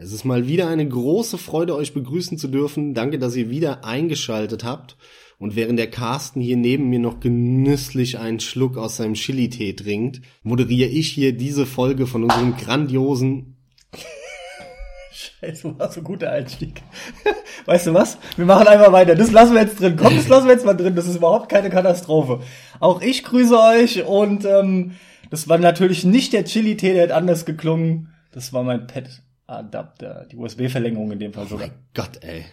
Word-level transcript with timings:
Es 0.00 0.12
ist 0.12 0.24
mal 0.24 0.46
wieder 0.46 0.68
eine 0.68 0.88
große 0.88 1.38
Freude, 1.38 1.74
euch 1.74 1.92
begrüßen 1.92 2.38
zu 2.38 2.46
dürfen. 2.46 2.94
Danke, 2.94 3.18
dass 3.18 3.34
ihr 3.34 3.50
wieder 3.50 3.84
eingeschaltet 3.84 4.62
habt. 4.62 4.96
Und 5.40 5.56
während 5.56 5.76
der 5.76 5.90
Carsten 5.90 6.40
hier 6.40 6.56
neben 6.56 6.88
mir 6.88 7.00
noch 7.00 7.18
genüsslich 7.18 8.16
einen 8.16 8.38
Schluck 8.38 8.76
aus 8.76 8.96
seinem 8.96 9.14
Chili-Tee 9.14 9.72
trinkt, 9.72 10.20
moderiere 10.44 10.88
ich 10.88 11.08
hier 11.08 11.36
diese 11.36 11.66
Folge 11.66 12.06
von 12.06 12.22
unserem 12.22 12.56
grandiosen 12.56 13.56
Scheiße, 15.10 15.76
war 15.76 15.90
so 15.90 16.00
ein 16.00 16.04
guter 16.04 16.30
Einstieg. 16.30 16.80
Weißt 17.66 17.88
du 17.88 17.94
was? 17.94 18.18
Wir 18.36 18.46
machen 18.46 18.68
einfach 18.68 18.92
weiter. 18.92 19.16
Das 19.16 19.32
lassen 19.32 19.54
wir 19.54 19.62
jetzt 19.62 19.80
drin. 19.80 19.96
Komm, 19.96 20.14
das 20.14 20.28
lassen 20.28 20.46
wir 20.46 20.52
jetzt 20.52 20.64
mal 20.64 20.74
drin. 20.74 20.94
Das 20.94 21.08
ist 21.08 21.16
überhaupt 21.16 21.48
keine 21.48 21.70
Katastrophe. 21.70 22.40
Auch 22.78 23.02
ich 23.02 23.24
grüße 23.24 23.58
euch 23.58 24.04
und 24.04 24.44
ähm, 24.44 24.92
das 25.30 25.48
war 25.48 25.58
natürlich 25.58 26.04
nicht 26.04 26.34
der 26.34 26.44
Chili-Tee, 26.44 26.94
der 26.94 27.02
hat 27.02 27.10
anders 27.10 27.44
geklungen. 27.44 28.14
Das 28.30 28.52
war 28.52 28.62
mein 28.62 28.86
Pet. 28.86 29.22
Adapter, 29.48 30.26
die 30.30 30.36
USB-Verlängerung 30.36 31.10
in 31.12 31.18
dem 31.18 31.32
Fall 31.32 31.46
sogar. 31.48 31.66
Oh 31.66 31.70
mein 31.70 31.78
Gott, 31.94 32.22
ey. 32.22 32.44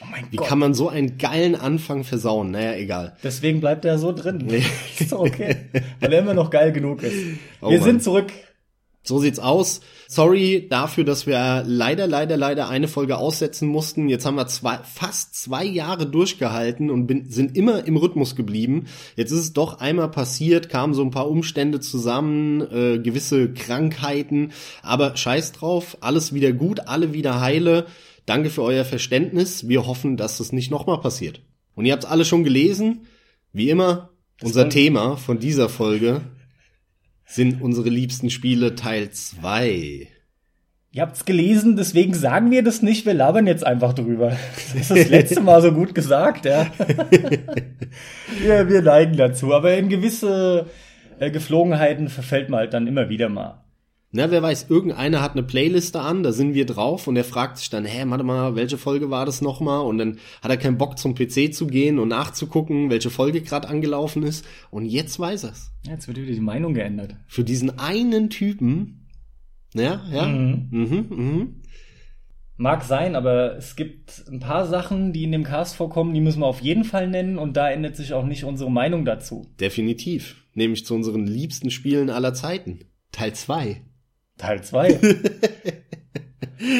Oh 0.00 0.06
mein 0.10 0.24
Wie 0.30 0.36
Gott. 0.36 0.46
kann 0.48 0.58
man 0.58 0.72
so 0.72 0.88
einen 0.88 1.18
geilen 1.18 1.54
Anfang 1.56 2.04
versauen? 2.04 2.50
Naja, 2.52 2.74
egal. 2.74 3.16
Deswegen 3.22 3.60
bleibt 3.60 3.84
er 3.84 3.98
so 3.98 4.12
drin. 4.12 4.38
Nee. 4.46 4.62
ist 4.98 5.12
doch 5.12 5.20
okay. 5.20 5.56
Weil 6.00 6.12
er 6.12 6.20
immer 6.20 6.34
noch 6.34 6.50
geil 6.50 6.72
genug 6.72 7.02
ist. 7.02 7.14
Oh 7.60 7.70
Wir 7.70 7.78
Mann. 7.78 7.88
sind 7.88 8.02
zurück. 8.02 8.32
So 9.06 9.18
sieht's 9.18 9.38
aus. 9.38 9.82
Sorry 10.08 10.66
dafür, 10.70 11.04
dass 11.04 11.26
wir 11.26 11.62
leider, 11.66 12.06
leider, 12.06 12.38
leider 12.38 12.70
eine 12.70 12.88
Folge 12.88 13.18
aussetzen 13.18 13.68
mussten. 13.68 14.08
Jetzt 14.08 14.24
haben 14.24 14.36
wir 14.36 14.46
zwei, 14.46 14.78
fast 14.78 15.34
zwei 15.34 15.62
Jahre 15.64 16.06
durchgehalten 16.06 16.90
und 16.90 17.06
bin, 17.06 17.28
sind 17.28 17.54
immer 17.54 17.86
im 17.86 17.98
Rhythmus 17.98 18.34
geblieben. 18.34 18.86
Jetzt 19.14 19.30
ist 19.30 19.40
es 19.40 19.52
doch 19.52 19.78
einmal 19.78 20.10
passiert, 20.10 20.70
kamen 20.70 20.94
so 20.94 21.02
ein 21.02 21.10
paar 21.10 21.28
Umstände 21.28 21.80
zusammen, 21.80 22.62
äh, 22.62 22.98
gewisse 22.98 23.52
Krankheiten. 23.52 24.52
Aber 24.82 25.16
scheiß 25.16 25.52
drauf, 25.52 25.98
alles 26.00 26.32
wieder 26.32 26.52
gut, 26.52 26.88
alle 26.88 27.12
wieder 27.12 27.42
heile. 27.42 27.84
Danke 28.24 28.48
für 28.48 28.62
euer 28.62 28.86
Verständnis. 28.86 29.68
Wir 29.68 29.86
hoffen, 29.86 30.16
dass 30.16 30.40
es 30.40 30.50
nicht 30.50 30.70
nochmal 30.70 31.00
passiert. 31.00 31.42
Und 31.74 31.84
ihr 31.84 31.92
habt 31.92 32.06
alle 32.06 32.24
schon 32.24 32.42
gelesen. 32.42 33.06
Wie 33.52 33.68
immer, 33.68 34.08
unser 34.42 34.70
Thema 34.70 35.18
von 35.18 35.38
dieser 35.38 35.68
Folge 35.68 36.22
sind 37.24 37.62
unsere 37.62 37.88
liebsten 37.88 38.30
Spiele 38.30 38.74
Teil 38.74 39.10
2. 39.10 40.08
Ihr 40.92 41.02
habt's 41.02 41.24
gelesen, 41.24 41.76
deswegen 41.76 42.14
sagen 42.14 42.52
wir 42.52 42.62
das 42.62 42.80
nicht, 42.80 43.04
wir 43.04 43.14
labern 43.14 43.48
jetzt 43.48 43.66
einfach 43.66 43.94
drüber. 43.94 44.36
Das 44.54 44.74
ist 44.74 44.90
das 44.90 45.08
letzte 45.08 45.40
Mal 45.40 45.60
so 45.60 45.72
gut 45.72 45.92
gesagt, 45.92 46.44
ja. 46.44 46.66
ja 48.46 48.68
wir 48.68 48.80
neigen 48.80 49.16
dazu, 49.16 49.52
aber 49.52 49.76
in 49.76 49.88
gewisse 49.88 50.66
äh, 51.18 51.32
Geflogenheiten 51.32 52.08
verfällt 52.08 52.48
man 52.48 52.60
halt 52.60 52.74
dann 52.74 52.86
immer 52.86 53.08
wieder 53.08 53.28
mal. 53.28 53.63
Na, 54.16 54.30
wer 54.30 54.42
weiß, 54.42 54.70
irgendeiner 54.70 55.20
hat 55.20 55.32
eine 55.32 55.42
Playliste 55.42 55.98
an, 55.98 56.22
da 56.22 56.30
sind 56.30 56.54
wir 56.54 56.66
drauf 56.66 57.08
und 57.08 57.16
er 57.16 57.24
fragt 57.24 57.58
sich 57.58 57.68
dann, 57.68 57.84
hä, 57.84 58.04
warte 58.06 58.22
mal, 58.22 58.54
welche 58.54 58.78
Folge 58.78 59.10
war 59.10 59.26
das 59.26 59.42
nochmal? 59.42 59.84
Und 59.84 59.98
dann 59.98 60.18
hat 60.40 60.52
er 60.52 60.56
keinen 60.56 60.78
Bock 60.78 61.00
zum 61.00 61.16
PC 61.16 61.52
zu 61.52 61.66
gehen 61.66 61.98
und 61.98 62.10
nachzugucken, 62.10 62.90
welche 62.90 63.10
Folge 63.10 63.40
gerade 63.40 63.66
angelaufen 63.66 64.22
ist. 64.22 64.46
Und 64.70 64.86
jetzt 64.86 65.18
weiß 65.18 65.42
er's. 65.42 65.72
Jetzt 65.84 66.06
wird 66.06 66.18
wieder 66.18 66.32
die 66.32 66.38
Meinung 66.38 66.74
geändert. 66.74 67.16
Für 67.26 67.42
diesen 67.42 67.76
einen 67.80 68.30
Typen, 68.30 69.08
ja, 69.74 70.04
ja, 70.08 70.26
mhm. 70.26 70.68
Mhm, 70.70 71.06
mhm. 71.10 71.62
Mag 72.56 72.84
sein, 72.84 73.16
aber 73.16 73.56
es 73.56 73.74
gibt 73.74 74.26
ein 74.30 74.38
paar 74.38 74.68
Sachen, 74.68 75.12
die 75.12 75.24
in 75.24 75.32
dem 75.32 75.42
Cast 75.42 75.74
vorkommen, 75.74 76.14
die 76.14 76.20
müssen 76.20 76.38
wir 76.38 76.46
auf 76.46 76.60
jeden 76.60 76.84
Fall 76.84 77.08
nennen 77.08 77.36
und 77.36 77.56
da 77.56 77.68
ändert 77.68 77.96
sich 77.96 78.12
auch 78.12 78.24
nicht 78.24 78.44
unsere 78.44 78.70
Meinung 78.70 79.04
dazu. 79.04 79.48
Definitiv. 79.58 80.36
Nämlich 80.54 80.86
zu 80.86 80.94
unseren 80.94 81.26
liebsten 81.26 81.72
Spielen 81.72 82.10
aller 82.10 82.32
Zeiten. 82.32 82.78
Teil 83.10 83.32
2. 83.32 83.82
Teil 84.38 84.62
2. 84.62 84.98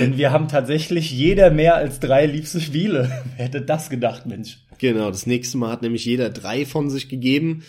Denn 0.00 0.16
wir 0.16 0.32
haben 0.32 0.48
tatsächlich 0.48 1.10
jeder 1.10 1.50
mehr 1.50 1.74
als 1.74 2.00
drei 2.00 2.26
liebste 2.26 2.60
Spiele. 2.60 3.22
Wer 3.36 3.46
hätte 3.46 3.62
das 3.62 3.90
gedacht, 3.90 4.26
Mensch? 4.26 4.64
Genau, 4.78 5.10
das 5.10 5.26
nächste 5.26 5.58
Mal 5.58 5.70
hat 5.70 5.82
nämlich 5.82 6.04
jeder 6.04 6.30
drei 6.30 6.64
von 6.64 6.90
sich 6.90 7.08
gegeben. 7.08 7.64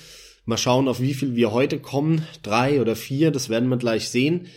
Mal 0.46 0.58
schauen, 0.58 0.88
auf 0.88 1.02
wie 1.02 1.14
viel 1.14 1.36
wir 1.36 1.52
heute 1.52 1.80
kommen. 1.80 2.26
Drei 2.44 2.80
oder 2.80 2.96
vier, 2.96 3.32
das 3.32 3.50
werden 3.50 3.70
wir 3.70 3.78
gleich 3.78 4.10
sehen. 4.10 4.48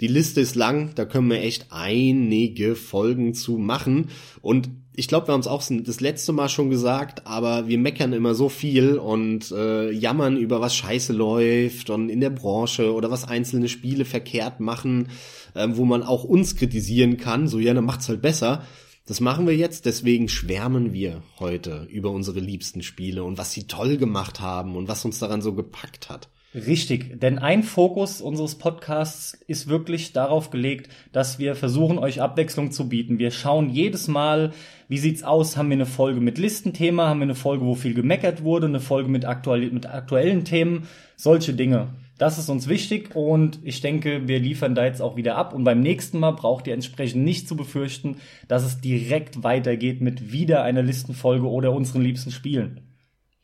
Die 0.00 0.06
Liste 0.06 0.40
ist 0.40 0.54
lang, 0.54 0.94
da 0.94 1.04
können 1.04 1.28
wir 1.28 1.40
echt 1.40 1.66
einige 1.70 2.76
Folgen 2.76 3.34
zu 3.34 3.58
machen. 3.58 4.10
Und 4.42 4.70
ich 4.98 5.06
glaube, 5.06 5.28
wir 5.28 5.34
haben 5.34 5.40
es 5.40 5.46
auch 5.46 5.62
das 5.62 6.00
letzte 6.00 6.32
Mal 6.32 6.48
schon 6.48 6.70
gesagt, 6.70 7.24
aber 7.24 7.68
wir 7.68 7.78
meckern 7.78 8.12
immer 8.12 8.34
so 8.34 8.48
viel 8.48 8.98
und 8.98 9.52
äh, 9.52 9.92
jammern 9.92 10.36
über 10.36 10.60
was 10.60 10.74
scheiße 10.74 11.12
läuft 11.12 11.88
und 11.90 12.08
in 12.08 12.20
der 12.20 12.30
Branche 12.30 12.92
oder 12.92 13.08
was 13.08 13.22
einzelne 13.22 13.68
Spiele 13.68 14.04
verkehrt 14.04 14.58
machen, 14.58 15.10
äh, 15.54 15.68
wo 15.70 15.84
man 15.84 16.02
auch 16.02 16.24
uns 16.24 16.56
kritisieren 16.56 17.16
kann. 17.16 17.46
So, 17.46 17.60
ja, 17.60 17.74
dann 17.74 17.84
macht's 17.84 18.08
halt 18.08 18.22
besser. 18.22 18.64
Das 19.06 19.20
machen 19.20 19.46
wir 19.46 19.54
jetzt, 19.54 19.86
deswegen 19.86 20.28
schwärmen 20.28 20.92
wir 20.92 21.22
heute 21.38 21.86
über 21.88 22.10
unsere 22.10 22.40
liebsten 22.40 22.82
Spiele 22.82 23.22
und 23.22 23.38
was 23.38 23.52
sie 23.52 23.68
toll 23.68 23.98
gemacht 23.98 24.40
haben 24.40 24.74
und 24.74 24.88
was 24.88 25.04
uns 25.04 25.20
daran 25.20 25.42
so 25.42 25.54
gepackt 25.54 26.10
hat. 26.10 26.28
Richtig, 26.54 27.20
denn 27.20 27.38
ein 27.38 27.62
Fokus 27.62 28.22
unseres 28.22 28.54
Podcasts 28.54 29.34
ist 29.48 29.68
wirklich 29.68 30.14
darauf 30.14 30.48
gelegt, 30.48 30.90
dass 31.12 31.38
wir 31.38 31.54
versuchen, 31.54 31.98
euch 31.98 32.22
Abwechslung 32.22 32.72
zu 32.72 32.88
bieten. 32.88 33.18
Wir 33.18 33.30
schauen 33.32 33.68
jedes 33.68 34.08
Mal, 34.08 34.52
wie 34.88 34.96
sieht's 34.96 35.22
aus, 35.22 35.58
haben 35.58 35.68
wir 35.68 35.76
eine 35.76 35.84
Folge 35.84 36.20
mit 36.20 36.38
Listenthema, 36.38 37.06
haben 37.08 37.20
wir 37.20 37.24
eine 37.24 37.34
Folge, 37.34 37.66
wo 37.66 37.74
viel 37.74 37.92
gemeckert 37.92 38.44
wurde, 38.44 38.66
eine 38.66 38.80
Folge 38.80 39.10
mit, 39.10 39.26
aktuell, 39.26 39.70
mit 39.70 39.84
aktuellen 39.84 40.46
Themen, 40.46 40.88
solche 41.16 41.52
Dinge. 41.52 41.88
Das 42.16 42.38
ist 42.38 42.48
uns 42.48 42.66
wichtig 42.66 43.14
und 43.14 43.60
ich 43.62 43.82
denke, 43.82 44.26
wir 44.26 44.40
liefern 44.40 44.74
da 44.74 44.86
jetzt 44.86 45.02
auch 45.02 45.16
wieder 45.16 45.36
ab. 45.36 45.52
Und 45.52 45.64
beim 45.64 45.80
nächsten 45.80 46.18
Mal 46.18 46.30
braucht 46.30 46.66
ihr 46.66 46.72
entsprechend 46.72 47.24
nicht 47.24 47.46
zu 47.46 47.56
befürchten, 47.56 48.16
dass 48.48 48.64
es 48.64 48.80
direkt 48.80 49.44
weitergeht 49.44 50.00
mit 50.00 50.32
wieder 50.32 50.62
einer 50.62 50.82
Listenfolge 50.82 51.46
oder 51.46 51.72
unseren 51.72 52.00
liebsten 52.00 52.30
Spielen. 52.30 52.87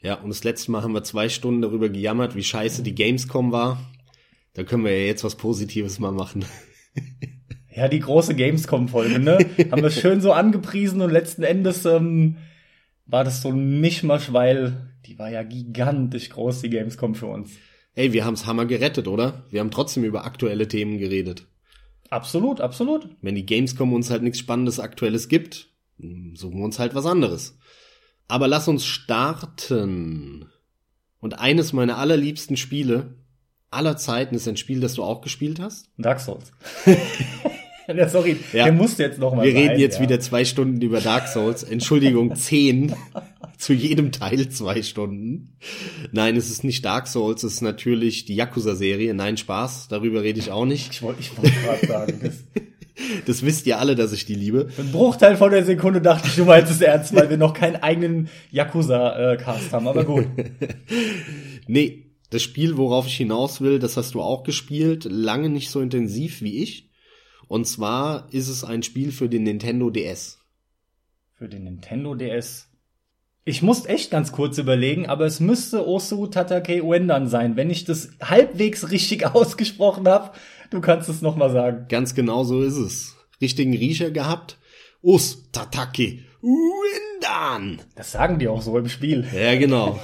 Ja, 0.05 0.17
und 0.17 0.29
das 0.29 0.45
letzte 0.45 0.71
Mal 0.71 0.83
haben 0.83 0.93
wir 0.93 1.03
zwei 1.03 1.31
Stunden 1.31 1.63
darüber 1.63 1.89
gejammert, 1.89 2.37
wie 2.37 2.45
scheiße 2.45 2.83
die 2.83 2.95
Gamescom 2.95 3.53
war. 3.53 3.91
Da 4.53 4.63
können 4.63 4.85
wir 4.85 4.93
ja 4.93 5.07
jetzt 5.07 5.25
was 5.25 5.35
Positives 5.35 5.99
mal 5.99 6.13
machen. 6.13 6.45
Ja, 7.77 7.89
die 7.89 7.99
große 7.99 8.37
Gamescom-Folge, 8.37 9.19
ne? 9.19 9.37
haben 9.73 9.83
wir 9.83 9.91
schön 9.91 10.21
so 10.21 10.31
angepriesen 10.31 11.01
und 11.01 11.11
letzten 11.11 11.43
Endes 11.43 11.85
ähm, 11.85 12.37
war 13.05 13.25
das 13.25 13.43
so 13.43 13.49
ein 13.49 13.81
Mischmasch, 13.81 14.33
weil 14.33 14.95
die 15.07 15.19
war 15.19 15.29
ja 15.29 15.43
gigantisch 15.43 16.31
groß, 16.31 16.61
die 16.61 16.71
Gamescom 16.71 17.17
für 17.17 17.27
uns. 17.27 17.51
Ey, 17.97 18.13
wir 18.13 18.25
haben's 18.25 18.47
Hammer 18.47 18.67
gerettet, 18.67 19.09
oder? 19.09 19.43
Wir 19.51 19.59
haben 19.59 19.73
trotzdem 19.73 20.05
über 20.05 20.25
aktuelle 20.25 20.69
Themen 20.69 20.99
geredet. 20.99 21.49
Absolut, 22.11 22.61
absolut. 22.61 23.09
Wenn 23.23 23.35
die 23.35 23.45
Gamescom 23.45 23.93
uns 23.93 24.09
halt 24.09 24.23
nichts 24.23 24.39
Spannendes 24.39 24.79
Aktuelles 24.79 25.27
gibt, 25.27 25.75
suchen 25.99 26.59
wir 26.59 26.65
uns 26.65 26.79
halt 26.79 26.95
was 26.95 27.07
anderes. 27.07 27.59
Aber 28.29 28.49
lass 28.49 28.69
uns 28.69 28.85
starten. 28.87 30.47
Und 31.21 31.39
eines 31.39 31.73
meiner 31.73 31.99
allerliebsten 31.99 32.57
Spiele 32.57 33.15
aller 33.71 33.97
Zeiten 33.97 34.35
ist 34.35 34.49
ein 34.49 34.57
Spiel, 34.57 34.81
das 34.81 34.95
du 34.95 35.03
auch 35.03 35.21
gespielt 35.21 35.61
hast. 35.61 35.91
Dark 35.99 36.21
Souls. 36.21 36.53
ja, 37.89 38.09
sorry, 38.09 38.37
ja. 38.53 38.65
der 38.65 38.73
musste 38.73 39.03
jetzt 39.03 39.19
noch 39.19 39.35
mal 39.35 39.45
Wir 39.45 39.53
sein, 39.53 39.63
reden 39.63 39.81
jetzt 39.81 39.97
ja. 39.97 40.03
wieder 40.03 40.21
zwei 40.21 40.45
Stunden 40.45 40.81
über 40.81 41.01
Dark 41.01 41.29
Souls. 41.29 41.63
Entschuldigung, 41.63 42.35
zehn. 42.37 42.95
Zu 43.59 43.73
jedem 43.73 44.13
Teil 44.13 44.49
zwei 44.49 44.83
Stunden. 44.83 45.57
Nein, 46.13 46.37
es 46.37 46.51
ist 46.51 46.65
nicht 46.65 46.85
Dark 46.85 47.07
Souls, 47.07 47.43
es 47.45 47.55
ist 47.55 47.61
natürlich 47.63 48.25
die 48.25 48.35
Yakuza-Serie. 48.35 49.15
Nein, 49.15 49.37
Spaß, 49.37 49.89
darüber 49.89 50.23
rede 50.23 50.41
ich 50.41 50.51
auch 50.51 50.67
nicht. 50.67 50.93
Ich 50.93 51.03
wollte 51.03 51.21
ich 51.21 51.37
wollt 51.39 51.53
gerade 51.63 51.87
sagen, 51.87 52.21
das 52.23 52.35
das 53.27 53.45
wisst 53.45 53.67
ihr 53.67 53.79
alle, 53.79 53.95
dass 53.95 54.13
ich 54.13 54.25
die 54.25 54.35
liebe. 54.35 54.69
Ein 54.79 54.93
Bruchteil 54.93 55.37
von 55.37 55.51
der 55.51 55.65
Sekunde 55.65 56.01
dachte 56.01 56.29
ich, 56.29 56.37
du 56.37 56.45
meinst 56.45 56.71
es 56.71 56.81
ernst, 56.81 57.15
weil 57.15 57.31
wir 57.31 57.37
noch 57.37 57.55
keinen 57.55 57.77
eigenen 57.77 58.29
Yakuza-Cast 58.51 59.73
haben, 59.73 59.89
aber 59.89 60.05
gut. 60.05 60.27
nee, 61.67 62.05
das 62.31 62.43
Spiel, 62.43 62.77
worauf 62.77 63.07
ich 63.07 63.17
hinaus 63.17 63.61
will, 63.61 63.79
das 63.79 63.97
hast 63.97 64.15
du 64.15 64.21
auch 64.21 64.45
gespielt, 64.45 65.05
lange 65.05 65.49
nicht 65.49 65.71
so 65.71 65.81
intensiv 65.81 66.41
wie 66.43 66.63
ich. 66.63 66.91
Und 67.49 67.67
zwar 67.67 68.29
ist 68.33 68.49
es 68.49 68.65
ein 68.65 68.83
Spiel 68.83 69.13
für 69.13 69.29
den 69.29 69.43
Nintendo 69.43 69.91
DS. 69.91 70.39
Für 71.35 71.49
den 71.49 71.65
Nintendo 71.65 72.15
DS? 72.15 72.69
Ich 73.45 73.61
muss 73.61 73.85
echt 73.85 74.11
ganz 74.11 74.33
kurz 74.33 74.57
überlegen, 74.57 75.07
aber 75.07 75.27
es 75.27 75.39
müsste 75.39 75.87
Osu 75.87 76.27
Tatake 76.29 76.83
Uendan 76.83 77.29
sein, 77.29 77.57
wenn 77.57 77.69
ich 77.69 77.85
das 77.85 78.11
halbwegs 78.23 78.91
richtig 78.91 79.27
ausgesprochen 79.35 80.09
habe. 80.09 80.31
Du 80.71 80.81
kannst 80.81 81.09
es 81.09 81.23
noch 81.23 81.37
mal 81.37 81.51
sagen. 81.51 81.87
Ganz 81.89 82.15
genau 82.15 82.45
so 82.45 82.63
ist 82.63 82.77
es. 82.77 83.17
Richtigen 83.41 83.75
Riecher 83.75 84.11
gehabt. 84.11 84.59
Os 85.03 85.51
Tatake 85.53 86.21
Uendan. 86.43 87.81
Das 87.95 88.13
sagen 88.13 88.39
die 88.39 88.49
auch 88.49 88.63
so 88.63 88.77
im 88.79 88.89
Spiel. 88.89 89.27
Ja, 89.35 89.57
genau. 89.57 90.01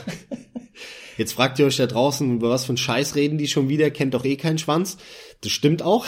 Jetzt 1.16 1.34
fragt 1.34 1.58
ihr 1.58 1.66
euch 1.66 1.76
da 1.76 1.86
draußen, 1.86 2.36
über 2.36 2.48
was 2.48 2.64
für 2.64 2.70
einen 2.70 2.78
Scheiß 2.78 3.14
reden 3.14 3.36
die 3.36 3.46
schon 3.46 3.68
wieder, 3.68 3.90
kennt 3.90 4.14
doch 4.14 4.24
eh 4.24 4.36
keinen 4.36 4.56
Schwanz. 4.56 4.96
Das 5.42 5.52
stimmt 5.52 5.82
auch. 5.82 6.06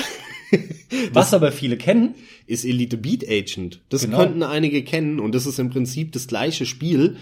was 1.12 1.34
aber 1.34 1.52
viele 1.52 1.76
kennen, 1.76 2.14
ist 2.46 2.64
Elite 2.64 2.96
Beat 2.96 3.28
Agent. 3.28 3.80
Das 3.90 4.02
genau. 4.02 4.18
könnten 4.18 4.42
einige 4.42 4.82
kennen 4.84 5.20
und 5.20 5.34
das 5.34 5.44
ist 5.44 5.58
im 5.58 5.68
Prinzip 5.68 6.12
das 6.12 6.28
gleiche 6.28 6.64
Spiel. 6.64 7.18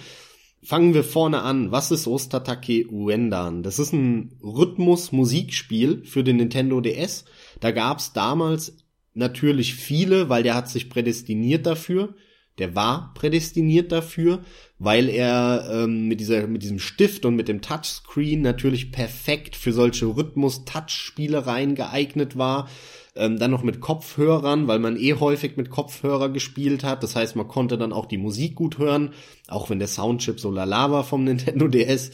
Fangen 0.62 0.92
wir 0.92 1.04
vorne 1.04 1.40
an. 1.40 1.72
Was 1.72 1.90
ist 1.90 2.06
Ostatake 2.06 2.86
Uendan? 2.90 3.62
Das 3.62 3.78
ist 3.78 3.92
ein 3.94 4.36
Rhythmus-Musikspiel 4.42 6.04
für 6.04 6.22
den 6.22 6.36
Nintendo 6.36 6.82
DS. 6.82 7.24
Da 7.60 7.70
gab's 7.70 8.12
damals 8.12 8.76
natürlich 9.14 9.74
viele, 9.74 10.28
weil 10.28 10.42
der 10.42 10.54
hat 10.54 10.68
sich 10.68 10.90
prädestiniert 10.90 11.64
dafür. 11.64 12.14
Der 12.58 12.74
war 12.74 13.14
prädestiniert 13.14 13.90
dafür, 13.90 14.44
weil 14.78 15.08
er 15.08 15.66
ähm, 15.72 16.08
mit 16.08 16.20
dieser 16.20 16.46
mit 16.46 16.62
diesem 16.62 16.78
Stift 16.78 17.24
und 17.24 17.34
mit 17.36 17.48
dem 17.48 17.62
Touchscreen 17.62 18.42
natürlich 18.42 18.92
perfekt 18.92 19.56
für 19.56 19.72
solche 19.72 20.06
Rhythmus-Touch-Spielereien 20.06 21.74
geeignet 21.74 22.36
war. 22.36 22.68
Ähm, 23.16 23.38
dann 23.38 23.50
noch 23.50 23.64
mit 23.64 23.80
Kopfhörern, 23.80 24.68
weil 24.68 24.78
man 24.78 24.96
eh 24.96 25.14
häufig 25.14 25.56
mit 25.56 25.70
Kopfhörer 25.70 26.28
gespielt 26.28 26.84
hat. 26.84 27.02
Das 27.02 27.16
heißt, 27.16 27.34
man 27.34 27.48
konnte 27.48 27.76
dann 27.76 27.92
auch 27.92 28.06
die 28.06 28.18
Musik 28.18 28.54
gut 28.54 28.78
hören, 28.78 29.14
auch 29.48 29.68
wenn 29.68 29.80
der 29.80 29.88
Soundchip 29.88 30.38
so 30.38 30.50
lala 30.50 30.90
war 30.90 31.04
vom 31.04 31.24
Nintendo 31.24 31.66
DS. 31.68 32.12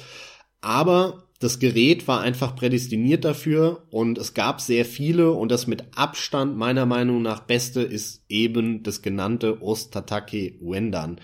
Aber 0.63 1.27
das 1.39 1.59
Gerät 1.59 2.09
war 2.09 2.21
einfach 2.21 2.57
prädestiniert 2.57 3.25
dafür 3.25 3.87
und 3.91 4.17
es 4.17 4.33
gab 4.33 4.61
sehr 4.61 4.87
viele 4.87 5.33
und 5.33 5.51
das 5.51 5.67
mit 5.67 5.85
Abstand 5.95 6.57
meiner 6.57 6.87
Meinung 6.87 7.21
nach 7.21 7.41
beste 7.41 7.83
ist 7.83 8.25
eben 8.31 8.83
das 8.83 9.03
genannte 9.03 9.61
Ostatake 9.61 10.55
Wendan. 10.63 11.21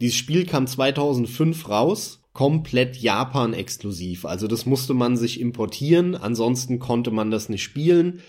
Dieses 0.00 0.16
Spiel 0.16 0.46
kam 0.46 0.66
2005 0.68 1.68
raus, 1.68 2.22
komplett 2.32 2.96
Japan 2.96 3.52
exklusiv. 3.52 4.24
Also 4.24 4.46
das 4.46 4.64
musste 4.64 4.94
man 4.94 5.16
sich 5.16 5.40
importieren, 5.40 6.14
ansonsten 6.14 6.78
konnte 6.78 7.10
man 7.10 7.30
das 7.30 7.48
nicht 7.48 7.62
spielen. 7.62 8.20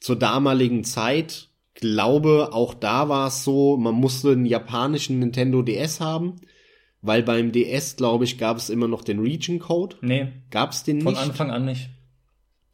Zur 0.00 0.16
damaligen 0.16 0.84
Zeit, 0.84 1.48
glaube 1.74 2.50
auch 2.52 2.74
da 2.74 3.08
war 3.08 3.28
es 3.28 3.44
so, 3.44 3.76
man 3.76 3.94
musste 3.94 4.32
einen 4.32 4.46
japanischen 4.46 5.18
Nintendo 5.18 5.62
DS 5.62 6.00
haben 6.00 6.40
weil 7.02 7.22
beim 7.22 7.52
DS, 7.52 7.96
glaube 7.96 8.24
ich, 8.24 8.38
gab 8.38 8.56
es 8.56 8.70
immer 8.70 8.88
noch 8.88 9.02
den 9.02 9.20
Region 9.20 9.58
Code. 9.58 9.96
Nee. 10.02 10.28
Gab 10.50 10.72
es 10.72 10.84
den 10.84 10.98
nicht? 10.98 11.04
Von 11.04 11.16
Anfang 11.16 11.50
an 11.50 11.64
nicht. 11.64 11.88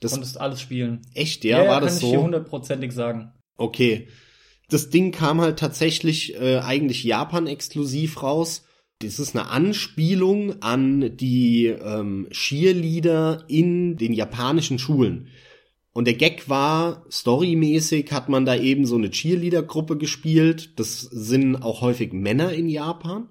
Das 0.00 0.12
Konntest 0.12 0.40
alles 0.40 0.60
spielen. 0.60 1.02
Echt, 1.14 1.44
ja, 1.44 1.62
ja 1.62 1.70
war 1.70 1.80
das 1.80 2.00
so? 2.00 2.10
Kann 2.10 2.18
ich 2.18 2.24
hundertprozentig 2.24 2.92
sagen. 2.92 3.32
Okay. 3.56 4.08
Das 4.68 4.90
Ding 4.90 5.12
kam 5.12 5.40
halt 5.40 5.58
tatsächlich 5.58 6.34
äh, 6.34 6.58
eigentlich 6.58 7.04
Japan-exklusiv 7.04 8.22
raus. 8.22 8.64
Das 8.98 9.18
ist 9.20 9.36
eine 9.36 9.48
Anspielung 9.48 10.60
an 10.62 11.16
die 11.16 11.66
ähm, 11.66 12.26
Cheerleader 12.30 13.44
in 13.46 13.96
den 13.96 14.12
japanischen 14.12 14.78
Schulen. 14.78 15.28
Und 15.96 16.04
der 16.06 16.14
Gag 16.14 16.48
war, 16.48 17.04
storymäßig 17.10 18.12
hat 18.12 18.28
man 18.28 18.44
da 18.44 18.54
eben 18.54 18.84
so 18.86 18.96
eine 18.96 19.10
Cheerleader-Gruppe 19.10 19.96
gespielt. 19.96 20.78
Das 20.78 21.00
sind 21.00 21.56
auch 21.56 21.80
häufig 21.80 22.12
Männer 22.12 22.52
in 22.52 22.68
Japan 22.68 23.28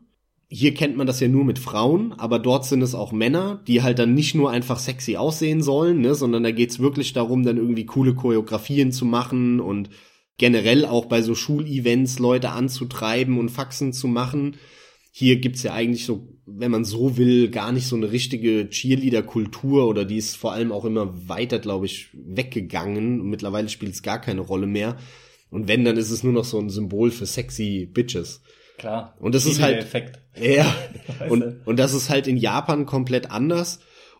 hier 0.47 0.73
kennt 0.73 0.95
man 0.95 1.07
das 1.07 1.19
ja 1.19 1.27
nur 1.27 1.43
mit 1.43 1.59
Frauen, 1.59 2.13
aber 2.13 2.39
dort 2.39 2.65
sind 2.65 2.81
es 2.81 2.93
auch 2.93 3.11
Männer, 3.11 3.63
die 3.67 3.81
halt 3.81 3.99
dann 3.99 4.13
nicht 4.13 4.35
nur 4.35 4.51
einfach 4.51 4.79
sexy 4.79 5.17
aussehen 5.17 5.61
sollen, 5.61 6.01
ne, 6.01 6.15
sondern 6.15 6.43
da 6.43 6.51
geht's 6.51 6.79
wirklich 6.79 7.13
darum, 7.13 7.43
dann 7.43 7.57
irgendwie 7.57 7.85
coole 7.85 8.13
Choreografien 8.13 8.91
zu 8.91 9.05
machen 9.05 9.59
und 9.59 9.89
generell 10.37 10.85
auch 10.85 11.05
bei 11.05 11.21
so 11.21 11.33
Schulevents 11.33 12.19
Leute 12.19 12.51
anzutreiben 12.51 13.39
und 13.39 13.49
Faxen 13.49 13.91
zu 13.91 14.07
machen. 14.07 14.55
Hier 15.11 15.37
gibt's 15.37 15.63
ja 15.63 15.73
eigentlich 15.73 16.05
so, 16.05 16.34
wenn 16.45 16.71
man 16.71 16.85
so 16.85 17.17
will, 17.17 17.49
gar 17.49 17.71
nicht 17.71 17.87
so 17.87 17.95
eine 17.95 18.11
richtige 18.11 18.69
Cheerleader-Kultur 18.69 19.87
oder 19.87 20.05
die 20.05 20.17
ist 20.17 20.35
vor 20.37 20.53
allem 20.53 20.71
auch 20.71 20.85
immer 20.85 21.27
weiter, 21.27 21.59
glaube 21.59 21.87
ich, 21.87 22.09
weggegangen. 22.13 23.19
Und 23.21 23.29
mittlerweile 23.29 23.69
spielt 23.69 23.93
es 23.93 24.03
gar 24.03 24.21
keine 24.21 24.41
Rolle 24.41 24.67
mehr. 24.67 24.97
Und 25.49 25.67
wenn, 25.67 25.85
dann 25.85 25.97
ist 25.97 26.11
es 26.11 26.23
nur 26.23 26.33
noch 26.33 26.45
so 26.45 26.59
ein 26.59 26.69
Symbol 26.69 27.11
für 27.11 27.25
sexy 27.25 27.89
Bitches. 27.91 28.41
Klar. 28.77 29.15
Und 29.19 29.33
das 29.33 29.45
ist 29.45 29.61
halt 29.61 29.77
Effekt. 29.77 30.19
Ja. 30.39 30.75
und 31.29 31.65
und 31.65 31.77
das 31.79 31.93
ist 31.93 32.09
halt 32.09 32.27
in 32.27 32.37
Japan 32.37 32.85
komplett 32.85 33.31
anders. 33.31 33.79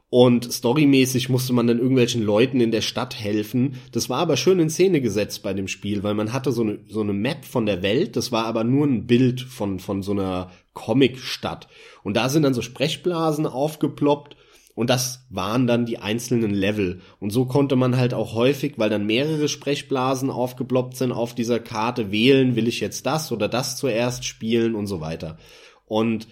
Und 0.10 0.52
storymäßig 0.52 1.30
musste 1.30 1.52
man 1.52 1.68
dann 1.68 1.80
irgendwelchen 1.80 2.24
Leuten 2.24 2.62
in 2.62 2.72
der 2.72 2.82
Stadt 2.82 3.20
helfen. 3.20 3.76
Das 3.92 4.10
war 4.10 4.20
aber 4.20 4.38
schön 4.38 4.60
in 4.60 4.70
Szene 4.70 5.02
gesetzt 5.02 5.44
bei 5.44 5.54
dem 5.54 5.68
Spiel, 5.68 6.04
weil 6.04 6.14
man 6.14 6.32
hatte 6.32 6.52
so 6.52 6.62
eine, 6.62 6.80
so 6.88 7.02
eine 7.02 7.12
Map 7.12 7.44
von 7.44 7.66
der 7.66 7.82
Welt. 7.82 8.16
Das 8.16 8.32
war 8.32 8.46
aber 8.46 8.64
nur 8.64 8.88
ein 8.88 9.08
Bild 9.08 9.42
von, 9.42 9.80
von 9.80 10.04
so 10.04 10.14
einer 10.14 10.52
Comic-Stadt. 10.76 11.68
Und 12.04 12.16
da 12.16 12.30
sind 12.30 12.44
dann 12.44 12.54
so 12.54 12.62
Sprechblasen 12.62 13.48
aufgeploppt 13.48 14.36
und 14.76 14.90
das 14.90 15.26
waren 15.30 15.68
dann 15.68 15.86
die 15.86 15.98
einzelnen 15.98 16.52
Level. 16.54 17.00
Und 17.20 17.32
so 17.32 17.46
konnte 17.46 17.78
man 17.78 17.98
halt 17.98 18.14
auch 18.14 18.36
häufig, 18.36 18.74
weil 18.78 18.90
dann 18.90 19.08
mehrere 19.08 19.48
Sprechblasen 19.48 20.30
aufgeploppt 20.30 20.98
sind 20.98 21.14
auf 21.14 21.34
dieser 21.34 21.60
Karte, 21.60 22.12
wählen, 22.12 22.56
will 22.56 22.68
ich 22.68 22.82
jetzt 22.82 23.06
das 23.06 23.32
oder 23.32 23.48
das 23.48 23.78
zuerst 23.78 24.26
spielen 24.26 24.76
und 24.76 24.86
so 24.86 25.00
weiter. 25.00 25.38
Und 25.86 26.28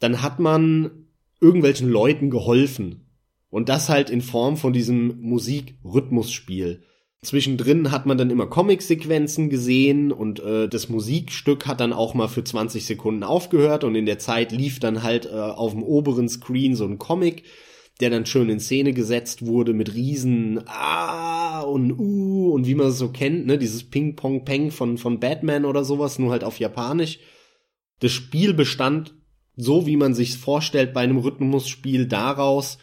dann 0.00 0.22
hat 0.22 0.40
man 0.40 1.06
irgendwelchen 1.40 1.88
Leuten 1.88 2.30
geholfen. 2.30 3.06
Und 3.50 3.68
das 3.68 3.90
halt 3.90 4.08
in 4.08 4.22
Form 4.22 4.56
von 4.56 4.72
diesem 4.72 5.20
Musik-Rhythmusspiel. 5.20 6.84
Zwischendrin 7.24 7.92
hat 7.92 8.04
man 8.04 8.18
dann 8.18 8.30
immer 8.30 8.48
Comic-Sequenzen 8.48 9.48
gesehen 9.48 10.10
und 10.10 10.40
äh, 10.40 10.68
das 10.68 10.88
Musikstück 10.88 11.66
hat 11.66 11.80
dann 11.80 11.92
auch 11.92 12.14
mal 12.14 12.28
für 12.28 12.42
20 12.42 12.84
Sekunden 12.84 13.22
aufgehört 13.22 13.84
und 13.84 13.94
in 13.94 14.06
der 14.06 14.18
Zeit 14.18 14.50
lief 14.52 14.80
dann 14.80 15.02
halt 15.02 15.26
äh, 15.26 15.30
auf 15.30 15.72
dem 15.72 15.82
oberen 15.82 16.28
Screen 16.28 16.74
so 16.74 16.84
ein 16.84 16.98
Comic 16.98 17.44
der 18.00 18.10
dann 18.10 18.26
schön 18.26 18.48
in 18.48 18.58
Szene 18.58 18.92
gesetzt 18.92 19.46
wurde 19.46 19.74
mit 19.74 19.94
riesen 19.94 20.60
Ah 20.66 21.60
und 21.60 21.92
Uh 21.92 22.52
und 22.52 22.66
wie 22.66 22.74
man 22.74 22.88
es 22.88 22.98
so 22.98 23.10
kennt, 23.10 23.46
ne, 23.46 23.58
dieses 23.58 23.84
Ping-Pong-Peng 23.84 24.72
von, 24.72 24.98
von 24.98 25.20
Batman 25.20 25.64
oder 25.64 25.84
sowas, 25.84 26.18
nur 26.18 26.32
halt 26.32 26.42
auf 26.42 26.58
Japanisch. 26.58 27.20
Das 28.00 28.10
Spiel 28.10 28.54
bestand, 28.54 29.14
so 29.56 29.86
wie 29.86 29.96
man 29.96 30.14
sich's 30.14 30.34
vorstellt 30.34 30.92
bei 30.92 31.02
einem 31.02 31.18
Rhythmusspiel, 31.18 32.06
daraus, 32.06 32.78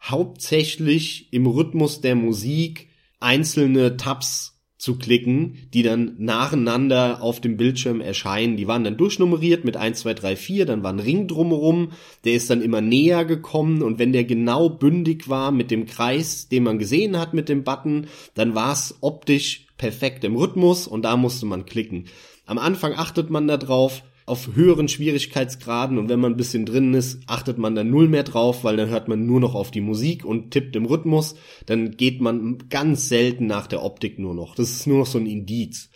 hauptsächlich 0.00 1.32
im 1.32 1.46
Rhythmus 1.46 2.00
der 2.00 2.14
Musik 2.14 2.85
einzelne 3.20 3.96
Tabs 3.96 4.56
zu 4.78 4.98
klicken, 4.98 5.68
die 5.72 5.82
dann 5.82 6.16
nacheinander 6.18 7.22
auf 7.22 7.40
dem 7.40 7.56
Bildschirm 7.56 8.00
erscheinen. 8.00 8.56
Die 8.56 8.68
waren 8.68 8.84
dann 8.84 8.98
durchnummeriert 8.98 9.64
mit 9.64 9.76
1, 9.76 10.00
2, 10.00 10.14
3, 10.14 10.36
4, 10.36 10.66
dann 10.66 10.82
war 10.82 10.92
ein 10.92 11.00
Ring 11.00 11.26
drumherum, 11.28 11.92
der 12.24 12.34
ist 12.34 12.50
dann 12.50 12.60
immer 12.60 12.82
näher 12.82 13.24
gekommen 13.24 13.82
und 13.82 13.98
wenn 13.98 14.12
der 14.12 14.24
genau 14.24 14.68
bündig 14.68 15.28
war 15.28 15.50
mit 15.50 15.70
dem 15.70 15.86
Kreis, 15.86 16.48
den 16.48 16.62
man 16.62 16.78
gesehen 16.78 17.18
hat 17.18 17.32
mit 17.32 17.48
dem 17.48 17.64
Button, 17.64 18.06
dann 18.34 18.54
war 18.54 18.72
es 18.72 18.98
optisch 19.00 19.66
perfekt 19.78 20.24
im 20.24 20.36
Rhythmus 20.36 20.86
und 20.86 21.02
da 21.02 21.16
musste 21.16 21.46
man 21.46 21.64
klicken. 21.64 22.06
Am 22.44 22.58
Anfang 22.58 22.92
achtet 22.92 23.30
man 23.30 23.48
da 23.48 23.56
drauf, 23.56 24.02
auf 24.26 24.50
höheren 24.54 24.88
Schwierigkeitsgraden 24.88 25.98
und 25.98 26.08
wenn 26.08 26.18
man 26.18 26.32
ein 26.32 26.36
bisschen 26.36 26.66
drin 26.66 26.94
ist, 26.94 27.20
achtet 27.28 27.58
man 27.58 27.76
dann 27.76 27.90
null 27.90 28.08
mehr 28.08 28.24
drauf, 28.24 28.64
weil 28.64 28.76
dann 28.76 28.90
hört 28.90 29.06
man 29.06 29.24
nur 29.24 29.38
noch 29.38 29.54
auf 29.54 29.70
die 29.70 29.80
Musik 29.80 30.24
und 30.24 30.50
tippt 30.50 30.74
im 30.74 30.84
Rhythmus, 30.84 31.36
dann 31.66 31.92
geht 31.92 32.20
man 32.20 32.58
ganz 32.68 33.08
selten 33.08 33.46
nach 33.46 33.68
der 33.68 33.84
Optik 33.84 34.18
nur 34.18 34.34
noch. 34.34 34.56
Das 34.56 34.70
ist 34.70 34.86
nur 34.88 34.98
noch 34.98 35.06
so 35.06 35.18
ein 35.18 35.26
Indiz. 35.26 35.90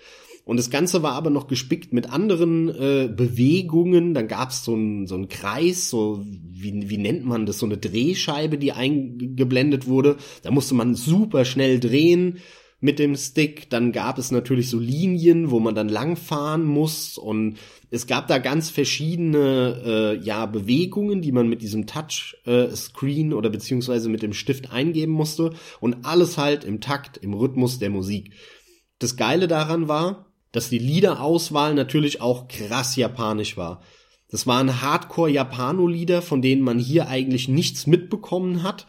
Und 0.44 0.56
das 0.56 0.70
Ganze 0.70 1.02
war 1.02 1.12
aber 1.12 1.30
noch 1.30 1.48
gespickt 1.48 1.92
mit 1.92 2.10
anderen 2.10 2.68
äh, 2.68 3.08
Bewegungen. 3.08 4.14
Dann 4.14 4.26
gab 4.26 4.50
es 4.50 4.64
so 4.64 4.74
einen 4.74 5.06
so 5.06 5.14
einen 5.14 5.28
Kreis, 5.28 5.90
so 5.90 6.24
wie, 6.24 6.88
wie 6.88 6.96
nennt 6.96 7.24
man 7.24 7.46
das, 7.46 7.58
so 7.58 7.66
eine 7.66 7.78
Drehscheibe, 7.78 8.58
die 8.58 8.72
eingeblendet 8.72 9.86
wurde. 9.86 10.16
Da 10.42 10.50
musste 10.50 10.74
man 10.74 10.94
super 10.94 11.44
schnell 11.44 11.78
drehen 11.78 12.38
mit 12.80 12.98
dem 12.98 13.14
Stick. 13.16 13.70
Dann 13.70 13.92
gab 13.92 14.18
es 14.18 14.30
natürlich 14.30 14.70
so 14.70 14.78
Linien, 14.78 15.50
wo 15.50 15.60
man 15.60 15.74
dann 15.74 15.88
langfahren 15.88 16.64
muss 16.64 17.18
und 17.18 17.58
es 17.90 18.06
gab 18.06 18.28
da 18.28 18.38
ganz 18.38 18.70
verschiedene 18.70 19.82
äh, 19.84 20.24
ja 20.24 20.46
Bewegungen, 20.46 21.22
die 21.22 21.32
man 21.32 21.48
mit 21.48 21.62
diesem 21.62 21.86
Touchscreen 21.86 23.32
äh, 23.32 23.34
oder 23.34 23.50
beziehungsweise 23.50 24.08
mit 24.08 24.22
dem 24.22 24.32
Stift 24.32 24.70
eingeben 24.70 25.12
musste 25.12 25.52
und 25.80 26.04
alles 26.04 26.38
halt 26.38 26.64
im 26.64 26.80
Takt, 26.80 27.16
im 27.18 27.34
Rhythmus 27.34 27.78
der 27.78 27.90
Musik. 27.90 28.32
Das 28.98 29.16
Geile 29.16 29.48
daran 29.48 29.88
war, 29.88 30.26
dass 30.52 30.68
die 30.68 30.78
Liederauswahl 30.78 31.74
natürlich 31.74 32.20
auch 32.20 32.48
krass 32.48 32.96
japanisch 32.96 33.56
war. 33.56 33.82
Das 34.30 34.46
waren 34.46 34.80
Hardcore-Japano-Lieder, 34.80 36.22
von 36.22 36.40
denen 36.40 36.62
man 36.62 36.78
hier 36.78 37.08
eigentlich 37.08 37.48
nichts 37.48 37.86
mitbekommen 37.86 38.62
hat. 38.62 38.86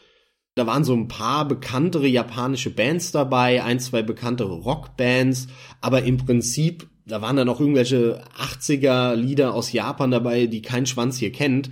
Da 0.56 0.68
waren 0.68 0.84
so 0.84 0.94
ein 0.94 1.08
paar 1.08 1.48
bekanntere 1.48 2.08
japanische 2.08 2.72
Bands 2.72 3.12
dabei, 3.12 3.64
ein, 3.64 3.80
zwei 3.80 4.02
bekanntere 4.02 4.54
Rockbands, 4.54 5.48
aber 5.80 6.04
im 6.04 6.18
Prinzip 6.18 6.90
da 7.12 7.22
waren 7.22 7.36
dann 7.36 7.50
auch 7.50 7.60
irgendwelche 7.60 8.24
80er 8.40 9.16
Lieder 9.16 9.54
aus 9.54 9.72
Japan 9.72 10.12
dabei, 10.12 10.48
die 10.48 10.62
kein 10.62 10.86
Schwanz 10.86 11.18
hier 11.18 11.32
kennt. 11.32 11.70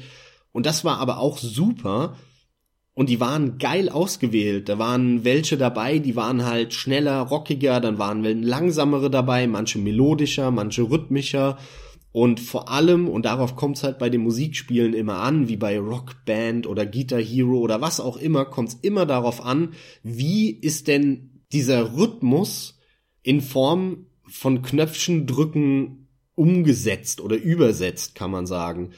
Und 0.51 0.65
das 0.65 0.83
war 0.83 0.97
aber 0.97 1.19
auch 1.19 1.37
super. 1.37 2.17
Und 2.93 3.07
die 3.07 3.21
waren 3.21 3.57
geil 3.59 3.87
ausgewählt. 3.87 4.67
Da 4.67 4.79
waren 4.79 5.23
welche 5.23 5.57
dabei, 5.57 5.99
die 5.99 6.17
waren 6.17 6.45
halt 6.45 6.73
schneller, 6.73 7.21
rockiger, 7.21 7.79
dann 7.79 7.97
waren 7.97 8.23
langsamere 8.43 9.09
dabei, 9.09 9.47
manche 9.47 9.79
melodischer, 9.79 10.51
manche 10.51 10.81
rhythmischer. 10.89 11.57
Und 12.19 12.41
vor 12.41 12.67
allem, 12.67 13.07
und 13.07 13.23
darauf 13.23 13.55
kommt 13.55 13.77
es 13.77 13.83
halt 13.83 13.97
bei 13.97 14.09
den 14.09 14.19
Musikspielen 14.19 14.93
immer 14.93 15.19
an, 15.19 15.47
wie 15.47 15.55
bei 15.55 15.79
Rockband 15.79 16.67
oder 16.67 16.85
Guitar 16.85 17.21
Hero 17.21 17.59
oder 17.59 17.79
was 17.79 18.01
auch 18.01 18.17
immer, 18.17 18.43
kommt 18.43 18.67
es 18.67 18.77
immer 18.81 19.05
darauf 19.05 19.45
an, 19.45 19.71
wie 20.03 20.49
ist 20.49 20.89
denn 20.89 21.43
dieser 21.53 21.95
Rhythmus 21.95 22.77
in 23.23 23.39
Form 23.39 24.07
von 24.27 24.61
Knöpfchen 24.61 25.27
drücken 25.27 26.09
umgesetzt 26.35 27.21
oder 27.21 27.37
übersetzt, 27.37 28.15
kann 28.15 28.31
man 28.31 28.45
sagen. 28.45 28.89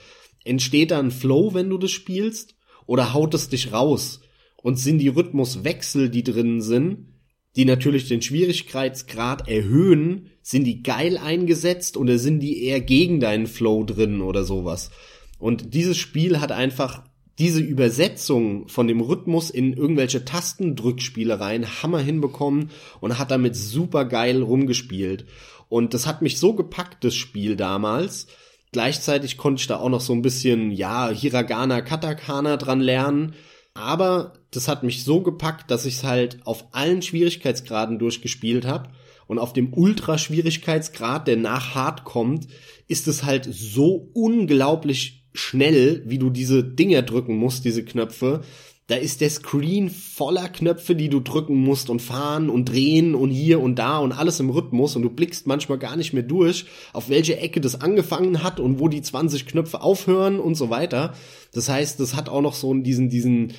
Entsteht 0.43 0.89
da 0.89 0.97
ein 0.97 1.11
Flow, 1.11 1.53
wenn 1.53 1.69
du 1.69 1.77
das 1.77 1.91
spielst? 1.91 2.55
Oder 2.87 3.13
haut 3.13 3.35
es 3.35 3.49
dich 3.49 3.71
raus? 3.71 4.21
Und 4.63 4.79
sind 4.79 4.97
die 4.97 5.09
Rhythmuswechsel, 5.09 6.09
die 6.09 6.23
drinnen 6.23 6.61
sind, 6.61 7.10
die 7.55 7.65
natürlich 7.65 8.07
den 8.07 8.21
Schwierigkeitsgrad 8.21 9.47
erhöhen, 9.47 10.29
sind 10.41 10.63
die 10.63 10.83
geil 10.83 11.17
eingesetzt 11.17 11.97
oder 11.97 12.17
sind 12.17 12.39
die 12.39 12.63
eher 12.63 12.81
gegen 12.81 13.19
deinen 13.19 13.47
Flow 13.47 13.83
drin 13.83 14.21
oder 14.21 14.43
sowas. 14.43 14.91
Und 15.37 15.73
dieses 15.73 15.97
Spiel 15.97 16.39
hat 16.39 16.51
einfach 16.51 17.03
diese 17.39 17.61
Übersetzung 17.61 18.67
von 18.67 18.87
dem 18.87 19.01
Rhythmus 19.01 19.49
in 19.49 19.73
irgendwelche 19.73 20.23
Tastendrückspielereien 20.23 21.81
Hammer 21.81 21.99
hinbekommen 21.99 22.69
und 22.99 23.17
hat 23.17 23.31
damit 23.31 23.55
super 23.55 24.05
geil 24.05 24.43
rumgespielt. 24.43 25.25
Und 25.67 25.93
das 25.93 26.05
hat 26.05 26.21
mich 26.21 26.37
so 26.37 26.53
gepackt, 26.53 27.03
das 27.03 27.15
Spiel 27.15 27.55
damals. 27.55 28.27
Gleichzeitig 28.71 29.37
konnte 29.37 29.61
ich 29.61 29.67
da 29.67 29.77
auch 29.77 29.89
noch 29.89 30.01
so 30.01 30.13
ein 30.13 30.21
bisschen, 30.21 30.71
ja, 30.71 31.09
Hiragana, 31.09 31.81
Katakana 31.81 32.57
dran 32.57 32.79
lernen. 32.79 33.33
Aber 33.73 34.33
das 34.51 34.67
hat 34.67 34.83
mich 34.83 35.03
so 35.03 35.21
gepackt, 35.21 35.71
dass 35.71 35.85
ich 35.85 35.95
es 35.95 36.03
halt 36.03 36.39
auf 36.45 36.65
allen 36.73 37.01
Schwierigkeitsgraden 37.01 37.99
durchgespielt 37.99 38.65
habe. 38.65 38.89
Und 39.27 39.39
auf 39.39 39.53
dem 39.53 39.73
Ultra-Schwierigkeitsgrad, 39.73 41.27
der 41.27 41.37
nach 41.37 41.73
hart 41.73 42.03
kommt, 42.03 42.47
ist 42.89 43.07
es 43.07 43.23
halt 43.23 43.47
so 43.49 44.09
unglaublich 44.13 45.23
schnell, 45.33 46.03
wie 46.05 46.17
du 46.17 46.29
diese 46.29 46.65
Dinger 46.65 47.01
drücken 47.01 47.37
musst, 47.37 47.63
diese 47.63 47.85
Knöpfe. 47.85 48.41
Da 48.87 48.97
ist 48.97 49.21
der 49.21 49.29
Screen 49.29 49.89
voller 49.89 50.49
Knöpfe, 50.49 50.95
die 50.95 51.07
du 51.07 51.21
drücken 51.21 51.55
musst 51.55 51.89
und 51.89 52.01
fahren 52.01 52.49
und 52.49 52.65
drehen 52.65 53.15
und 53.15 53.29
hier 53.29 53.61
und 53.61 53.75
da 53.79 53.99
und 53.99 54.11
alles 54.11 54.41
im 54.41 54.49
Rhythmus 54.49 54.97
und 54.97 55.03
du 55.03 55.09
blickst 55.09 55.47
manchmal 55.47 55.77
gar 55.77 55.95
nicht 55.95 56.11
mehr 56.11 56.23
durch, 56.23 56.65
auf 56.91 57.07
welche 57.07 57.37
Ecke 57.37 57.61
das 57.61 57.79
angefangen 57.79 58.43
hat 58.43 58.59
und 58.59 58.79
wo 58.81 58.89
die 58.89 59.01
20 59.01 59.45
Knöpfe 59.45 59.79
aufhören 59.79 60.41
und 60.41 60.55
so 60.55 60.69
weiter. 60.69 61.13
Das 61.53 61.69
heißt, 61.69 62.01
das 62.01 62.17
hat 62.17 62.27
auch 62.27 62.41
noch 62.41 62.53
so 62.53 62.73
diesen, 62.73 63.07
diesen, 63.07 63.53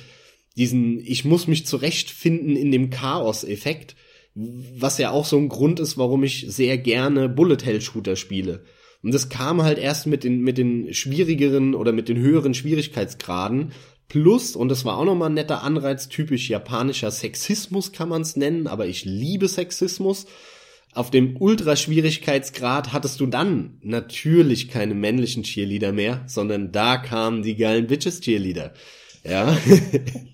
diesen, 0.55 0.99
ich 0.99 1.25
muss 1.25 1.47
mich 1.47 1.65
zurechtfinden 1.65 2.55
in 2.55 2.71
dem 2.71 2.89
Chaos-Effekt, 2.89 3.95
was 4.35 4.97
ja 4.97 5.11
auch 5.11 5.25
so 5.25 5.37
ein 5.37 5.49
Grund 5.49 5.79
ist, 5.79 5.97
warum 5.97 6.23
ich 6.23 6.45
sehr 6.49 6.77
gerne 6.77 7.29
Bullet-Hell-Shooter 7.29 8.15
spiele. 8.15 8.63
Und 9.03 9.13
das 9.13 9.29
kam 9.29 9.61
halt 9.61 9.77
erst 9.77 10.07
mit 10.07 10.23
den, 10.23 10.41
mit 10.41 10.57
den 10.57 10.93
schwierigeren 10.93 11.75
oder 11.75 11.91
mit 11.91 12.07
den 12.07 12.17
höheren 12.17 12.53
Schwierigkeitsgraden. 12.53 13.73
Plus, 14.07 14.55
und 14.55 14.69
das 14.69 14.85
war 14.85 14.97
auch 14.97 15.05
nochmal 15.05 15.29
ein 15.29 15.33
netter 15.33 15.63
Anreiz, 15.63 16.07
typisch 16.07 16.49
japanischer 16.49 17.11
Sexismus 17.11 17.91
kann 17.91 18.09
man 18.09 18.21
es 18.21 18.35
nennen, 18.35 18.67
aber 18.67 18.87
ich 18.87 19.05
liebe 19.05 19.47
Sexismus. 19.47 20.25
Auf 20.93 21.09
dem 21.09 21.35
Ultraschwierigkeitsgrad 21.37 22.93
hattest 22.93 23.19
du 23.19 23.25
dann 23.25 23.79
natürlich 23.81 24.69
keine 24.69 24.93
männlichen 24.93 25.43
Cheerleader 25.43 25.91
mehr, 25.91 26.23
sondern 26.27 26.71
da 26.71 26.97
kamen 26.97 27.41
die 27.41 27.55
geilen 27.55 27.87
Bitches 27.87 28.21
Cheerleader. 28.21 28.73
Ja. 29.23 29.57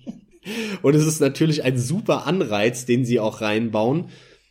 und 0.82 0.94
es 0.94 1.06
ist 1.06 1.20
natürlich 1.20 1.64
ein 1.64 1.78
super 1.78 2.26
Anreiz, 2.26 2.86
den 2.86 3.04
sie 3.04 3.20
auch 3.20 3.40
reinbauen. 3.40 4.06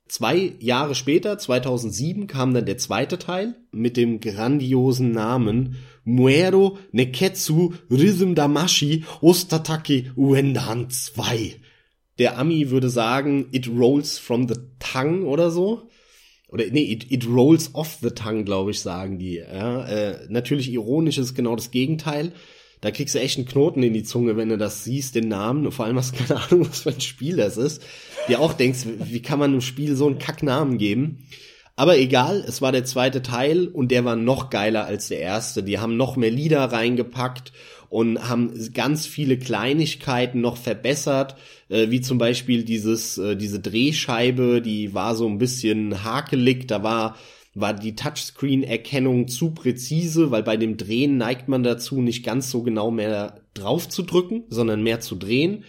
Zwei 0.08 0.54
Jahre 0.60 0.96
später, 0.96 1.38
2007, 1.38 2.26
kam 2.26 2.54
dann 2.54 2.66
der 2.66 2.78
zweite 2.78 3.20
Teil 3.20 3.56
mit 3.72 3.96
dem 3.96 4.20
grandiosen 4.20 5.12
Namen 5.12 5.76
Muero 6.04 6.80
Neketsu 6.92 7.74
Rhythm 7.92 8.34
Damashi 8.34 9.04
Ostatake 9.22 10.12
Uendan 10.16 10.90
2. 10.90 11.58
Der 12.18 12.40
Ami 12.40 12.72
würde 12.72 12.90
sagen, 12.90 13.48
it 13.52 13.70
rolls 13.70 14.18
from 14.18 14.48
the 14.48 14.56
tongue 14.80 15.26
oder 15.26 15.52
so. 15.52 15.90
Oder 16.50 16.66
nee, 16.72 16.92
it, 16.92 17.12
it 17.12 17.28
rolls 17.28 17.76
off 17.76 18.00
the 18.02 18.10
tongue, 18.10 18.44
glaube 18.44 18.72
ich, 18.72 18.82
sagen 18.82 19.20
die. 19.20 19.36
Ja, 19.36 19.86
äh, 19.86 20.26
natürlich 20.30 20.72
ironisch 20.72 21.20
ist 21.20 21.36
genau 21.36 21.56
das 21.56 21.70
Gegenteil. 21.70 22.34
Da 22.82 22.92
kriegst 22.92 23.16
du 23.16 23.20
echt 23.20 23.38
einen 23.38 23.48
Knoten 23.48 23.84
in 23.84 23.94
die 23.94 24.04
Zunge, 24.04 24.38
wenn 24.38 24.50
du 24.50 24.58
das 24.58 24.84
siehst, 24.84 25.16
den 25.16 25.28
Namen. 25.28 25.72
Vor 25.72 25.86
allem 25.86 25.98
hast 25.98 26.14
du 26.14 26.24
keine 26.24 26.42
Ahnung, 26.50 26.68
was 26.70 26.82
für 26.82 26.90
ein 26.90 27.02
Spiel 27.02 27.38
das 27.38 27.58
ist. 27.58 27.82
Dir 28.28 28.40
auch 28.40 28.54
denkst, 28.54 28.86
wie 29.04 29.22
kann 29.22 29.40
man 29.40 29.52
einem 29.52 29.62
Spiel 29.62 29.96
so 29.96 30.08
einen 30.08 30.20
Kacknamen 30.20 30.78
geben? 30.78 31.26
Aber 31.76 31.98
egal, 31.98 32.44
es 32.46 32.62
war 32.62 32.74
der 32.74 32.84
zweite 32.84 33.22
Teil 33.22 33.68
und 33.68 33.90
der 33.90 34.04
war 34.04 34.18
noch 34.18 34.50
geiler 34.50 34.86
als 34.86 35.08
der 35.08 35.20
erste. 35.20 35.64
Die 35.64 35.80
haben 35.80 35.96
noch 35.96 36.18
mehr 36.18 36.32
Lieder 36.32 36.66
reingepackt 36.66 37.54
und 37.90 38.28
haben 38.28 38.52
ganz 38.74 39.06
viele 39.06 39.40
Kleinigkeiten 39.40 40.42
noch 40.42 40.58
verbessert, 40.58 41.36
äh, 41.70 41.90
wie 41.90 42.02
zum 42.02 42.18
Beispiel 42.18 42.64
dieses, 42.64 43.18
äh, 43.18 43.36
diese 43.36 43.60
Drehscheibe, 43.60 44.62
die 44.62 44.94
war 44.94 45.16
so 45.16 45.28
ein 45.28 45.38
bisschen 45.38 46.04
hakelig, 46.04 46.68
da 46.68 46.84
war 46.84 47.18
war 47.54 47.74
die 47.74 47.96
Touchscreen-Erkennung 47.96 49.28
zu 49.28 49.52
präzise, 49.52 50.32
weil 50.32 50.44
bei 50.44 50.58
dem 50.58 50.78
Drehen 50.78 51.18
neigt 51.18 51.48
man 51.48 51.64
dazu, 51.64 52.02
nicht 52.02 52.24
ganz 52.24 52.52
so 52.52 52.62
genau 52.62 52.92
mehr 52.92 53.42
drauf 53.54 53.90
zu 53.90 54.04
drücken, 54.04 54.44
sondern 54.50 54.84
mehr 54.84 55.00
zu 55.00 55.16
drehen, 55.16 55.64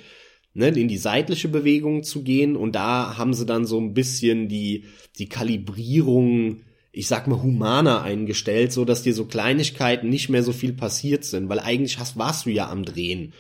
ne, 0.53 0.69
in 0.69 0.89
die 0.89 0.99
seitliche 0.99 1.49
Bewegung 1.49 2.03
zu 2.03 2.23
gehen. 2.23 2.57
Und 2.57 2.75
da 2.75 3.17
haben 3.17 3.35
sie 3.35 3.47
dann 3.47 3.65
so 3.65 3.81
ein 3.81 3.95
bisschen 3.95 4.49
die, 4.49 4.85
die 5.19 5.29
Kalibrierung, 5.29 6.63
ich 6.93 7.09
sag 7.09 7.27
mal, 7.27 7.43
humaner 7.43 8.03
eingestellt, 8.03 8.73
so 8.73 8.85
dass 8.85 9.03
dir 9.03 9.15
so 9.15 9.25
Kleinigkeiten 9.25 10.09
nicht 10.09 10.29
mehr 10.29 10.43
so 10.43 10.53
viel 10.53 10.75
passiert 10.75 11.25
sind, 11.25 11.49
weil 11.49 11.61
eigentlich 11.61 11.99
hast, 11.99 12.19
warst 12.19 12.47
du 12.47 12.51
ja 12.51 12.69
am 12.69 12.85
Drehen. 12.85 13.33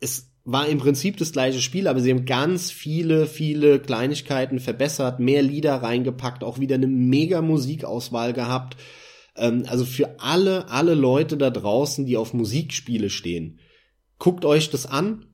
Es 0.00 0.33
war 0.44 0.68
im 0.68 0.78
Prinzip 0.78 1.16
das 1.16 1.32
gleiche 1.32 1.62
Spiel, 1.62 1.88
aber 1.88 2.00
sie 2.00 2.10
haben 2.10 2.26
ganz 2.26 2.70
viele, 2.70 3.26
viele 3.26 3.80
Kleinigkeiten 3.80 4.60
verbessert, 4.60 5.18
mehr 5.18 5.42
Lieder 5.42 5.76
reingepackt, 5.76 6.44
auch 6.44 6.58
wieder 6.58 6.74
eine 6.74 6.86
mega 6.86 7.40
Musikauswahl 7.40 8.34
gehabt. 8.34 8.76
Ähm, 9.36 9.64
also 9.66 9.86
für 9.86 10.20
alle, 10.20 10.68
alle 10.68 10.94
Leute 10.94 11.38
da 11.38 11.48
draußen, 11.50 12.04
die 12.04 12.18
auf 12.18 12.34
Musikspiele 12.34 13.08
stehen, 13.08 13.58
guckt 14.18 14.44
euch 14.44 14.70
das 14.70 14.86
an. 14.86 15.26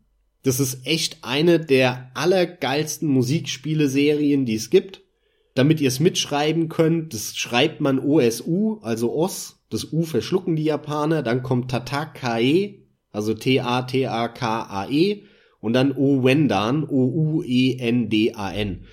Das 0.43 0.61
ist 0.61 0.87
echt 0.87 1.19
eine 1.23 1.59
der 1.61 2.13
allergeilsten 2.15 3.09
Musikspiele-Serien, 3.09 4.47
die 4.47 4.55
es 4.55 4.71
gibt. 4.71 5.03
Damit 5.55 5.81
ihr 5.81 5.89
es 5.89 6.01
mitschreiben 6.01 6.69
könnt, 6.69 7.13
das 7.13 7.37
schreibt 7.37 7.81
man 7.81 7.99
OSU, 7.99 8.79
also 8.83 9.13
OS. 9.13 9.59
Das 9.69 9.93
U 9.93 10.03
verschlucken 10.03 10.57
die 10.57 10.65
Japaner. 10.65 11.23
Dann 11.23 11.43
kommt 11.43 11.71
Tatakae, 11.71 12.80
also 13.13 13.35
T-A-T-A-K-A-E 13.35 15.23
und 15.61 15.73
dann 15.73 15.93
O-Wendan, 15.93 16.85
O-U-E-N-D-A-N. 16.89 18.85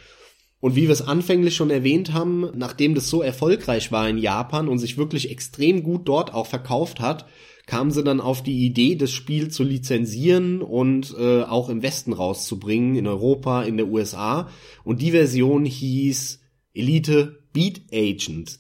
Und 0.60 0.76
wie 0.76 0.84
wir 0.84 0.92
es 0.92 1.08
anfänglich 1.08 1.56
schon 1.56 1.70
erwähnt 1.70 2.14
haben, 2.14 2.50
nachdem 2.56 2.96
das 2.96 3.10
so 3.10 3.22
erfolgreich 3.22 3.92
war 3.92 4.10
in 4.10 4.18
Japan 4.18 4.68
und 4.68 4.80
sich 4.80 4.98
wirklich 4.98 5.30
extrem 5.30 5.84
gut 5.84 6.08
dort 6.08 6.34
auch 6.34 6.48
verkauft 6.48 7.00
hat, 7.00 7.28
kamen 7.68 7.92
sie 7.92 8.04
dann 8.04 8.22
auf 8.22 8.42
die 8.42 8.66
Idee, 8.66 8.96
das 8.96 9.12
Spiel 9.12 9.50
zu 9.50 9.64
lizenzieren 9.64 10.62
und 10.62 11.14
äh, 11.20 11.44
auch 11.44 11.70
im 11.70 11.84
Westen 11.84 12.14
rauszubringen, 12.14 12.96
in 12.96 13.06
Europa, 13.06 13.64
in 13.64 13.78
der 13.78 13.88
USA. 13.88 14.50
Und 14.84 15.02
die 15.02 15.12
Version 15.12 15.66
hieß 15.66 16.40
Elite 16.74 17.44
Beat 17.54 17.82
Agent. 17.94 18.60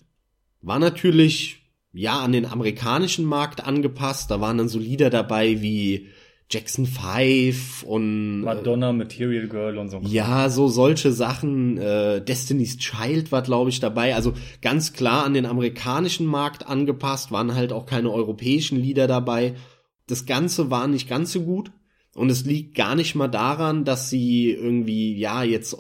War 0.61 0.79
natürlich 0.79 1.66
ja, 1.97 2.19
an 2.19 2.31
den 2.31 2.45
amerikanischen 2.45 3.25
Markt 3.25 3.65
angepasst. 3.65 4.29
Da 4.31 4.39
waren 4.39 4.57
dann 4.57 4.69
so 4.69 4.79
Lieder 4.79 5.09
dabei 5.09 5.61
wie 5.61 6.07
Jackson 6.49 6.85
5 6.85 7.83
und 7.83 8.41
äh, 8.41 8.45
Madonna, 8.45 8.91
äh, 8.91 8.93
Material 8.93 9.47
Girl 9.47 9.77
und 9.77 9.89
so. 9.89 9.99
Ja, 10.03 10.49
so 10.49 10.67
solche 10.67 11.11
Sachen. 11.11 11.77
Äh, 11.77 12.21
Destiny's 12.21 12.77
Child 12.77 13.31
war, 13.31 13.41
glaube 13.41 13.69
ich, 13.69 13.79
dabei. 13.79 14.15
Also 14.15 14.33
ganz 14.61 14.93
klar 14.93 15.25
an 15.25 15.33
den 15.33 15.45
amerikanischen 15.45 16.25
Markt 16.25 16.67
angepasst, 16.67 17.31
waren 17.31 17.55
halt 17.55 17.73
auch 17.73 17.85
keine 17.85 18.11
europäischen 18.11 18.79
Lieder 18.79 19.07
dabei. 19.07 19.55
Das 20.07 20.25
Ganze 20.25 20.69
war 20.69 20.87
nicht 20.87 21.09
ganz 21.09 21.33
so 21.33 21.41
gut. 21.41 21.71
Und 22.15 22.29
es 22.29 22.45
liegt 22.45 22.75
gar 22.75 22.95
nicht 22.95 23.13
mal 23.13 23.27
daran, 23.27 23.83
dass 23.83 24.09
sie 24.09 24.51
irgendwie, 24.51 25.17
ja, 25.17 25.43
jetzt 25.43 25.77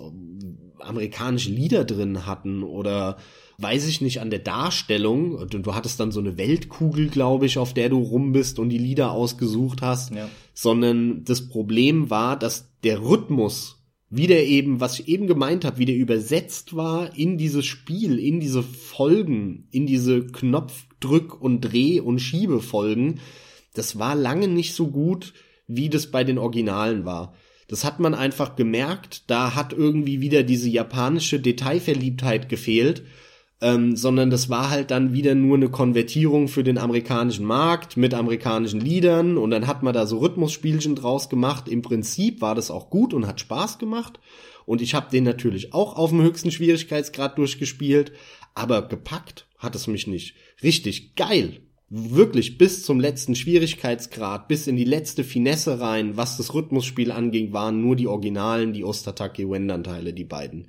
amerikanische 0.79 1.49
Lieder 1.49 1.85
drin 1.85 2.25
hatten 2.25 2.63
oder 2.63 3.17
weiß 3.59 3.87
ich 3.87 4.01
nicht, 4.01 4.21
an 4.21 4.29
der 4.29 4.39
Darstellung. 4.39 5.47
Du, 5.49 5.59
du 5.59 5.73
hattest 5.73 5.99
dann 5.99 6.11
so 6.11 6.19
eine 6.19 6.37
Weltkugel, 6.37 7.09
glaube 7.09 7.45
ich, 7.45 7.57
auf 7.57 7.73
der 7.73 7.89
du 7.89 7.99
rum 7.99 8.31
bist 8.31 8.59
und 8.59 8.69
die 8.69 8.77
Lieder 8.77 9.11
ausgesucht 9.11 9.81
hast. 9.81 10.11
Ja. 10.11 10.29
Sondern 10.53 11.23
das 11.23 11.49
Problem 11.49 12.09
war, 12.09 12.37
dass 12.37 12.71
der 12.83 13.01
Rhythmus 13.01 13.77
wie 14.09 14.31
eben, 14.31 14.79
was 14.79 14.99
ich 14.99 15.07
eben 15.09 15.27
gemeint 15.27 15.65
habe, 15.65 15.79
wie 15.79 15.85
der 15.85 15.97
übersetzt 15.97 16.75
war 16.75 17.17
in 17.17 17.37
dieses 17.37 17.65
Spiel, 17.65 18.19
in 18.19 18.39
diese 18.39 18.63
Folgen, 18.63 19.67
in 19.71 19.85
diese 19.85 20.19
Knopfdrück- 20.19 21.37
und 21.37 21.61
Dreh- 21.61 21.99
und 21.99 22.19
Schiebefolgen, 22.19 23.19
das 23.73 23.99
war 23.99 24.15
lange 24.15 24.47
nicht 24.47 24.73
so 24.73 24.87
gut, 24.87 25.33
wie 25.67 25.89
das 25.89 26.09
bei 26.09 26.23
den 26.23 26.37
Originalen 26.37 27.03
war. 27.03 27.33
Das 27.67 27.83
hat 27.83 27.99
man 27.99 28.13
einfach 28.13 28.55
gemerkt, 28.55 29.29
da 29.29 29.55
hat 29.55 29.73
irgendwie 29.73 30.21
wieder 30.21 30.43
diese 30.43 30.69
japanische 30.69 31.41
Detailverliebtheit 31.41 32.47
gefehlt 32.47 33.03
ähm, 33.61 33.95
sondern 33.95 34.29
das 34.29 34.49
war 34.49 34.69
halt 34.69 34.91
dann 34.91 35.13
wieder 35.13 35.33
nur 35.33 35.57
eine 35.57 35.69
Konvertierung 35.69 36.47
für 36.47 36.63
den 36.63 36.77
amerikanischen 36.77 37.45
Markt 37.45 37.97
mit 37.97 38.13
amerikanischen 38.13 38.79
Liedern 38.79 39.37
und 39.37 39.51
dann 39.51 39.67
hat 39.67 39.81
man 39.83 39.93
da 39.93 40.05
so 40.05 40.19
Rhythmusspielchen 40.19 40.95
draus 40.95 41.29
gemacht. 41.29 41.67
Im 41.67 41.81
Prinzip 41.81 42.41
war 42.41 42.55
das 42.55 42.69
auch 42.69 42.89
gut 42.89 43.13
und 43.13 43.25
hat 43.25 43.39
Spaß 43.39 43.79
gemacht 43.79 44.19
und 44.65 44.81
ich 44.81 44.93
habe 44.93 45.09
den 45.09 45.23
natürlich 45.23 45.73
auch 45.73 45.95
auf 45.95 46.11
dem 46.11 46.21
höchsten 46.21 46.51
Schwierigkeitsgrad 46.51 47.37
durchgespielt, 47.37 48.11
aber 48.53 48.87
gepackt 48.87 49.47
hat 49.57 49.75
es 49.75 49.87
mich 49.87 50.05
nicht. 50.05 50.35
Richtig 50.61 51.15
geil 51.15 51.61
wirklich 51.89 52.57
bis 52.57 52.83
zum 52.83 52.99
letzten 52.99 53.35
Schwierigkeitsgrad, 53.35 54.47
bis 54.47 54.67
in 54.67 54.75
die 54.75 54.83
letzte 54.83 55.23
Finesse 55.23 55.79
rein, 55.79 56.17
was 56.17 56.35
das 56.37 56.53
Rhythmusspiel 56.53 57.11
anging, 57.11 57.53
waren 57.53 57.81
nur 57.81 57.95
die 57.95 58.07
Originalen, 58.07 58.73
die 58.73 58.83
Ostatake 58.83 59.49
Wendan 59.49 59.83
Teile, 59.83 60.13
die 60.13 60.25
beiden. 60.25 60.67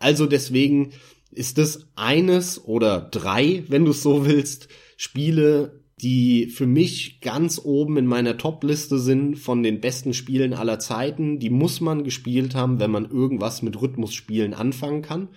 Also 0.00 0.26
deswegen 0.26 0.90
ist 1.30 1.58
das 1.58 1.88
eines 1.96 2.64
oder 2.64 3.00
drei, 3.00 3.64
wenn 3.68 3.84
du 3.84 3.90
es 3.90 4.02
so 4.02 4.26
willst, 4.26 4.68
Spiele, 4.96 5.82
die 6.00 6.46
für 6.46 6.66
mich 6.66 7.20
ganz 7.20 7.60
oben 7.62 7.96
in 7.96 8.06
meiner 8.06 8.36
Top-Liste 8.36 8.98
sind 8.98 9.36
von 9.36 9.62
den 9.62 9.80
besten 9.80 10.12
Spielen 10.12 10.52
aller 10.52 10.78
Zeiten. 10.78 11.38
Die 11.38 11.50
muss 11.50 11.80
man 11.80 12.04
gespielt 12.04 12.54
haben, 12.54 12.80
wenn 12.80 12.90
man 12.90 13.10
irgendwas 13.10 13.62
mit 13.62 13.80
Rhythmusspielen 13.80 14.52
anfangen 14.52 15.02
kann. 15.02 15.28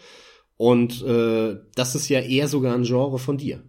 Und 0.58 1.02
äh, 1.04 1.56
das 1.76 1.96
ist 1.96 2.10
ja 2.10 2.20
eher 2.20 2.50
sogar 2.50 2.76
ein 2.76 2.84
Genre 2.84 3.20
von 3.20 3.38
dir. 3.38 3.64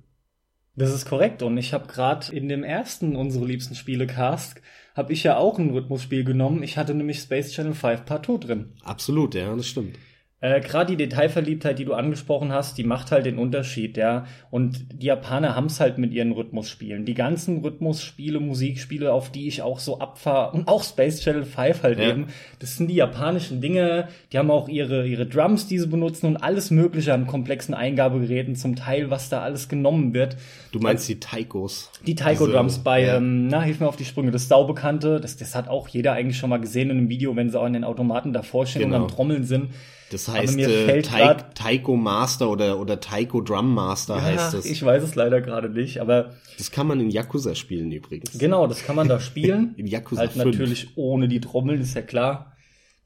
Das 0.75 0.93
ist 0.93 1.07
korrekt. 1.07 1.43
Und 1.43 1.57
ich 1.59 1.73
habe 1.73 1.87
gerade 1.87 2.35
in 2.35 2.49
dem 2.49 2.65
ersten 2.65 3.15
unsere 3.15 3.45
liebsten 3.45 3.77
Spiele 3.77 4.09
Cast 4.09 4.61
habe 4.97 5.13
ich 5.13 5.23
ja 5.23 5.37
auch 5.37 5.59
ein 5.59 5.71
Rhythmusspiel 5.71 6.25
genommen. 6.25 6.65
Ich 6.65 6.77
hatte 6.77 6.95
nämlich 6.95 7.21
Space 7.21 7.53
Channel 7.53 7.75
5 7.75 8.05
Partout 8.05 8.39
drin. 8.39 8.73
Absolut, 8.83 9.37
ja, 9.37 9.55
das 9.55 9.69
stimmt. 9.69 9.97
Äh, 10.43 10.61
Gerade 10.63 10.93
die 10.93 10.97
Detailverliebtheit, 10.97 11.79
die 11.79 11.85
du 11.85 11.93
angesprochen 11.93 12.51
hast, 12.51 12.79
die 12.79 12.85
macht 12.85 13.13
halt 13.13 13.27
den 13.27 13.37
Unterschied, 13.37 13.99
ja. 13.99 14.25
Und 14.51 14.87
die 14.95 15.07
Japaner 15.07 15.55
haben's 15.55 15.81
halt 15.81 15.99
mit 15.99 16.15
ihren 16.15 16.33
Rhythmusspielen. 16.33 17.05
Die 17.05 17.13
ganzen 17.13 17.61
Rhythmusspiele, 17.61 18.41
Musikspiele, 18.41 19.13
auf 19.13 19.31
die 19.31 19.49
ich 19.49 19.61
auch 19.61 19.79
so 19.79 19.99
abfahre, 19.99 20.53
und 20.53 20.67
auch 20.67 20.83
Space 20.83 21.21
Channel 21.21 21.45
5 21.45 21.83
halt 21.83 21.99
ja. 21.99 22.09
eben, 22.09 22.29
das 22.59 22.79
sind 22.79 22.89
die 22.89 22.95
japanischen 22.95 23.61
Dinge, 23.61 24.09
die 24.33 24.39
haben 24.39 24.51
auch 24.51 24.69
ihre, 24.69 25.07
ihre 25.07 25.27
Drums, 25.27 25.67
die 25.67 25.79
sie 25.79 25.89
benutzen 25.89 26.27
und 26.27 26.39
alles 26.39 26.71
mögliche 26.71 27.13
an 27.13 27.27
komplexen 27.27 27.75
Eingabegeräten, 27.75 28.57
zum 28.57 28.77
Teil, 28.77 29.11
was 29.11 29.29
da 29.29 29.43
alles 29.43 29.69
genommen 29.69 30.15
wird. 30.15 30.39
Du 30.73 30.79
meinst 30.79 31.07
die 31.07 31.21
Taikos? 31.21 31.91
Die 32.07 32.15
Taiko-Drums 32.15 32.79
bei, 32.79 33.03
ja. 33.03 33.17
ähm, 33.19 33.49
na, 33.49 33.61
hilf 33.61 33.81
mir 33.81 33.89
auf 33.89 33.97
die 33.97 34.07
Sprünge, 34.07 34.31
das 34.31 34.49
Saubekannte, 34.49 35.21
das, 35.21 35.37
das 35.37 35.55
hat 35.55 35.69
auch 35.69 35.89
jeder 35.89 36.15
eigentlich 36.15 36.39
schon 36.39 36.49
mal 36.49 36.61
gesehen 36.61 36.89
in 36.89 36.97
einem 36.97 37.09
Video, 37.11 37.37
wenn 37.37 37.51
sie 37.51 37.61
auch 37.61 37.67
in 37.67 37.75
den 37.75 37.85
Automaten 37.85 38.33
davor 38.33 38.65
stehen 38.65 38.85
genau. 38.85 38.97
und 38.97 39.03
am 39.03 39.09
Trommeln 39.09 39.45
sind. 39.45 39.69
Das 40.11 40.27
heißt 40.29 40.59
äh, 40.59 41.03
Ta 41.03 41.35
Taiko 41.35 41.97
Master 41.97 42.51
oder, 42.51 42.81
oder 42.81 42.99
Taiko 42.99 43.41
Drum 43.41 43.73
Master 43.73 44.17
ja, 44.17 44.23
heißt 44.23 44.55
es. 44.55 44.67
Ich 44.67 44.85
weiß 44.85 45.03
es 45.05 45.15
leider 45.15 45.41
gerade 45.41 45.71
nicht, 45.71 46.01
aber. 46.01 46.33
Das 46.59 46.71
kann 46.73 46.89
man 46.89 47.01
in 47.01 47.11
Yakuza 47.11 47.55
spielen 47.55 47.93
übrigens. 47.93 48.37
Genau, 48.37 48.67
das 48.67 48.85
kann 48.85 48.97
man 48.97 49.09
da 49.09 49.21
spielen. 49.21 49.75
in 49.77 49.87
Yakuza 49.87 50.23
Halt 50.23 50.33
5. 50.33 50.45
natürlich 50.45 50.97
ohne 50.97 51.29
die 51.29 51.41
Trommeln, 51.41 51.81
ist 51.81 51.95
ja 51.95 52.03
klar. 52.03 52.57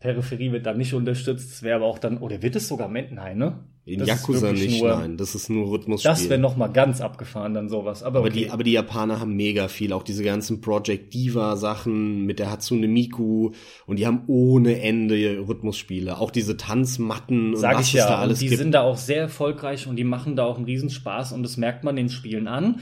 Peripherie 0.00 0.52
wird 0.52 0.66
dann 0.66 0.78
nicht 0.78 0.94
unterstützt. 0.94 1.50
Das 1.50 1.62
wäre 1.62 1.76
aber 1.76 1.86
auch 1.86 1.98
dann, 1.98 2.18
oder 2.18 2.42
wird 2.42 2.56
es 2.56 2.68
sogar 2.68 2.88
Mentenheim, 2.88 3.38
ne? 3.38 3.64
In 3.86 3.98
das 3.98 4.08
Yakuza 4.08 4.52
nicht, 4.52 4.80
nur, 4.80 4.96
nein. 4.96 5.18
Das 5.18 5.34
ist 5.34 5.50
nur 5.50 5.70
Rhythmusspiel. 5.70 6.10
Das 6.10 6.28
wäre 6.30 6.40
noch 6.40 6.56
mal 6.56 6.68
ganz 6.68 7.02
abgefahren 7.02 7.52
dann 7.52 7.68
sowas. 7.68 8.02
Aber, 8.02 8.20
aber, 8.20 8.28
okay. 8.28 8.44
die, 8.44 8.50
aber 8.50 8.64
die 8.64 8.72
Japaner 8.72 9.20
haben 9.20 9.36
mega 9.36 9.68
viel. 9.68 9.92
Auch 9.92 10.02
diese 10.02 10.24
ganzen 10.24 10.62
Project 10.62 11.12
Diva 11.12 11.56
Sachen 11.56 12.24
mit 12.24 12.38
der 12.38 12.50
Hatsune 12.50 12.88
Miku. 12.88 13.50
Und 13.84 13.98
die 13.98 14.06
haben 14.06 14.22
ohne 14.26 14.80
Ende 14.80 15.44
Rhythmusspiele. 15.46 16.16
Auch 16.18 16.30
diese 16.30 16.56
Tanzmatten 16.56 17.56
Sag 17.56 17.72
und 17.72 17.78
was 17.80 17.88
ich 17.88 17.92
ja, 17.92 18.08
da 18.08 18.18
alles 18.20 18.38
die 18.38 18.48
gibt. 18.48 18.58
sind 18.58 18.72
da 18.72 18.80
auch 18.80 18.96
sehr 18.96 19.20
erfolgreich 19.20 19.86
und 19.86 19.96
die 19.96 20.04
machen 20.04 20.34
da 20.34 20.44
auch 20.46 20.56
einen 20.56 20.64
Riesenspaß 20.64 21.32
und 21.32 21.42
das 21.42 21.58
merkt 21.58 21.84
man 21.84 21.94
den 21.94 22.08
Spielen 22.08 22.48
an. 22.48 22.80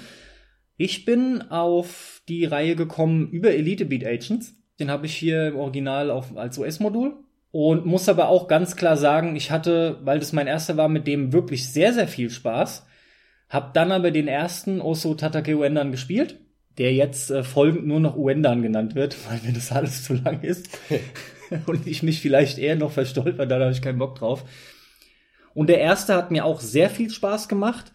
Ich 0.76 1.04
bin 1.04 1.42
auf 1.50 2.22
die 2.28 2.44
Reihe 2.44 2.76
gekommen 2.76 3.28
über 3.28 3.50
Elite 3.50 3.86
Beat 3.86 4.06
Agents. 4.06 4.54
Den 4.78 4.90
habe 4.90 5.06
ich 5.06 5.16
hier 5.16 5.48
im 5.48 5.56
Original 5.56 6.12
auf, 6.12 6.36
als 6.36 6.58
US-Modul 6.58 7.16
und 7.52 7.84
muss 7.84 8.08
aber 8.08 8.28
auch 8.28 8.48
ganz 8.48 8.76
klar 8.76 8.96
sagen, 8.96 9.36
ich 9.36 9.50
hatte, 9.50 9.98
weil 10.02 10.18
das 10.18 10.32
mein 10.32 10.46
erster 10.46 10.78
war, 10.78 10.88
mit 10.88 11.06
dem 11.06 11.32
wirklich 11.34 11.70
sehr, 11.70 11.92
sehr 11.92 12.08
viel 12.08 12.30
Spaß. 12.30 12.86
Hab 13.50 13.74
dann 13.74 13.92
aber 13.92 14.10
den 14.10 14.26
ersten 14.26 14.80
Oso 14.80 15.14
Tatake 15.14 15.54
Uendan 15.56 15.90
gespielt, 15.90 16.40
der 16.78 16.94
jetzt 16.94 17.30
äh, 17.30 17.44
folgend 17.44 17.86
nur 17.86 18.00
noch 18.00 18.16
Uendan 18.16 18.62
genannt 18.62 18.94
wird, 18.94 19.16
weil 19.28 19.38
mir 19.44 19.52
das 19.52 19.70
alles 19.70 20.02
zu 20.02 20.14
lang 20.14 20.40
ist. 20.40 20.70
und 21.66 21.86
ich 21.86 22.02
mich 22.02 22.22
vielleicht 22.22 22.58
eher 22.58 22.74
noch 22.74 22.92
verstolper, 22.92 23.44
da 23.44 23.60
habe 23.60 23.72
ich 23.72 23.82
keinen 23.82 23.98
Bock 23.98 24.14
drauf. 24.14 24.44
Und 25.52 25.68
der 25.68 25.80
erste 25.80 26.14
hat 26.14 26.30
mir 26.30 26.46
auch 26.46 26.60
sehr 26.60 26.88
viel 26.88 27.10
Spaß 27.10 27.48
gemacht. 27.48 27.92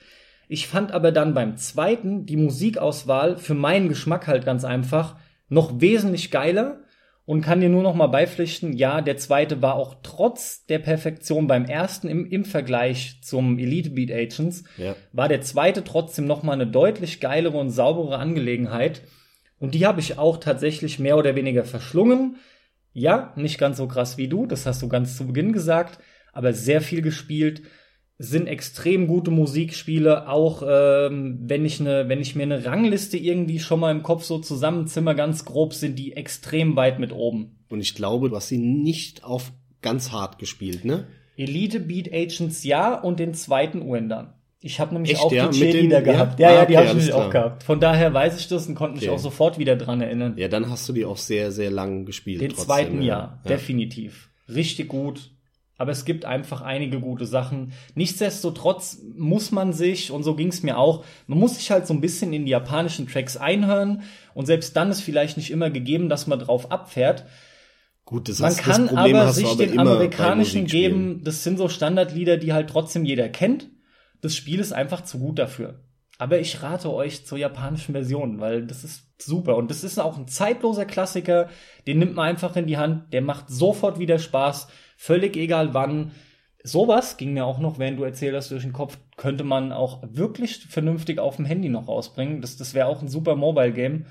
Ich 0.47 0.67
fand 0.67 0.91
aber 0.91 1.11
dann 1.11 1.33
beim 1.33 1.57
zweiten 1.57 2.27
die 2.27 2.37
Musikauswahl 2.37 3.37
für 3.37 3.55
meinen 3.55 3.89
Geschmack 3.89 4.27
halt 4.27 4.45
ganz 4.45 4.63
einfach 4.63 5.15
noch 5.49 5.81
wesentlich 5.81 6.29
geiler 6.29 6.81
und 7.27 7.41
kann 7.41 7.59
dir 7.59 7.67
nur 7.67 7.83
noch 7.83 7.93
mal 7.93 8.07
beipflichten, 8.07 8.71
ja, 8.71 9.01
der 9.01 9.17
zweite 9.17 9.61
war 9.61 9.75
auch 9.75 9.97
trotz 10.01 10.65
der 10.65 10.79
Perfektion 10.79 11.45
beim 11.45 11.65
ersten 11.65 12.07
im, 12.07 12.25
im 12.25 12.45
Vergleich 12.45 13.19
zum 13.21 13.59
Elite 13.59 13.89
Beat 13.89 14.11
Agents, 14.11 14.63
ja. 14.77 14.95
war 15.11 15.27
der 15.27 15.41
zweite 15.41 15.83
trotzdem 15.83 16.25
noch 16.25 16.41
mal 16.41 16.53
eine 16.53 16.65
deutlich 16.65 17.19
geilere 17.19 17.57
und 17.57 17.69
saubere 17.69 18.17
Angelegenheit. 18.17 19.01
Und 19.59 19.75
die 19.75 19.85
habe 19.85 19.99
ich 19.99 20.17
auch 20.17 20.37
tatsächlich 20.37 20.99
mehr 20.99 21.17
oder 21.17 21.35
weniger 21.35 21.65
verschlungen. 21.65 22.37
Ja, 22.93 23.33
nicht 23.35 23.57
ganz 23.57 23.75
so 23.75 23.89
krass 23.89 24.17
wie 24.17 24.29
du, 24.29 24.45
das 24.45 24.65
hast 24.65 24.81
du 24.81 24.87
ganz 24.87 25.17
zu 25.17 25.27
Beginn 25.27 25.51
gesagt, 25.51 25.99
aber 26.31 26.53
sehr 26.53 26.79
viel 26.79 27.01
gespielt 27.01 27.61
sind 28.19 28.47
extrem 28.47 29.07
gute 29.07 29.29
Musikspiele, 29.29 30.27
auch 30.27 30.63
ähm, 30.67 31.39
wenn 31.43 31.65
ich 31.65 31.79
ne, 31.79 32.05
wenn 32.07 32.19
ich 32.19 32.35
mir 32.35 32.43
eine 32.43 32.65
Rangliste 32.65 33.17
irgendwie 33.17 33.59
schon 33.59 33.79
mal 33.79 33.91
im 33.91 34.01
Kopf 34.01 34.23
so 34.23 34.39
zusammenzimmer, 34.39 35.13
ganz 35.13 35.45
grob, 35.45 35.73
sind 35.73 35.99
die 35.99 36.13
extrem 36.13 36.75
weit 36.75 36.99
mit 36.99 37.11
oben. 37.11 37.57
Und 37.69 37.79
ich 37.79 37.93
glaube, 37.93 38.29
du 38.29 38.35
hast 38.35 38.47
sie 38.47 38.57
nicht 38.57 39.23
auf 39.23 39.51
ganz 39.81 40.11
hart 40.11 40.39
gespielt, 40.39 40.83
ne? 40.83 41.07
Elite 41.35 41.79
Beat 41.79 42.11
Agents 42.11 42.63
ja 42.63 42.99
und 42.99 43.19
den 43.19 43.35
zweiten 43.35 43.83
Uendern. 43.83 44.33
Ich 44.59 44.79
habe 44.79 44.95
nämlich 44.95 45.11
Echt, 45.11 45.21
auch 45.21 45.31
ja? 45.31 45.47
die 45.49 45.59
Cheerleader 45.59 46.01
gehabt. 46.01 46.39
Ja, 46.39 46.49
ja, 46.49 46.55
ja 46.55 46.65
die 46.65 46.77
okay, 46.77 46.87
habe 46.87 46.99
ich 46.99 47.13
auch 47.13 47.29
gehabt. 47.29 47.63
Von 47.63 47.79
daher 47.79 48.11
weiß 48.11 48.39
ich 48.39 48.47
das 48.47 48.65
und 48.65 48.73
konnte 48.73 48.95
mich 48.95 49.07
okay. 49.07 49.15
auch 49.15 49.19
sofort 49.19 49.59
wieder 49.59 49.75
dran 49.75 50.01
erinnern. 50.01 50.33
Ja, 50.37 50.47
dann 50.47 50.71
hast 50.71 50.89
du 50.89 50.93
die 50.93 51.05
auch 51.05 51.17
sehr, 51.17 51.51
sehr 51.51 51.69
lang 51.69 52.05
gespielt. 52.05 52.41
Den 52.41 52.49
trotzdem, 52.49 52.65
zweiten 52.65 53.01
ja, 53.03 53.39
ja, 53.43 53.47
definitiv. 53.47 54.31
Richtig 54.49 54.87
gut 54.87 55.29
aber 55.77 55.91
es 55.91 56.05
gibt 56.05 56.25
einfach 56.25 56.61
einige 56.61 56.99
gute 56.99 57.25
Sachen. 57.25 57.73
Nichtsdestotrotz 57.95 58.99
muss 59.15 59.51
man 59.51 59.73
sich, 59.73 60.11
und 60.11 60.23
so 60.23 60.35
ging 60.35 60.47
es 60.47 60.63
mir 60.63 60.77
auch, 60.77 61.05
man 61.27 61.39
muss 61.39 61.55
sich 61.55 61.71
halt 61.71 61.87
so 61.87 61.93
ein 61.93 62.01
bisschen 62.01 62.33
in 62.33 62.45
die 62.45 62.51
japanischen 62.51 63.07
Tracks 63.07 63.37
einhören 63.37 64.03
und 64.33 64.45
selbst 64.45 64.75
dann 64.75 64.89
ist 64.89 65.01
vielleicht 65.01 65.37
nicht 65.37 65.51
immer 65.51 65.69
gegeben, 65.69 66.09
dass 66.09 66.27
man 66.27 66.39
drauf 66.39 66.71
abfährt. 66.71 67.25
Gut, 68.05 68.29
das 68.29 68.39
man 68.39 68.51
ist, 68.51 68.59
kann 68.59 68.87
das 68.87 68.95
Problem 68.95 69.15
aber 69.15 69.33
sich 69.33 69.45
aber 69.45 69.65
den 69.65 69.79
amerikanischen 69.79 70.65
geben, 70.65 71.23
das 71.23 71.43
sind 71.43 71.57
so 71.57 71.69
Standardlieder, 71.69 72.37
die 72.37 72.53
halt 72.53 72.69
trotzdem 72.69 73.05
jeder 73.05 73.29
kennt. 73.29 73.69
Das 74.21 74.35
Spiel 74.35 74.59
ist 74.59 74.73
einfach 74.73 75.01
zu 75.03 75.19
gut 75.19 75.37
dafür. 75.37 75.83
Aber 76.17 76.39
ich 76.39 76.63
rate 76.63 76.91
euch 76.91 77.25
zur 77.25 77.37
japanischen 77.37 77.91
Version, 77.91 78.39
weil 78.39 78.65
das 78.65 78.83
ist 78.83 79.03
super. 79.21 79.55
Und 79.55 79.69
das 79.69 79.83
ist 79.83 79.99
auch 79.99 80.17
ein 80.17 80.27
zeitloser 80.27 80.85
Klassiker. 80.85 81.49
Den 81.85 81.99
nimmt 81.99 82.15
man 82.15 82.29
einfach 82.29 82.55
in 82.55 82.65
die 82.65 82.77
Hand. 82.77 83.13
Der 83.13 83.21
macht 83.21 83.49
sofort 83.49 83.99
wieder 83.99 84.17
Spaß. 84.17 84.67
Völlig 84.97 85.37
egal 85.37 85.73
wann. 85.73 86.11
Sowas 86.63 87.15
ging 87.15 87.33
mir 87.33 87.45
auch 87.45 87.59
noch, 87.59 87.79
während 87.79 87.99
du 87.99 88.03
erzählt 88.03 88.35
hast, 88.35 88.51
durch 88.51 88.63
den 88.63 88.73
Kopf, 88.73 88.97
könnte 89.15 89.45
man 89.45 89.71
auch 89.71 90.03
wirklich 90.11 90.65
vernünftig 90.69 91.19
auf 91.19 91.37
dem 91.37 91.45
Handy 91.45 91.69
noch 91.69 91.87
rausbringen. 91.87 92.41
Das, 92.41 92.57
das 92.57 92.73
wäre 92.73 92.87
auch 92.87 93.01
ein 93.01 93.07
super 93.07 93.35
Mobile-Game. 93.35 94.05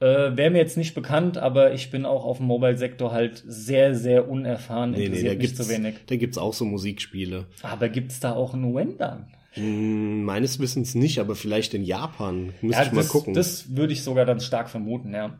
Äh, 0.00 0.36
wäre 0.36 0.50
mir 0.50 0.58
jetzt 0.58 0.76
nicht 0.76 0.94
bekannt, 0.94 1.38
aber 1.38 1.72
ich 1.72 1.90
bin 1.90 2.04
auch 2.04 2.24
auf 2.24 2.36
dem 2.36 2.46
Mobile-Sektor 2.46 3.12
halt 3.12 3.42
sehr, 3.46 3.94
sehr 3.94 4.28
unerfahren. 4.28 4.90
Nee, 4.90 5.08
nee, 5.08 5.22
da 5.22 5.34
gibt's, 5.34 5.56
zu 5.56 5.68
wenig. 5.68 5.94
Da 6.06 6.16
gibt's 6.16 6.36
auch 6.36 6.52
so 6.52 6.64
Musikspiele. 6.66 7.46
Aber 7.62 7.88
gibt's 7.88 8.20
da 8.20 8.34
auch 8.34 8.54
einen 8.54 8.74
Wendan? 8.74 9.26
Hm, 9.52 10.24
meines 10.24 10.58
Wissens 10.58 10.94
nicht, 10.94 11.18
aber 11.18 11.34
vielleicht 11.34 11.74
in 11.74 11.84
Japan. 11.84 12.52
Müsste 12.60 12.82
ja, 12.82 12.86
ich 12.88 12.92
mal 12.92 13.04
gucken. 13.04 13.34
Das 13.34 13.74
würde 13.76 13.94
ich 13.94 14.02
sogar 14.02 14.26
dann 14.26 14.40
stark 14.40 14.68
vermuten, 14.68 15.14
ja. 15.14 15.38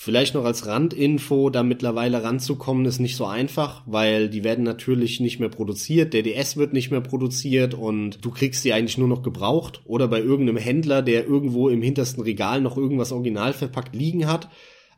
Vielleicht 0.00 0.34
noch 0.34 0.44
als 0.44 0.64
Randinfo, 0.64 1.50
da 1.50 1.64
mittlerweile 1.64 2.22
ranzukommen, 2.22 2.86
ist 2.86 3.00
nicht 3.00 3.16
so 3.16 3.26
einfach, 3.26 3.82
weil 3.84 4.28
die 4.28 4.44
werden 4.44 4.62
natürlich 4.62 5.18
nicht 5.18 5.40
mehr 5.40 5.48
produziert, 5.48 6.14
der 6.14 6.22
DS 6.22 6.56
wird 6.56 6.72
nicht 6.72 6.92
mehr 6.92 7.00
produziert 7.00 7.74
und 7.74 8.24
du 8.24 8.30
kriegst 8.30 8.64
die 8.64 8.72
eigentlich 8.72 8.96
nur 8.96 9.08
noch 9.08 9.24
gebraucht 9.24 9.80
oder 9.86 10.06
bei 10.06 10.20
irgendeinem 10.20 10.58
Händler, 10.58 11.02
der 11.02 11.26
irgendwo 11.26 11.68
im 11.68 11.82
hintersten 11.82 12.22
Regal 12.22 12.60
noch 12.60 12.76
irgendwas 12.76 13.10
original 13.10 13.52
verpackt 13.52 13.96
liegen 13.96 14.28
hat. 14.28 14.48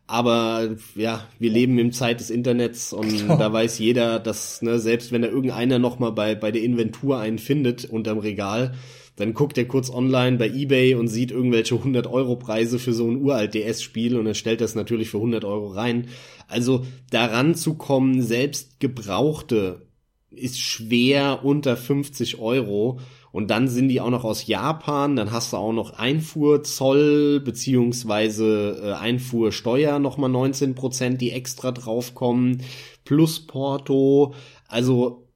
Aber 0.06 0.76
ja, 0.94 1.26
wir 1.38 1.50
leben 1.50 1.78
im 1.78 1.92
Zeit 1.92 2.20
des 2.20 2.28
Internets 2.28 2.92
und 2.92 3.08
genau. 3.08 3.38
da 3.38 3.50
weiß 3.50 3.78
jeder, 3.78 4.18
dass 4.18 4.60
ne, 4.60 4.78
selbst 4.78 5.12
wenn 5.12 5.22
da 5.22 5.28
irgendeiner 5.28 5.78
noch 5.78 5.98
mal 5.98 6.12
bei, 6.12 6.34
bei 6.34 6.50
der 6.50 6.62
Inventur 6.62 7.18
einen 7.18 7.38
findet 7.38 7.86
unterm 7.86 8.18
Regal, 8.18 8.74
dann 9.20 9.34
guckt 9.34 9.58
er 9.58 9.66
kurz 9.66 9.90
online 9.90 10.38
bei 10.38 10.48
eBay 10.48 10.94
und 10.94 11.08
sieht 11.08 11.30
irgendwelche 11.30 11.74
100 11.74 12.06
Euro 12.06 12.36
Preise 12.36 12.78
für 12.78 12.92
so 12.92 13.08
ein 13.08 13.22
uralt 13.22 13.54
DS-Spiel 13.54 14.16
und 14.16 14.24
dann 14.24 14.34
stellt 14.34 14.60
das 14.60 14.74
natürlich 14.74 15.10
für 15.10 15.18
100 15.18 15.44
Euro 15.44 15.68
rein. 15.68 16.08
Also 16.48 16.86
daran 17.10 17.54
zu 17.54 17.74
kommen, 17.74 18.22
selbst 18.22 18.80
gebrauchte 18.80 19.86
ist 20.30 20.58
schwer 20.58 21.44
unter 21.44 21.76
50 21.76 22.38
Euro 22.38 23.00
und 23.32 23.50
dann 23.50 23.68
sind 23.68 23.88
die 23.88 24.00
auch 24.00 24.10
noch 24.10 24.24
aus 24.24 24.46
Japan, 24.46 25.16
dann 25.16 25.30
hast 25.30 25.52
du 25.52 25.56
auch 25.56 25.72
noch 25.72 25.92
Einfuhrzoll 25.98 27.40
beziehungsweise 27.40 28.80
äh, 28.82 28.92
Einfuhrsteuer 28.92 29.98
nochmal 29.98 30.30
19 30.30 30.74
Prozent, 30.74 31.20
die 31.20 31.30
extra 31.30 31.72
draufkommen, 31.72 32.62
plus 33.04 33.46
Porto. 33.46 34.34
Also 34.66 35.28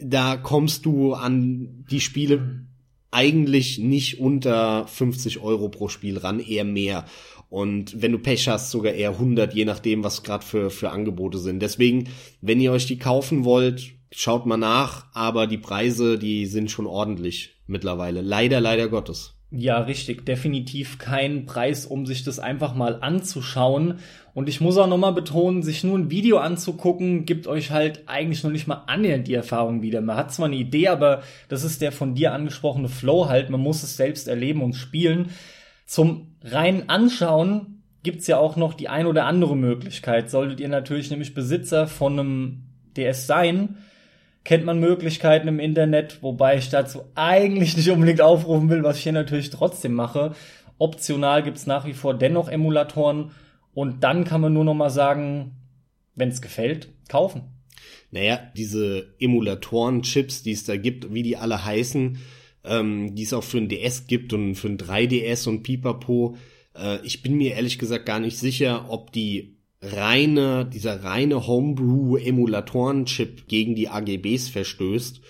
da 0.00 0.36
kommst 0.36 0.84
du 0.86 1.14
an 1.14 1.84
die 1.90 2.00
Spiele 2.00 2.67
eigentlich 3.10 3.78
nicht 3.78 4.20
unter 4.20 4.86
50 4.86 5.40
Euro 5.40 5.68
pro 5.68 5.88
Spiel 5.88 6.18
ran, 6.18 6.40
eher 6.40 6.64
mehr. 6.64 7.04
Und 7.50 8.02
wenn 8.02 8.12
du 8.12 8.18
Pech 8.18 8.48
hast, 8.48 8.70
sogar 8.70 8.92
eher 8.92 9.10
100, 9.10 9.54
je 9.54 9.64
nachdem, 9.64 10.04
was 10.04 10.22
gerade 10.22 10.44
für, 10.44 10.70
für 10.70 10.90
Angebote 10.90 11.38
sind. 11.38 11.60
Deswegen, 11.60 12.08
wenn 12.42 12.60
ihr 12.60 12.72
euch 12.72 12.86
die 12.86 12.98
kaufen 12.98 13.44
wollt, 13.44 13.92
schaut 14.10 14.44
mal 14.46 14.58
nach, 14.58 15.06
aber 15.14 15.46
die 15.46 15.58
Preise, 15.58 16.18
die 16.18 16.46
sind 16.46 16.70
schon 16.70 16.86
ordentlich 16.86 17.56
mittlerweile. 17.66 18.20
Leider, 18.20 18.60
leider 18.60 18.88
Gottes. 18.88 19.34
Ja, 19.50 19.78
richtig. 19.78 20.26
Definitiv 20.26 20.98
kein 20.98 21.46
Preis, 21.46 21.86
um 21.86 22.04
sich 22.04 22.22
das 22.22 22.38
einfach 22.38 22.74
mal 22.74 22.98
anzuschauen. 23.00 24.00
Und 24.38 24.48
ich 24.48 24.60
muss 24.60 24.76
auch 24.76 24.86
nochmal 24.86 25.14
betonen, 25.14 25.64
sich 25.64 25.82
nur 25.82 25.98
ein 25.98 26.12
Video 26.12 26.38
anzugucken, 26.38 27.24
gibt 27.24 27.48
euch 27.48 27.72
halt 27.72 28.04
eigentlich 28.06 28.44
noch 28.44 28.52
nicht 28.52 28.68
mal 28.68 28.84
annähernd 28.86 29.26
die 29.26 29.34
Erfahrung 29.34 29.82
wieder. 29.82 30.00
Man 30.00 30.16
hat 30.16 30.32
zwar 30.32 30.46
eine 30.46 30.54
Idee, 30.54 30.86
aber 30.86 31.24
das 31.48 31.64
ist 31.64 31.82
der 31.82 31.90
von 31.90 32.14
dir 32.14 32.32
angesprochene 32.32 32.88
Flow 32.88 33.28
halt. 33.28 33.50
Man 33.50 33.60
muss 33.60 33.82
es 33.82 33.96
selbst 33.96 34.28
erleben 34.28 34.62
und 34.62 34.74
spielen. 34.74 35.30
Zum 35.86 36.28
reinen 36.44 36.88
Anschauen 36.88 37.82
gibt's 38.04 38.28
ja 38.28 38.38
auch 38.38 38.54
noch 38.54 38.74
die 38.74 38.88
ein 38.88 39.06
oder 39.06 39.24
andere 39.26 39.56
Möglichkeit. 39.56 40.30
Solltet 40.30 40.60
ihr 40.60 40.68
natürlich 40.68 41.10
nämlich 41.10 41.34
Besitzer 41.34 41.88
von 41.88 42.12
einem 42.12 42.62
DS 42.96 43.26
sein, 43.26 43.78
kennt 44.44 44.64
man 44.64 44.78
Möglichkeiten 44.78 45.48
im 45.48 45.58
Internet, 45.58 46.22
wobei 46.22 46.58
ich 46.58 46.70
dazu 46.70 47.06
eigentlich 47.16 47.76
nicht 47.76 47.90
unbedingt 47.90 48.20
aufrufen 48.20 48.70
will, 48.70 48.84
was 48.84 48.98
ich 48.98 49.02
hier 49.02 49.10
natürlich 49.10 49.50
trotzdem 49.50 49.94
mache. 49.94 50.36
Optional 50.78 51.42
gibt's 51.42 51.66
nach 51.66 51.86
wie 51.86 51.92
vor 51.92 52.14
dennoch 52.14 52.48
Emulatoren 52.48 53.32
und 53.78 54.02
dann 54.02 54.24
kann 54.24 54.40
man 54.40 54.52
nur 54.52 54.64
noch 54.64 54.74
mal 54.74 54.90
sagen, 54.90 55.52
wenn 56.16 56.30
es 56.30 56.42
gefällt, 56.42 56.88
kaufen. 57.08 57.42
Naja, 58.10 58.40
diese 58.56 59.14
Emulatoren-Chips, 59.20 60.42
die 60.42 60.50
es 60.50 60.64
da 60.64 60.76
gibt, 60.76 61.14
wie 61.14 61.22
die 61.22 61.36
alle 61.36 61.64
heißen, 61.64 62.18
ähm, 62.64 63.14
die 63.14 63.22
es 63.22 63.32
auch 63.32 63.44
für 63.44 63.58
ein 63.58 63.68
DS 63.68 64.08
gibt 64.08 64.32
und 64.32 64.56
für 64.56 64.66
ein 64.66 64.78
3DS 64.78 65.48
und 65.48 65.62
Pipapo, 65.62 66.36
äh, 66.74 66.98
ich 67.06 67.22
bin 67.22 67.36
mir 67.36 67.52
ehrlich 67.52 67.78
gesagt 67.78 68.04
gar 68.04 68.18
nicht 68.18 68.36
sicher, 68.36 68.86
ob 68.88 69.12
die 69.12 69.58
reine, 69.80 70.66
dieser 70.66 71.04
reine 71.04 71.46
Homebrew-Emulatoren-Chip 71.46 73.46
gegen 73.46 73.76
die 73.76 73.90
AGBs 73.90 74.48
verstößt. 74.48 75.20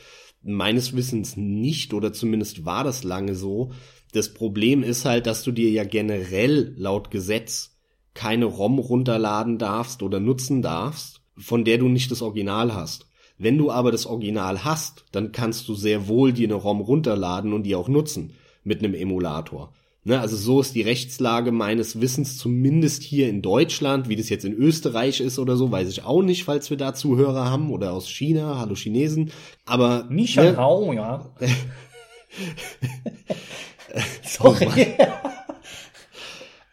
Meines 0.42 0.96
Wissens 0.96 1.36
nicht, 1.36 1.92
oder 1.92 2.14
zumindest 2.14 2.64
war 2.64 2.82
das 2.82 3.04
lange 3.04 3.34
so. 3.34 3.72
Das 4.12 4.32
Problem 4.32 4.82
ist 4.82 5.04
halt, 5.04 5.26
dass 5.26 5.42
du 5.42 5.52
dir 5.52 5.70
ja 5.70 5.84
generell 5.84 6.72
laut 6.78 7.10
Gesetz 7.10 7.74
keine 8.18 8.46
ROM 8.46 8.80
runterladen 8.80 9.58
darfst 9.58 10.02
oder 10.02 10.18
nutzen 10.18 10.60
darfst, 10.60 11.20
von 11.36 11.64
der 11.64 11.78
du 11.78 11.88
nicht 11.88 12.10
das 12.10 12.20
Original 12.20 12.74
hast. 12.74 13.06
Wenn 13.38 13.56
du 13.56 13.70
aber 13.70 13.92
das 13.92 14.06
Original 14.06 14.64
hast, 14.64 15.04
dann 15.12 15.30
kannst 15.30 15.68
du 15.68 15.74
sehr 15.74 16.08
wohl 16.08 16.32
dir 16.32 16.48
eine 16.48 16.56
ROM 16.56 16.80
runterladen 16.80 17.52
und 17.52 17.62
die 17.62 17.76
auch 17.76 17.86
nutzen 17.86 18.32
mit 18.64 18.80
einem 18.80 18.94
Emulator. 18.94 19.72
Ne, 20.02 20.18
also 20.18 20.34
so 20.34 20.60
ist 20.60 20.74
die 20.74 20.82
Rechtslage 20.82 21.52
meines 21.52 22.00
Wissens 22.00 22.38
zumindest 22.38 23.04
hier 23.04 23.28
in 23.28 23.40
Deutschland. 23.40 24.08
Wie 24.08 24.16
das 24.16 24.30
jetzt 24.30 24.44
in 24.44 24.54
Österreich 24.54 25.20
ist 25.20 25.38
oder 25.38 25.56
so, 25.56 25.70
weiß 25.70 25.88
ich 25.88 26.02
auch 26.02 26.22
nicht, 26.22 26.42
falls 26.42 26.70
wir 26.70 26.76
da 26.76 26.94
Zuhörer 26.94 27.44
haben 27.44 27.70
oder 27.70 27.92
aus 27.92 28.10
China. 28.10 28.58
Hallo 28.58 28.74
Chinesen. 28.74 29.30
Aber 29.64 30.08
nicht 30.10 30.34
ne, 30.34 30.56
Rau, 30.56 30.92
ja. 30.92 31.30
Sorry. 34.24 34.96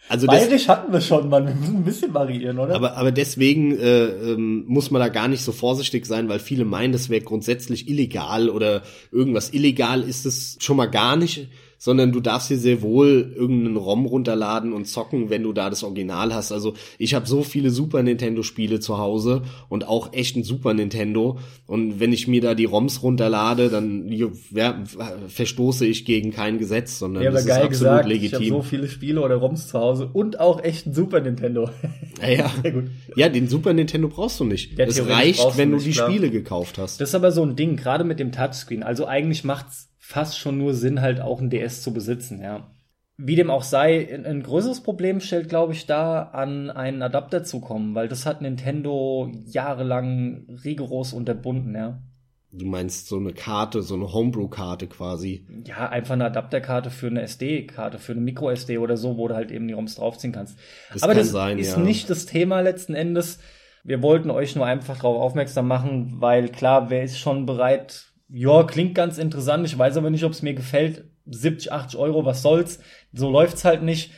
Also 0.07 0.27
Bayerisch 0.27 0.67
hatten 0.67 0.93
wir 0.93 1.01
schon 1.01 1.29
mal, 1.29 1.45
wir 1.45 1.55
müssen 1.55 1.77
ein 1.77 1.83
bisschen 1.83 2.13
variieren, 2.13 2.59
oder? 2.59 2.75
Aber, 2.75 2.95
aber 2.95 3.11
deswegen 3.11 3.77
äh, 3.77 4.05
ähm, 4.05 4.65
muss 4.67 4.91
man 4.91 4.99
da 4.99 5.09
gar 5.09 5.27
nicht 5.27 5.41
so 5.41 5.51
vorsichtig 5.51 6.05
sein, 6.05 6.29
weil 6.29 6.39
viele 6.39 6.63
meinen, 6.63 6.93
das 6.93 7.09
wäre 7.09 7.21
grundsätzlich 7.21 7.89
illegal 7.89 8.49
oder 8.49 8.83
irgendwas 9.11 9.51
illegal 9.53 10.03
ist 10.03 10.25
es 10.25 10.57
schon 10.59 10.77
mal 10.77 10.85
gar 10.85 11.15
nicht 11.15 11.47
sondern 11.85 12.11
du 12.11 12.19
darfst 12.19 12.47
hier 12.47 12.57
sehr 12.57 12.81
wohl 12.81 13.31
irgendeinen 13.35 13.77
ROM 13.77 14.07
runterladen 14.07 14.73
und 14.73 14.85
zocken, 14.85 15.29
wenn 15.29 15.43
du 15.43 15.53
da 15.53 15.69
das 15.69 15.83
Original 15.83 16.33
hast. 16.33 16.51
Also 16.51 16.73
ich 16.97 17.13
habe 17.13 17.27
so 17.27 17.43
viele 17.43 17.69
Super 17.69 18.01
Nintendo 18.01 18.41
Spiele 18.41 18.79
zu 18.79 18.97
Hause 18.97 19.43
und 19.69 19.87
auch 19.87 20.11
echt 20.11 20.35
ein 20.35 20.43
Super 20.43 20.73
Nintendo 20.73 21.37
und 21.67 21.99
wenn 21.99 22.11
ich 22.11 22.27
mir 22.27 22.41
da 22.41 22.55
die 22.55 22.65
ROMs 22.65 23.03
runterlade, 23.03 23.69
dann 23.69 24.11
ja, 24.11 24.33
verstoße 25.27 25.85
ich 25.85 26.05
gegen 26.05 26.31
kein 26.31 26.57
Gesetz, 26.57 26.97
sondern 26.97 27.21
ja, 27.21 27.29
das 27.29 27.45
ist 27.45 27.51
absolut 27.51 27.69
gesagt, 27.69 28.07
legitim. 28.07 28.41
Ich 28.41 28.51
habe 28.51 28.63
so 28.63 28.67
viele 28.67 28.87
Spiele 28.87 29.21
oder 29.21 29.35
ROMs 29.35 29.67
zu 29.67 29.79
Hause 29.79 30.09
und 30.11 30.39
auch 30.39 30.63
echt 30.63 30.87
ein 30.87 30.95
Super 30.95 31.21
Nintendo. 31.21 31.69
Ja, 32.21 32.29
ja. 32.29 32.49
ja 33.17 33.29
den 33.29 33.49
Super 33.49 33.73
Nintendo 33.73 34.07
brauchst 34.07 34.39
du 34.39 34.45
nicht. 34.45 34.79
Ja, 34.79 34.85
es 34.85 35.05
reicht, 35.05 35.57
wenn 35.57 35.71
du, 35.71 35.75
nicht, 35.75 35.87
die 35.87 35.91
klar. 35.91 36.09
Spiele 36.09 36.29
gekauft 36.29 36.77
hast. 36.77 37.01
Das 37.01 37.09
ist 37.09 37.15
aber 37.15 37.33
so 37.33 37.43
ein 37.43 37.57
Ding, 37.57 37.75
gerade 37.75 38.05
mit 38.05 38.21
dem 38.21 38.31
Touchscreen. 38.31 38.83
Also 38.83 39.05
eigentlich 39.05 39.43
macht's 39.43 39.89
fast 40.05 40.37
schon 40.37 40.59
nur 40.59 40.75
Sinn, 40.75 41.01
halt 41.01 41.19
auch 41.19 41.41
ein 41.41 41.49
DS 41.49 41.81
zu 41.81 41.91
besitzen, 41.91 42.39
ja. 42.39 42.71
Wie 43.17 43.35
dem 43.35 43.49
auch 43.49 43.63
sei, 43.63 44.21
ein 44.23 44.43
größeres 44.43 44.83
Problem 44.83 45.19
stellt, 45.19 45.49
glaube 45.49 45.73
ich, 45.73 45.87
da 45.87 46.21
an 46.21 46.69
einen 46.69 47.01
Adapter 47.01 47.43
zu 47.43 47.59
kommen, 47.59 47.95
weil 47.95 48.07
das 48.07 48.25
hat 48.25 48.41
Nintendo 48.41 49.31
jahrelang 49.45 50.45
rigoros 50.63 51.11
unterbunden, 51.11 51.73
ja. 51.73 52.03
Du 52.51 52.65
meinst 52.65 53.07
so 53.07 53.17
eine 53.17 53.33
Karte, 53.33 53.81
so 53.81 53.95
eine 53.95 54.13
Homebrew-Karte 54.13 54.87
quasi? 54.87 55.45
Ja, 55.65 55.89
einfach 55.89 56.13
eine 56.13 56.25
Adapterkarte 56.25 56.91
für 56.91 57.07
eine 57.07 57.23
SD-Karte, 57.23 57.97
für 57.97 58.11
eine 58.11 58.21
Micro-SD 58.21 58.77
oder 58.77 58.95
so, 58.95 59.17
wo 59.17 59.27
du 59.27 59.35
halt 59.35 59.51
eben 59.51 59.67
die 59.67 59.73
ROMs 59.73 59.95
draufziehen 59.95 60.31
kannst. 60.31 60.57
Das 60.93 61.03
Aber 61.03 61.15
das 61.15 61.31
sein, 61.31 61.57
ist 61.57 61.75
ja. 61.75 61.79
nicht 61.79 62.09
das 62.09 62.27
Thema 62.27 62.61
letzten 62.61 62.93
Endes. 62.93 63.39
Wir 63.83 64.01
wollten 64.01 64.29
euch 64.29 64.55
nur 64.55 64.65
einfach 64.65 64.97
darauf 64.97 65.17
aufmerksam 65.17 65.67
machen, 65.67 66.21
weil 66.21 66.49
klar, 66.49 66.89
wer 66.89 67.03
ist 67.03 67.17
schon 67.17 67.45
bereit, 67.45 68.11
ja, 68.29 68.63
klingt 68.63 68.95
ganz 68.95 69.17
interessant. 69.17 69.65
Ich 69.65 69.77
weiß 69.77 69.97
aber 69.97 70.09
nicht, 70.09 70.23
ob 70.23 70.31
es 70.31 70.41
mir 70.41 70.53
gefällt. 70.53 71.05
70, 71.25 71.71
80 71.71 71.99
Euro, 71.99 72.25
was 72.25 72.41
soll's? 72.41 72.79
So 73.13 73.29
läuft's 73.29 73.65
halt 73.65 73.83
nicht. 73.83 74.11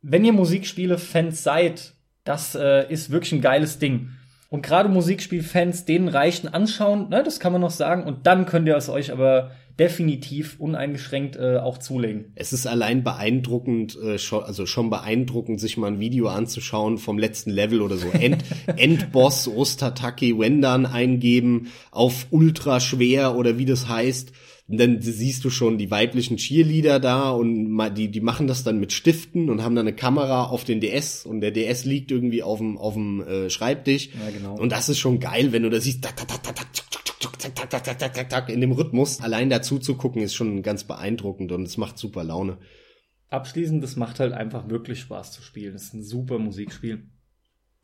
Wenn 0.00 0.24
ihr 0.24 0.32
Musikspiele-Fans 0.32 1.42
seid, 1.42 1.94
das 2.24 2.54
äh, 2.54 2.90
ist 2.90 3.10
wirklich 3.10 3.32
ein 3.32 3.40
geiles 3.40 3.78
Ding. 3.78 4.10
Und 4.48 4.62
gerade 4.62 4.88
Musikspielfans, 4.88 5.86
denen 5.86 6.08
reichen 6.08 6.48
anschauen, 6.48 7.08
ne, 7.08 7.22
das 7.22 7.40
kann 7.40 7.52
man 7.52 7.60
noch 7.62 7.70
sagen. 7.70 8.04
Und 8.04 8.26
dann 8.26 8.44
könnt 8.44 8.68
ihr 8.68 8.76
es 8.76 8.88
euch 8.88 9.12
aber 9.12 9.52
definitiv 9.78 10.56
uneingeschränkt 10.58 11.36
äh, 11.36 11.56
auch 11.56 11.78
zulegen. 11.78 12.32
Es 12.34 12.52
ist 12.52 12.66
allein 12.66 13.04
beeindruckend, 13.04 13.96
äh, 13.96 14.18
schon, 14.18 14.42
also 14.42 14.66
schon 14.66 14.90
beeindruckend, 14.90 15.60
sich 15.60 15.76
mal 15.76 15.88
ein 15.88 16.00
Video 16.00 16.28
anzuschauen 16.28 16.98
vom 16.98 17.18
letzten 17.18 17.50
Level 17.50 17.80
oder 17.80 17.96
so. 17.96 18.08
End, 18.08 18.44
Endboss 18.76 19.48
Ostataki 19.48 20.38
Wendan 20.38 20.86
eingeben 20.86 21.68
auf 21.90 22.26
ultra 22.30 22.80
schwer 22.80 23.36
oder 23.36 23.58
wie 23.58 23.66
das 23.66 23.88
heißt. 23.88 24.32
Und 24.68 24.78
dann 24.78 25.02
siehst 25.02 25.44
du 25.44 25.50
schon 25.50 25.76
die 25.76 25.90
weiblichen 25.90 26.36
Cheerleader 26.36 27.00
da 27.00 27.30
und 27.30 27.76
die, 27.94 28.08
die 28.08 28.20
machen 28.20 28.46
das 28.46 28.62
dann 28.64 28.78
mit 28.78 28.92
Stiften 28.92 29.50
und 29.50 29.62
haben 29.62 29.74
dann 29.74 29.86
eine 29.86 29.96
Kamera 29.96 30.44
auf 30.44 30.64
den 30.64 30.80
DS 30.80 31.26
und 31.26 31.40
der 31.40 31.50
DS 31.50 31.84
liegt 31.84 32.10
irgendwie 32.10 32.42
auf 32.42 32.58
dem, 32.58 32.78
auf 32.78 32.94
dem 32.94 33.20
äh, 33.20 33.50
Schreibtisch. 33.50 34.08
Ja, 34.08 34.30
genau. 34.30 34.54
Und 34.54 34.72
das 34.72 34.88
ist 34.88 34.98
schon 34.98 35.18
geil, 35.20 35.52
wenn 35.52 35.64
du 35.64 35.70
da 35.70 35.80
siehst, 35.80 36.02
tak, 36.02 36.16
tak, 36.16 36.28
tak, 36.28 36.42
tak, 36.54 36.66
tuck, 37.22 37.38
tack, 37.38 37.54
tack, 37.54 37.70
tack, 37.70 37.84
tack, 37.84 37.98
tack, 37.98 38.14
tack, 38.14 38.28
tack, 38.28 38.48
in 38.48 38.60
dem 38.60 38.72
Rhythmus. 38.72 39.20
Allein 39.20 39.48
dazu 39.48 39.78
zu 39.78 39.96
gucken 39.96 40.22
ist 40.22 40.34
schon 40.34 40.62
ganz 40.62 40.84
beeindruckend 40.84 41.52
und 41.52 41.62
es 41.62 41.76
macht 41.76 41.98
super 41.98 42.24
Laune. 42.24 42.58
Abschließend, 43.30 43.82
das 43.82 43.96
macht 43.96 44.20
halt 44.20 44.32
einfach 44.32 44.68
wirklich 44.68 45.00
Spaß 45.00 45.32
zu 45.32 45.42
spielen. 45.42 45.72
Das 45.72 45.84
ist 45.84 45.94
ein 45.94 46.02
super 46.02 46.38
Musikspiel. 46.38 47.08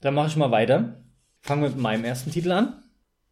Dann 0.01 0.15
mache 0.15 0.29
ich 0.29 0.37
mal 0.37 0.51
weiter. 0.51 1.05
Fangen 1.41 1.63
wir 1.63 1.71
mit 1.71 1.79
meinem 1.79 2.05
ersten 2.05 2.31
Titel 2.31 2.53
an. 2.53 2.83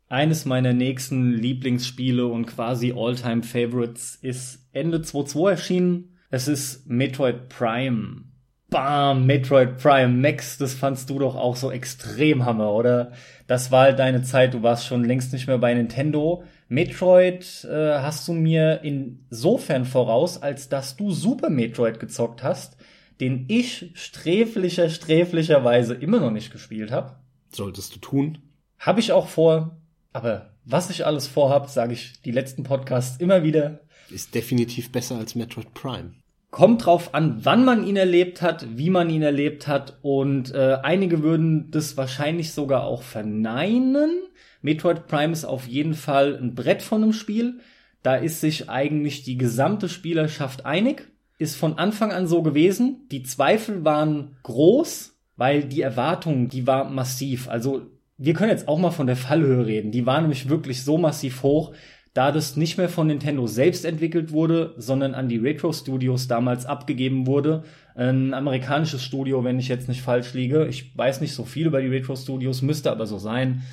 Eines 0.08 0.44
meiner 0.44 0.72
nächsten 0.72 1.32
Lieblingsspiele 1.32 2.26
und 2.26 2.46
quasi 2.46 2.94
All-Time-Favorites 2.96 4.18
ist 4.22 4.68
Ende 4.72 4.98
2.2 4.98 5.50
erschienen. 5.50 6.16
Es 6.30 6.46
ist 6.46 6.86
Metroid 6.86 7.48
Prime 7.48 8.25
Bam, 8.68 9.26
Metroid 9.26 9.78
Prime 9.78 10.08
Max, 10.08 10.58
das 10.58 10.74
fandst 10.74 11.08
du 11.08 11.20
doch 11.20 11.36
auch 11.36 11.54
so 11.54 11.70
extrem 11.70 12.44
Hammer, 12.44 12.72
oder? 12.72 13.12
Das 13.46 13.70
war 13.70 13.82
halt 13.82 14.00
deine 14.00 14.22
Zeit, 14.22 14.54
du 14.54 14.62
warst 14.62 14.86
schon 14.86 15.04
längst 15.04 15.32
nicht 15.32 15.46
mehr 15.46 15.58
bei 15.58 15.72
Nintendo. 15.72 16.42
Metroid 16.68 17.64
äh, 17.64 17.98
hast 18.00 18.26
du 18.26 18.32
mir 18.32 18.80
insofern 18.82 19.84
voraus, 19.84 20.42
als 20.42 20.68
dass 20.68 20.96
du 20.96 21.12
Super 21.12 21.48
Metroid 21.48 22.00
gezockt 22.00 22.42
hast, 22.42 22.76
den 23.20 23.44
ich 23.48 23.92
sträflicher, 23.94 24.90
sträflicherweise 24.90 25.94
immer 25.94 26.18
noch 26.18 26.32
nicht 26.32 26.50
gespielt 26.50 26.90
habe. 26.90 27.16
Solltest 27.50 27.94
du 27.94 28.00
tun. 28.00 28.38
Habe 28.80 28.98
ich 28.98 29.12
auch 29.12 29.28
vor, 29.28 29.78
aber 30.12 30.50
was 30.64 30.90
ich 30.90 31.06
alles 31.06 31.28
vorhab, 31.28 31.70
sage 31.70 31.92
ich 31.92 32.20
die 32.22 32.32
letzten 32.32 32.64
Podcasts 32.64 33.18
immer 33.18 33.44
wieder. 33.44 33.80
Ist 34.10 34.34
definitiv 34.34 34.90
besser 34.90 35.16
als 35.16 35.36
Metroid 35.36 35.72
Prime. 35.72 36.14
Kommt 36.50 36.86
drauf 36.86 37.14
an, 37.14 37.44
wann 37.44 37.64
man 37.64 37.86
ihn 37.86 37.96
erlebt 37.96 38.40
hat, 38.40 38.66
wie 38.78 38.88
man 38.88 39.10
ihn 39.10 39.22
erlebt 39.22 39.66
hat 39.66 39.98
und 40.02 40.54
äh, 40.54 40.78
einige 40.82 41.22
würden 41.22 41.70
das 41.70 41.96
wahrscheinlich 41.96 42.52
sogar 42.52 42.84
auch 42.84 43.02
verneinen. 43.02 44.22
Metroid 44.62 45.06
Prime 45.06 45.32
ist 45.32 45.44
auf 45.44 45.66
jeden 45.66 45.94
Fall 45.94 46.36
ein 46.36 46.54
Brett 46.54 46.82
von 46.82 47.02
einem 47.02 47.12
Spiel. 47.12 47.60
Da 48.02 48.14
ist 48.14 48.40
sich 48.40 48.70
eigentlich 48.70 49.22
die 49.22 49.36
gesamte 49.36 49.88
Spielerschaft 49.88 50.64
einig. 50.64 51.08
Ist 51.38 51.56
von 51.56 51.76
Anfang 51.78 52.12
an 52.12 52.26
so 52.26 52.42
gewesen. 52.42 53.06
Die 53.10 53.22
Zweifel 53.22 53.84
waren 53.84 54.36
groß, 54.42 55.18
weil 55.36 55.64
die 55.64 55.82
Erwartung, 55.82 56.48
die 56.48 56.66
war 56.66 56.88
massiv. 56.88 57.48
Also 57.48 57.82
wir 58.16 58.32
können 58.32 58.50
jetzt 58.50 58.68
auch 58.68 58.78
mal 58.78 58.90
von 58.92 59.06
der 59.06 59.16
Fallhöhe 59.16 59.66
reden. 59.66 59.90
Die 59.90 60.06
war 60.06 60.20
nämlich 60.20 60.48
wirklich 60.48 60.82
so 60.82 60.96
massiv 60.96 61.42
hoch, 61.42 61.74
da 62.16 62.32
das 62.32 62.56
nicht 62.56 62.78
mehr 62.78 62.88
von 62.88 63.08
Nintendo 63.08 63.46
selbst 63.46 63.84
entwickelt 63.84 64.32
wurde, 64.32 64.72
sondern 64.78 65.14
an 65.14 65.28
die 65.28 65.36
Retro 65.36 65.70
Studios 65.74 66.28
damals 66.28 66.64
abgegeben 66.64 67.26
wurde. 67.26 67.64
Ein 67.94 68.32
amerikanisches 68.32 69.02
Studio, 69.04 69.44
wenn 69.44 69.58
ich 69.58 69.68
jetzt 69.68 69.86
nicht 69.86 70.00
falsch 70.00 70.32
liege. 70.32 70.66
Ich 70.66 70.96
weiß 70.96 71.20
nicht 71.20 71.34
so 71.34 71.44
viel 71.44 71.66
über 71.66 71.82
die 71.82 71.88
Retro 71.88 72.16
Studios, 72.16 72.62
müsste 72.62 72.90
aber 72.90 73.06
so 73.06 73.18
sein. 73.18 73.64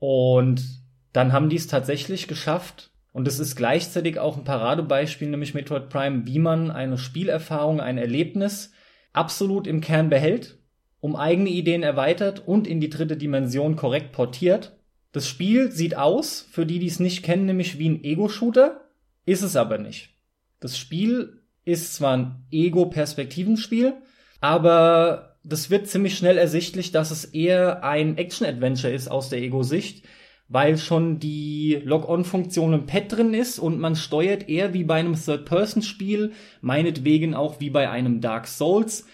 Und 0.00 0.64
dann 1.12 1.32
haben 1.32 1.48
die 1.48 1.56
es 1.56 1.68
tatsächlich 1.68 2.26
geschafft. 2.26 2.90
Und 3.12 3.28
es 3.28 3.38
ist 3.38 3.54
gleichzeitig 3.54 4.18
auch 4.18 4.36
ein 4.36 4.44
Paradebeispiel, 4.44 5.30
nämlich 5.30 5.54
Metroid 5.54 5.88
Prime, 5.88 6.26
wie 6.26 6.40
man 6.40 6.72
eine 6.72 6.98
Spielerfahrung, 6.98 7.80
ein 7.80 7.96
Erlebnis 7.96 8.72
absolut 9.12 9.68
im 9.68 9.80
Kern 9.80 10.10
behält, 10.10 10.58
um 10.98 11.14
eigene 11.14 11.50
Ideen 11.50 11.84
erweitert 11.84 12.42
und 12.44 12.66
in 12.66 12.80
die 12.80 12.90
dritte 12.90 13.16
Dimension 13.16 13.76
korrekt 13.76 14.10
portiert 14.10 14.73
das 15.14 15.28
Spiel 15.28 15.70
sieht 15.70 15.96
aus, 15.96 16.44
für 16.50 16.66
die, 16.66 16.80
die 16.80 16.88
es 16.88 16.98
nicht 16.98 17.22
kennen, 17.22 17.46
nämlich 17.46 17.78
wie 17.78 17.88
ein 17.88 18.02
Ego-Shooter, 18.02 18.80
ist 19.24 19.42
es 19.42 19.54
aber 19.54 19.78
nicht. 19.78 20.10
Das 20.58 20.76
Spiel 20.76 21.40
ist 21.64 21.94
zwar 21.94 22.16
ein 22.16 22.46
Ego-Perspektivenspiel, 22.50 23.94
aber 24.40 25.36
das 25.44 25.70
wird 25.70 25.86
ziemlich 25.86 26.18
schnell 26.18 26.36
ersichtlich, 26.36 26.90
dass 26.90 27.12
es 27.12 27.26
eher 27.26 27.84
ein 27.84 28.18
Action-Adventure 28.18 28.92
ist 28.92 29.06
aus 29.06 29.28
der 29.28 29.38
Ego-Sicht, 29.40 30.04
weil 30.48 30.78
schon 30.78 31.20
die 31.20 31.80
Log-On-Funktion 31.84 32.72
im 32.72 32.86
Pad 32.86 33.12
drin 33.12 33.34
ist 33.34 33.60
und 33.60 33.78
man 33.78 33.94
steuert 33.94 34.48
eher 34.48 34.74
wie 34.74 34.82
bei 34.82 34.96
einem 34.96 35.14
Third-Person-Spiel, 35.14 36.32
meinetwegen 36.60 37.36
auch 37.36 37.60
wie 37.60 37.70
bei 37.70 37.88
einem 37.88 38.20
Dark 38.20 38.48
Souls. 38.48 39.06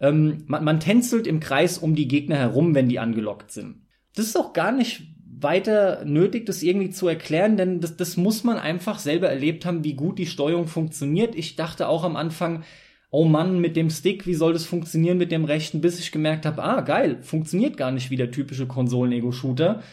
Ähm, 0.00 0.42
man, 0.48 0.64
man 0.64 0.80
tänzelt 0.80 1.28
im 1.28 1.38
Kreis 1.38 1.78
um 1.78 1.94
die 1.94 2.08
Gegner 2.08 2.38
herum, 2.38 2.74
wenn 2.74 2.88
die 2.88 2.98
angelockt 2.98 3.52
sind. 3.52 3.86
Das 4.16 4.26
ist 4.26 4.36
auch 4.36 4.52
gar 4.52 4.72
nicht 4.72 5.13
weiter 5.44 6.04
nötig, 6.04 6.46
das 6.46 6.64
irgendwie 6.64 6.90
zu 6.90 7.06
erklären, 7.06 7.56
denn 7.56 7.80
das, 7.80 7.96
das 7.96 8.16
muss 8.16 8.42
man 8.42 8.58
einfach 8.58 8.98
selber 8.98 9.28
erlebt 9.28 9.64
haben, 9.64 9.84
wie 9.84 9.94
gut 9.94 10.18
die 10.18 10.26
Steuerung 10.26 10.66
funktioniert. 10.66 11.36
Ich 11.36 11.54
dachte 11.54 11.86
auch 11.86 12.02
am 12.02 12.16
Anfang, 12.16 12.64
oh 13.10 13.24
Mann, 13.24 13.60
mit 13.60 13.76
dem 13.76 13.90
Stick, 13.90 14.26
wie 14.26 14.34
soll 14.34 14.52
das 14.52 14.66
funktionieren 14.66 15.18
mit 15.18 15.30
dem 15.30 15.44
rechten, 15.44 15.80
bis 15.80 16.00
ich 16.00 16.10
gemerkt 16.10 16.46
habe, 16.46 16.64
ah, 16.64 16.80
geil, 16.80 17.18
funktioniert 17.22 17.76
gar 17.76 17.92
nicht 17.92 18.10
wie 18.10 18.16
der 18.16 18.32
typische 18.32 18.66
Konsolen-Ego-Shooter. 18.66 19.84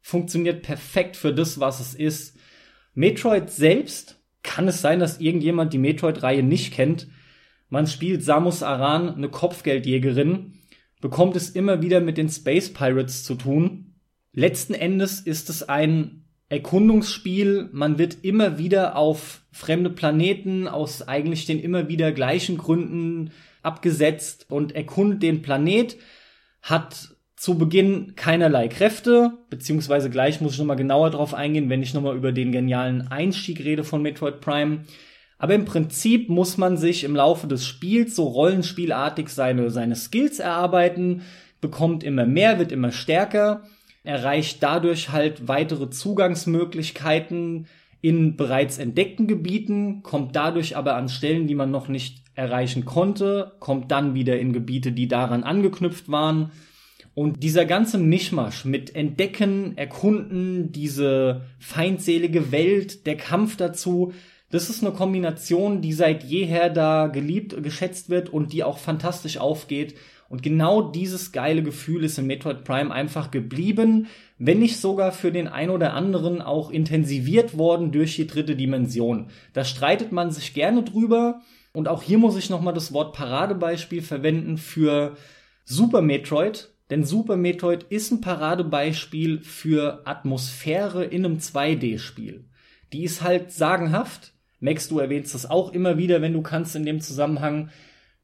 Funktioniert 0.00 0.62
perfekt 0.62 1.16
für 1.16 1.34
das, 1.34 1.60
was 1.60 1.80
es 1.80 1.94
ist. 1.94 2.38
Metroid 2.94 3.50
selbst, 3.50 4.18
kann 4.42 4.66
es 4.66 4.80
sein, 4.80 4.98
dass 4.98 5.20
irgendjemand 5.20 5.74
die 5.74 5.78
Metroid-Reihe 5.78 6.42
nicht 6.42 6.72
kennt. 6.72 7.08
Man 7.68 7.86
spielt 7.86 8.24
Samus 8.24 8.62
Aran, 8.62 9.14
eine 9.14 9.28
Kopfgeldjägerin, 9.28 10.54
bekommt 11.02 11.36
es 11.36 11.50
immer 11.50 11.82
wieder 11.82 12.00
mit 12.00 12.16
den 12.16 12.30
Space 12.30 12.72
Pirates 12.72 13.24
zu 13.24 13.34
tun 13.34 13.89
Letzten 14.32 14.74
Endes 14.74 15.20
ist 15.20 15.50
es 15.50 15.68
ein 15.68 16.24
Erkundungsspiel. 16.48 17.68
Man 17.72 17.98
wird 17.98 18.18
immer 18.22 18.58
wieder 18.58 18.96
auf 18.96 19.42
fremde 19.50 19.90
Planeten 19.90 20.68
aus 20.68 21.06
eigentlich 21.06 21.46
den 21.46 21.58
immer 21.58 21.88
wieder 21.88 22.12
gleichen 22.12 22.56
Gründen 22.56 23.32
abgesetzt 23.62 24.46
und 24.48 24.74
erkundet 24.74 25.22
den 25.22 25.42
Planet, 25.42 25.96
hat 26.62 27.16
zu 27.36 27.58
Beginn 27.58 28.14
keinerlei 28.16 28.68
Kräfte, 28.68 29.32
beziehungsweise 29.48 30.10
gleich 30.10 30.40
muss 30.40 30.52
ich 30.52 30.58
nochmal 30.58 30.76
genauer 30.76 31.10
drauf 31.10 31.34
eingehen, 31.34 31.70
wenn 31.70 31.82
ich 31.82 31.94
nochmal 31.94 32.16
über 32.16 32.32
den 32.32 32.52
genialen 32.52 33.08
Einstieg 33.08 33.64
rede 33.64 33.82
von 33.82 34.02
Metroid 34.02 34.40
Prime. 34.40 34.84
Aber 35.38 35.54
im 35.54 35.64
Prinzip 35.64 36.28
muss 36.28 36.58
man 36.58 36.76
sich 36.76 37.02
im 37.02 37.16
Laufe 37.16 37.46
des 37.46 37.66
Spiels 37.66 38.14
so 38.14 38.24
rollenspielartig 38.24 39.30
seine, 39.30 39.70
seine 39.70 39.96
Skills 39.96 40.38
erarbeiten, 40.38 41.22
bekommt 41.60 42.04
immer 42.04 42.26
mehr, 42.26 42.58
wird 42.58 42.72
immer 42.72 42.92
stärker 42.92 43.62
erreicht 44.02 44.62
dadurch 44.62 45.10
halt 45.10 45.48
weitere 45.48 45.90
Zugangsmöglichkeiten 45.90 47.66
in 48.00 48.36
bereits 48.36 48.78
entdeckten 48.78 49.26
Gebieten, 49.26 50.02
kommt 50.02 50.34
dadurch 50.34 50.76
aber 50.76 50.96
an 50.96 51.08
Stellen, 51.08 51.46
die 51.46 51.54
man 51.54 51.70
noch 51.70 51.88
nicht 51.88 52.22
erreichen 52.34 52.86
konnte, 52.86 53.52
kommt 53.60 53.90
dann 53.90 54.14
wieder 54.14 54.38
in 54.38 54.52
Gebiete, 54.52 54.92
die 54.92 55.08
daran 55.08 55.44
angeknüpft 55.44 56.10
waren. 56.10 56.50
Und 57.14 57.42
dieser 57.42 57.66
ganze 57.66 57.98
Mischmasch 57.98 58.64
mit 58.64 58.94
Entdecken, 58.94 59.76
Erkunden, 59.76 60.72
diese 60.72 61.42
feindselige 61.58 62.52
Welt, 62.52 63.06
der 63.06 63.16
Kampf 63.16 63.56
dazu, 63.56 64.14
das 64.50 64.70
ist 64.70 64.82
eine 64.82 64.94
Kombination, 64.94 65.82
die 65.82 65.92
seit 65.92 66.24
jeher 66.24 66.70
da 66.70 67.08
geliebt, 67.08 67.62
geschätzt 67.62 68.08
wird 68.08 68.30
und 68.30 68.52
die 68.52 68.64
auch 68.64 68.78
fantastisch 68.78 69.38
aufgeht 69.38 69.94
und 70.30 70.44
genau 70.44 70.80
dieses 70.80 71.32
geile 71.32 71.60
Gefühl 71.60 72.04
ist 72.04 72.16
in 72.16 72.28
Metroid 72.28 72.62
Prime 72.62 72.94
einfach 72.94 73.32
geblieben, 73.32 74.06
wenn 74.38 74.60
nicht 74.60 74.76
sogar 74.76 75.10
für 75.10 75.32
den 75.32 75.48
ein 75.48 75.70
oder 75.70 75.92
anderen 75.92 76.40
auch 76.40 76.70
intensiviert 76.70 77.58
worden 77.58 77.90
durch 77.90 78.14
die 78.14 78.28
dritte 78.28 78.54
Dimension. 78.54 79.26
Da 79.54 79.64
streitet 79.64 80.12
man 80.12 80.30
sich 80.30 80.54
gerne 80.54 80.84
drüber. 80.84 81.40
Und 81.72 81.88
auch 81.88 82.04
hier 82.04 82.18
muss 82.18 82.36
ich 82.36 82.48
nochmal 82.48 82.74
das 82.74 82.92
Wort 82.92 83.16
Paradebeispiel 83.16 84.02
verwenden 84.02 84.56
für 84.56 85.16
Super 85.64 86.00
Metroid. 86.00 86.70
Denn 86.90 87.02
Super 87.02 87.36
Metroid 87.36 87.82
ist 87.88 88.12
ein 88.12 88.20
Paradebeispiel 88.20 89.40
für 89.40 90.02
Atmosphäre 90.04 91.04
in 91.04 91.24
einem 91.24 91.38
2D-Spiel. 91.38 92.44
Die 92.92 93.02
ist 93.02 93.22
halt 93.22 93.50
sagenhaft. 93.50 94.32
Max, 94.60 94.88
du 94.88 95.00
erwähnst 95.00 95.34
das 95.34 95.50
auch 95.50 95.72
immer 95.72 95.98
wieder, 95.98 96.22
wenn 96.22 96.34
du 96.34 96.42
kannst 96.42 96.76
in 96.76 96.84
dem 96.84 97.00
Zusammenhang. 97.00 97.70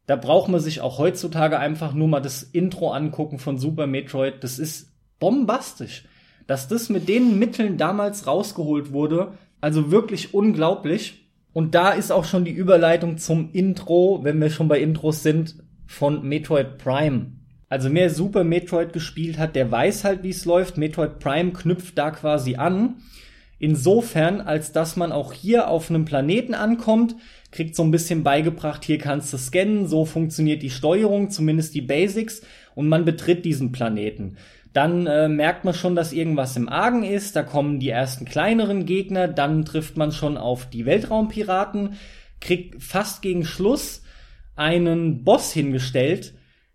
Da 0.06 0.16
braucht 0.16 0.48
man 0.48 0.60
sich 0.60 0.80
auch 0.80 0.98
heutzutage 0.98 1.58
einfach 1.58 1.92
nur 1.92 2.08
mal 2.08 2.20
das 2.20 2.42
Intro 2.42 2.92
angucken 2.92 3.38
von 3.38 3.58
Super 3.58 3.86
Metroid. 3.86 4.42
Das 4.42 4.58
ist 4.58 4.92
bombastisch. 5.18 6.04
Dass 6.46 6.68
das 6.68 6.88
mit 6.88 7.08
den 7.08 7.38
Mitteln 7.38 7.76
damals 7.76 8.26
rausgeholt 8.26 8.92
wurde, 8.92 9.32
also 9.60 9.90
wirklich 9.90 10.32
unglaublich. 10.32 11.28
Und 11.52 11.74
da 11.74 11.90
ist 11.90 12.12
auch 12.12 12.24
schon 12.24 12.44
die 12.44 12.52
Überleitung 12.52 13.18
zum 13.18 13.50
Intro, 13.52 14.20
wenn 14.22 14.40
wir 14.40 14.50
schon 14.50 14.68
bei 14.68 14.80
Intros 14.80 15.22
sind, 15.24 15.56
von 15.86 16.22
Metroid 16.22 16.78
Prime. 16.78 17.32
Also 17.68 17.92
wer 17.92 18.10
Super 18.10 18.44
Metroid 18.44 18.92
gespielt 18.92 19.38
hat, 19.38 19.56
der 19.56 19.72
weiß 19.72 20.04
halt, 20.04 20.22
wie 20.22 20.30
es 20.30 20.44
läuft. 20.44 20.76
Metroid 20.76 21.18
Prime 21.18 21.52
knüpft 21.52 21.98
da 21.98 22.12
quasi 22.12 22.56
an. 22.56 22.96
Insofern, 23.58 24.40
als 24.40 24.70
dass 24.70 24.96
man 24.96 25.10
auch 25.10 25.32
hier 25.32 25.68
auf 25.68 25.90
einem 25.90 26.04
Planeten 26.04 26.54
ankommt, 26.54 27.16
kriegt 27.56 27.74
so 27.74 27.82
ein 27.82 27.90
bisschen 27.90 28.22
beigebracht, 28.22 28.84
hier 28.84 28.98
kannst 28.98 29.32
du 29.32 29.38
scannen, 29.38 29.88
so 29.88 30.04
funktioniert 30.04 30.62
die 30.62 30.70
Steuerung, 30.70 31.30
zumindest 31.30 31.74
die 31.74 31.80
Basics, 31.80 32.42
und 32.74 32.86
man 32.88 33.06
betritt 33.06 33.46
diesen 33.46 33.72
Planeten. 33.72 34.36
Dann 34.74 35.06
äh, 35.06 35.26
merkt 35.26 35.64
man 35.64 35.72
schon, 35.72 35.96
dass 35.96 36.12
irgendwas 36.12 36.54
im 36.58 36.68
Argen 36.68 37.02
ist, 37.02 37.34
da 37.34 37.42
kommen 37.42 37.80
die 37.80 37.88
ersten 37.88 38.26
kleineren 38.26 38.84
Gegner, 38.84 39.26
dann 39.26 39.64
trifft 39.64 39.96
man 39.96 40.12
schon 40.12 40.36
auf 40.36 40.68
die 40.68 40.84
Weltraumpiraten, 40.84 41.94
kriegt 42.42 42.82
fast 42.82 43.22
gegen 43.22 43.46
Schluss 43.46 44.02
einen 44.54 45.24
Boss 45.24 45.50
hingestellt, 45.50 46.34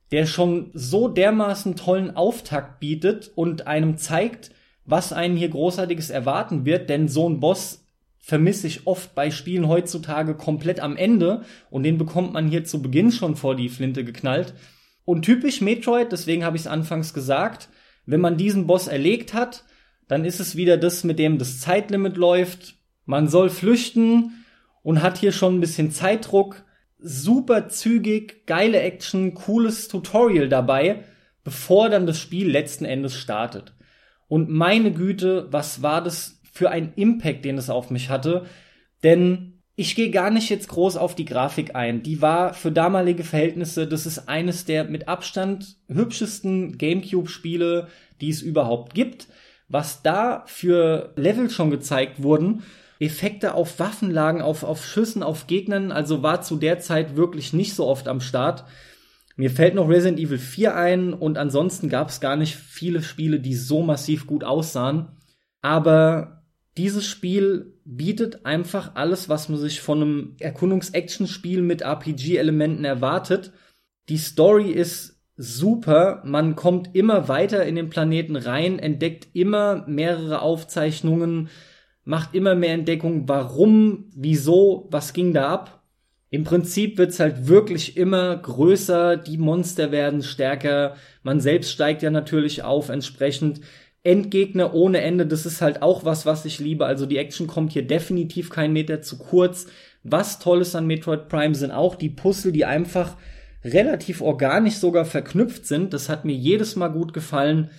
der 0.10 0.26
schon 0.26 0.72
so 0.74 1.08
dermaßen 1.08 1.76
tollen 1.76 2.16
Auftakt 2.16 2.80
bietet 2.80 3.32
und 3.36 3.68
einem 3.68 3.98
zeigt, 3.98 4.50
was 4.84 5.14
einen 5.14 5.38
hier 5.38 5.50
großartiges 5.50 6.10
erwarten 6.10 6.66
wird, 6.66 6.90
denn 6.90 7.08
so 7.08 7.30
ein 7.30 7.40
Boss 7.40 7.81
vermisse 8.22 8.68
ich 8.68 8.88
oft 8.88 9.16
bei 9.16 9.32
Spielen 9.32 9.68
heutzutage 9.68 10.36
komplett 10.36 10.80
am 10.80 10.96
Ende 10.96 11.44
und 11.70 11.84
den 11.84 11.98
bekommt 11.98 12.34
man 12.34 12.48
hier 12.48 12.64
zu 12.64 12.82
Beginn 12.82 13.12
schon 13.12 13.36
vor 13.36 13.56
die 13.56 13.68
Flinte 13.68 14.06
geknallt. 14.06 14.54
Und 15.04 15.24
typisch 15.24 15.60
Metroid, 15.60 16.12
deswegen 16.12 16.46
habe 16.46 16.56
ich 16.56 16.64
es 16.64 16.68
anfangs 16.68 17.14
gesagt, 17.14 17.68
wenn 18.06 18.22
man 18.22 18.38
diesen 18.38 18.68
Boss 18.68 18.88
erlegt 18.88 19.34
hat, 19.34 19.66
dann 20.08 20.24
ist 20.24 20.40
es 20.40 20.56
wieder 20.56 20.78
das, 20.78 21.04
mit 21.04 21.20
dem 21.20 21.38
das 21.40 21.60
Zeitlimit 21.60 22.16
läuft. 22.16 22.76
Man 23.06 23.28
soll 23.28 23.50
flüchten 23.50 24.46
und 24.84 25.02
hat 25.02 25.18
hier 25.18 25.32
schon 25.32 25.56
ein 25.56 25.62
bisschen 25.62 25.92
Zeitdruck. 25.92 26.64
Super 27.00 27.70
zügig, 27.70 28.46
geile 28.46 28.80
Action, 28.82 29.34
cooles 29.34 29.88
Tutorial 29.88 30.50
dabei, 30.50 31.06
bevor 31.44 31.90
dann 31.90 32.06
das 32.06 32.20
Spiel 32.20 32.50
letzten 32.50 32.86
Endes 32.86 33.16
startet. 33.16 33.74
Und 34.28 34.50
meine 34.50 34.92
Güte, 34.92 35.48
was 35.50 35.82
war 35.82 36.04
das 36.04 36.41
für 36.52 36.70
einen 36.70 36.94
Impact, 36.96 37.46
den 37.46 37.58
es 37.58 37.70
auf 37.70 37.90
mich 37.90 38.10
hatte. 38.10 38.46
Denn 39.04 39.62
ich 39.76 39.96
gehe 39.96 40.12
gar 40.12 40.30
nicht 40.30 40.50
jetzt 40.50 40.68
groß 40.68 40.98
auf 40.98 41.16
die 41.16 41.26
Grafik 41.26 41.76
ein. 41.76 42.04
Die 42.04 42.22
war 42.22 42.54
für 42.54 42.72
damalige 42.72 43.24
Verhältnisse, 43.24 43.88
das 43.88 44.06
ist 44.06 44.28
eines 44.30 44.66
der 44.66 44.84
mit 44.84 45.08
Abstand 45.08 45.78
hübschesten 45.88 46.78
GameCube-Spiele, 46.78 47.88
die 48.20 48.30
es 48.30 48.42
überhaupt 48.42 48.94
gibt. 48.94 49.28
Was 49.70 50.04
da 50.04 50.44
für 50.46 51.14
Level 51.16 51.50
schon 51.50 51.72
gezeigt 51.72 52.22
wurden, 52.22 52.64
Effekte 53.00 53.56
auf 53.56 53.80
Waffenlagen, 53.80 54.42
auf, 54.42 54.64
auf 54.64 54.86
Schüssen, 54.86 55.24
auf 55.24 55.48
Gegnern, 55.48 55.92
also 55.92 56.22
war 56.22 56.42
zu 56.42 56.58
der 56.58 56.80
Zeit 56.80 57.16
wirklich 57.16 57.54
nicht 57.54 57.74
so 57.74 57.88
oft 57.88 58.08
am 58.08 58.22
Start. 58.22 58.66
Mir 59.38 59.50
fällt 59.50 59.74
noch 59.74 59.90
Resident 59.90 60.20
Evil 60.20 60.38
4 60.38 60.76
ein 60.76 61.14
und 61.14 61.38
ansonsten 61.38 61.90
gab 61.90 62.10
es 62.10 62.20
gar 62.20 62.36
nicht 62.36 62.56
viele 62.56 63.02
Spiele, 63.02 63.40
die 63.40 63.56
so 63.56 63.82
massiv 63.82 64.28
gut 64.28 64.44
aussahen. 64.44 65.08
Aber 65.62 66.41
dieses 66.78 67.06
Spiel 67.06 67.74
bietet 67.84 68.46
einfach 68.46 68.96
alles, 68.96 69.28
was 69.28 69.50
man 69.50 69.60
sich 69.60 69.82
von 69.82 70.02
einem 70.02 70.36
Erkundungs-Action-Spiel 70.40 71.62
mit 71.62 71.82
RPG-Elementen 71.82 72.86
erwartet. 72.86 73.52
Die 74.10 74.18
Story 74.18 74.72
ist 74.72 75.22
super. 75.36 76.22
Man 76.26 76.56
kommt 76.56 76.96
immer 76.96 77.28
weiter 77.28 77.66
in 77.66 77.76
den 77.76 77.90
Planeten 77.90 78.36
rein, 78.36 78.80
entdeckt 78.80 79.28
immer 79.34 79.86
mehrere 79.88 80.42
Aufzeichnungen, 80.42 81.50
macht 82.04 82.36
immer 82.36 82.56
mehr 82.56 82.74
Entdeckungen, 82.74 83.28
warum, 83.28 84.06
wieso, 84.16 84.88
was 84.92 85.14
ging 85.14 85.34
da 85.34 85.50
ab. 85.50 85.84
Im 86.30 86.46
Prinzip 86.46 86.98
wird's 86.98 87.20
halt 87.20 87.48
wirklich 87.50 87.98
immer 87.98 88.38
größer, 88.38 89.18
die 89.18 89.38
Monster 89.38 89.92
werden 89.92 90.24
stärker, 90.24 90.96
man 91.24 91.42
selbst 91.42 91.72
steigt 91.72 92.02
ja 92.04 92.10
natürlich 92.10 92.64
auf 92.64 92.88
entsprechend. 92.88 93.60
Endgegner 94.04 94.74
ohne 94.74 95.02
Ende, 95.02 95.28
das 95.28 95.46
ist 95.46 95.62
halt 95.62 95.82
auch 95.82 96.06
was, 96.06 96.26
was 96.26 96.46
ich 96.46 96.60
liebe. 96.60 96.86
Also 96.86 97.06
die 97.06 97.18
Action 97.18 97.48
kommt 97.48 97.74
hier 97.74 97.86
definitiv 97.86 98.50
keinen 98.50 98.74
Meter 98.74 99.02
zu 99.02 99.18
kurz. 99.18 99.68
Was 100.04 100.40
toll 100.40 100.62
ist 100.62 100.76
an 100.76 100.88
Metroid 100.88 101.28
Prime 101.28 101.54
sind 101.54 101.72
auch 101.72 101.96
die 101.96 102.10
Puzzle, 102.10 102.52
die 102.52 102.66
einfach 102.66 103.16
relativ 103.64 104.22
organisch 104.22 104.76
sogar 104.76 105.06
verknüpft 105.06 105.68
sind. 105.68 105.94
Das 105.94 106.10
hat 106.10 106.26
mir 106.26 106.36
jedes 106.36 106.76
Mal 106.76 106.88
gut 106.88 107.14
gefallen. 107.14 107.70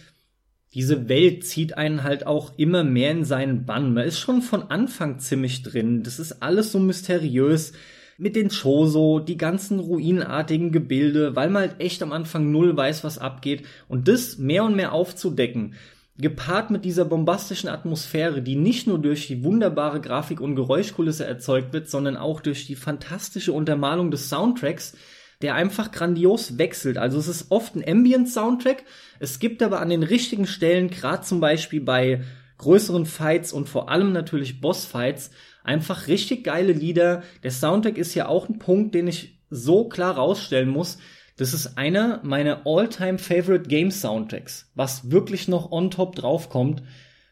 Diese 0.75 1.09
Welt 1.09 1.45
zieht 1.45 1.77
einen 1.77 2.05
halt 2.05 2.27
auch 2.27 2.57
immer 2.57 2.85
mehr 2.85 3.11
in 3.11 3.25
seinen 3.25 3.67
Bann. 3.67 3.93
Man 3.93 4.07
ist 4.07 4.21
schon 4.21 4.43
von 4.43 4.63
Anfang 4.71 5.19
ziemlich 5.19 5.63
drin. 5.63 6.05
Das 6.05 6.21
ist 6.21 6.41
alles 6.43 6.73
so 6.73 6.79
mysteriös 6.79 7.73
mit 8.17 8.37
den 8.37 8.49
Choso, 8.49 9.19
die 9.19 9.37
ganzen 9.37 9.81
ruinartigen 9.81 10.71
Gebilde, 10.71 11.35
weil 11.35 11.51
man 11.51 11.63
halt 11.63 11.81
echt 11.81 12.03
am 12.03 12.13
Anfang 12.13 12.53
null 12.53 12.77
weiß, 12.77 13.03
was 13.03 13.19
abgeht. 13.19 13.65
Und 13.89 14.07
das 14.07 14.39
mehr 14.39 14.65
und 14.65 14.77
mehr 14.77 14.93
aufzudecken, 14.93 15.75
gepaart 16.23 16.71
mit 16.71 16.85
dieser 16.85 17.05
bombastischen 17.05 17.69
Atmosphäre, 17.69 18.41
die 18.41 18.57
nicht 18.57 18.87
nur 18.87 18.99
durch 18.99 19.27
die 19.27 19.45
wunderbare 19.45 20.01
Grafik 20.01 20.41
und 20.41 20.57
Geräuschkulisse 20.57 21.27
erzeugt 21.27 21.73
wird, 21.73 21.91
sondern 21.91 22.17
auch 22.17 22.41
durch 22.41 22.67
die 22.67 22.77
fantastische 22.77 23.53
Untermalung 23.53 24.11
des 24.11 24.29
Soundtracks, 24.31 24.97
der 25.43 25.55
einfach 25.55 25.91
grandios 25.93 26.57
wechselt. 26.57 26.97
Also 26.97 27.19
es 27.19 27.29
ist 27.29 27.51
oft 27.51 27.75
ein 27.77 27.85
Ambient-Soundtrack, 27.87 28.85
es 29.19 29.39
gibt 29.39 29.63
aber 29.63 29.81
an 29.81 29.91
den 29.91 30.03
richtigen 30.03 30.47
Stellen, 30.47 30.89
gerade 30.89 31.23
zum 31.23 31.41
Beispiel 31.41 31.81
bei 31.81 32.23
größeren 32.59 33.07
Fights 33.07 33.53
und 33.53 33.69
vor 33.69 33.91
allem 33.91 34.13
natürlich 34.13 34.61
Boss-Fights, 34.61 35.33
einfach 35.65 36.07
richtig 36.07 36.45
geile 36.45 36.73
Lieder. 36.73 37.23
Der 37.43 37.51
Soundtrack 37.51 37.99
ist 37.99 38.15
ja 38.15 38.29
auch 38.29 38.49
ein 38.49 38.59
Punkt, 38.59 38.95
den 38.95 39.09
ich 39.09 39.39
so 39.51 39.89
klar 39.89 40.17
rausstellen 40.17 40.69
muss. 40.69 40.99
Das 41.37 41.55
ist 41.55 41.79
einer 41.79 42.21
meiner 42.23 42.67
all-time 42.67 43.19
favorite 43.19 43.69
Game 43.69 43.91
Soundtracks, 43.91 44.71
was 44.75 45.11
wirklich 45.11 45.49
noch 45.49 45.71
on 45.73 45.91
top 45.91 46.15
draufkommt, 46.15 46.83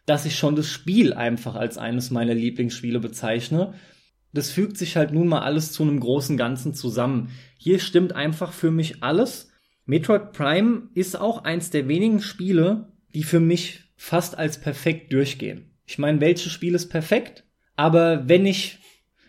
dass 0.07 0.25
ich 0.25 0.37
schon 0.37 0.57
das 0.57 0.69
Spiel 0.69 1.13
einfach 1.13 1.55
als 1.55 1.79
eines 1.79 2.11
meiner 2.11 2.35
Lieblingsspiele 2.35 3.01
bezeichne. 3.01 3.75
Das 4.33 4.51
fügt 4.51 4.79
sich 4.79 4.97
halt 4.97 5.13
nun 5.13 5.29
mal 5.29 5.43
alles 5.43 5.73
zu 5.73 5.83
einem 5.83 6.01
großen 6.01 6.37
Ganzen 6.37 6.73
zusammen. 6.75 7.31
Hier 7.59 7.79
stimmt 7.79 8.15
einfach 8.15 8.53
für 8.53 8.71
mich 8.71 9.03
alles. 9.03 9.51
Metroid 9.87 10.33
Prime 10.33 10.89
ist 10.95 11.21
auch 11.21 11.45
eins 11.45 11.71
der 11.71 11.89
wenigen 11.89 12.21
Spiele, 12.21 12.93
die 13.15 13.25
für 13.25 13.41
mich 13.41 13.81
fast 13.97 14.39
als 14.39 14.59
perfekt 14.59 15.13
durchgehen. 15.13 15.75
Ich 15.85 15.99
meine, 15.99 16.21
welches 16.21 16.53
Spiel 16.53 16.75
ist 16.75 16.89
perfekt? 16.89 17.45
Aber 17.77 18.29
wenn 18.29 18.47
ich, 18.47 18.79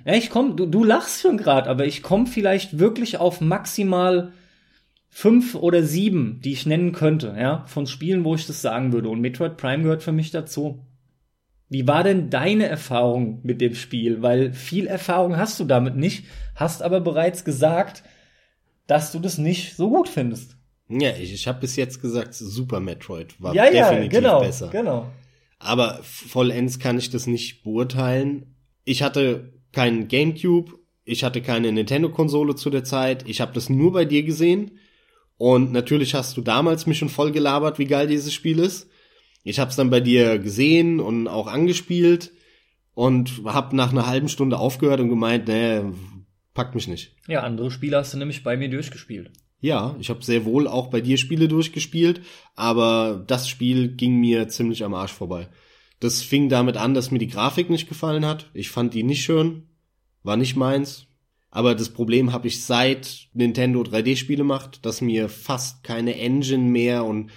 ja, 0.05 0.13
ich 0.13 0.29
komm, 0.29 0.55
du, 0.55 0.65
du 0.65 0.83
lachst 0.83 1.21
schon 1.21 1.37
grad, 1.37 1.67
aber 1.67 1.85
ich 1.85 2.03
komme 2.03 2.27
vielleicht 2.27 2.79
wirklich 2.79 3.17
auf 3.17 3.41
maximal 3.41 4.33
fünf 5.13 5.55
oder 5.55 5.83
sieben, 5.83 6.39
die 6.41 6.53
ich 6.53 6.65
nennen 6.65 6.93
könnte, 6.93 7.35
ja, 7.37 7.65
von 7.67 7.85
Spielen, 7.85 8.23
wo 8.23 8.33
ich 8.33 8.47
das 8.47 8.61
sagen 8.61 8.93
würde. 8.93 9.09
Und 9.09 9.19
Metroid 9.19 9.57
Prime 9.57 9.83
gehört 9.83 10.01
für 10.01 10.13
mich 10.13 10.31
dazu. 10.31 10.85
Wie 11.69 11.87
war 11.87 12.03
denn 12.03 12.29
deine 12.29 12.65
Erfahrung 12.65 13.41
mit 13.43 13.61
dem 13.61 13.75
Spiel? 13.75 14.21
Weil 14.21 14.53
viel 14.53 14.87
Erfahrung 14.87 15.37
hast 15.37 15.59
du 15.59 15.65
damit 15.65 15.95
nicht, 15.95 16.25
hast 16.55 16.81
aber 16.81 17.01
bereits 17.01 17.45
gesagt, 17.45 18.03
dass 18.87 19.11
du 19.11 19.19
das 19.19 19.37
nicht 19.37 19.75
so 19.75 19.89
gut 19.89 20.09
findest. 20.09 20.57
Ja, 20.89 21.11
ich, 21.15 21.33
ich 21.33 21.47
habe 21.47 21.61
bis 21.61 21.75
jetzt 21.75 22.01
gesagt, 22.01 22.33
Super 22.33 22.79
Metroid 22.79 23.41
war 23.41 23.53
ja, 23.53 23.69
definitiv 23.69 24.13
ja, 24.13 24.19
genau, 24.19 24.39
besser. 24.41 24.69
Genau. 24.69 25.07
Aber 25.59 25.99
vollends 26.03 26.79
kann 26.79 26.97
ich 26.97 27.09
das 27.09 27.27
nicht 27.27 27.63
beurteilen. 27.63 28.55
Ich 28.83 29.03
hatte 29.03 29.53
keinen 29.71 30.07
GameCube, 30.07 30.73
ich 31.03 31.23
hatte 31.23 31.41
keine 31.41 31.71
Nintendo-Konsole 31.71 32.55
zu 32.55 32.69
der 32.69 32.83
Zeit. 32.83 33.27
Ich 33.27 33.41
habe 33.41 33.53
das 33.53 33.69
nur 33.69 33.93
bei 33.93 34.05
dir 34.05 34.23
gesehen. 34.23 34.71
Und 35.41 35.71
natürlich 35.71 36.13
hast 36.13 36.37
du 36.37 36.41
damals 36.41 36.85
mich 36.85 36.99
schon 36.99 37.09
voll 37.09 37.31
gelabert, 37.31 37.79
wie 37.79 37.85
geil 37.85 38.05
dieses 38.05 38.31
Spiel 38.31 38.59
ist. 38.59 38.87
Ich 39.43 39.59
habe 39.59 39.71
es 39.71 39.75
dann 39.75 39.89
bei 39.89 39.99
dir 39.99 40.37
gesehen 40.37 40.99
und 40.99 41.27
auch 41.27 41.47
angespielt 41.47 42.31
und 42.93 43.41
habe 43.45 43.75
nach 43.75 43.89
einer 43.89 44.05
halben 44.05 44.29
Stunde 44.29 44.59
aufgehört 44.59 44.99
und 44.99 45.09
gemeint, 45.09 45.47
nee, 45.47 45.81
packt 46.53 46.75
mich 46.75 46.87
nicht. 46.87 47.15
Ja, 47.27 47.41
andere 47.41 47.71
Spiele 47.71 47.97
hast 47.97 48.13
du 48.13 48.19
nämlich 48.19 48.43
bei 48.43 48.55
mir 48.55 48.69
durchgespielt. 48.69 49.31
Ja, 49.59 49.95
ich 49.99 50.11
habe 50.11 50.23
sehr 50.23 50.45
wohl 50.45 50.67
auch 50.67 50.91
bei 50.91 51.01
dir 51.01 51.17
Spiele 51.17 51.47
durchgespielt, 51.47 52.21
aber 52.55 53.23
das 53.25 53.49
Spiel 53.49 53.95
ging 53.95 54.19
mir 54.19 54.47
ziemlich 54.47 54.83
am 54.83 54.93
Arsch 54.93 55.13
vorbei. 55.13 55.49
Das 55.99 56.21
fing 56.21 56.49
damit 56.49 56.77
an, 56.77 56.93
dass 56.93 57.09
mir 57.09 57.17
die 57.17 57.29
Grafik 57.29 57.71
nicht 57.71 57.89
gefallen 57.89 58.27
hat. 58.27 58.51
Ich 58.53 58.69
fand 58.69 58.93
die 58.93 59.01
nicht 59.01 59.23
schön, 59.23 59.63
war 60.21 60.37
nicht 60.37 60.55
meins. 60.55 61.07
Aber 61.51 61.75
das 61.75 61.89
Problem 61.89 62.31
habe 62.31 62.47
ich 62.47 62.63
seit 62.63 63.27
Nintendo 63.33 63.81
3D-Spiele 63.81 64.43
macht, 64.43 64.85
dass 64.85 65.01
mir 65.01 65.27
fast 65.27 65.83
keine 65.83 66.17
Engine 66.17 66.63
mehr 66.63 67.03
und 67.03 67.29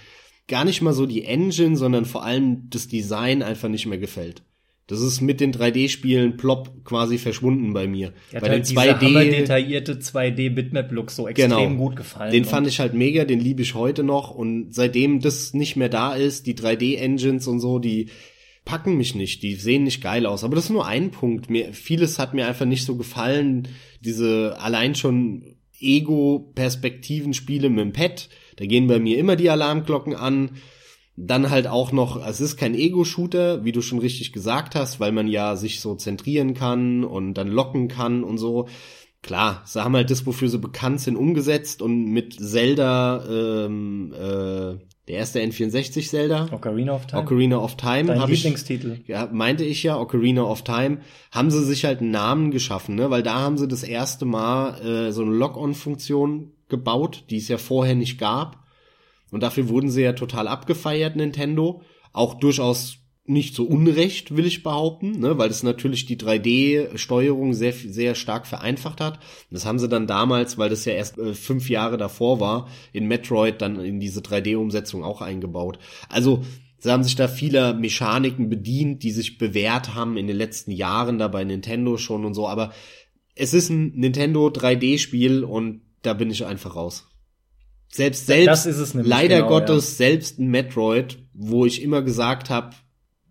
gar 0.47 0.63
nicht 0.63 0.81
mal 0.81 0.93
so 0.93 1.05
die 1.05 1.25
Engine, 1.25 1.75
sondern 1.75 2.05
vor 2.05 2.23
allem 2.23 2.69
das 2.69 2.87
Design 2.87 3.43
einfach 3.43 3.67
nicht 3.67 3.85
mehr 3.85 3.97
gefällt. 3.97 4.41
Das 4.87 5.01
ist 5.01 5.19
mit 5.19 5.41
den 5.41 5.51
3D-Spielen 5.51 6.37
plopp 6.37 6.85
quasi 6.85 7.17
verschwunden 7.17 7.73
bei 7.73 7.87
mir. 7.87 8.13
Ja, 8.31 8.39
bei 8.39 8.49
halt 8.49 8.69
den 8.69 8.77
2D 8.77 9.31
detaillierte 9.31 9.95
2D 9.95 10.53
Bitmap 10.53 10.91
Look 10.91 11.09
so 11.09 11.27
extrem 11.27 11.49
Genau. 11.49 11.75
gut 11.75 11.95
gefallen. 11.95 12.31
Den 12.31 12.45
fand 12.45 12.67
ich 12.67 12.79
halt 12.79 12.93
mega, 12.93 13.25
den 13.25 13.39
liebe 13.39 13.63
ich 13.63 13.73
heute 13.73 14.03
noch 14.03 14.29
und 14.29 14.75
seitdem 14.75 15.21
das 15.21 15.55
nicht 15.55 15.75
mehr 15.75 15.89
da 15.89 16.13
ist, 16.13 16.45
die 16.45 16.53
3D-Engines 16.53 17.47
und 17.47 17.59
so, 17.59 17.79
die 17.79 18.09
packen 18.65 18.97
mich 18.97 19.15
nicht, 19.15 19.43
die 19.43 19.55
sehen 19.55 19.83
nicht 19.83 20.01
geil 20.01 20.25
aus. 20.25 20.43
Aber 20.43 20.55
das 20.55 20.65
ist 20.65 20.71
nur 20.71 20.87
ein 20.87 21.11
Punkt. 21.11 21.49
Mir, 21.49 21.73
vieles 21.73 22.19
hat 22.19 22.33
mir 22.33 22.47
einfach 22.47 22.65
nicht 22.65 22.85
so 22.85 22.95
gefallen. 22.95 23.67
Diese 24.01 24.57
allein 24.59 24.95
schon 24.95 25.55
Ego-Perspektiven-Spiele 25.79 27.69
mit 27.69 27.79
dem 27.79 27.93
Pad, 27.93 28.29
da 28.57 28.65
gehen 28.65 28.87
bei 28.87 28.99
mir 28.99 29.17
immer 29.17 29.35
die 29.35 29.49
Alarmglocken 29.49 30.15
an. 30.15 30.51
Dann 31.17 31.49
halt 31.49 31.67
auch 31.67 31.93
noch, 31.93 32.25
es 32.27 32.41
ist 32.41 32.57
kein 32.57 32.75
Ego-Shooter, 32.75 33.63
wie 33.63 33.71
du 33.71 33.81
schon 33.81 33.99
richtig 33.99 34.33
gesagt 34.33 34.75
hast, 34.75 34.99
weil 34.99 35.13
man 35.13 35.27
ja 35.27 35.55
sich 35.55 35.79
so 35.79 35.95
zentrieren 35.95 36.53
kann 36.53 37.05
und 37.05 37.35
dann 37.35 37.47
locken 37.47 37.87
kann 37.87 38.23
und 38.23 38.37
so. 38.37 38.67
Klar, 39.21 39.63
sie 39.65 39.81
haben 39.81 39.95
halt 39.95 40.11
das, 40.11 40.25
wofür 40.25 40.49
sie 40.49 40.59
bekannt 40.59 40.99
sind, 40.99 41.15
umgesetzt 41.15 41.81
und 41.81 42.11
mit 42.11 42.33
Zelda, 42.33 43.25
ähm, 43.27 44.13
äh, 44.13 44.75
der 45.07 45.17
erste 45.17 45.39
N64 45.39 46.09
Zelda, 46.09 46.47
Ocarina 46.51 46.93
of 46.93 47.05
Time. 47.05 47.21
Ocarina 47.21 47.57
of 47.57 47.77
Time, 47.77 48.05
Dein 48.05 48.19
habe 48.19 48.33
ich, 48.33 48.43
Lieblingstitel. 48.43 49.01
ja, 49.05 49.29
meinte 49.31 49.63
ich 49.63 49.83
ja, 49.83 49.99
Ocarina 49.99 50.43
of 50.43 50.63
Time, 50.63 50.99
haben 51.31 51.51
sie 51.51 51.63
sich 51.63 51.85
halt 51.85 52.01
einen 52.01 52.11
Namen 52.11 52.51
geschaffen, 52.51 52.95
ne? 52.95 53.09
weil 53.11 53.21
da 53.21 53.35
haben 53.35 53.57
sie 53.57 53.67
das 53.67 53.83
erste 53.83 54.25
Mal 54.25 54.81
äh, 54.81 55.11
so 55.11 55.21
eine 55.21 55.31
Lock-on-Funktion 55.31 56.51
gebaut, 56.69 57.25
die 57.29 57.37
es 57.37 57.47
ja 57.47 57.57
vorher 57.57 57.95
nicht 57.95 58.19
gab. 58.19 58.63
Und 59.31 59.43
dafür 59.43 59.69
wurden 59.69 59.89
sie 59.89 60.01
ja 60.01 60.13
total 60.13 60.47
abgefeiert, 60.47 61.15
Nintendo. 61.15 61.81
Auch 62.13 62.35
durchaus 62.35 62.97
nicht 63.27 63.55
so 63.55 63.63
unrecht, 63.63 64.35
will 64.35 64.45
ich 64.45 64.61
behaupten, 64.61 65.19
ne? 65.19 65.37
weil 65.37 65.49
es 65.49 65.63
natürlich 65.63 66.05
die 66.05 66.17
3D-Steuerung 66.17 67.53
sehr, 67.53 67.73
sehr 67.73 68.13
stark 68.13 68.45
vereinfacht 68.45 69.01
hat. 69.01 69.19
Das 69.49 69.65
haben 69.65 69.79
sie 69.79 69.89
dann 69.89 70.05
damals, 70.05 70.57
weil 70.57 70.69
das 70.69 70.85
ja 70.85 70.93
erst 70.93 71.17
äh, 71.17 71.33
fünf 71.33 71.69
Jahre 71.69 71.97
davor 71.97 72.39
war, 72.39 72.67
in 72.93 73.07
Metroid 73.07 73.61
dann 73.61 73.79
in 73.79 73.99
diese 73.99 74.21
3D-Umsetzung 74.21 75.03
auch 75.03 75.21
eingebaut. 75.21 75.79
Also 76.09 76.43
Sie 76.77 76.91
haben 76.91 77.03
sich 77.03 77.15
da 77.15 77.27
vieler 77.27 77.73
Mechaniken 77.73 78.47
bedient, 78.47 79.01
die 79.01 79.09
sich 79.09 79.39
bewährt 79.39 79.95
haben 79.95 80.17
in 80.17 80.27
den 80.27 80.37
letzten 80.37 80.69
Jahren 80.69 81.17
da 81.17 81.27
bei 81.27 81.43
Nintendo 81.43 81.97
schon 81.97 82.25
und 82.25 82.35
so, 82.35 82.47
aber 82.47 82.73
es 83.33 83.55
ist 83.55 83.69
ein 83.69 83.93
Nintendo 83.95 84.49
3D-Spiel 84.49 85.43
und 85.43 85.81
da 86.03 86.13
bin 86.13 86.29
ich 86.29 86.45
einfach 86.45 86.75
raus. 86.75 87.07
Selbst 87.87 88.27
selbst 88.27 88.67
leider 88.93 89.37
genau, 89.37 89.47
Gottes 89.47 89.97
selbst 89.97 90.37
ein 90.37 90.47
Metroid, 90.47 91.17
wo 91.33 91.65
ich 91.65 91.81
immer 91.81 92.03
gesagt 92.03 92.51
habe, 92.51 92.75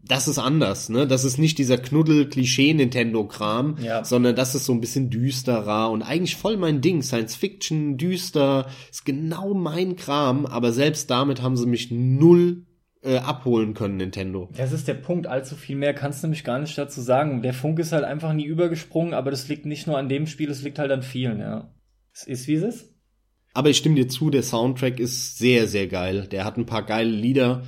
das 0.06 0.28
ist 0.28 0.38
anders, 0.38 0.88
ne? 0.88 1.06
Das 1.06 1.24
ist 1.24 1.38
nicht 1.38 1.56
dieser 1.58 1.78
Knuddel-Klischee-Nintendo-Kram, 1.78 3.76
Ja. 3.82 4.04
sondern 4.04 4.36
das 4.36 4.54
ist 4.54 4.64
so 4.66 4.72
ein 4.72 4.80
bisschen 4.80 5.10
düsterer 5.10 5.90
und 5.90 6.02
eigentlich 6.02 6.36
voll 6.36 6.56
mein 6.56 6.80
Ding. 6.80 7.02
Science 7.02 7.34
Fiction, 7.36 7.96
düster, 7.96 8.66
ist 8.90 9.04
genau 9.04 9.54
mein 9.54 9.96
Kram, 9.96 10.46
aber 10.46 10.72
selbst 10.72 11.10
damit 11.10 11.42
haben 11.42 11.56
sie 11.56 11.66
mich 11.66 11.90
null 11.90 12.66
äh, 13.02 13.18
abholen 13.18 13.74
können, 13.74 13.98
Nintendo. 13.98 14.50
Das 14.56 14.72
ist 14.72 14.88
der 14.88 14.94
Punkt. 14.94 15.26
Allzu 15.26 15.56
viel 15.56 15.76
mehr 15.76 15.92
kannst 15.94 16.22
du 16.22 16.26
nämlich 16.26 16.44
gar 16.44 16.58
nicht 16.58 16.76
dazu 16.78 17.00
sagen. 17.02 17.42
Der 17.42 17.52
Funk 17.52 17.78
ist 17.78 17.92
halt 17.92 18.04
einfach 18.04 18.32
nie 18.32 18.46
übergesprungen, 18.46 19.12
aber 19.14 19.30
das 19.30 19.48
liegt 19.48 19.66
nicht 19.66 19.86
nur 19.86 19.98
an 19.98 20.08
dem 20.08 20.26
Spiel, 20.26 20.50
es 20.50 20.62
liegt 20.62 20.78
halt 20.78 20.90
an 20.90 21.02
vielen, 21.02 21.38
ja. 21.38 21.70
Es 22.12 22.24
ist 22.26 22.48
wie 22.48 22.54
es 22.54 22.62
ist. 22.62 22.94
Aber 23.52 23.68
ich 23.70 23.76
stimme 23.76 23.94
dir 23.96 24.08
zu, 24.08 24.30
der 24.30 24.42
Soundtrack 24.42 24.98
ist 24.98 25.38
sehr, 25.38 25.68
sehr 25.68 25.86
geil. 25.86 26.26
Der 26.30 26.44
hat 26.44 26.56
ein 26.56 26.66
paar 26.66 26.82
geile 26.84 27.10
Lieder, 27.10 27.62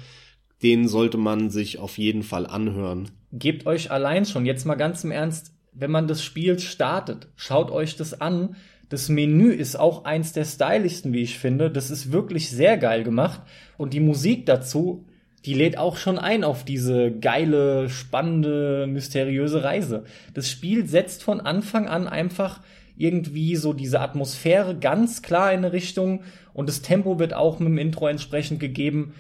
den 0.67 0.89
sollte 0.89 1.17
man 1.17 1.49
sich 1.49 1.79
auf 1.79 1.97
jeden 1.97 2.25
Fall 2.25 2.45
anhören. 2.45 3.13
Gebt 3.33 3.67
euch 3.67 3.93
allein 3.93 4.25
schon, 4.25 4.47
jetzt 4.47 4.65
mal 4.65 4.75
ganz 4.75 5.05
im 5.05 5.13
Ernst, 5.13 5.53
wenn 5.73 5.93
man 5.93 6.09
das 6.09 6.25
Spiel 6.25 6.59
startet, 6.59 7.29
schaut 7.37 7.71
euch 7.71 7.95
das 7.95 8.21
an. 8.21 8.57
Das 8.89 9.09
Menü 9.09 9.53
ist 9.53 9.79
auch 9.79 10.05
eins 10.05 10.33
der 10.33 10.45
stylischsten, 10.45 11.13
wie 11.13 11.23
ich 11.23 11.39
finde. 11.39 11.71
Das 11.71 11.93
ist 11.93 12.11
wirklich 12.11 12.51
sehr 12.51 12.79
geil 12.79 13.05
gemacht. 13.05 13.43
Und 13.77 13.93
die 13.93 14.01
Musik 14.01 14.45
dazu, 14.47 15.07
die 15.45 15.55
lädt 15.55 15.79
auch 15.79 15.99
schon 15.99 16.19
ein 16.19 16.43
auf 16.43 16.65
diese 16.65 17.13
geile, 17.13 17.89
spannende, 17.89 18.89
mysteriöse 18.89 19.63
Reise. 19.63 20.03
Das 20.35 20.51
Spiel 20.51 20.89
setzt 20.89 21.23
von 21.23 21.41
Anfang 21.41 21.87
an 21.87 22.09
einfach 22.09 22.61
irgendwie 22.97 23.55
so 23.55 23.73
diese 23.73 24.01
Atmosphäre 24.01 24.77
ganz 24.77 25.23
klar 25.23 25.53
in 25.53 25.59
eine 25.59 25.73
Richtung 25.73 26.23
und 26.55 26.69
das 26.69 26.83
Tempo 26.83 27.21
wird 27.21 27.35
auch 27.35 27.61
mit 27.61 27.69
dem 27.69 27.79
Intro 27.79 28.09
entsprechend 28.09 28.59
gegeben. 28.59 29.15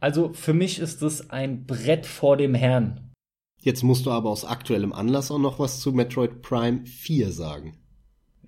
Also 0.00 0.32
für 0.32 0.54
mich 0.54 0.78
ist 0.78 1.02
das 1.02 1.30
ein 1.30 1.66
Brett 1.66 2.06
vor 2.06 2.36
dem 2.36 2.54
Herrn. 2.54 3.12
Jetzt 3.60 3.82
musst 3.82 4.06
du 4.06 4.10
aber 4.10 4.30
aus 4.30 4.44
aktuellem 4.44 4.92
Anlass 4.92 5.30
auch 5.30 5.38
noch 5.38 5.58
was 5.58 5.80
zu 5.80 5.92
Metroid 5.92 6.42
Prime 6.42 6.86
4 6.86 7.32
sagen. 7.32 7.76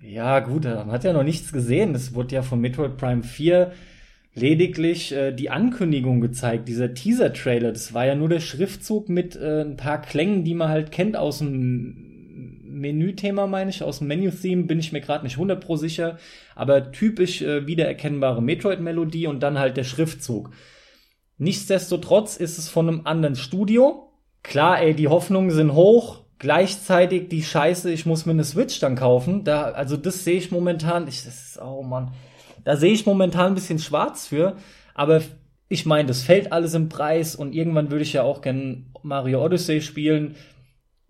Ja, 0.01 0.39
gut, 0.39 0.63
man 0.63 0.91
hat 0.91 1.03
ja 1.03 1.13
noch 1.13 1.23
nichts 1.23 1.51
gesehen. 1.51 1.93
Es 1.93 2.15
wurde 2.15 2.35
ja 2.35 2.41
von 2.41 2.59
Metroid 2.59 2.97
Prime 2.97 3.23
4 3.23 3.71
lediglich 4.33 5.11
äh, 5.11 5.31
die 5.31 5.49
Ankündigung 5.49 6.21
gezeigt, 6.21 6.67
dieser 6.67 6.93
Teaser-Trailer. 6.93 7.71
Das 7.71 7.93
war 7.93 8.05
ja 8.05 8.15
nur 8.15 8.29
der 8.29 8.39
Schriftzug 8.39 9.09
mit 9.09 9.35
äh, 9.35 9.61
ein 9.61 9.77
paar 9.77 10.01
Klängen, 10.01 10.43
die 10.43 10.53
man 10.53 10.69
halt 10.69 10.91
kennt 10.91 11.17
aus 11.17 11.39
dem 11.39 12.07
Menü-Thema, 12.63 13.45
meine 13.47 13.69
ich, 13.69 13.83
aus 13.83 13.99
dem 13.99 14.07
Menu-Theme, 14.07 14.63
bin 14.63 14.79
ich 14.79 14.91
mir 14.91 15.01
gerade 15.01 15.25
nicht 15.25 15.35
100 15.35 15.63
pro 15.63 15.75
sicher, 15.75 16.17
aber 16.55 16.91
typisch 16.91 17.41
äh, 17.41 17.67
wiedererkennbare 17.67 18.41
Metroid-Melodie 18.41 19.27
und 19.27 19.41
dann 19.43 19.59
halt 19.59 19.77
der 19.77 19.83
Schriftzug. 19.83 20.51
Nichtsdestotrotz 21.41 22.37
ist 22.37 22.59
es 22.59 22.69
von 22.69 22.87
einem 22.87 23.01
anderen 23.05 23.35
Studio. 23.35 24.11
Klar, 24.43 24.79
ey, 24.79 24.93
die 24.93 25.07
Hoffnungen 25.07 25.49
sind 25.49 25.73
hoch. 25.73 26.19
Gleichzeitig 26.37 27.29
die 27.29 27.41
Scheiße, 27.41 27.91
ich 27.91 28.05
muss 28.05 28.27
mir 28.27 28.33
eine 28.33 28.43
Switch 28.43 28.79
dann 28.79 28.95
kaufen. 28.95 29.43
Da, 29.43 29.63
also 29.71 29.97
das 29.97 30.23
sehe 30.23 30.37
ich 30.37 30.51
momentan. 30.51 31.07
Ich, 31.07 31.23
das 31.23 31.33
ist, 31.33 31.59
oh 31.59 31.81
Mann. 31.81 32.11
Da 32.63 32.77
sehe 32.77 32.93
ich 32.93 33.07
momentan 33.07 33.47
ein 33.47 33.55
bisschen 33.55 33.79
schwarz 33.79 34.27
für. 34.27 34.55
Aber 34.93 35.23
ich 35.67 35.87
meine, 35.87 36.07
das 36.07 36.21
fällt 36.21 36.51
alles 36.51 36.75
im 36.75 36.89
Preis 36.89 37.35
und 37.35 37.55
irgendwann 37.55 37.89
würde 37.89 38.03
ich 38.03 38.13
ja 38.13 38.21
auch 38.21 38.43
gern 38.43 38.91
Mario 39.01 39.43
Odyssey 39.43 39.81
spielen. 39.81 40.35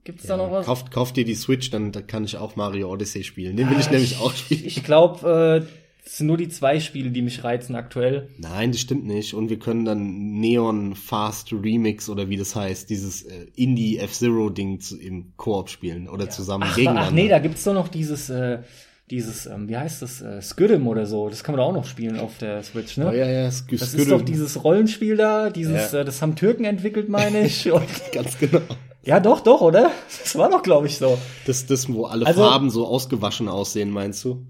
Gibt's 0.06 0.24
ja, 0.30 0.38
da 0.38 0.44
noch 0.46 0.52
was? 0.54 0.66
Kauft, 0.66 0.92
kauft 0.92 1.18
dir 1.18 1.26
die 1.26 1.36
Switch, 1.36 1.72
dann 1.72 1.92
da 1.92 2.02
kann 2.02 2.24
ich 2.24 2.38
auch 2.38 2.56
Mario 2.56 2.90
Odyssey 2.90 3.26
spielen. 3.26 3.58
Den 3.58 3.70
will 3.70 3.82
ich 3.82 3.92
nämlich 3.92 4.18
auch 4.22 4.34
spielen. 4.34 4.62
Ich 4.64 4.82
glaube, 4.82 5.66
äh, 5.68 5.81
es 6.04 6.18
sind 6.18 6.28
nur 6.28 6.38
die 6.38 6.50
zwei 6.50 6.80
Spiele, 6.80 7.12
die 7.12 7.22
mich 7.22 7.44
reizen 7.44 7.76
aktuell. 7.76 8.30
Nein, 8.38 8.72
das 8.72 8.82
stimmt 8.82 9.06
nicht. 9.06 9.34
Und 9.34 9.50
wir 9.50 9.60
können 9.60 9.86
dann 9.86 10.40
Neon 10.40 10.96
Fast 10.96 11.54
Remix 11.54 12.10
oder 12.10 12.28
wie 12.28 12.38
das 12.38 12.56
heißt, 12.56 12.90
dieses 12.90 13.22
äh, 13.24 13.46
Indie 13.56 14.00
F-Zero-Ding 14.00 14.82
im 15.00 15.34
Koop 15.38 15.70
spielen 15.70 16.10
oder 16.10 16.26
ja. 16.26 16.30
zusammen 16.32 16.64
ach, 16.68 16.76
gegeneinander. 16.76 17.10
Ach 17.10 17.14
nee, 17.14 17.28
da 17.28 17.40
gibt's 17.40 17.64
doch 17.64 17.76
noch 17.76 17.88
dieses, 17.88 18.30
äh, 18.32 18.60
dieses, 19.12 19.46
ähm, 19.46 19.70
wie 19.70 19.78
heißt 19.78 20.02
das, 20.02 20.22
äh, 20.22 20.42
Skiddim 20.42 20.88
oder 20.88 21.06
so. 21.06 21.30
Das 21.30 21.44
kann 21.44 21.54
man 21.54 21.60
da 21.60 21.66
auch 21.66 21.74
noch 21.74 21.86
spielen 21.86 22.20
auf 22.20 22.38
der 22.40 22.64
Switch, 22.64 22.98
ne? 22.98 23.10
Oh, 23.10 23.14
ja, 23.14 23.30
ja, 23.30 23.52
Sk 23.52 23.78
Das 23.78 23.94
ist 23.94 24.10
doch 24.10 24.24
dieses 24.24 24.64
Rollenspiel 24.64 25.18
da, 25.18 25.52
dieses, 25.52 25.92
ja. 25.92 26.00
äh, 26.00 26.06
das 26.06 26.22
haben 26.24 26.36
Türken 26.36 26.66
entwickelt, 26.66 27.10
meine 27.10 27.42
ich. 27.46 27.70
Ganz 28.12 28.40
genau. 28.40 28.62
Ja, 29.04 29.20
doch, 29.20 29.42
doch, 29.42 29.62
oder? 29.62 29.92
Das 30.22 30.36
war 30.36 30.50
doch, 30.50 30.64
glaube 30.64 30.88
ich, 30.88 30.98
so. 30.98 31.18
Das, 31.46 31.66
das, 31.68 31.92
wo 31.92 32.06
alle 32.06 32.26
also, 32.26 32.42
Farben 32.42 32.70
so 32.70 32.88
ausgewaschen 32.88 33.48
aussehen, 33.48 33.92
meinst 33.92 34.24
du? 34.26 34.46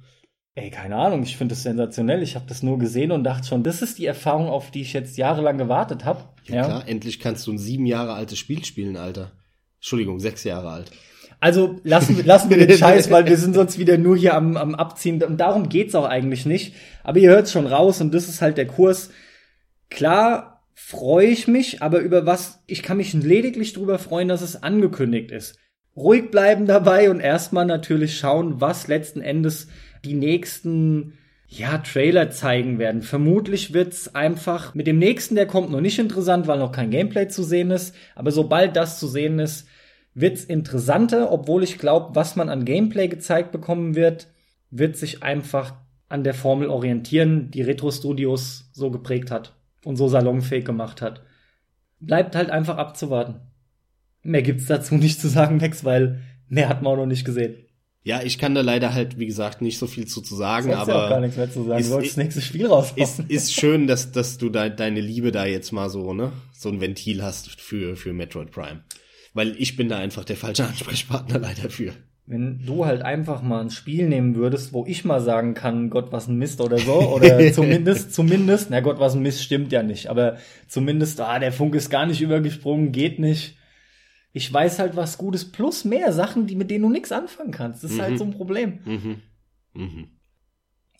Ey, 0.53 0.69
keine 0.69 0.97
Ahnung, 0.97 1.23
ich 1.23 1.37
finde 1.37 1.55
das 1.55 1.63
sensationell. 1.63 2.21
Ich 2.21 2.35
habe 2.35 2.45
das 2.47 2.61
nur 2.61 2.77
gesehen 2.77 3.11
und 3.11 3.23
dachte 3.23 3.47
schon, 3.47 3.63
das 3.63 3.81
ist 3.81 3.97
die 3.97 4.05
Erfahrung, 4.05 4.49
auf 4.49 4.69
die 4.69 4.81
ich 4.81 4.91
jetzt 4.91 5.17
jahrelang 5.17 5.57
gewartet 5.57 6.03
habe. 6.03 6.25
Ja, 6.45 6.55
ja, 6.55 6.63
klar, 6.65 6.87
endlich 6.87 7.19
kannst 7.19 7.47
du 7.47 7.53
ein 7.53 7.57
sieben 7.57 7.85
Jahre 7.85 8.13
altes 8.13 8.37
Spiel 8.37 8.65
spielen, 8.65 8.97
Alter. 8.97 9.31
Entschuldigung, 9.77 10.19
sechs 10.19 10.43
Jahre 10.43 10.69
alt. 10.69 10.91
Also 11.39 11.79
lassen 11.83 12.17
wir, 12.17 12.23
lassen 12.25 12.49
wir 12.49 12.57
den 12.57 12.77
Scheiß, 12.77 13.09
weil 13.09 13.25
wir 13.25 13.37
sind 13.37 13.55
sonst 13.55 13.79
wieder 13.79 13.97
nur 13.97 14.15
hier 14.17 14.35
am, 14.35 14.57
am 14.57 14.75
Abziehen. 14.75 15.23
Und 15.23 15.37
darum 15.37 15.69
geht's 15.69 15.95
auch 15.95 16.05
eigentlich 16.05 16.45
nicht. 16.45 16.75
Aber 17.03 17.17
ihr 17.17 17.31
hört's 17.31 17.51
schon 17.51 17.65
raus 17.65 18.01
und 18.01 18.13
das 18.13 18.27
ist 18.27 18.41
halt 18.41 18.57
der 18.57 18.67
Kurs. 18.67 19.09
Klar 19.89 20.63
freue 20.75 21.27
ich 21.27 21.47
mich, 21.47 21.81
aber 21.81 21.99
über 21.99 22.25
was, 22.25 22.61
ich 22.67 22.83
kann 22.83 22.97
mich 22.97 23.13
lediglich 23.13 23.73
darüber 23.73 23.97
freuen, 23.99 24.27
dass 24.27 24.41
es 24.41 24.61
angekündigt 24.61 25.31
ist. 25.31 25.57
Ruhig 25.95 26.29
bleiben 26.29 26.67
dabei 26.67 27.09
und 27.09 27.21
erstmal 27.21 27.65
natürlich 27.65 28.17
schauen, 28.17 28.61
was 28.61 28.87
letzten 28.87 29.21
Endes 29.21 29.67
die 30.05 30.13
nächsten 30.13 31.17
ja, 31.47 31.79
Trailer 31.79 32.31
zeigen 32.31 32.79
werden. 32.79 33.01
Vermutlich 33.01 33.73
wird's 33.73 34.15
einfach 34.15 34.73
mit 34.73 34.87
dem 34.87 34.99
nächsten, 34.99 35.35
der 35.35 35.47
kommt, 35.47 35.69
noch 35.69 35.81
nicht 35.81 35.99
interessant, 35.99 36.47
weil 36.47 36.59
noch 36.59 36.71
kein 36.71 36.91
Gameplay 36.91 37.27
zu 37.27 37.43
sehen 37.43 37.71
ist. 37.71 37.93
Aber 38.15 38.31
sobald 38.31 38.75
das 38.77 38.99
zu 38.99 39.07
sehen 39.07 39.37
ist, 39.39 39.67
wird's 40.13 40.45
interessanter, 40.45 41.31
obwohl 41.31 41.63
ich 41.63 41.77
glaube, 41.77 42.15
was 42.15 42.37
man 42.37 42.49
an 42.49 42.63
Gameplay 42.63 43.09
gezeigt 43.09 43.51
bekommen 43.51 43.95
wird, 43.95 44.27
wird 44.69 44.95
sich 44.95 45.23
einfach 45.23 45.73
an 46.07 46.23
der 46.23 46.33
Formel 46.33 46.69
orientieren, 46.69 47.51
die 47.51 47.61
Retro 47.61 47.91
Studios 47.91 48.69
so 48.71 48.89
geprägt 48.89 49.29
hat 49.29 49.53
und 49.83 49.97
so 49.97 50.07
salonfähig 50.07 50.65
gemacht 50.65 51.01
hat. 51.01 51.21
Bleibt 51.99 52.35
halt 52.35 52.49
einfach 52.49 52.77
abzuwarten. 52.77 53.41
Mehr 54.23 54.41
gibt's 54.41 54.65
dazu 54.65 54.95
nicht 54.95 55.19
zu 55.19 55.27
sagen, 55.27 55.57
Max, 55.57 55.83
weil 55.83 56.21
mehr 56.47 56.69
hat 56.69 56.81
man 56.81 56.93
auch 56.93 56.97
noch 56.97 57.05
nicht 57.05 57.25
gesehen. 57.25 57.55
Ja, 58.03 58.23
ich 58.23 58.39
kann 58.39 58.55
da 58.55 58.61
leider 58.61 58.93
halt, 58.93 59.19
wie 59.19 59.27
gesagt, 59.27 59.61
nicht 59.61 59.77
so 59.77 59.85
viel 59.85 60.07
zu, 60.07 60.21
zu 60.21 60.35
sagen, 60.35 60.73
aber. 60.73 60.91
Ja 60.91 61.05
auch 61.05 61.09
gar 61.09 61.19
nichts 61.19 61.37
mehr 61.37 61.51
zu 61.51 61.63
sagen. 61.63 61.79
Ist, 61.79 61.89
du 61.89 61.93
wolltest 61.93 62.17
das 62.17 62.23
nächste 62.23 62.41
Spiel 62.41 62.65
raus. 62.65 62.93
Ist, 62.95 63.19
ist 63.27 63.53
schön, 63.53 63.85
dass, 63.85 64.11
dass 64.11 64.39
du 64.39 64.49
de, 64.49 64.75
deine 64.75 65.01
Liebe 65.01 65.31
da 65.31 65.45
jetzt 65.45 65.71
mal 65.71 65.89
so, 65.89 66.13
ne, 66.13 66.31
so 66.51 66.69
ein 66.69 66.81
Ventil 66.81 67.21
hast 67.21 67.61
für, 67.61 67.95
für 67.95 68.13
Metroid 68.13 68.51
Prime. 68.51 68.83
Weil 69.33 69.55
ich 69.57 69.77
bin 69.77 69.87
da 69.87 69.99
einfach 69.99 70.25
der 70.25 70.35
falsche 70.35 70.65
Ansprechpartner 70.65 71.37
leider 71.37 71.69
für. 71.69 71.93
Wenn 72.25 72.65
du 72.65 72.85
halt 72.85 73.03
einfach 73.03 73.43
mal 73.43 73.61
ein 73.61 73.69
Spiel 73.69 74.07
nehmen 74.07 74.35
würdest, 74.35 74.73
wo 74.73 74.85
ich 74.85 75.05
mal 75.05 75.21
sagen 75.21 75.53
kann, 75.53 75.89
Gott, 75.89 76.11
was 76.11 76.27
ein 76.27 76.37
Mist 76.37 76.59
oder 76.61 76.79
so, 76.79 76.93
oder 76.93 77.51
zumindest, 77.53 78.13
zumindest, 78.13 78.69
na 78.71 78.79
Gott, 78.79 78.99
was 78.99 79.15
ein 79.15 79.21
Mist 79.21 79.43
stimmt 79.43 79.71
ja 79.71 79.83
nicht, 79.83 80.07
aber 80.07 80.37
zumindest, 80.67 81.19
ah, 81.21 81.37
der 81.39 81.51
Funk 81.51 81.75
ist 81.75 81.89
gar 81.89 82.05
nicht 82.07 82.21
übergesprungen, 82.21 82.91
geht 82.91 83.19
nicht. 83.19 83.57
Ich 84.33 84.51
weiß 84.51 84.79
halt 84.79 84.95
was 84.95 85.17
Gutes 85.17 85.51
plus 85.51 85.83
mehr 85.85 86.13
Sachen, 86.13 86.47
die 86.47 86.55
mit 86.55 86.71
denen 86.71 86.83
du 86.83 86.89
nichts 86.89 87.11
anfangen 87.11 87.51
kannst. 87.51 87.83
Das 87.83 87.91
ist 87.91 87.99
halt 87.99 88.09
mhm. 88.09 88.11
halt 88.11 88.19
so 88.19 88.25
ein 88.25 88.37
Problem. 88.37 88.79
Mhm. 88.85 89.21
Mhm. 89.73 90.07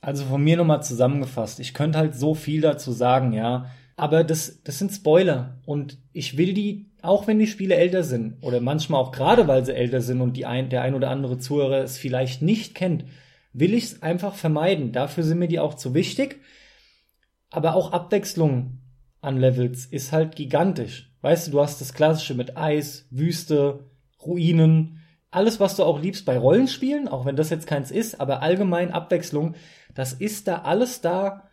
Also 0.01 0.25
von 0.25 0.43
mir 0.43 0.57
nochmal 0.57 0.83
zusammengefasst. 0.83 1.59
Ich 1.59 1.73
könnte 1.73 1.99
halt 1.99 2.15
so 2.15 2.33
viel 2.33 2.61
dazu 2.61 2.91
sagen, 2.91 3.33
ja. 3.33 3.71
Aber 3.95 4.23
das, 4.23 4.63
das 4.63 4.79
sind 4.79 4.91
Spoiler. 4.91 5.59
Und 5.65 5.97
ich 6.11 6.37
will 6.37 6.53
die 6.53 6.91
auch 7.01 7.27
wenn 7.27 7.39
die 7.39 7.47
Spiele 7.47 7.75
älter 7.75 8.03
sind 8.03 8.37
oder 8.41 8.61
manchmal 8.61 9.01
auch 9.01 9.11
gerade 9.11 9.47
weil 9.47 9.65
sie 9.65 9.73
älter 9.73 10.01
sind 10.01 10.21
und 10.21 10.37
die 10.37 10.45
ein, 10.45 10.69
der 10.69 10.81
ein 10.81 10.93
oder 10.93 11.09
andere 11.09 11.39
Zuhörer 11.39 11.83
es 11.83 11.97
vielleicht 11.97 12.41
nicht 12.41 12.75
kennt, 12.75 13.05
will 13.53 13.73
ich 13.73 13.85
es 13.85 14.01
einfach 14.01 14.35
vermeiden. 14.35 14.91
Dafür 14.91 15.23
sind 15.23 15.39
mir 15.39 15.47
die 15.47 15.59
auch 15.59 15.73
zu 15.73 15.93
wichtig. 15.93 16.39
Aber 17.49 17.75
auch 17.75 17.91
Abwechslung 17.91 18.80
an 19.21 19.37
Levels 19.37 19.85
ist 19.85 20.11
halt 20.11 20.35
gigantisch. 20.35 21.11
Weißt 21.21 21.47
du, 21.47 21.51
du 21.51 21.61
hast 21.61 21.79
das 21.79 21.93
Klassische 21.93 22.33
mit 22.33 22.57
Eis, 22.57 23.07
Wüste, 23.11 23.85
Ruinen, 24.25 24.99
alles, 25.29 25.59
was 25.59 25.77
du 25.77 25.83
auch 25.83 26.01
liebst 26.01 26.25
bei 26.25 26.37
Rollenspielen, 26.37 27.07
auch 27.07 27.25
wenn 27.25 27.37
das 27.37 27.49
jetzt 27.49 27.65
keins 27.65 27.89
ist, 27.89 28.19
aber 28.19 28.41
allgemein 28.41 28.91
Abwechslung, 28.91 29.55
das 29.95 30.13
ist 30.13 30.47
da 30.47 30.59
alles 30.63 31.01
da. 31.01 31.49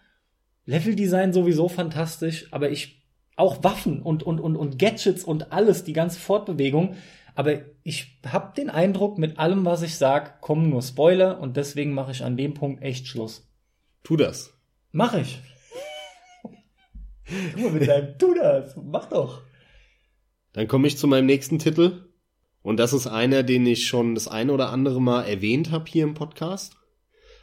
Leveldesign 0.66 1.32
sowieso 1.32 1.68
fantastisch, 1.68 2.46
aber 2.50 2.70
ich 2.70 3.06
auch 3.36 3.62
Waffen 3.62 4.02
und, 4.02 4.24
und, 4.24 4.40
und, 4.40 4.56
und 4.56 4.78
Gadgets 4.78 5.22
und 5.22 5.52
alles, 5.52 5.84
die 5.84 5.92
ganze 5.92 6.18
Fortbewegung. 6.18 6.96
Aber 7.36 7.60
ich 7.84 8.20
habe 8.26 8.52
den 8.56 8.68
Eindruck, 8.68 9.16
mit 9.16 9.38
allem, 9.38 9.64
was 9.64 9.82
ich 9.82 9.96
sag, 9.96 10.40
kommen 10.40 10.70
nur 10.70 10.82
Spoiler 10.82 11.40
und 11.40 11.56
deswegen 11.56 11.94
mache 11.94 12.10
ich 12.10 12.24
an 12.24 12.36
dem 12.36 12.54
Punkt 12.54 12.82
echt 12.82 13.06
Schluss. 13.06 13.48
Tu 14.02 14.16
das. 14.16 14.52
Mach 14.90 15.14
ich. 15.14 15.40
Guck 17.54 17.62
mal 17.62 17.72
mit 17.72 17.88
deinem 17.88 18.18
Tu 18.18 18.34
das. 18.34 18.76
Mach 18.76 19.08
doch. 19.08 19.42
Dann 20.52 20.68
komme 20.68 20.88
ich 20.88 20.98
zu 20.98 21.06
meinem 21.06 21.26
nächsten 21.26 21.58
Titel. 21.58 22.08
Und 22.62 22.78
das 22.78 22.92
ist 22.92 23.06
einer, 23.06 23.42
den 23.42 23.66
ich 23.66 23.86
schon 23.86 24.14
das 24.14 24.28
eine 24.28 24.52
oder 24.52 24.70
andere 24.70 25.00
Mal 25.00 25.22
erwähnt 25.22 25.70
habe 25.70 25.84
hier 25.88 26.04
im 26.04 26.14
Podcast 26.14 26.78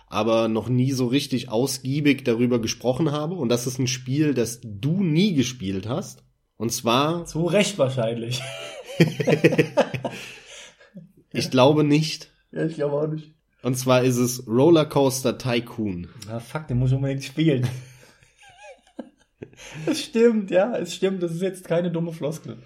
aber 0.07 0.47
noch 0.47 0.69
nie 0.69 0.91
so 0.91 1.07
richtig 1.07 1.49
ausgiebig 1.49 2.23
darüber 2.23 2.59
gesprochen 2.59 3.11
habe. 3.11 3.35
Und 3.35 3.49
das 3.49 3.67
ist 3.67 3.79
ein 3.79 3.87
Spiel, 3.87 4.33
das 4.33 4.61
du 4.63 5.03
nie 5.03 5.33
gespielt 5.33 5.87
hast. 5.87 6.23
Und 6.57 6.71
zwar. 6.71 7.25
Zu 7.25 7.45
Recht 7.45 7.77
wahrscheinlich. 7.77 8.41
ich 11.33 11.51
glaube 11.51 11.83
nicht. 11.83 12.29
Ja, 12.51 12.65
ich 12.65 12.75
glaube 12.75 12.95
auch 12.95 13.07
nicht. 13.07 13.33
Und 13.61 13.77
zwar 13.77 14.03
ist 14.03 14.17
es 14.17 14.47
Rollercoaster 14.47 15.37
Tycoon. 15.37 16.07
Ah, 16.29 16.39
fuck, 16.39 16.67
den 16.67 16.77
muss 16.77 16.91
ich 16.91 16.95
unbedingt 16.95 17.23
spielen. 17.23 17.67
Es 19.85 20.03
stimmt, 20.03 20.51
ja, 20.51 20.75
es 20.75 20.95
stimmt. 20.95 21.21
Das 21.21 21.31
ist 21.33 21.41
jetzt 21.41 21.65
keine 21.65 21.91
dumme 21.91 22.13
Floskel. 22.13 22.57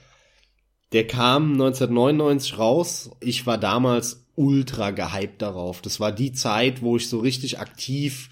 Der 0.91 1.05
kam 1.05 1.53
1999 1.53 2.57
raus. 2.57 3.11
Ich 3.22 3.45
war 3.45 3.57
damals 3.57 4.26
ultra 4.36 4.91
gehypt 4.91 5.41
darauf. 5.41 5.82
Das 5.82 5.99
war 5.99 6.11
die 6.11 6.32
Zeit, 6.32 6.82
wo 6.82 6.97
ich 6.97 7.09
so 7.09 7.20
richtig 7.20 7.59
aktiv 7.59 8.30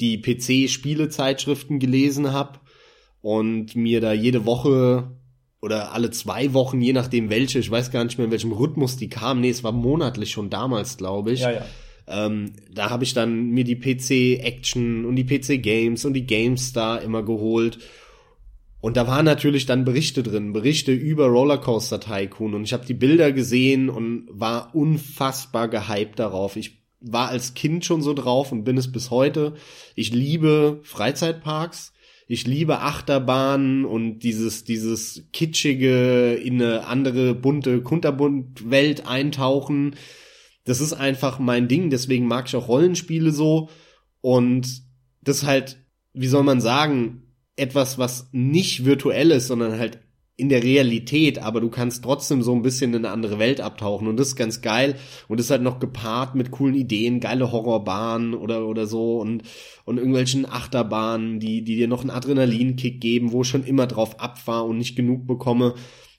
die 0.00 0.18
PC-Spielezeitschriften 0.18 1.78
gelesen 1.78 2.32
habe 2.32 2.58
und 3.20 3.76
mir 3.76 4.00
da 4.00 4.12
jede 4.12 4.46
Woche 4.46 5.16
oder 5.60 5.92
alle 5.92 6.10
zwei 6.10 6.54
Wochen, 6.54 6.80
je 6.80 6.94
nachdem 6.94 7.28
welche, 7.28 7.58
ich 7.58 7.70
weiß 7.70 7.90
gar 7.90 8.04
nicht 8.04 8.16
mehr 8.16 8.24
in 8.24 8.30
welchem 8.30 8.52
Rhythmus 8.52 8.96
die 8.96 9.10
kamen. 9.10 9.42
Nee, 9.42 9.50
es 9.50 9.62
war 9.62 9.72
monatlich 9.72 10.30
schon 10.30 10.48
damals, 10.48 10.96
glaube 10.96 11.32
ich. 11.32 11.40
Ja, 11.40 11.50
ja. 11.50 11.66
Ähm, 12.10 12.52
da 12.72 12.90
habe 12.90 13.04
ich 13.04 13.14
dann 13.14 13.50
mir 13.50 13.64
die 13.64 13.76
PC-Action 13.76 15.04
und 15.04 15.16
die 15.16 15.24
PC-Games 15.24 16.04
und 16.04 16.14
die 16.14 16.26
Games 16.26 16.72
da 16.72 16.96
immer 16.96 17.22
geholt 17.22 17.78
Und 18.80 18.96
da 18.96 19.06
waren 19.06 19.26
natürlich 19.26 19.66
dann 19.66 19.84
Berichte 19.84 20.22
drin, 20.22 20.52
Berichte 20.52 20.92
über 20.92 21.26
Rollercoaster 21.26 22.00
Tycoon 22.00 22.54
und 22.54 22.64
ich 22.64 22.72
habe 22.72 22.86
die 22.86 22.94
Bilder 22.94 23.30
gesehen 23.32 23.90
und 23.90 24.26
war 24.30 24.74
unfassbar 24.74 25.68
gehypt 25.68 26.18
darauf. 26.18 26.56
Ich 26.56 26.80
war 27.00 27.28
als 27.28 27.54
Kind 27.54 27.84
schon 27.84 28.02
so 28.02 28.14
drauf 28.14 28.52
und 28.52 28.64
bin 28.64 28.76
es 28.76 28.90
bis 28.90 29.10
heute. 29.10 29.54
Ich 29.94 30.12
liebe 30.12 30.80
Freizeitparks. 30.82 31.92
Ich 32.26 32.46
liebe 32.46 32.78
Achterbahnen 32.78 33.84
und 33.84 34.20
dieses, 34.20 34.62
dieses 34.62 35.24
kitschige, 35.32 36.34
in 36.34 36.62
eine 36.62 36.86
andere 36.86 37.34
bunte 37.34 37.82
Kunterbunt-Welt 37.82 39.04
eintauchen. 39.06 39.96
Das 40.64 40.80
ist 40.80 40.92
einfach 40.92 41.38
mein 41.38 41.68
Ding, 41.68 41.90
deswegen 41.90 42.26
mag 42.26 42.46
ich 42.48 42.56
auch 42.56 42.68
Rollenspiele 42.68 43.32
so. 43.32 43.70
Und 44.20 44.82
das 45.22 45.38
ist 45.38 45.46
halt, 45.46 45.84
wie 46.12 46.28
soll 46.28 46.42
man 46.42 46.60
sagen, 46.60 47.34
etwas, 47.56 47.98
was 47.98 48.28
nicht 48.32 48.84
virtuell 48.84 49.30
ist, 49.30 49.48
sondern 49.48 49.78
halt 49.78 50.00
in 50.40 50.48
der 50.48 50.62
Realität, 50.62 51.38
aber 51.38 51.60
du 51.60 51.68
kannst 51.68 52.02
trotzdem 52.02 52.42
so 52.42 52.54
ein 52.54 52.62
bisschen 52.62 52.94
in 52.94 53.04
eine 53.04 53.12
andere 53.12 53.38
Welt 53.38 53.60
abtauchen 53.60 54.08
und 54.08 54.16
das 54.16 54.28
ist 54.28 54.36
ganz 54.36 54.62
geil 54.62 54.96
und 55.28 55.38
ist 55.38 55.50
halt 55.50 55.60
noch 55.60 55.80
gepaart 55.80 56.34
mit 56.34 56.50
coolen 56.50 56.74
Ideen, 56.74 57.20
geile 57.20 57.52
Horrorbahnen 57.52 58.32
oder 58.32 58.66
oder 58.66 58.86
so 58.86 59.18
und 59.18 59.42
und 59.84 59.98
irgendwelchen 59.98 60.46
Achterbahnen, 60.46 61.40
die 61.40 61.62
die 61.62 61.76
dir 61.76 61.88
noch 61.88 62.00
einen 62.00 62.10
Adrenalinkick 62.10 63.02
geben, 63.02 63.32
wo 63.32 63.42
ich 63.42 63.48
schon 63.48 63.64
immer 63.64 63.86
drauf 63.86 64.18
abfahre 64.18 64.64
und 64.64 64.78
nicht 64.78 64.96
genug 64.96 65.26
bekomme. 65.26 65.74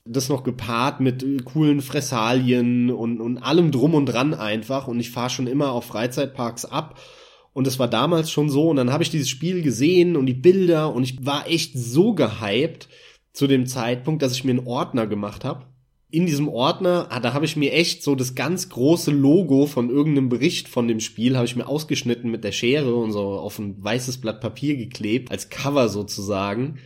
Das 0.06 0.30
noch 0.30 0.44
gepaart 0.44 1.00
mit 1.00 1.24
äh, 1.24 1.38
coolen 1.38 1.82
Fressalien 1.82 2.90
und 2.90 3.22
und 3.22 3.38
allem 3.38 3.72
drum 3.72 3.94
und 3.94 4.08
dran 4.08 4.34
einfach 4.34 4.88
und 4.88 5.00
ich 5.00 5.12
fahre 5.12 5.30
schon 5.30 5.48
immer 5.48 5.72
auf 5.72 5.86
Freizeitparks 5.86 6.66
ab 6.66 7.00
und 7.54 7.68
es 7.68 7.80
war 7.80 7.88
damals 7.88 8.32
schon 8.32 8.50
so 8.50 8.70
und 8.70 8.78
dann 8.78 8.92
habe 8.92 9.04
ich 9.04 9.10
dieses 9.10 9.30
Spiel 9.30 9.62
gesehen 9.62 10.16
und 10.16 10.26
die 10.26 10.34
Bilder 10.34 10.94
und 10.94 11.04
ich 11.04 11.26
war 11.26 11.48
echt 11.48 11.74
so 11.78 12.14
gehypt 12.14 12.88
zu 13.34 13.48
dem 13.48 13.66
Zeitpunkt, 13.66 14.22
dass 14.22 14.34
ich 14.34 14.44
mir 14.44 14.52
einen 14.52 14.68
Ordner 14.68 15.08
gemacht 15.08 15.44
habe. 15.44 15.66
In 16.14 16.26
diesem 16.26 16.50
Ordner, 16.50 17.08
ah, 17.10 17.22
da 17.22 17.34
habe 17.34 17.46
ich 17.46 17.56
mir 17.56 17.72
echt 17.72 18.04
so 18.04 18.16
das 18.16 18.36
ganz 18.36 18.68
große 18.68 19.12
Logo 19.12 19.66
von 19.66 19.90
irgendeinem 19.90 20.28
Bericht 20.28 20.68
von 20.68 20.88
dem 20.88 21.00
Spiel, 21.00 21.38
habe 21.38 21.46
ich 21.46 21.56
mir 21.56 21.68
ausgeschnitten 21.68 22.30
mit 22.30 22.44
der 22.44 22.52
Schere 22.52 22.96
und 22.96 23.14
so 23.14 23.22
auf 23.22 23.60
ein 23.60 23.82
weißes 23.82 24.20
Blatt 24.20 24.42
Papier 24.42 24.76
geklebt, 24.76 25.32
als 25.32 25.50
Cover 25.50 25.88
sozusagen. 25.88 26.80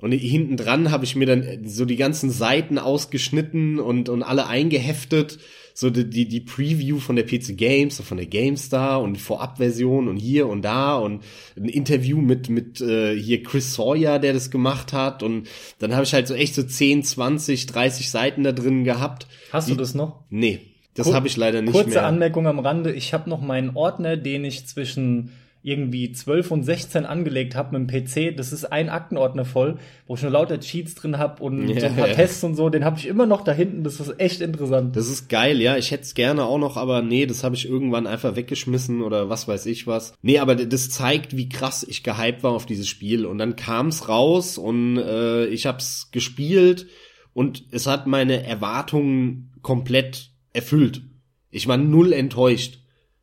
Und 0.00 0.12
hinten 0.12 0.56
dran 0.56 0.90
habe 0.90 1.04
ich 1.04 1.14
mir 1.14 1.26
dann 1.26 1.66
so 1.66 1.84
die 1.84 1.96
ganzen 1.96 2.30
Seiten 2.30 2.78
ausgeschnitten 2.78 3.78
und, 3.78 4.08
und 4.08 4.22
alle 4.22 4.46
eingeheftet 4.46 5.38
so 5.80 5.90
die, 5.90 6.08
die, 6.08 6.28
die 6.28 6.40
Preview 6.40 6.98
von 6.98 7.16
der 7.16 7.24
PC 7.24 7.56
Games, 7.56 7.96
so 7.96 8.02
von 8.02 8.18
der 8.18 8.26
GameStar 8.26 9.00
und 9.00 9.16
Vorabversion 9.16 10.08
und 10.08 10.16
hier 10.16 10.46
und 10.46 10.62
da 10.62 10.96
und 10.96 11.22
ein 11.56 11.68
Interview 11.68 12.20
mit, 12.20 12.50
mit 12.50 12.80
äh, 12.80 13.16
hier 13.16 13.42
Chris 13.42 13.74
Sawyer, 13.74 14.18
der 14.18 14.32
das 14.32 14.50
gemacht 14.50 14.92
hat 14.92 15.22
und 15.22 15.48
dann 15.78 15.94
habe 15.94 16.04
ich 16.04 16.12
halt 16.12 16.28
so 16.28 16.34
echt 16.34 16.54
so 16.54 16.62
10, 16.62 17.02
20, 17.02 17.66
30 17.66 18.10
Seiten 18.10 18.42
da 18.44 18.52
drin 18.52 18.84
gehabt. 18.84 19.26
Hast 19.52 19.68
die, 19.68 19.72
du 19.72 19.78
das 19.78 19.94
noch? 19.94 20.24
Nee, 20.28 20.60
das 20.94 21.12
habe 21.12 21.26
ich 21.26 21.36
leider 21.36 21.62
nicht 21.62 21.72
kurze 21.72 21.88
mehr. 21.88 21.98
Kurze 21.98 22.06
Anmerkung 22.06 22.46
am 22.46 22.58
Rande, 22.58 22.92
ich 22.92 23.14
habe 23.14 23.30
noch 23.30 23.40
meinen 23.40 23.70
Ordner, 23.74 24.16
den 24.16 24.44
ich 24.44 24.66
zwischen 24.66 25.30
irgendwie 25.62 26.10
12 26.10 26.50
und 26.50 26.62
16 26.62 27.04
angelegt 27.04 27.54
habe 27.54 27.78
mit 27.78 27.90
dem 27.90 28.04
PC, 28.04 28.36
das 28.36 28.52
ist 28.52 28.64
ein 28.64 28.88
Aktenordner 28.88 29.44
voll, 29.44 29.78
wo 30.06 30.14
ich 30.14 30.22
nur 30.22 30.30
lauter 30.30 30.58
Cheats 30.58 30.94
drin 30.94 31.18
habe 31.18 31.42
und 31.42 31.68
ja, 31.68 31.80
so 31.80 31.86
ein 31.86 31.96
paar. 31.96 32.12
Tests 32.12 32.42
und 32.44 32.54
so, 32.54 32.70
den 32.70 32.84
habe 32.84 32.98
ich 32.98 33.06
immer 33.06 33.26
noch 33.26 33.42
da 33.42 33.52
hinten, 33.52 33.84
das 33.84 34.00
ist 34.00 34.18
echt 34.18 34.40
interessant. 34.40 34.96
Das 34.96 35.08
ist 35.08 35.28
geil, 35.28 35.60
ja, 35.60 35.76
ich 35.76 35.90
hätte 35.90 36.04
es 36.04 36.14
gerne 36.14 36.44
auch 36.44 36.58
noch, 36.58 36.76
aber 36.76 37.02
nee, 37.02 37.26
das 37.26 37.44
habe 37.44 37.54
ich 37.54 37.68
irgendwann 37.68 38.06
einfach 38.06 38.36
weggeschmissen 38.36 39.02
oder 39.02 39.28
was 39.28 39.48
weiß 39.48 39.66
ich 39.66 39.86
was. 39.86 40.14
Nee, 40.22 40.38
aber 40.38 40.54
das 40.56 40.90
zeigt, 40.90 41.36
wie 41.36 41.48
krass 41.48 41.86
ich 41.88 42.02
gehypt 42.02 42.42
war 42.42 42.52
auf 42.52 42.66
dieses 42.66 42.88
Spiel 42.88 43.26
und 43.26 43.38
dann 43.38 43.56
kam's 43.56 44.08
raus 44.08 44.56
und 44.56 44.96
äh, 44.96 45.46
ich 45.46 45.66
hab's 45.66 46.10
gespielt 46.10 46.86
und 47.34 47.64
es 47.70 47.86
hat 47.86 48.06
meine 48.06 48.44
Erwartungen 48.44 49.52
komplett 49.62 50.30
erfüllt. 50.52 51.02
Ich 51.50 51.66
war 51.66 51.76
null 51.76 52.12
enttäuscht. 52.12 52.79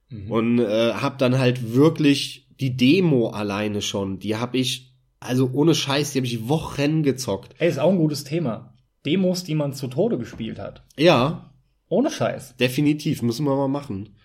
Mhm. 0.09 0.31
Und 0.31 0.59
äh, 0.59 0.93
hab 0.93 1.17
dann 1.17 1.37
halt 1.37 1.73
wirklich 1.73 2.47
die 2.59 2.75
Demo 2.75 3.29
alleine 3.29 3.81
schon, 3.81 4.19
die 4.19 4.35
hab 4.35 4.55
ich, 4.55 4.95
also 5.19 5.49
ohne 5.53 5.75
Scheiß, 5.75 6.13
die 6.13 6.19
hab 6.19 6.25
ich 6.25 6.47
Wochen 6.47 7.03
gezockt. 7.03 7.55
Ey, 7.59 7.69
ist 7.69 7.79
auch 7.79 7.91
ein 7.91 7.97
gutes 7.97 8.23
Thema. 8.23 8.73
Demos, 9.05 9.43
die 9.43 9.55
man 9.55 9.73
zu 9.73 9.87
Tode 9.87 10.17
gespielt 10.17 10.59
hat. 10.59 10.83
Ja. 10.97 11.53
Ohne 11.89 12.11
Scheiß. 12.11 12.57
Definitiv, 12.57 13.21
müssen 13.21 13.45
wir 13.45 13.55
mal 13.55 13.67
machen. 13.67 14.17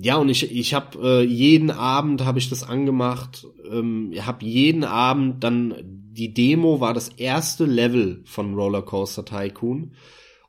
Ja, 0.00 0.16
und 0.16 0.28
ich, 0.28 0.50
ich 0.56 0.74
habe 0.74 0.98
äh, 1.02 1.24
jeden 1.24 1.70
Abend 1.70 2.24
habe 2.24 2.38
ich 2.38 2.48
das 2.48 2.62
angemacht, 2.62 3.46
ähm, 3.68 4.12
habe 4.20 4.44
jeden 4.44 4.84
Abend 4.84 5.42
dann 5.42 5.74
die 6.18 6.32
Demo 6.34 6.80
war 6.80 6.94
das 6.94 7.08
erste 7.10 7.64
Level 7.64 8.22
von 8.24 8.54
Rollercoaster 8.54 9.24
Tycoon 9.24 9.92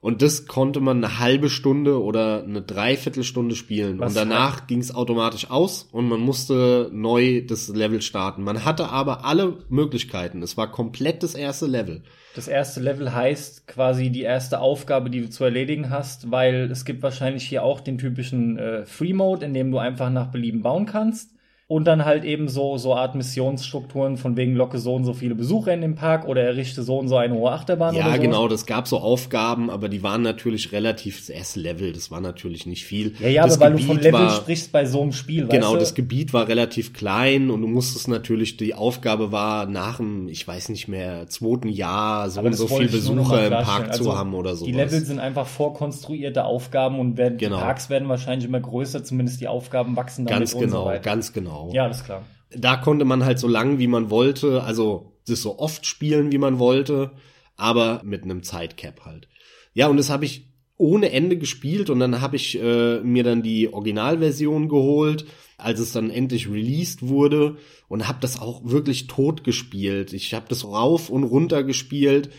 und 0.02 0.22
das 0.22 0.46
konnte 0.48 0.80
man 0.80 1.04
eine 1.04 1.20
halbe 1.20 1.50
Stunde 1.50 2.02
oder 2.02 2.44
eine 2.44 2.62
Dreiviertelstunde 2.62 3.56
spielen. 3.56 4.00
Was 4.00 4.12
und 4.12 4.18
danach 4.18 4.66
ging 4.66 4.80
es 4.80 4.96
automatisch 4.96 5.50
aus 5.50 5.90
und 5.92 6.08
man 6.08 6.22
musste 6.22 6.90
neu 6.94 7.42
das 7.46 7.68
Level 7.68 8.02
starten. 8.02 8.44
Man 8.44 8.64
hatte 8.64 8.90
aber 8.90 9.26
alle 9.26 9.58
Möglichkeiten. 9.68 10.42
Es 10.42 10.56
war 10.56 10.72
komplett 10.72 11.22
das 11.22 11.36
erste 11.36 11.66
Level. 11.66 12.04
Das 12.34 12.48
erste 12.48 12.80
Level 12.80 13.14
heißt 13.14 13.68
quasi 13.68 14.10
die 14.10 14.22
erste 14.22 14.62
Aufgabe, 14.62 15.10
die 15.10 15.22
du 15.22 15.30
zu 15.30 15.44
erledigen 15.44 15.90
hast, 15.90 16.32
weil 16.32 16.72
es 16.72 16.86
gibt 16.86 17.04
wahrscheinlich 17.04 17.44
hier 17.44 17.64
auch 17.64 17.82
den 17.82 17.98
typischen 17.98 18.58
äh, 18.58 18.86
Free 18.86 19.14
Mode, 19.14 19.46
in 19.46 19.54
dem 19.54 19.72
du 19.72 19.80
einfach 19.80 20.10
nach 20.10 20.28
Belieben 20.28 20.62
bauen 20.62 20.86
kannst 20.86 21.32
und 21.70 21.86
dann 21.86 22.04
halt 22.04 22.26
eben 22.26 22.50
so, 22.50 22.80
so 22.80 22.96
Art 22.96 23.14
Missionsstrukturen 23.14 24.18
von 24.18 24.36
wegen 24.36 24.56
locke 24.56 24.80
so 24.80 24.96
und 24.96 25.06
so 25.06 25.14
viele 25.14 25.36
Besucher 25.36 25.72
in 25.72 25.82
den 25.82 25.94
Park 25.94 26.28
oder 26.28 26.42
errichte 26.42 26.82
so 26.82 26.98
und 26.98 27.10
so 27.10 27.16
eine 27.16 27.36
hohe 27.36 27.52
Achterbahn 27.52 27.94
ja, 27.94 28.08
oder 28.08 28.16
so. 28.16 28.22
genau, 28.24 28.48
das 28.48 28.66
gab 28.66 28.88
so 28.88 28.98
Aufgaben, 28.98 29.70
aber 29.70 29.88
die 29.88 30.02
waren 30.02 30.24
natürlich 30.24 30.72
relativ 30.72 31.28
das 31.28 31.56
Level, 31.56 31.94
das 31.94 32.10
war 32.10 32.22
natürlich 32.22 32.66
nicht 32.66 32.86
viel. 32.86 33.14
Ja, 33.20 33.28
ja, 33.28 33.44
das 33.44 33.58
aber 33.58 33.66
weil 33.66 33.72
Gebiet 33.74 33.88
du 33.88 33.94
von 33.94 34.02
Level 34.02 34.20
war, 34.20 34.30
sprichst 34.32 34.72
bei 34.72 34.86
so 34.86 35.04
einem 35.04 35.12
Spiel, 35.12 35.46
Genau, 35.46 35.68
weißt 35.68 35.76
du? 35.76 35.80
das 35.80 35.94
Gebiet 35.94 36.34
war 36.34 36.48
relativ 36.48 36.92
klein 36.94 37.52
und 37.52 37.62
du 37.62 37.68
musstest 37.68 38.08
natürlich, 38.08 38.58
die 38.58 38.74
Aufgabe 38.74 39.32
war 39.32 39.68
nach 39.68 39.98
dem, 39.98 40.28
ich 40.28 40.48
weiß 40.48 40.70
nicht 40.70 40.88
mehr, 40.88 41.28
zweiten 41.28 41.70
Jahr 41.70 42.32
so 42.32 42.42
und 42.42 42.54
so 42.54 42.66
viele 42.66 42.90
Besucher 42.90 43.46
im 43.46 43.54
Park 43.54 43.90
also 43.92 44.06
zu 44.06 44.18
haben 44.18 44.34
oder 44.34 44.56
so. 44.56 44.66
Die 44.66 44.72
Level 44.72 45.02
sind 45.02 45.20
einfach 45.20 45.46
vorkonstruierte 45.46 46.46
Aufgaben 46.46 47.00
und 47.00 47.18
werden, 47.18 47.38
genau. 47.38 47.58
die 47.58 47.62
Parks 47.62 47.92
werden 47.92 48.10
wahrscheinlich 48.10 48.48
immer 48.48 48.60
größer, 48.60 49.04
zumindest 49.04 49.40
die 49.40 49.48
Aufgaben 49.48 49.96
wachsen 49.96 50.26
damit 50.26 50.50
Ganz 50.50 50.58
genau, 50.60 50.92
so 50.92 51.00
ganz 51.04 51.32
genau. 51.32 51.59
Ja, 51.74 51.88
das 51.88 51.98
ist 52.00 52.06
klar 52.06 52.24
da 52.52 52.78
konnte 52.78 53.06
man 53.06 53.24
halt 53.24 53.40
so 53.40 53.48
lang 53.48 53.80
wie 53.80 53.88
man 53.88 54.10
wollte, 54.10 54.64
also 54.64 55.14
das 55.28 55.42
so 55.42 55.60
oft 55.60 55.86
spielen 55.86 56.32
wie 56.32 56.38
man 56.38 56.60
wollte, 56.60 57.12
aber 57.56 58.02
mit 58.04 58.24
einem 58.24 58.44
Zeitcap 58.44 59.06
halt. 59.06 59.28
Ja, 59.74 59.88
und 59.88 59.98
das 59.98 60.10
habe 60.10 60.26
ich 60.26 60.48
ohne 60.78 61.12
Ende 61.12 61.38
gespielt 61.38 61.90
und 61.90 62.00
dann 62.00 62.22
habe 62.22 62.38
ich 62.38 62.60
äh, 62.60 63.02
mir 63.02 63.24
dann 63.24 63.44
die 63.44 63.72
Originalversion 63.72 64.70
geholt, 64.70 65.26
als 65.58 65.80
es 65.80 65.92
dann 65.92 66.10
endlich 66.10 66.50
released 66.50 67.08
wurde 67.08 67.58
und 67.90 68.08
habe 68.08 68.20
das 68.22 68.40
auch 68.40 68.62
wirklich 68.64 69.08
tot 69.08 69.44
gespielt. 69.44 70.14
Ich 70.14 70.34
habe 70.34 70.46
das 70.48 70.64
rauf 70.64 71.10
und 71.10 71.26
runter 71.26 71.64
gespielt 71.64 72.30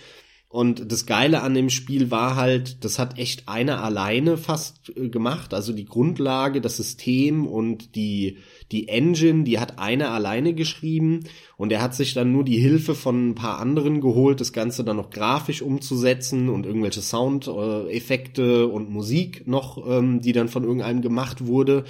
und 0.53 0.91
das 0.91 1.07
Geile 1.07 1.43
an 1.43 1.55
dem 1.55 1.71
Spiel 1.71 2.11
war 2.11 2.35
halt, 2.35 2.85
das 2.85 2.99
hat 2.99 3.19
echt 3.19 3.49
einer 3.49 3.85
alleine 3.85 4.37
fast 4.37 4.91
äh, 4.97 5.09
gemacht. 5.09 5.55
Also 5.55 5.73
die 5.73 5.85
Grundlage, 5.85 6.61
das 6.61 6.77
System 6.77 7.47
und 7.47 7.95
die, 7.95 8.39
die 8.73 8.89
Engine, 8.89 9.45
die 9.45 9.59
hat 9.59 9.79
einer 9.79 10.11
alleine 10.11 10.55
geschrieben. 10.55 11.21
Und 11.57 11.73
er 11.73 11.83
hat 11.83 11.95
sich 11.95 12.15
dann 12.15 12.33
nur 12.33 12.45
die 12.45 12.59
Hilfe 12.59 12.95
von 12.95 13.31
ein 13.31 13.35
paar 13.35 13.59
anderen 13.59 14.01
geholt, 14.01 14.41
das 14.41 14.53
Ganze 14.53 14.85
dann 14.85 14.97
noch 14.97 15.11
grafisch 15.11 15.63
umzusetzen 15.63 16.49
und 16.49 16.67
irgendwelche 16.67 17.03
Soundeffekte 17.03 18.69
und 18.69 18.91
Musik 18.91 19.47
noch, 19.47 19.85
ähm, 19.87 20.21
die 20.21 20.33
dann 20.33 20.49
von 20.49 20.65
irgendeinem 20.65 21.03
gemacht 21.03 21.47
wurde. 21.47 21.85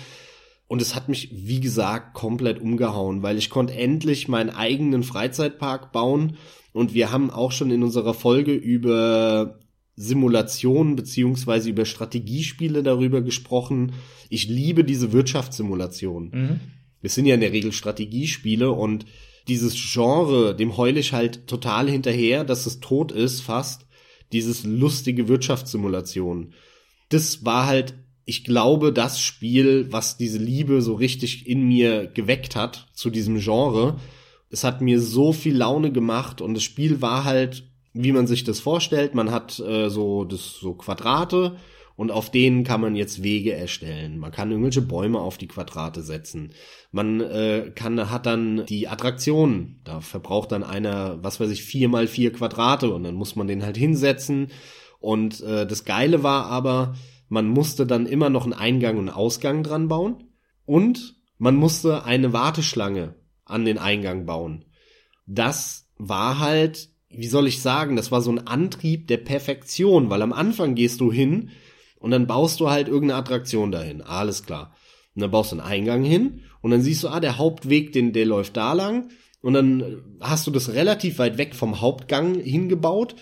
Und 0.69 0.81
es 0.81 0.95
hat 0.95 1.09
mich, 1.09 1.31
wie 1.33 1.61
gesagt, 1.61 2.15
komplett 2.15 2.61
umgehauen, 2.61 3.23
weil 3.23 3.39
ich 3.39 3.51
konnte 3.51 3.75
endlich 3.75 4.29
meinen 4.29 4.51
eigenen 4.51 5.03
Freizeitpark 5.03 5.91
bauen 5.91 6.37
und 6.73 6.95
wir 6.95 7.11
haben 7.11 7.31
auch 7.31 7.51
schon 7.51 7.71
in 7.73 7.83
unserer 7.83 8.15
Folge 8.15 8.53
über 8.53 9.59
Simulationen 10.01 10.97
beziehungsweise 10.97 11.69
über 11.69 11.85
Strategiespiele 11.85 12.83
darüber 12.83 13.21
gesprochen. 13.21 13.93
Ich 14.31 14.49
liebe 14.49 14.83
diese 14.83 15.13
Wirtschaftssimulation. 15.13 16.31
Mhm. 16.33 16.61
Wir 17.03 17.11
sind 17.11 17.27
ja 17.27 17.35
in 17.35 17.41
der 17.41 17.53
Regel 17.53 17.73
Strategiespiele 17.73 18.71
und 18.71 19.05
dieses 19.49 19.75
Genre, 19.75 20.55
dem 20.55 20.77
heule 20.77 21.01
ich 21.01 21.13
halt 21.13 21.47
total 21.47 21.89
hinterher, 21.91 22.45
dass 22.45 22.67
es 22.67 22.81
tot 22.81 23.13
ist 23.13 23.41
fast. 23.41 23.87
Dieses 24.33 24.65
lustige 24.65 25.29
Wirtschaftssimulation. 25.29 26.55
Das 27.09 27.45
war 27.45 27.67
halt, 27.67 27.95
ich 28.25 28.45
glaube, 28.45 28.93
das 28.93 29.21
Spiel, 29.21 29.89
was 29.91 30.17
diese 30.17 30.39
Liebe 30.39 30.83
so 30.83 30.95
richtig 30.95 31.47
in 31.47 31.67
mir 31.67 32.07
geweckt 32.07 32.57
hat 32.57 32.89
zu 32.95 33.11
diesem 33.11 33.39
Genre 33.39 33.99
es 34.51 34.65
hat 34.65 34.81
mir 34.81 35.01
so 35.01 35.33
viel 35.33 35.57
Laune 35.57 35.93
gemacht 35.93 36.41
und 36.41 36.55
das 36.55 36.65
Spiel 36.65 37.01
war 37.01 37.25
halt, 37.25 37.70
wie 37.93 38.13
man 38.13 38.27
sich 38.27 38.45
das 38.45 38.61
vorstellt. 38.61 39.15
Man 39.15 39.31
hat 39.31 39.59
äh, 39.61 39.89
so 39.89 40.25
das 40.25 40.55
so 40.61 40.75
Quadrate 40.75 41.57
und 41.97 42.11
auf 42.11 42.31
denen 42.31 42.65
kann 42.65 42.81
man 42.81 42.97
jetzt 42.97 43.23
Wege 43.23 43.53
erstellen. 43.53 44.19
Man 44.19 44.33
kann 44.33 44.51
irgendwelche 44.51 44.83
Bäume 44.83 45.21
auf 45.21 45.37
die 45.39 45.49
Quadrate 45.49 46.03
setzen. 46.03 46.53
Man 46.93 47.21
äh, 47.21 47.73
kann 47.75 48.11
hat 48.11 48.27
dann 48.27 48.65
die 48.67 48.89
Attraktion. 48.89 49.81
Da 49.85 50.01
verbraucht 50.01 50.53
dann 50.53 50.63
einer, 50.63 51.23
was 51.23 51.41
weiß 51.41 51.51
ich, 51.51 51.63
vier 51.63 51.89
mal 51.89 52.07
vier 52.07 52.33
Quadrate 52.33 52.93
und 52.95 53.05
dann 53.05 53.15
muss 53.15 53.37
man 53.37 53.49
den 53.49 53.63
halt 53.63 53.77
hinsetzen. 53.77 54.49
Und 54.99 55.41
äh, 55.41 55.67
das 55.67 55.85
Geile 55.85 56.23
war 56.23 56.47
aber, 56.47 56.95
man 57.29 57.49
musste 57.49 57.87
dann 57.87 58.07
immer 58.07 58.31
noch 58.31 58.45
einen 58.45 58.53
Eingang 58.53 58.99
und 58.99 59.09
Ausgang 59.09 59.63
dran 59.63 59.89
bauen 59.89 60.25
und 60.67 61.17
man 61.39 61.57
musste 61.57 62.05
eine 62.05 62.33
Warteschlange 62.33 63.15
an 63.45 63.65
den 63.65 63.79
Eingang 63.79 64.27
bauen. 64.27 64.67
Das 65.27 65.89
war 65.97 66.39
halt, 66.39 66.90
wie 67.11 67.27
soll 67.27 67.49
ich 67.49 67.61
sagen, 67.61 67.97
das 67.97 68.13
war 68.13 68.23
so 68.23 68.31
ein 68.31 68.47
Antrieb 68.47 69.09
der 69.09 69.19
Perfektion, 69.19 70.11
weil 70.11 70.23
am 70.23 70.33
Anfang 70.33 70.75
gehst 70.75 71.01
du 71.01 71.13
hin 71.13 71.51
und 71.99 72.13
dann 72.13 72.27
baust 72.27 72.61
du 72.61 72.71
halt 72.71 72.89
irgendeine 72.89 73.21
Attraktion 73.21 73.73
dahin. 73.73 74.01
Alles 74.01 74.45
klar. 74.45 74.75
Und 75.15 75.23
dann 75.23 75.31
baust 75.31 75.53
du 75.53 75.57
einen 75.57 75.67
Eingang 75.67 76.05
hin 76.05 76.43
und 76.63 76.71
dann 76.71 76.83
siehst 76.83 77.03
du, 77.03 77.09
ah, 77.09 77.21
der 77.21 77.37
Hauptweg, 77.37 77.93
den, 77.93 78.13
der 78.13 78.27
läuft 78.27 78.57
da 78.57 78.73
lang. 78.73 79.11
Und 79.43 79.55
dann 79.55 80.03
hast 80.21 80.47
du 80.47 80.51
das 80.51 80.73
relativ 80.75 81.19
weit 81.19 81.37
weg 81.37 81.55
vom 81.55 81.81
Hauptgang 81.81 82.39
hingebaut. 82.39 83.17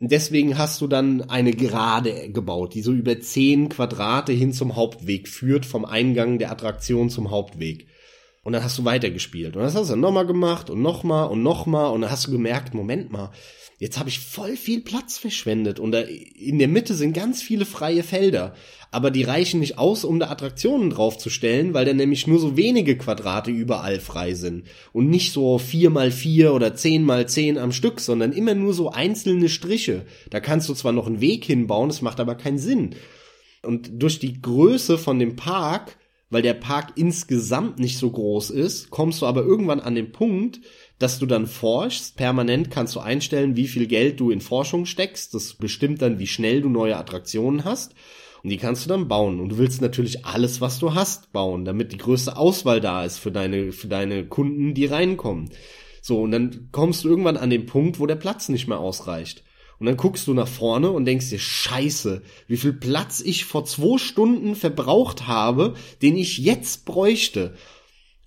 Deswegen 0.00 0.58
hast 0.58 0.80
du 0.80 0.88
dann 0.88 1.22
eine 1.22 1.52
Gerade 1.52 2.30
gebaut, 2.30 2.74
die 2.74 2.82
so 2.82 2.92
über 2.92 3.20
zehn 3.20 3.68
Quadrate 3.68 4.32
hin 4.32 4.52
zum 4.52 4.74
Hauptweg 4.74 5.28
führt, 5.28 5.64
vom 5.64 5.84
Eingang 5.84 6.38
der 6.38 6.50
Attraktion 6.50 7.08
zum 7.08 7.30
Hauptweg. 7.30 7.86
Und 8.44 8.54
dann 8.54 8.64
hast 8.64 8.76
du 8.78 8.84
weitergespielt. 8.84 9.54
Und 9.54 9.62
das 9.62 9.76
hast 9.76 9.88
du 9.88 9.92
dann 9.92 10.00
nochmal 10.00 10.26
gemacht 10.26 10.68
und 10.68 10.82
nochmal 10.82 11.28
und 11.28 11.42
nochmal. 11.42 11.92
Und 11.92 12.00
dann 12.00 12.10
hast 12.10 12.26
du 12.26 12.32
gemerkt, 12.32 12.74
Moment 12.74 13.12
mal, 13.12 13.30
jetzt 13.78 14.00
habe 14.00 14.08
ich 14.08 14.18
voll 14.18 14.56
viel 14.56 14.80
Platz 14.80 15.16
verschwendet. 15.16 15.78
Und 15.78 15.92
da 15.92 16.00
in 16.00 16.58
der 16.58 16.66
Mitte 16.66 16.94
sind 16.94 17.12
ganz 17.12 17.40
viele 17.40 17.64
freie 17.64 18.02
Felder. 18.02 18.54
Aber 18.90 19.12
die 19.12 19.22
reichen 19.22 19.60
nicht 19.60 19.78
aus, 19.78 20.04
um 20.04 20.18
da 20.18 20.28
Attraktionen 20.28 20.90
draufzustellen, 20.90 21.72
weil 21.72 21.84
da 21.84 21.92
nämlich 21.92 22.26
nur 22.26 22.40
so 22.40 22.56
wenige 22.56 22.98
Quadrate 22.98 23.52
überall 23.52 24.00
frei 24.00 24.34
sind. 24.34 24.64
Und 24.92 25.08
nicht 25.08 25.32
so 25.32 25.58
vier 25.58 25.90
mal 25.90 26.10
vier 26.10 26.52
oder 26.52 26.74
zehn 26.74 27.04
mal 27.04 27.28
zehn 27.28 27.58
am 27.58 27.70
Stück, 27.70 28.00
sondern 28.00 28.32
immer 28.32 28.54
nur 28.54 28.74
so 28.74 28.90
einzelne 28.90 29.48
Striche. 29.50 30.04
Da 30.30 30.40
kannst 30.40 30.68
du 30.68 30.74
zwar 30.74 30.92
noch 30.92 31.06
einen 31.06 31.20
Weg 31.20 31.44
hinbauen, 31.44 31.88
das 31.90 32.02
macht 32.02 32.18
aber 32.18 32.34
keinen 32.34 32.58
Sinn. 32.58 32.96
Und 33.62 34.02
durch 34.02 34.18
die 34.18 34.42
Größe 34.42 34.98
von 34.98 35.20
dem 35.20 35.36
Park 35.36 35.96
weil 36.32 36.42
der 36.42 36.54
Park 36.54 36.94
insgesamt 36.96 37.78
nicht 37.78 37.98
so 37.98 38.10
groß 38.10 38.50
ist, 38.50 38.88
kommst 38.88 39.20
du 39.20 39.26
aber 39.26 39.42
irgendwann 39.42 39.80
an 39.80 39.94
den 39.94 40.12
Punkt, 40.12 40.60
dass 40.98 41.18
du 41.18 41.26
dann 41.26 41.46
forschst. 41.46 42.16
Permanent 42.16 42.70
kannst 42.70 42.96
du 42.96 43.00
einstellen, 43.00 43.54
wie 43.54 43.68
viel 43.68 43.86
Geld 43.86 44.18
du 44.18 44.30
in 44.30 44.40
Forschung 44.40 44.86
steckst. 44.86 45.34
Das 45.34 45.52
bestimmt 45.54 46.00
dann, 46.00 46.18
wie 46.18 46.26
schnell 46.26 46.62
du 46.62 46.70
neue 46.70 46.96
Attraktionen 46.96 47.64
hast. 47.64 47.94
Und 48.42 48.48
die 48.48 48.56
kannst 48.56 48.86
du 48.86 48.88
dann 48.88 49.08
bauen. 49.08 49.40
Und 49.40 49.50
du 49.50 49.58
willst 49.58 49.82
natürlich 49.82 50.24
alles, 50.24 50.62
was 50.62 50.78
du 50.78 50.94
hast, 50.94 51.32
bauen, 51.32 51.66
damit 51.66 51.92
die 51.92 51.98
größte 51.98 52.34
Auswahl 52.38 52.80
da 52.80 53.04
ist 53.04 53.18
für 53.18 53.30
deine, 53.30 53.70
für 53.72 53.88
deine 53.88 54.24
Kunden, 54.26 54.72
die 54.72 54.86
reinkommen. 54.86 55.50
So, 56.00 56.22
und 56.22 56.30
dann 56.30 56.68
kommst 56.72 57.04
du 57.04 57.10
irgendwann 57.10 57.36
an 57.36 57.50
den 57.50 57.66
Punkt, 57.66 58.00
wo 58.00 58.06
der 58.06 58.16
Platz 58.16 58.48
nicht 58.48 58.68
mehr 58.68 58.80
ausreicht. 58.80 59.44
Und 59.82 59.86
dann 59.86 59.96
guckst 59.96 60.28
du 60.28 60.32
nach 60.32 60.46
vorne 60.46 60.92
und 60.92 61.06
denkst 61.06 61.30
dir, 61.30 61.40
scheiße, 61.40 62.22
wie 62.46 62.56
viel 62.56 62.72
Platz 62.72 63.20
ich 63.20 63.44
vor 63.44 63.64
zwei 63.64 63.98
Stunden 63.98 64.54
verbraucht 64.54 65.26
habe, 65.26 65.74
den 66.02 66.16
ich 66.16 66.38
jetzt 66.38 66.84
bräuchte. 66.84 67.56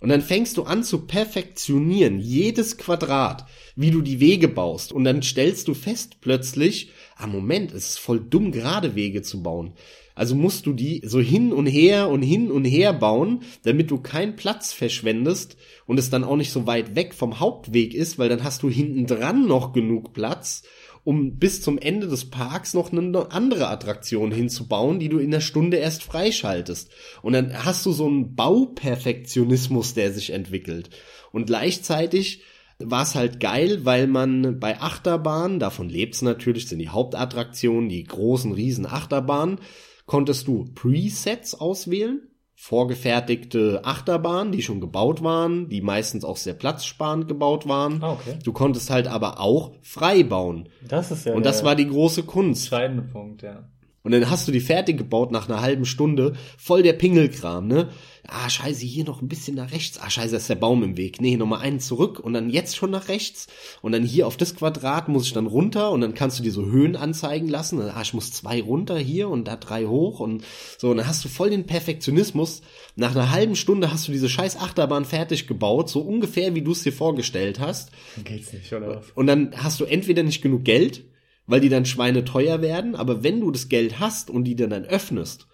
Und 0.02 0.10
dann 0.10 0.22
fängst 0.22 0.58
du 0.58 0.64
an 0.64 0.84
zu 0.84 1.06
perfektionieren, 1.06 2.20
jedes 2.20 2.78
Quadrat, 2.78 3.46
wie 3.78 3.90
du 3.90 4.02
die 4.02 4.20
Wege 4.20 4.50
baust. 4.50 4.92
Und 4.92 5.06
dann 5.06 5.24
stellst 5.24 5.70
du 5.70 5.74
fest 5.74 6.18
plötzlich, 6.20 6.90
ah 7.16 7.26
Moment, 7.26 7.72
es 7.72 7.92
ist 7.92 8.00
voll 8.00 8.20
dumm, 8.20 8.52
gerade 8.52 8.96
Wege 8.96 9.22
zu 9.22 9.42
bauen. 9.42 9.76
Also 10.14 10.36
musst 10.36 10.66
du 10.66 10.74
die 10.74 11.04
so 11.06 11.22
hin 11.22 11.54
und 11.54 11.68
her 11.68 12.10
und 12.10 12.22
hin 12.22 12.52
und 12.52 12.66
her 12.66 12.92
bauen, 12.92 13.44
damit 13.64 13.92
du 13.92 14.00
keinen 14.00 14.36
Platz 14.36 14.74
verschwendest 14.74 15.56
und 15.86 16.00
es 16.00 16.10
dann 16.10 16.26
auch 16.26 16.36
nicht 16.36 16.52
so 16.52 16.68
weit 16.68 16.96
weg 16.96 17.14
vom 17.14 17.40
Hauptweg 17.40 17.94
ist, 17.94 18.20
weil 18.20 18.28
dann 18.28 18.44
hast 18.44 18.62
du 18.64 18.70
hinten 18.70 19.08
dran 19.08 19.48
noch 19.48 19.72
genug 19.72 20.12
Platz 20.12 20.64
um 21.06 21.38
bis 21.38 21.62
zum 21.62 21.78
Ende 21.78 22.08
des 22.08 22.30
Parks 22.32 22.74
noch 22.74 22.92
eine 22.92 23.32
andere 23.32 23.70
Attraktion 23.70 24.32
hinzubauen, 24.32 25.00
die 25.00 25.08
du 25.08 25.20
in 25.20 25.32
der 25.32 25.40
Stunde 25.40 25.78
erst 25.78 26.04
freischaltest. 26.04 26.90
Und 27.22 27.34
dann 27.34 27.64
hast 27.64 27.86
du 27.86 27.92
so 27.92 28.08
einen 28.08 28.36
Bauperfektionismus, 28.36 29.94
der 29.94 30.12
sich 30.12 30.32
entwickelt. 30.32 30.90
Und 31.32 31.46
gleichzeitig 31.46 32.42
war 32.80 33.04
es 33.04 33.14
halt 33.14 33.40
geil, 33.40 33.86
weil 33.86 34.08
man 34.08 34.60
bei 34.60 34.82
Achterbahnen, 34.82 35.60
davon 35.60 35.90
lebt's 35.90 36.24
natürlich, 36.24 36.68
sind 36.68 36.80
die 36.80 36.90
Hauptattraktionen, 36.90 37.88
die 37.88 38.04
großen 38.04 38.52
riesen 38.52 38.88
Achterbahnen, 38.88 39.60
konntest 40.08 40.48
du 40.48 40.66
Presets 40.74 41.54
auswählen 41.54 42.28
vorgefertigte 42.56 43.82
Achterbahnen, 43.84 44.52
die 44.52 44.62
schon 44.62 44.80
gebaut 44.80 45.22
waren, 45.22 45.70
die 45.70 45.82
meistens 45.82 46.24
auch 46.24 46.38
sehr 46.38 46.54
platzsparend 46.54 47.28
gebaut 47.28 47.68
waren. 47.68 48.02
Ah, 48.02 48.14
okay. 48.14 48.40
Du 48.44 48.54
konntest 48.54 48.90
halt 48.90 49.08
aber 49.08 49.40
auch 49.40 49.74
frei 49.82 50.24
bauen. 50.24 50.70
Das 50.88 51.12
ist 51.12 51.26
ja 51.26 51.34
Und 51.34 51.46
das 51.46 51.64
war 51.64 51.76
die 51.76 51.88
große 51.88 52.24
Kunst. 52.24 52.64
entscheidende 52.64 53.04
Punkt, 53.04 53.44
ja. 53.44 53.70
Und 54.06 54.12
dann 54.12 54.30
hast 54.30 54.48
du 54.48 54.52
die 54.52 54.60
fertig 54.60 55.00
gebaut 55.00 55.32
nach 55.32 55.50
einer 55.50 55.62
halben 55.62 55.86
Stunde, 55.86 56.34
voll 56.60 56.84
der 56.84 56.94
Pingelkram, 56.94 57.68
ne? 57.68 57.90
Ah, 58.28 58.50
scheiße, 58.50 58.86
hier 58.86 59.04
noch 59.04 59.22
ein 59.22 59.28
bisschen 59.28 59.56
nach 59.56 59.72
rechts. 59.72 60.00
Ah, 60.00 60.10
scheiße, 60.10 60.36
ist 60.36 60.50
der 60.50 60.56
Baum 60.56 60.84
im 60.84 60.96
Weg. 60.96 61.22
Nee, 61.22 61.38
nochmal 61.38 61.62
einen 61.62 61.80
zurück 61.80 62.20
und 62.20 62.34
dann 62.34 62.50
jetzt 62.50 62.76
schon 62.76 62.92
nach 62.92 63.08
rechts. 63.08 63.48
Und 63.82 63.92
dann 63.92 64.04
hier 64.04 64.28
auf 64.28 64.38
das 64.38 64.56
Quadrat 64.56 65.10
muss 65.10 65.26
ich 65.26 65.34
dann 65.34 65.48
runter 65.48 65.92
und 65.92 66.02
dann 66.02 66.14
kannst 66.14 66.38
du 66.38 66.44
dir 66.44 66.52
so 66.52 66.66
Höhen 66.66 66.96
anzeigen 66.96 67.48
lassen. 67.48 67.82
Ah, 67.82 68.02
ich 68.02 68.14
muss 68.14 68.32
zwei 68.32 68.62
runter 68.62 68.98
hier 68.98 69.28
und 69.30 69.48
da 69.48 69.56
drei 69.56 69.86
hoch 69.86 70.20
und 70.20 70.44
so. 70.78 70.92
Und 70.92 70.98
dann 70.98 71.08
hast 71.08 71.26
du 71.26 71.30
voll 71.30 71.50
den 71.50 71.66
Perfektionismus. 71.66 72.62
Nach 72.96 73.12
einer 73.12 73.32
halben 73.32 73.56
Stunde 73.56 73.92
hast 73.92 74.08
du 74.08 74.12
diese 74.12 74.30
scheiß 74.30 74.58
Achterbahn 74.58 75.06
fertig 75.06 75.48
gebaut, 75.48 75.90
so 75.90 76.02
ungefähr 76.02 76.54
wie 76.54 76.62
du 76.62 76.74
es 76.74 76.84
dir 76.84 76.94
vorgestellt 76.94 77.60
hast. 77.60 77.90
Geht's 78.24 78.54
nicht, 78.54 78.72
oder? 78.72 79.02
Und 79.16 79.26
dann 79.26 79.52
hast 79.56 79.80
du 79.80 79.86
entweder 79.86 80.22
nicht 80.22 80.44
genug 80.44 80.64
Geld, 80.64 81.04
weil 81.48 81.62
die 81.62 81.70
dann 81.70 81.86
Schweine 81.86 82.26
teuer 82.26 82.62
werden, 82.62 82.96
aber 82.96 83.24
wenn 83.24 83.42
du 83.42 83.52
das 83.52 83.70
Geld 83.70 84.00
hast 84.00 84.30
und 84.30 84.44
die 84.46 84.56
dann 84.56 84.70
dann 84.70 84.86
öffnest, 84.86 85.48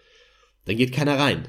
dann 0.65 0.77
geht 0.77 0.93
keiner 0.93 1.17
rein. 1.17 1.47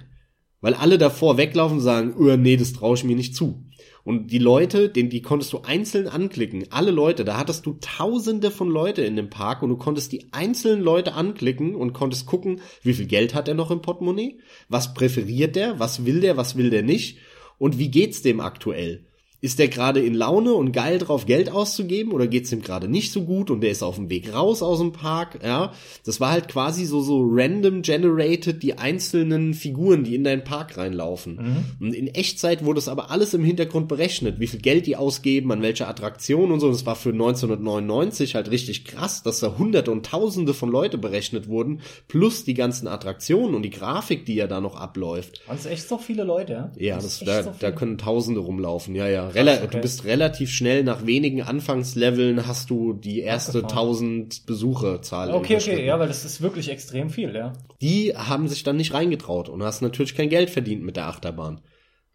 Weil 0.60 0.74
alle 0.74 0.96
davor 0.96 1.38
weglaufen 1.38 1.78
und 1.78 1.82
sagen, 1.82 2.14
oh, 2.16 2.36
nee, 2.36 2.56
das 2.56 2.72
traue 2.72 2.94
ich 2.94 3.04
mir 3.04 3.16
nicht 3.16 3.34
zu. 3.34 3.64
Und 4.04 4.32
die 4.32 4.38
Leute, 4.38 4.88
den, 4.88 5.10
die 5.10 5.22
konntest 5.22 5.52
du 5.52 5.62
einzeln 5.62 6.08
anklicken. 6.08 6.66
Alle 6.70 6.90
Leute, 6.90 7.24
da 7.24 7.36
hattest 7.36 7.66
du 7.66 7.78
tausende 7.80 8.50
von 8.50 8.68
Leute 8.68 9.02
in 9.02 9.16
dem 9.16 9.28
Park 9.30 9.62
und 9.62 9.70
du 9.70 9.76
konntest 9.76 10.12
die 10.12 10.32
einzelnen 10.32 10.82
Leute 10.82 11.14
anklicken 11.14 11.74
und 11.74 11.92
konntest 11.92 12.26
gucken, 12.26 12.60
wie 12.82 12.94
viel 12.94 13.06
Geld 13.06 13.34
hat 13.34 13.48
er 13.48 13.54
noch 13.54 13.70
im 13.70 13.82
Portemonnaie? 13.82 14.38
Was 14.68 14.94
präferiert 14.94 15.56
der? 15.56 15.78
Was 15.78 16.04
will 16.04 16.20
der? 16.20 16.36
Was 16.36 16.56
will 16.56 16.70
der 16.70 16.82
nicht? 16.82 17.18
Und 17.58 17.78
wie 17.78 17.90
geht's 17.90 18.22
dem 18.22 18.40
aktuell? 18.40 19.06
Ist 19.42 19.58
der 19.58 19.66
gerade 19.66 20.00
in 20.00 20.14
Laune 20.14 20.54
und 20.54 20.70
geil 20.70 20.98
drauf, 20.98 21.26
Geld 21.26 21.50
auszugeben 21.50 22.12
oder 22.12 22.28
geht's 22.28 22.52
ihm 22.52 22.62
gerade 22.62 22.86
nicht 22.86 23.10
so 23.10 23.24
gut 23.24 23.50
und 23.50 23.60
der 23.60 23.72
ist 23.72 23.82
auf 23.82 23.96
dem 23.96 24.08
Weg 24.08 24.32
raus 24.32 24.62
aus 24.62 24.78
dem 24.78 24.92
Park? 24.92 25.40
Ja, 25.44 25.72
das 26.06 26.20
war 26.20 26.30
halt 26.30 26.46
quasi 26.46 26.84
so 26.84 27.00
so 27.02 27.26
random 27.28 27.82
generated 27.82 28.62
die 28.62 28.78
einzelnen 28.78 29.52
Figuren, 29.54 30.04
die 30.04 30.14
in 30.14 30.22
deinen 30.22 30.44
Park 30.44 30.76
reinlaufen. 30.78 31.34
Mhm. 31.80 31.86
Und 31.88 31.92
in 31.92 32.06
Echtzeit 32.06 32.64
wurde 32.64 32.78
es 32.78 32.86
aber 32.86 33.10
alles 33.10 33.34
im 33.34 33.42
Hintergrund 33.42 33.88
berechnet, 33.88 34.38
wie 34.38 34.46
viel 34.46 34.60
Geld 34.60 34.86
die 34.86 34.94
ausgeben, 34.94 35.50
an 35.50 35.60
welche 35.60 35.88
Attraktion 35.88 36.52
und 36.52 36.60
so. 36.60 36.70
Das 36.70 36.86
war 36.86 36.94
für 36.94 37.10
1999 37.10 38.36
halt 38.36 38.48
richtig 38.48 38.84
krass, 38.84 39.24
dass 39.24 39.40
da 39.40 39.58
Hunderte 39.58 39.90
und 39.90 40.06
Tausende 40.06 40.54
von 40.54 40.70
Leute 40.70 40.98
berechnet 40.98 41.48
wurden, 41.48 41.80
plus 42.06 42.44
die 42.44 42.54
ganzen 42.54 42.86
Attraktionen 42.86 43.56
und 43.56 43.62
die 43.62 43.70
Grafik, 43.70 44.24
die 44.24 44.36
ja 44.36 44.46
da 44.46 44.60
noch 44.60 44.76
abläuft. 44.76 45.40
Das 45.48 45.60
ist 45.60 45.66
echt 45.66 45.88
so 45.88 45.98
viele 45.98 46.22
Leute, 46.22 46.52
ja? 46.52 46.72
Ja, 46.76 46.94
Das 46.96 47.18
das, 47.18 47.26
da, 47.26 47.42
so 47.42 47.54
da 47.58 47.72
können 47.72 47.98
Tausende 47.98 48.40
rumlaufen. 48.40 48.94
Ja, 48.94 49.08
ja. 49.08 49.31
Rela 49.34 49.54
okay. 49.62 49.68
Du 49.70 49.80
bist 49.80 50.04
relativ 50.04 50.50
schnell 50.50 50.84
nach 50.84 51.06
wenigen 51.06 51.42
Anfangsleveln 51.42 52.46
hast 52.46 52.70
du 52.70 52.92
die 52.92 53.20
erste 53.20 53.58
Abgefahren. 53.58 53.86
1000 53.86 54.46
Besucherzahl. 54.46 55.32
Okay, 55.32 55.56
okay, 55.56 55.84
ja, 55.84 55.98
weil 55.98 56.08
das 56.08 56.24
ist 56.24 56.40
wirklich 56.40 56.68
extrem 56.68 57.10
viel, 57.10 57.34
ja. 57.34 57.52
Die 57.80 58.14
haben 58.16 58.48
sich 58.48 58.62
dann 58.62 58.76
nicht 58.76 58.94
reingetraut 58.94 59.48
und 59.48 59.62
hast 59.62 59.82
natürlich 59.82 60.14
kein 60.14 60.28
Geld 60.28 60.50
verdient 60.50 60.82
mit 60.82 60.96
der 60.96 61.06
Achterbahn. 61.06 61.60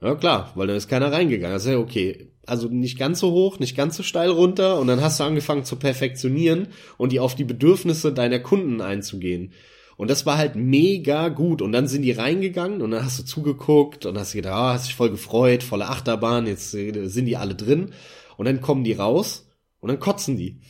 Ja 0.01 0.15
klar, 0.15 0.51
weil 0.55 0.67
dann 0.67 0.77
ist 0.77 0.89
keiner 0.89 1.11
reingegangen. 1.11 1.55
Das 1.55 1.65
ist 1.65 1.71
ja 1.71 1.79
okay. 1.79 2.31
Also 2.45 2.67
nicht 2.67 2.99
ganz 2.99 3.19
so 3.19 3.31
hoch, 3.31 3.59
nicht 3.59 3.75
ganz 3.75 3.97
so 3.97 4.03
steil 4.03 4.29
runter 4.29 4.79
und 4.79 4.87
dann 4.87 5.01
hast 5.01 5.19
du 5.19 5.23
angefangen 5.23 5.65
zu 5.65 5.75
perfektionieren 5.75 6.67
und 6.97 7.11
die 7.11 7.19
auf 7.19 7.35
die 7.35 7.43
Bedürfnisse 7.43 8.13
deiner 8.13 8.39
Kunden 8.39 8.79
einzugehen. 8.79 9.53
Und 9.97 10.11
das 10.11 10.27
war 10.27 10.37
halt 10.37 10.55
mega 10.55 11.29
gut. 11.29 11.61
Und 11.61 11.71
dann 11.71 11.87
sind 11.87 12.03
die 12.03 12.11
reingegangen 12.11 12.81
und 12.83 12.91
dann 12.91 13.03
hast 13.03 13.17
du 13.19 13.23
zugeguckt 13.23 14.05
und 14.05 14.17
hast 14.17 14.33
gedacht, 14.33 14.53
ah, 14.53 14.73
hast 14.73 14.87
dich 14.87 14.95
voll 14.95 15.09
gefreut, 15.09 15.63
volle 15.63 15.87
Achterbahn, 15.87 16.45
jetzt 16.45 16.73
äh, 16.75 17.07
sind 17.07 17.25
die 17.25 17.35
alle 17.35 17.55
drin. 17.55 17.93
Und 18.37 18.45
dann 18.45 18.61
kommen 18.61 18.83
die 18.83 18.93
raus 18.93 19.49
und 19.79 19.89
dann 19.89 19.99
kotzen 19.99 20.37
die. 20.37 20.61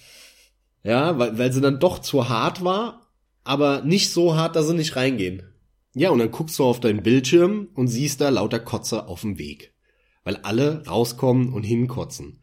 Ja, 0.84 1.20
weil, 1.20 1.38
weil 1.38 1.52
sie 1.52 1.60
dann 1.60 1.82
doch 1.82 2.00
zu 2.00 2.30
hart 2.30 2.64
war, 2.64 3.12
aber 3.44 3.82
nicht 3.82 4.12
so 4.12 4.36
hart, 4.36 4.56
dass 4.56 4.68
sie 4.68 4.74
nicht 4.74 4.96
reingehen. 4.96 5.44
Ja, 5.94 6.12
und 6.12 6.20
dann 6.20 6.32
guckst 6.32 6.58
du 6.60 6.64
auf 6.64 6.80
deinen 6.80 7.04
Bildschirm 7.04 7.68
und 7.74 7.88
siehst 7.88 8.22
da 8.22 8.30
lauter 8.30 8.60
Kotze 8.60 9.08
auf 9.08 9.22
dem 9.22 9.38
Weg. 9.38 9.74
Weil 10.24 10.38
alle 10.38 10.86
rauskommen 10.88 11.52
und 11.52 11.64
hinkotzen. 11.64 12.42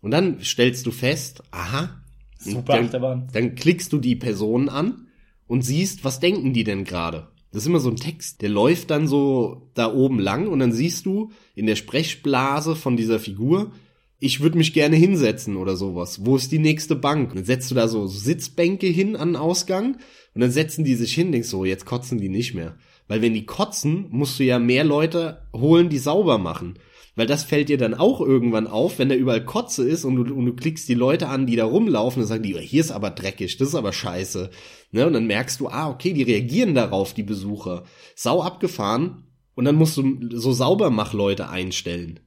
Und 0.00 0.12
dann 0.12 0.40
stellst 0.40 0.86
du 0.86 0.92
fest, 0.92 1.42
aha, 1.50 2.02
Super 2.38 2.74
dann, 2.74 2.84
Achterbahn. 2.86 3.28
dann 3.32 3.54
klickst 3.54 3.92
du 3.92 3.98
die 3.98 4.16
Personen 4.16 4.68
an 4.68 5.08
und 5.52 5.60
siehst, 5.60 6.02
was 6.02 6.18
denken 6.18 6.54
die 6.54 6.64
denn 6.64 6.84
gerade. 6.84 7.28
Das 7.52 7.64
ist 7.64 7.66
immer 7.66 7.78
so 7.78 7.90
ein 7.90 7.96
Text, 7.96 8.40
der 8.40 8.48
läuft 8.48 8.90
dann 8.90 9.06
so 9.06 9.68
da 9.74 9.92
oben 9.92 10.18
lang 10.18 10.46
und 10.46 10.60
dann 10.60 10.72
siehst 10.72 11.04
du 11.04 11.30
in 11.54 11.66
der 11.66 11.76
Sprechblase 11.76 12.74
von 12.74 12.96
dieser 12.96 13.20
Figur, 13.20 13.70
ich 14.18 14.40
würde 14.40 14.56
mich 14.56 14.72
gerne 14.72 14.96
hinsetzen 14.96 15.58
oder 15.58 15.76
sowas. 15.76 16.24
Wo 16.24 16.36
ist 16.36 16.52
die 16.52 16.58
nächste 16.58 16.96
Bank? 16.96 17.32
Und 17.32 17.36
dann 17.36 17.44
setzt 17.44 17.70
du 17.70 17.74
da 17.74 17.86
so 17.86 18.06
Sitzbänke 18.06 18.86
hin 18.86 19.14
an 19.14 19.32
den 19.32 19.36
Ausgang 19.36 19.98
und 20.34 20.40
dann 20.40 20.50
setzen 20.50 20.84
die 20.84 20.94
sich 20.94 21.12
hin, 21.12 21.32
denkst 21.32 21.48
so, 21.48 21.66
jetzt 21.66 21.84
kotzen 21.84 22.16
die 22.16 22.30
nicht 22.30 22.54
mehr. 22.54 22.76
Weil 23.06 23.20
wenn 23.20 23.34
die 23.34 23.44
kotzen, 23.44 24.06
musst 24.08 24.38
du 24.38 24.44
ja 24.44 24.58
mehr 24.58 24.84
Leute 24.84 25.42
holen, 25.52 25.90
die 25.90 25.98
sauber 25.98 26.38
machen. 26.38 26.78
Weil 27.14 27.26
das 27.26 27.44
fällt 27.44 27.68
dir 27.68 27.76
dann 27.76 27.92
auch 27.92 28.22
irgendwann 28.22 28.66
auf, 28.66 28.98
wenn 28.98 29.10
da 29.10 29.14
überall 29.14 29.44
Kotze 29.44 29.86
ist 29.86 30.06
und 30.06 30.16
du, 30.16 30.34
und 30.34 30.46
du 30.46 30.54
klickst 30.54 30.88
die 30.88 30.94
Leute 30.94 31.28
an, 31.28 31.46
die 31.46 31.56
da 31.56 31.66
rumlaufen 31.66 32.22
und 32.22 32.28
sagen 32.28 32.42
die, 32.42 32.56
hier 32.58 32.80
ist 32.80 32.90
aber 32.90 33.10
dreckig, 33.10 33.58
das 33.58 33.68
ist 33.68 33.74
aber 33.74 33.92
scheiße. 33.92 34.50
Ne? 34.92 35.06
Und 35.06 35.14
dann 35.14 35.26
merkst 35.26 35.58
du, 35.60 35.68
ah, 35.68 35.90
okay, 35.90 36.12
die 36.12 36.22
reagieren 36.22 36.74
darauf, 36.74 37.14
die 37.14 37.22
Besucher. 37.22 37.84
Sau 38.14 38.42
abgefahren. 38.42 39.24
Und 39.54 39.64
dann 39.64 39.74
musst 39.74 39.96
du 39.96 40.30
so 40.30 40.52
Saubermachleute 40.52 41.48
einstellen 41.48 42.20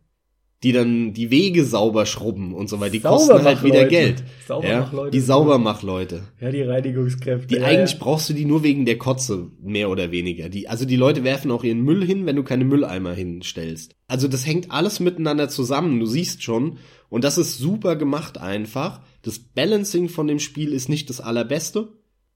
die 0.65 0.71
dann 0.71 1.13
die 1.13 1.29
Wege 1.29 1.63
sauber 1.63 2.07
schrubben 2.07 2.55
und 2.55 2.69
so 2.69 2.79
weiter. 2.79 2.93
Die 2.93 2.99
kosten 2.99 3.43
halt 3.43 3.63
wieder 3.63 3.85
Geld. 3.85 4.23
Ja, 4.49 4.89
die 5.11 5.19
Saubermachleute. 5.19 6.23
Ja, 6.41 6.49
die 6.49 6.63
Reinigungskräfte. 6.63 7.45
Die 7.45 7.61
ja, 7.61 7.67
eigentlich 7.67 7.91
ja. 7.91 7.97
brauchst 7.99 8.29
du 8.29 8.33
die 8.33 8.45
nur 8.45 8.63
wegen 8.63 8.83
der 8.83 8.97
Kotze, 8.97 9.51
mehr 9.61 9.91
oder 9.91 10.09
weniger. 10.09 10.49
Die, 10.49 10.67
also 10.67 10.85
die 10.85 10.95
Leute 10.95 11.23
werfen 11.23 11.51
auch 11.51 11.63
ihren 11.63 11.81
Müll 11.81 12.03
hin, 12.03 12.25
wenn 12.25 12.35
du 12.35 12.43
keine 12.43 12.65
Mülleimer 12.65 13.13
hinstellst. 13.13 13.95
Also 14.07 14.27
das 14.27 14.47
hängt 14.47 14.71
alles 14.71 14.99
miteinander 14.99 15.49
zusammen, 15.49 15.99
du 15.99 16.07
siehst 16.07 16.41
schon. 16.41 16.79
Und 17.09 17.23
das 17.23 17.37
ist 17.37 17.59
super 17.59 17.95
gemacht 17.95 18.39
einfach. 18.39 19.01
Das 19.21 19.37
Balancing 19.37 20.09
von 20.09 20.25
dem 20.25 20.39
Spiel 20.39 20.73
ist 20.73 20.89
nicht 20.89 21.11
das 21.11 21.21
allerbeste. 21.21 21.89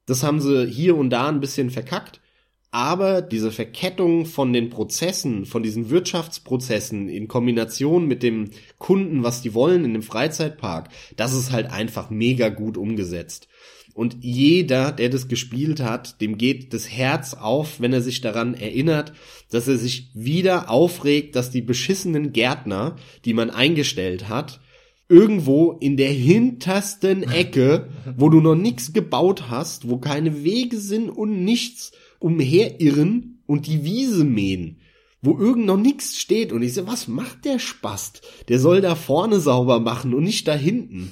Das 0.10 0.24
haben 0.24 0.42
sie 0.42 0.66
hier 0.66 0.98
und 0.98 1.12
da 1.12 1.30
ein 1.30 1.40
bisschen 1.40 1.70
verkackt. 1.70 2.20
Aber 2.72 3.22
diese 3.22 3.52
Verkettung 3.52 4.26
von 4.26 4.54
den 4.54 4.70
Prozessen, 4.70 5.46
von 5.46 5.64
diesen 5.64 5.90
Wirtschaftsprozessen 5.90 7.10
in 7.10 7.28
Kombination 7.28 8.08
mit 8.08 8.22
dem 8.22 8.52
Kunden, 8.78 9.24
was 9.24 9.42
die 9.42 9.56
wollen 9.56 9.86
in 9.86 9.94
dem 9.94 10.04
Freizeitpark, 10.04 10.90
das 11.16 11.34
ist 11.34 11.52
halt 11.52 11.72
einfach 11.72 12.12
mega 12.12 12.50
gut 12.50 12.78
umgesetzt. 12.78 13.48
Und 13.96 14.18
jeder, 14.22 14.92
der 14.92 15.10
das 15.10 15.28
gespielt 15.28 15.82
hat, 15.82 16.22
dem 16.22 16.38
geht 16.38 16.74
das 16.74 16.90
Herz 16.90 17.34
auf, 17.34 17.82
wenn 17.82 17.92
er 17.92 18.02
sich 18.02 18.22
daran 18.22 18.54
erinnert, 18.54 19.14
dass 19.50 19.68
er 19.68 19.78
sich 19.78 20.12
wieder 20.14 20.70
aufregt, 20.70 21.36
dass 21.36 21.50
die 21.50 21.62
beschissenen 21.62 22.34
Gärtner, 22.34 22.96
die 23.26 23.34
man 23.34 23.50
eingestellt 23.50 24.30
hat, 24.30 24.62
irgendwo 25.10 25.72
in 25.80 25.98
der 25.98 26.12
hintersten 26.12 27.24
Ecke, 27.24 27.90
wo 28.16 28.30
du 28.30 28.40
noch 28.40 28.56
nichts 28.56 28.94
gebaut 28.94 29.50
hast, 29.50 29.90
wo 29.90 29.98
keine 29.98 30.44
Wege 30.44 30.78
sind 30.78 31.10
und 31.10 31.44
nichts, 31.44 31.92
umherirren 32.20 33.42
und 33.48 33.66
die 33.66 33.84
Wiese 33.84 34.24
mähen, 34.24 34.78
wo 35.22 35.38
irgend 35.38 35.66
noch 35.66 35.78
nichts 35.78 36.20
steht. 36.20 36.54
Und 36.54 36.62
ich 36.62 36.76
so, 36.76 36.86
was 36.86 37.08
macht 37.08 37.46
der 37.46 37.58
Spast? 37.58 38.22
Der 38.48 38.60
soll 38.60 38.82
da 38.82 38.94
vorne 38.94 39.40
sauber 39.40 39.80
machen 39.80 40.14
und 40.14 40.24
nicht 40.24 40.48
da 40.48 40.54
hinten. 40.54 41.12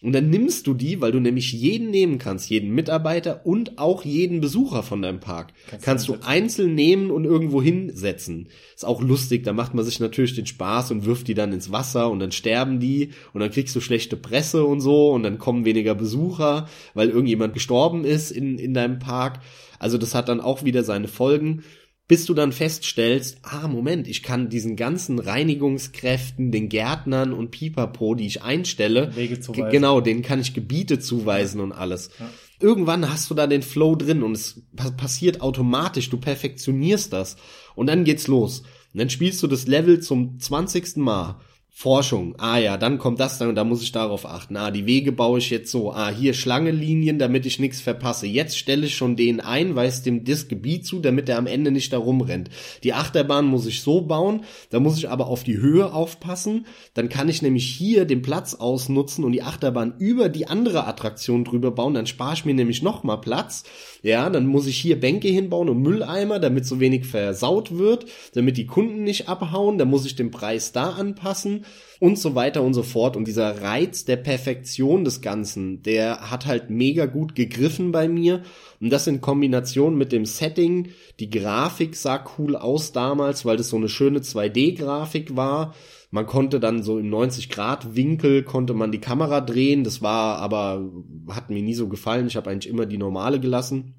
Und 0.00 0.12
dann 0.12 0.30
nimmst 0.30 0.66
du 0.68 0.74
die, 0.74 1.00
weil 1.00 1.10
du 1.10 1.18
nämlich 1.18 1.52
jeden 1.52 1.90
nehmen 1.90 2.18
kannst, 2.18 2.48
jeden 2.50 2.70
Mitarbeiter 2.70 3.44
und 3.44 3.78
auch 3.78 4.04
jeden 4.04 4.40
Besucher 4.40 4.84
von 4.84 5.02
deinem 5.02 5.18
Park. 5.18 5.52
Kannst, 5.68 5.84
kannst 5.84 6.08
du 6.08 6.16
einzeln 6.24 6.76
nehmen 6.76 7.10
und 7.10 7.24
irgendwo 7.24 7.60
hinsetzen. 7.60 8.48
Ist 8.76 8.84
auch 8.84 9.02
lustig, 9.02 9.42
da 9.42 9.52
macht 9.52 9.74
man 9.74 9.84
sich 9.84 9.98
natürlich 9.98 10.36
den 10.36 10.46
Spaß 10.46 10.92
und 10.92 11.04
wirft 11.04 11.26
die 11.26 11.34
dann 11.34 11.52
ins 11.52 11.72
Wasser 11.72 12.10
und 12.10 12.20
dann 12.20 12.30
sterben 12.30 12.78
die 12.78 13.10
und 13.32 13.40
dann 13.40 13.50
kriegst 13.50 13.74
du 13.74 13.80
schlechte 13.80 14.16
Presse 14.16 14.64
und 14.64 14.80
so 14.80 15.10
und 15.10 15.24
dann 15.24 15.38
kommen 15.38 15.64
weniger 15.64 15.96
Besucher, 15.96 16.68
weil 16.94 17.08
irgendjemand 17.08 17.54
gestorben 17.54 18.04
ist 18.04 18.30
in, 18.30 18.58
in 18.58 18.74
deinem 18.74 19.00
Park. 19.00 19.40
Also 19.80 19.98
das 19.98 20.14
hat 20.14 20.28
dann 20.28 20.40
auch 20.40 20.64
wieder 20.64 20.84
seine 20.84 21.08
Folgen 21.08 21.64
bis 22.08 22.24
du 22.24 22.32
dann 22.32 22.52
feststellst, 22.52 23.38
ah, 23.42 23.68
Moment, 23.68 24.08
ich 24.08 24.22
kann 24.22 24.48
diesen 24.48 24.76
ganzen 24.76 25.18
Reinigungskräften, 25.18 26.50
den 26.50 26.70
Gärtnern 26.70 27.34
und 27.34 27.50
Pipapo, 27.50 28.14
die 28.14 28.26
ich 28.26 28.42
einstelle, 28.42 29.14
Wege 29.14 29.38
zuweisen. 29.38 29.70
genau, 29.70 30.00
denen 30.00 30.22
kann 30.22 30.40
ich 30.40 30.54
Gebiete 30.54 30.98
zuweisen 30.98 31.60
und 31.60 31.72
alles. 31.72 32.10
Ja. 32.18 32.30
Irgendwann 32.60 33.08
hast 33.08 33.30
du 33.30 33.34
da 33.34 33.46
den 33.46 33.62
Flow 33.62 33.94
drin 33.94 34.22
und 34.22 34.32
es 34.32 34.62
passiert 34.96 35.42
automatisch, 35.42 36.08
du 36.08 36.16
perfektionierst 36.16 37.12
das 37.12 37.36
und 37.74 37.86
dann 37.86 38.04
geht's 38.04 38.26
los. 38.26 38.62
Und 38.94 39.00
dann 39.00 39.10
spielst 39.10 39.42
du 39.42 39.46
das 39.46 39.66
Level 39.66 40.00
zum 40.00 40.40
zwanzigsten 40.40 41.02
Mal 41.02 41.38
Forschung. 41.80 42.34
Ah 42.38 42.58
ja, 42.58 42.76
dann 42.76 42.98
kommt 42.98 43.20
das 43.20 43.38
dann 43.38 43.50
und 43.50 43.54
da 43.54 43.62
muss 43.62 43.84
ich 43.84 43.92
darauf 43.92 44.26
achten. 44.26 44.56
Ah, 44.56 44.72
die 44.72 44.84
Wege 44.84 45.12
baue 45.12 45.38
ich 45.38 45.48
jetzt 45.48 45.70
so. 45.70 45.92
Ah, 45.92 46.10
hier 46.10 46.34
Schlangenlinien, 46.34 47.20
damit 47.20 47.46
ich 47.46 47.60
nichts 47.60 47.80
verpasse. 47.80 48.26
Jetzt 48.26 48.58
stelle 48.58 48.86
ich 48.86 48.96
schon 48.96 49.14
den 49.14 49.38
ein, 49.38 49.76
weise 49.76 50.02
dem 50.02 50.24
das 50.24 50.48
Gebiet 50.48 50.84
zu, 50.84 50.98
damit 50.98 51.28
er 51.28 51.38
am 51.38 51.46
Ende 51.46 51.70
nicht 51.70 51.92
da 51.92 51.98
rumrennt. 51.98 52.50
Die 52.82 52.94
Achterbahn 52.94 53.46
muss 53.46 53.64
ich 53.64 53.80
so 53.80 54.00
bauen, 54.00 54.42
da 54.70 54.80
muss 54.80 54.98
ich 54.98 55.08
aber 55.08 55.28
auf 55.28 55.44
die 55.44 55.58
Höhe 55.58 55.92
aufpassen. 55.92 56.66
Dann 56.94 57.08
kann 57.08 57.28
ich 57.28 57.42
nämlich 57.42 57.66
hier 57.66 58.06
den 58.06 58.22
Platz 58.22 58.56
ausnutzen 58.56 59.22
und 59.22 59.30
die 59.30 59.44
Achterbahn 59.44 59.94
über 60.00 60.28
die 60.28 60.48
andere 60.48 60.84
Attraktion 60.84 61.44
drüber 61.44 61.70
bauen. 61.70 61.94
Dann 61.94 62.08
spare 62.08 62.34
ich 62.34 62.44
mir 62.44 62.54
nämlich 62.54 62.82
noch 62.82 63.04
mal 63.04 63.18
Platz. 63.18 63.62
Ja, 64.02 64.28
dann 64.30 64.48
muss 64.48 64.66
ich 64.66 64.78
hier 64.78 64.98
Bänke 64.98 65.28
hinbauen 65.28 65.68
und 65.68 65.80
Mülleimer, 65.82 66.40
damit 66.40 66.66
so 66.66 66.80
wenig 66.80 67.06
versaut 67.06 67.78
wird, 67.78 68.06
damit 68.34 68.56
die 68.56 68.66
Kunden 68.66 69.04
nicht 69.04 69.28
abhauen. 69.28 69.78
Dann 69.78 69.90
muss 69.90 70.06
ich 70.06 70.16
den 70.16 70.32
Preis 70.32 70.72
da 70.72 70.90
anpassen 70.90 71.66
und 72.00 72.18
so 72.18 72.34
weiter 72.34 72.62
und 72.62 72.74
so 72.74 72.82
fort. 72.82 73.16
Und 73.16 73.26
dieser 73.26 73.62
Reiz 73.62 74.04
der 74.04 74.16
Perfektion 74.16 75.04
des 75.04 75.20
Ganzen, 75.20 75.82
der 75.82 76.30
hat 76.30 76.46
halt 76.46 76.70
mega 76.70 77.06
gut 77.06 77.34
gegriffen 77.34 77.92
bei 77.92 78.08
mir. 78.08 78.42
Und 78.80 78.90
das 78.90 79.06
in 79.06 79.20
Kombination 79.20 79.96
mit 79.96 80.12
dem 80.12 80.24
Setting. 80.24 80.90
Die 81.18 81.30
Grafik 81.30 81.96
sah 81.96 82.24
cool 82.38 82.56
aus 82.56 82.92
damals, 82.92 83.44
weil 83.44 83.56
das 83.56 83.68
so 83.68 83.76
eine 83.76 83.88
schöne 83.88 84.20
2D-Grafik 84.20 85.36
war. 85.36 85.74
Man 86.10 86.26
konnte 86.26 86.60
dann 86.60 86.82
so 86.82 86.98
im 86.98 87.10
90 87.10 87.50
Grad 87.50 87.94
Winkel 87.96 88.42
konnte 88.42 88.74
man 88.74 88.92
die 88.92 89.00
Kamera 89.00 89.40
drehen. 89.40 89.84
Das 89.84 90.00
war 90.00 90.38
aber, 90.38 90.90
hat 91.28 91.50
mir 91.50 91.62
nie 91.62 91.74
so 91.74 91.88
gefallen. 91.88 92.28
Ich 92.28 92.36
habe 92.36 92.50
eigentlich 92.50 92.72
immer 92.72 92.86
die 92.86 92.98
normale 92.98 93.40
gelassen 93.40 93.94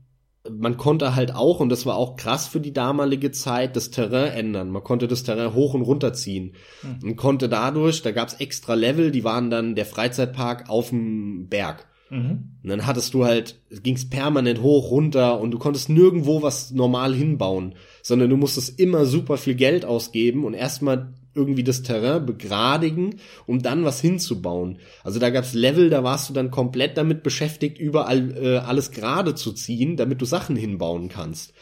man 0.50 0.78
konnte 0.78 1.16
halt 1.16 1.36
auch, 1.36 1.60
und 1.60 1.70
das 1.70 1.86
war 1.86 1.96
auch 1.96 2.16
krass 2.16 2.48
für 2.48 2.60
die 2.60 2.74
damalige 2.74 3.32
Zeit, 3.32 3.76
das 3.76 3.92
Terrain 3.92 4.32
ändern. 4.32 4.70
Man 4.70 4.84
konnte 4.84 5.08
das 5.08 5.24
Terrain 5.24 5.54
hoch 5.54 5.74
und 5.74 5.82
runter 5.82 6.14
ziehen. 6.14 6.54
Mhm. 6.82 7.10
Und 7.10 7.16
konnte 7.18 7.50
dadurch, 7.50 8.02
da 8.02 8.12
gab's 8.12 8.36
extra 8.36 8.74
Level, 8.74 9.12
die 9.12 9.24
waren 9.24 9.50
dann 9.50 9.76
der 9.76 9.86
Freizeitpark 9.86 10.70
auf 10.70 10.90
dem 10.90 11.48
Berg. 11.50 11.88
Mhm. 12.10 12.52
Und 12.64 12.70
dann 12.70 12.86
hattest 12.86 13.14
du 13.14 13.26
halt, 13.26 13.62
ging's 13.84 14.10
permanent 14.10 14.62
hoch, 14.62 14.92
runter 14.92 15.40
und 15.40 15.52
du 15.52 15.60
konntest 15.60 15.90
nirgendwo 15.90 16.42
was 16.42 16.72
normal 16.72 17.14
hinbauen, 17.14 17.76
sondern 18.02 18.30
du 18.30 18.38
musstest 18.38 18.80
immer 18.80 19.06
super 19.06 19.38
viel 19.38 19.56
Geld 19.56 19.86
ausgeben 19.86 20.46
und 20.46 20.54
erstmal 20.54 21.14
irgendwie 21.36 21.64
das 21.64 21.84
Terrain 21.84 22.26
begradigen, 22.26 23.16
um 23.46 23.62
dann 23.62 23.84
was 23.84 24.02
hinzubauen. 24.02 24.80
Also 25.04 25.20
da 25.20 25.30
gab's 25.30 25.54
Level, 25.54 25.90
da 25.90 26.04
warst 26.04 26.30
du 26.30 26.34
dann 26.34 26.52
komplett 26.52 26.98
damit 26.98 27.24
beschäftigt, 27.24 27.78
überall 27.78 28.36
äh, 28.38 28.58
alles 28.58 28.92
gerade 28.92 29.36
zu 29.36 29.54
ziehen, 29.54 29.98
damit 29.98 30.22
du 30.22 30.26
Sachen 30.26 30.56
hinbauen 30.56 31.10
kannst 31.10 31.54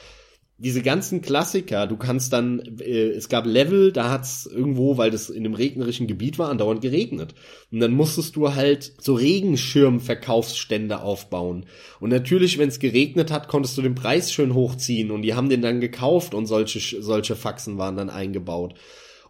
diese 0.60 0.82
ganzen 0.82 1.22
Klassiker, 1.22 1.86
du 1.86 1.98
kannst 1.98 2.34
dann, 2.34 2.80
äh, 2.80 3.10
es 3.10 3.30
gab 3.30 3.46
Level, 3.46 3.92
da 3.92 4.10
hat's 4.10 4.48
irgendwo, 4.48 4.98
weil 4.98 5.12
das 5.12 5.30
in 5.30 5.46
einem 5.46 5.54
regnerischen 5.54 6.08
Gebiet 6.08 6.40
war, 6.40 6.50
andauernd 6.50 6.82
geregnet. 6.82 7.36
Und 7.72 7.80
dann 7.80 7.92
musstest 7.92 8.36
du 8.36 8.56
halt 8.56 8.92
so 9.00 9.14
Regenschirmverkaufsstände 9.14 11.02
aufbauen. 11.02 11.68
Und 12.00 12.10
natürlich, 12.10 12.58
wenn 12.58 12.70
es 12.70 12.80
geregnet 12.80 13.32
hat, 13.32 13.48
konntest 13.48 13.78
du 13.78 13.84
den 13.84 13.94
Preis 13.94 14.34
schön 14.34 14.56
hochziehen 14.56 15.12
und 15.12 15.22
die 15.22 15.36
haben 15.36 15.50
den 15.50 15.62
dann 15.62 15.80
gekauft 15.80 16.34
und 16.34 16.48
solche, 16.48 17.04
solche 17.04 17.36
Faxen 17.36 17.78
waren 17.78 17.96
dann 17.96 18.10
eingebaut. 18.10 18.74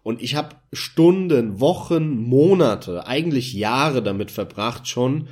Und 0.08 0.22
ich 0.22 0.36
habe 0.36 0.56
Stunden, 0.72 1.60
Wochen, 1.60 2.18
Monate, 2.18 3.06
eigentlich 3.08 3.52
Jahre 3.52 4.02
damit 4.02 4.32
verbracht 4.32 4.88
schon, 4.88 5.28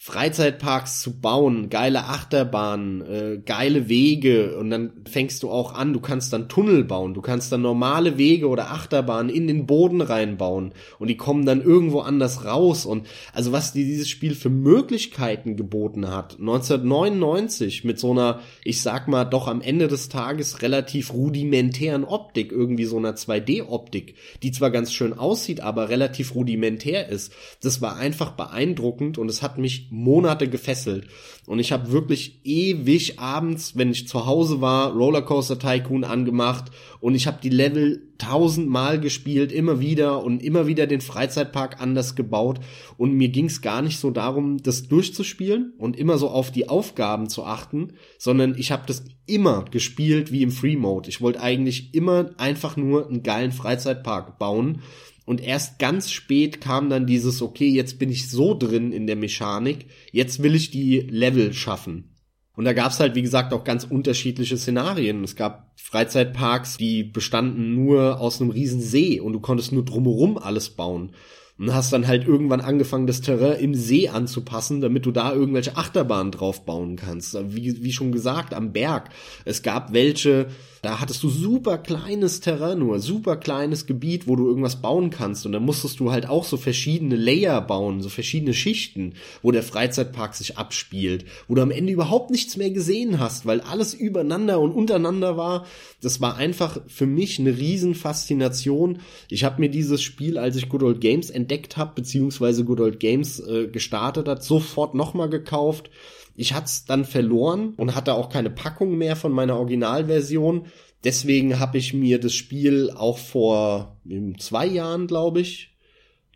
Freizeitparks 0.00 1.00
zu 1.00 1.20
bauen, 1.20 1.70
geile 1.70 2.04
Achterbahnen, 2.04 3.02
äh, 3.02 3.42
geile 3.44 3.88
Wege. 3.88 4.56
Und 4.56 4.70
dann 4.70 4.92
fängst 5.10 5.42
du 5.42 5.50
auch 5.50 5.74
an, 5.74 5.92
du 5.92 5.98
kannst 5.98 6.32
dann 6.32 6.48
Tunnel 6.48 6.84
bauen, 6.84 7.14
du 7.14 7.20
kannst 7.20 7.50
dann 7.50 7.62
normale 7.62 8.16
Wege 8.16 8.46
oder 8.46 8.70
Achterbahnen 8.70 9.28
in 9.28 9.48
den 9.48 9.66
Boden 9.66 10.00
reinbauen. 10.00 10.72
Und 11.00 11.08
die 11.08 11.16
kommen 11.16 11.44
dann 11.44 11.60
irgendwo 11.60 11.98
anders 11.98 12.44
raus. 12.44 12.86
Und 12.86 13.08
also 13.32 13.50
was 13.50 13.72
dir 13.72 13.84
dieses 13.84 14.08
Spiel 14.08 14.36
für 14.36 14.50
Möglichkeiten 14.50 15.56
geboten 15.56 16.08
hat, 16.08 16.38
1999 16.38 17.82
mit 17.82 17.98
so 17.98 18.12
einer, 18.12 18.38
ich 18.62 18.80
sag 18.82 19.08
mal, 19.08 19.24
doch 19.24 19.48
am 19.48 19.60
Ende 19.60 19.88
des 19.88 20.08
Tages 20.08 20.62
relativ 20.62 21.12
rudimentären 21.12 22.04
Optik, 22.04 22.52
irgendwie 22.52 22.84
so 22.84 22.98
einer 22.98 23.16
2D-Optik, 23.16 24.14
die 24.44 24.52
zwar 24.52 24.70
ganz 24.70 24.92
schön 24.92 25.12
aussieht, 25.12 25.60
aber 25.60 25.88
relativ 25.88 26.36
rudimentär 26.36 27.08
ist, 27.08 27.32
das 27.60 27.82
war 27.82 27.96
einfach 27.96 28.30
beeindruckend. 28.30 29.18
Und 29.18 29.28
es 29.28 29.42
hat 29.42 29.58
mich 29.58 29.87
Monate 29.90 30.48
gefesselt. 30.48 31.06
Und 31.46 31.58
ich 31.58 31.72
habe 31.72 31.92
wirklich 31.92 32.40
ewig 32.44 33.18
abends, 33.18 33.76
wenn 33.76 33.90
ich 33.90 34.06
zu 34.06 34.26
Hause 34.26 34.60
war, 34.60 34.92
Rollercoaster 34.92 35.58
Tycoon 35.58 36.04
angemacht 36.04 36.70
und 37.00 37.14
ich 37.14 37.26
habe 37.26 37.38
die 37.42 37.48
Level 37.48 38.08
tausendmal 38.18 39.00
gespielt, 39.00 39.52
immer 39.52 39.80
wieder 39.80 40.22
und 40.22 40.42
immer 40.42 40.66
wieder 40.66 40.86
den 40.86 41.00
Freizeitpark 41.00 41.80
anders 41.80 42.16
gebaut. 42.16 42.58
Und 42.96 43.14
mir 43.14 43.28
ging 43.28 43.46
es 43.46 43.62
gar 43.62 43.80
nicht 43.80 43.98
so 43.98 44.10
darum, 44.10 44.58
das 44.62 44.88
durchzuspielen 44.88 45.72
und 45.78 45.96
immer 45.96 46.18
so 46.18 46.28
auf 46.28 46.50
die 46.50 46.68
Aufgaben 46.68 47.28
zu 47.28 47.44
achten, 47.44 47.94
sondern 48.18 48.56
ich 48.58 48.72
habe 48.72 48.82
das 48.86 49.04
immer 49.26 49.64
gespielt 49.64 50.32
wie 50.32 50.42
im 50.42 50.50
Free 50.50 50.76
Mode. 50.76 51.08
Ich 51.08 51.20
wollte 51.20 51.40
eigentlich 51.40 51.94
immer 51.94 52.30
einfach 52.38 52.76
nur 52.76 53.06
einen 53.06 53.22
geilen 53.22 53.52
Freizeitpark 53.52 54.38
bauen 54.38 54.82
und 55.28 55.42
erst 55.42 55.78
ganz 55.78 56.10
spät 56.10 56.58
kam 56.58 56.88
dann 56.88 57.06
dieses, 57.06 57.42
okay, 57.42 57.68
jetzt 57.68 57.98
bin 57.98 58.08
ich 58.08 58.30
so 58.30 58.56
drin 58.56 58.92
in 58.92 59.06
der 59.06 59.14
Mechanik, 59.14 59.84
jetzt 60.10 60.42
will 60.42 60.54
ich 60.54 60.70
die 60.70 61.00
Level 61.00 61.52
schaffen. 61.52 62.14
Und 62.54 62.64
da 62.64 62.72
gab's 62.72 62.98
halt, 62.98 63.14
wie 63.14 63.20
gesagt, 63.20 63.52
auch 63.52 63.62
ganz 63.62 63.84
unterschiedliche 63.84 64.56
Szenarien. 64.56 65.22
Es 65.22 65.36
gab 65.36 65.70
Freizeitparks, 65.76 66.78
die 66.78 67.04
bestanden 67.04 67.74
nur 67.74 68.20
aus 68.20 68.40
einem 68.40 68.48
riesen 68.48 68.80
See 68.80 69.20
und 69.20 69.34
du 69.34 69.40
konntest 69.40 69.70
nur 69.70 69.84
drumherum 69.84 70.38
alles 70.38 70.70
bauen 70.70 71.12
und 71.58 71.74
hast 71.74 71.92
dann 71.92 72.06
halt 72.06 72.26
irgendwann 72.26 72.60
angefangen, 72.60 73.06
das 73.06 73.20
Terrain 73.20 73.60
im 73.60 73.74
See 73.74 74.08
anzupassen, 74.08 74.80
damit 74.80 75.06
du 75.06 75.10
da 75.10 75.32
irgendwelche 75.32 75.76
Achterbahnen 75.76 76.32
drauf 76.32 76.64
bauen 76.64 76.96
kannst. 76.96 77.36
Wie, 77.54 77.82
wie 77.82 77.92
schon 77.92 78.12
gesagt, 78.12 78.54
am 78.54 78.72
Berg. 78.72 79.10
Es 79.44 79.62
gab 79.62 79.92
welche, 79.92 80.46
da 80.82 81.00
hattest 81.00 81.22
du 81.22 81.28
super 81.28 81.78
kleines 81.78 82.40
Terrain 82.40 82.78
nur, 82.78 83.00
super 83.00 83.36
kleines 83.36 83.86
Gebiet, 83.86 84.26
wo 84.28 84.36
du 84.36 84.46
irgendwas 84.46 84.80
bauen 84.80 85.10
kannst. 85.10 85.46
Und 85.46 85.52
dann 85.52 85.64
musstest 85.64 86.00
du 86.00 86.12
halt 86.12 86.28
auch 86.28 86.44
so 86.44 86.56
verschiedene 86.56 87.16
Layer 87.16 87.60
bauen, 87.60 88.00
so 88.02 88.08
verschiedene 88.08 88.54
Schichten, 88.54 89.14
wo 89.42 89.50
der 89.50 89.62
Freizeitpark 89.62 90.34
sich 90.34 90.56
abspielt, 90.56 91.24
wo 91.48 91.54
du 91.54 91.62
am 91.62 91.70
Ende 91.70 91.92
überhaupt 91.92 92.30
nichts 92.30 92.56
mehr 92.56 92.70
gesehen 92.70 93.18
hast, 93.18 93.46
weil 93.46 93.60
alles 93.60 93.94
übereinander 93.94 94.60
und 94.60 94.72
untereinander 94.72 95.36
war. 95.36 95.66
Das 96.00 96.20
war 96.20 96.36
einfach 96.36 96.80
für 96.86 97.06
mich 97.06 97.38
eine 97.38 97.56
Riesenfaszination. 97.56 99.00
Ich 99.28 99.44
habe 99.44 99.60
mir 99.60 99.70
dieses 99.70 100.02
Spiel, 100.02 100.38
als 100.38 100.56
ich 100.56 100.68
Good 100.68 100.82
Old 100.82 101.00
Games 101.00 101.30
entdeckt 101.30 101.76
habe, 101.76 101.92
beziehungsweise 101.96 102.64
Good 102.64 102.80
Old 102.80 103.00
Games 103.00 103.40
äh, 103.40 103.66
gestartet 103.66 104.28
hat, 104.28 104.44
sofort 104.44 104.94
nochmal 104.94 105.28
gekauft 105.28 105.90
ich 106.38 106.54
hatte 106.54 106.66
es 106.66 106.84
dann 106.84 107.04
verloren 107.04 107.74
und 107.76 107.96
hatte 107.96 108.14
auch 108.14 108.28
keine 108.28 108.48
Packung 108.48 108.96
mehr 108.96 109.16
von 109.16 109.32
meiner 109.32 109.56
Originalversion. 109.56 110.66
Deswegen 111.02 111.58
habe 111.58 111.78
ich 111.78 111.94
mir 111.94 112.20
das 112.20 112.32
Spiel 112.32 112.92
auch 112.94 113.18
vor 113.18 113.96
zwei 114.38 114.64
Jahren, 114.64 115.08
glaube 115.08 115.40
ich, 115.40 115.74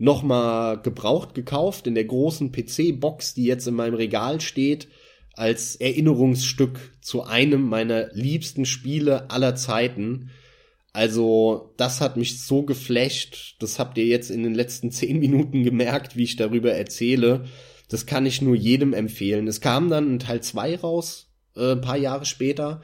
nochmal 0.01 0.83
gebraucht 0.83 1.37
gekauft 1.37 1.87
in 1.87 1.95
der 1.95 2.05
großen 2.05 2.51
PC-Box, 2.51 3.35
die 3.35 3.45
jetzt 3.45 3.69
in 3.69 3.75
meinem 3.75 3.95
Regal 3.95 4.41
steht, 4.41 4.89
als 5.35 5.77
Erinnerungsstück 5.77 6.81
zu 7.01 7.23
einem 7.23 7.63
meiner 7.63 8.13
liebsten 8.13 8.67
Spiele 8.67 9.31
aller 9.31 9.55
Zeiten. 9.55 10.31
Also, 10.93 11.75
das 11.77 12.01
hat 12.01 12.17
mich 12.17 12.41
so 12.41 12.65
geflasht. 12.65 13.55
Das 13.61 13.79
habt 13.79 13.97
ihr 13.99 14.07
jetzt 14.07 14.33
in 14.33 14.43
den 14.43 14.55
letzten 14.55 14.91
zehn 14.91 15.21
Minuten 15.21 15.63
gemerkt, 15.63 16.17
wie 16.17 16.25
ich 16.25 16.35
darüber 16.35 16.73
erzähle. 16.73 17.45
Das 17.93 18.07
kann 18.07 18.25
ich 18.25 18.41
nur 18.41 18.55
jedem 18.55 18.95
empfehlen. 18.95 19.47
Es 19.47 19.61
kam 19.61 19.91
dann 19.91 20.15
ein 20.15 20.19
Teil 20.19 20.41
2 20.41 20.79
raus, 20.79 21.29
äh, 21.55 21.73
ein 21.73 21.83
paar 21.83 21.99
Jahre 21.99 22.25
später. 22.25 22.81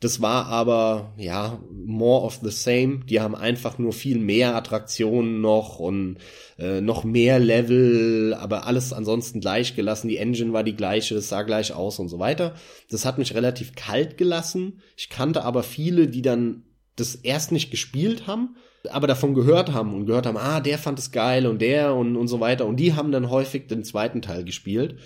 Das 0.00 0.20
war 0.20 0.48
aber, 0.48 1.14
ja, 1.16 1.62
more 1.72 2.26
of 2.26 2.40
the 2.42 2.50
same. 2.50 3.00
Die 3.06 3.22
haben 3.22 3.34
einfach 3.34 3.78
nur 3.78 3.94
viel 3.94 4.18
mehr 4.18 4.54
Attraktionen 4.54 5.40
noch 5.40 5.78
und 5.78 6.18
äh, 6.58 6.82
noch 6.82 7.04
mehr 7.04 7.38
Level, 7.38 8.34
aber 8.34 8.66
alles 8.66 8.92
ansonsten 8.92 9.40
gleich 9.40 9.76
gelassen. 9.76 10.08
Die 10.08 10.18
Engine 10.18 10.52
war 10.52 10.62
die 10.62 10.76
gleiche, 10.76 11.14
es 11.14 11.30
sah 11.30 11.42
gleich 11.42 11.72
aus 11.72 11.98
und 11.98 12.10
so 12.10 12.18
weiter. 12.18 12.54
Das 12.90 13.06
hat 13.06 13.16
mich 13.16 13.34
relativ 13.34 13.74
kalt 13.74 14.18
gelassen. 14.18 14.82
Ich 14.94 15.08
kannte 15.08 15.42
aber 15.42 15.62
viele, 15.62 16.06
die 16.06 16.20
dann 16.20 16.64
das 16.96 17.14
erst 17.14 17.50
nicht 17.50 17.70
gespielt 17.70 18.26
haben 18.26 18.56
aber 18.88 19.06
davon 19.06 19.34
gehört 19.34 19.72
haben 19.72 19.92
und 19.92 20.06
gehört 20.06 20.26
haben, 20.26 20.38
ah, 20.38 20.60
der 20.60 20.78
fand 20.78 20.98
es 20.98 21.12
geil 21.12 21.46
und 21.46 21.60
der 21.60 21.94
und, 21.94 22.16
und 22.16 22.28
so 22.28 22.40
weiter. 22.40 22.66
Und 22.66 22.76
die 22.76 22.94
haben 22.94 23.12
dann 23.12 23.30
häufig 23.30 23.66
den 23.66 23.84
zweiten 23.84 24.22
Teil 24.22 24.44
gespielt. 24.44 24.96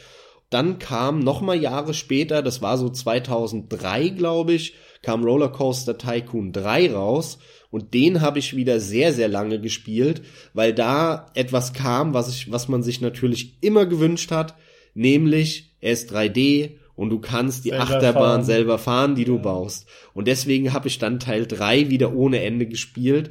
Dann 0.51 0.79
kam 0.79 1.21
noch 1.21 1.41
mal 1.41 1.57
Jahre 1.57 1.95
später, 1.95 2.43
das 2.43 2.63
war 2.63 2.79
so 2.79 2.89
2003, 2.89 4.11
glaube 4.11 4.53
ich, 4.53 4.75
kam 5.03 5.25
Rollercoaster 5.25 5.99
Tycoon 5.99 6.53
3 6.53 6.93
raus 6.93 7.39
und 7.71 7.93
den 7.93 8.21
habe 8.21 8.39
ich 8.39 8.55
wieder 8.55 8.79
sehr 8.79 9.13
sehr 9.13 9.29
lange 9.29 9.61
gespielt, 9.61 10.23
weil 10.53 10.73
da 10.73 11.27
etwas 11.35 11.73
kam, 11.73 12.15
was 12.15 12.29
ich 12.29 12.53
was 12.53 12.69
man 12.69 12.83
sich 12.83 13.01
natürlich 13.01 13.59
immer 13.63 13.85
gewünscht 13.85 14.31
hat, 14.31 14.55
nämlich 14.95 15.75
er 15.81 15.93
ist 15.93 16.15
3D 16.15 16.77
und 16.95 17.11
du 17.11 17.19
kannst 17.19 17.65
die 17.65 17.71
selber 17.71 17.85
Achterbahn 17.85 18.15
fahren. 18.15 18.45
selber 18.45 18.79
fahren, 18.79 19.15
die 19.17 19.25
du 19.25 19.37
ja. 19.37 19.43
baust. 19.43 19.87
Und 20.15 20.29
deswegen 20.29 20.73
habe 20.73 20.89
ich 20.89 20.99
dann 20.99 21.19
Teil 21.19 21.47
3 21.47 21.91
wieder 21.91 22.15
ohne 22.15 22.43
Ende 22.43 22.67
gespielt 22.67 23.31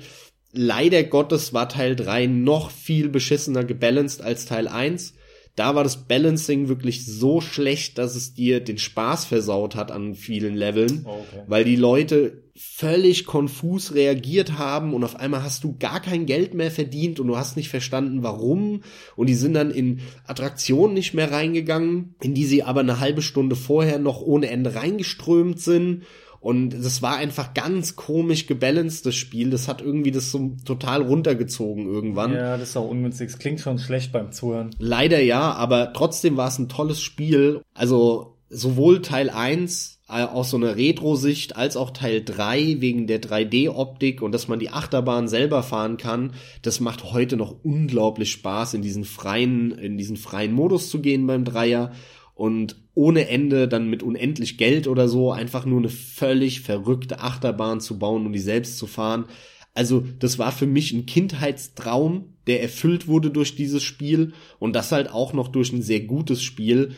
leider 0.53 1.03
Gottes 1.03 1.53
war 1.53 1.67
Teil 1.67 1.95
3 1.95 2.27
noch 2.27 2.71
viel 2.71 3.09
beschissener 3.09 3.63
gebalanced 3.65 4.21
als 4.21 4.45
Teil 4.45 4.67
1. 4.67 5.15
Da 5.55 5.75
war 5.75 5.83
das 5.83 6.07
Balancing 6.07 6.67
wirklich 6.67 7.05
so 7.05 7.39
schlecht, 7.39 7.99
dass 7.99 8.15
es 8.15 8.33
dir 8.33 8.59
den 8.59 8.79
Spaß 8.79 9.25
versaut 9.25 9.75
hat 9.75 9.91
an 9.91 10.15
vielen 10.15 10.55
Leveln, 10.55 11.05
okay. 11.05 11.43
weil 11.45 11.63
die 11.63 11.75
Leute 11.75 12.43
völlig 12.55 13.25
konfus 13.25 13.93
reagiert 13.93 14.57
haben 14.57 14.93
und 14.93 15.03
auf 15.03 15.15
einmal 15.15 15.43
hast 15.43 15.63
du 15.63 15.75
gar 15.77 15.99
kein 16.01 16.25
Geld 16.25 16.53
mehr 16.53 16.71
verdient 16.71 17.19
und 17.19 17.27
du 17.27 17.37
hast 17.37 17.55
nicht 17.55 17.69
verstanden, 17.69 18.23
warum. 18.23 18.81
Und 19.15 19.27
die 19.27 19.35
sind 19.35 19.53
dann 19.53 19.69
in 19.69 20.01
Attraktionen 20.25 20.93
nicht 20.93 21.13
mehr 21.13 21.31
reingegangen, 21.31 22.15
in 22.21 22.33
die 22.33 22.45
sie 22.45 22.63
aber 22.63 22.79
eine 22.79 22.99
halbe 22.99 23.21
Stunde 23.21 23.55
vorher 23.55 23.99
noch 23.99 24.21
ohne 24.21 24.49
Ende 24.49 24.73
reingeströmt 24.73 25.59
sind 25.59 26.03
und 26.43 26.71
das 26.71 27.01
war 27.01 27.15
einfach 27.15 27.53
ganz 27.53 27.95
komisch 27.95 28.47
gebalanced, 28.47 29.05
das 29.05 29.15
Spiel. 29.15 29.49
Das 29.49 29.69
hat 29.69 29.81
irgendwie 29.81 30.11
das 30.11 30.29
so 30.29 30.57
total 30.65 31.01
runtergezogen 31.01 31.85
irgendwann. 31.85 32.33
Ja, 32.33 32.57
das 32.57 32.71
ist 32.71 32.77
auch 32.77 32.89
ungünstig. 32.89 33.29
Es 33.29 33.39
klingt 33.39 33.61
schon 33.61 33.79
schlecht 33.79 34.11
beim 34.11 34.33
Zuhören. 34.33 34.71
Leider 34.77 35.21
ja, 35.21 35.53
aber 35.53 35.93
trotzdem 35.93 36.35
war 36.35 36.49
es 36.49 36.59
ein 36.59 36.67
tolles 36.67 37.01
Spiel. 37.01 37.61
Also 37.73 38.35
sowohl 38.49 39.01
Teil 39.01 39.29
1 39.29 40.01
äh, 40.09 40.23
aus 40.23 40.49
so 40.49 40.57
einer 40.57 40.75
Retro-Sicht 40.75 41.55
als 41.55 41.77
auch 41.77 41.91
Teil 41.91 42.21
3 42.21 42.81
wegen 42.81 43.07
der 43.07 43.21
3D-Optik 43.21 44.21
und 44.21 44.33
dass 44.33 44.49
man 44.49 44.59
die 44.59 44.69
Achterbahn 44.69 45.29
selber 45.29 45.63
fahren 45.63 45.95
kann, 45.95 46.33
das 46.61 46.81
macht 46.81 47.13
heute 47.13 47.37
noch 47.37 47.55
unglaublich 47.63 48.33
Spaß, 48.33 48.73
in 48.73 48.81
diesen 48.81 49.05
freien, 49.05 49.71
in 49.71 49.97
diesen 49.97 50.17
freien 50.17 50.51
Modus 50.51 50.89
zu 50.89 50.99
gehen 50.99 51.25
beim 51.25 51.45
Dreier 51.45 51.93
und 52.35 52.75
ohne 52.95 53.27
Ende 53.27 53.67
dann 53.67 53.89
mit 53.89 54.03
unendlich 54.03 54.57
Geld 54.57 54.87
oder 54.87 55.07
so 55.07 55.31
einfach 55.31 55.65
nur 55.65 55.79
eine 55.79 55.89
völlig 55.89 56.61
verrückte 56.61 57.19
Achterbahn 57.19 57.79
zu 57.79 57.99
bauen 57.99 58.25
und 58.25 58.33
die 58.33 58.39
selbst 58.39 58.77
zu 58.77 58.87
fahren. 58.87 59.25
Also 59.73 60.03
das 60.19 60.37
war 60.37 60.51
für 60.51 60.67
mich 60.67 60.93
ein 60.93 61.05
Kindheitstraum, 61.05 62.35
der 62.47 62.61
erfüllt 62.61 63.07
wurde 63.07 63.31
durch 63.31 63.55
dieses 63.55 63.83
Spiel 63.83 64.33
und 64.59 64.75
das 64.75 64.91
halt 64.91 65.09
auch 65.09 65.33
noch 65.33 65.47
durch 65.47 65.71
ein 65.73 65.81
sehr 65.81 66.01
gutes 66.01 66.43
Spiel. 66.43 66.91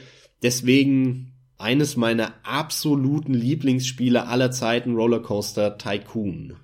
Deswegen 0.44 1.32
eines 1.58 1.96
meiner 1.96 2.34
absoluten 2.44 3.34
Lieblingsspiele 3.34 4.28
aller 4.28 4.52
Zeiten 4.52 4.96
Rollercoaster 4.96 5.78
Tycoon. 5.78 6.58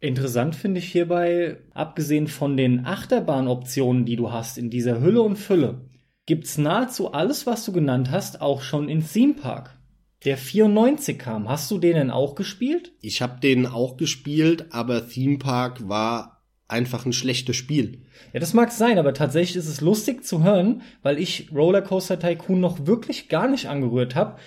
Interessant 0.00 0.54
finde 0.54 0.78
ich 0.78 0.90
hierbei, 0.90 1.58
abgesehen 1.74 2.28
von 2.28 2.56
den 2.56 2.86
Achterbahnoptionen, 2.86 4.04
die 4.04 4.16
du 4.16 4.30
hast 4.30 4.56
in 4.56 4.70
dieser 4.70 5.00
Hülle 5.00 5.22
und 5.22 5.36
Fülle, 5.36 5.80
gibt's 6.28 6.58
nahezu 6.58 7.12
alles, 7.12 7.46
was 7.46 7.64
du 7.64 7.72
genannt 7.72 8.10
hast, 8.10 8.42
auch 8.42 8.60
schon 8.60 8.90
in 8.90 9.02
Theme 9.02 9.32
Park. 9.32 9.78
Der 10.26 10.36
94 10.36 11.18
kam. 11.18 11.48
Hast 11.48 11.70
du 11.70 11.78
den 11.78 11.94
denn 11.94 12.10
auch 12.10 12.34
gespielt? 12.34 12.92
Ich 13.00 13.22
habe 13.22 13.40
den 13.40 13.64
auch 13.64 13.96
gespielt, 13.96 14.66
aber 14.70 15.08
Theme 15.08 15.38
Park 15.38 15.88
war 15.88 16.42
einfach 16.68 17.06
ein 17.06 17.14
schlechtes 17.14 17.56
Spiel. 17.56 18.02
Ja, 18.34 18.40
das 18.40 18.52
mag 18.52 18.72
sein, 18.72 18.98
aber 18.98 19.14
tatsächlich 19.14 19.56
ist 19.56 19.68
es 19.68 19.80
lustig 19.80 20.22
zu 20.22 20.44
hören, 20.44 20.82
weil 21.00 21.18
ich 21.18 21.48
Rollercoaster 21.50 22.20
Tycoon 22.20 22.60
noch 22.60 22.86
wirklich 22.86 23.30
gar 23.30 23.48
nicht 23.48 23.70
angerührt 23.70 24.14
habe 24.14 24.38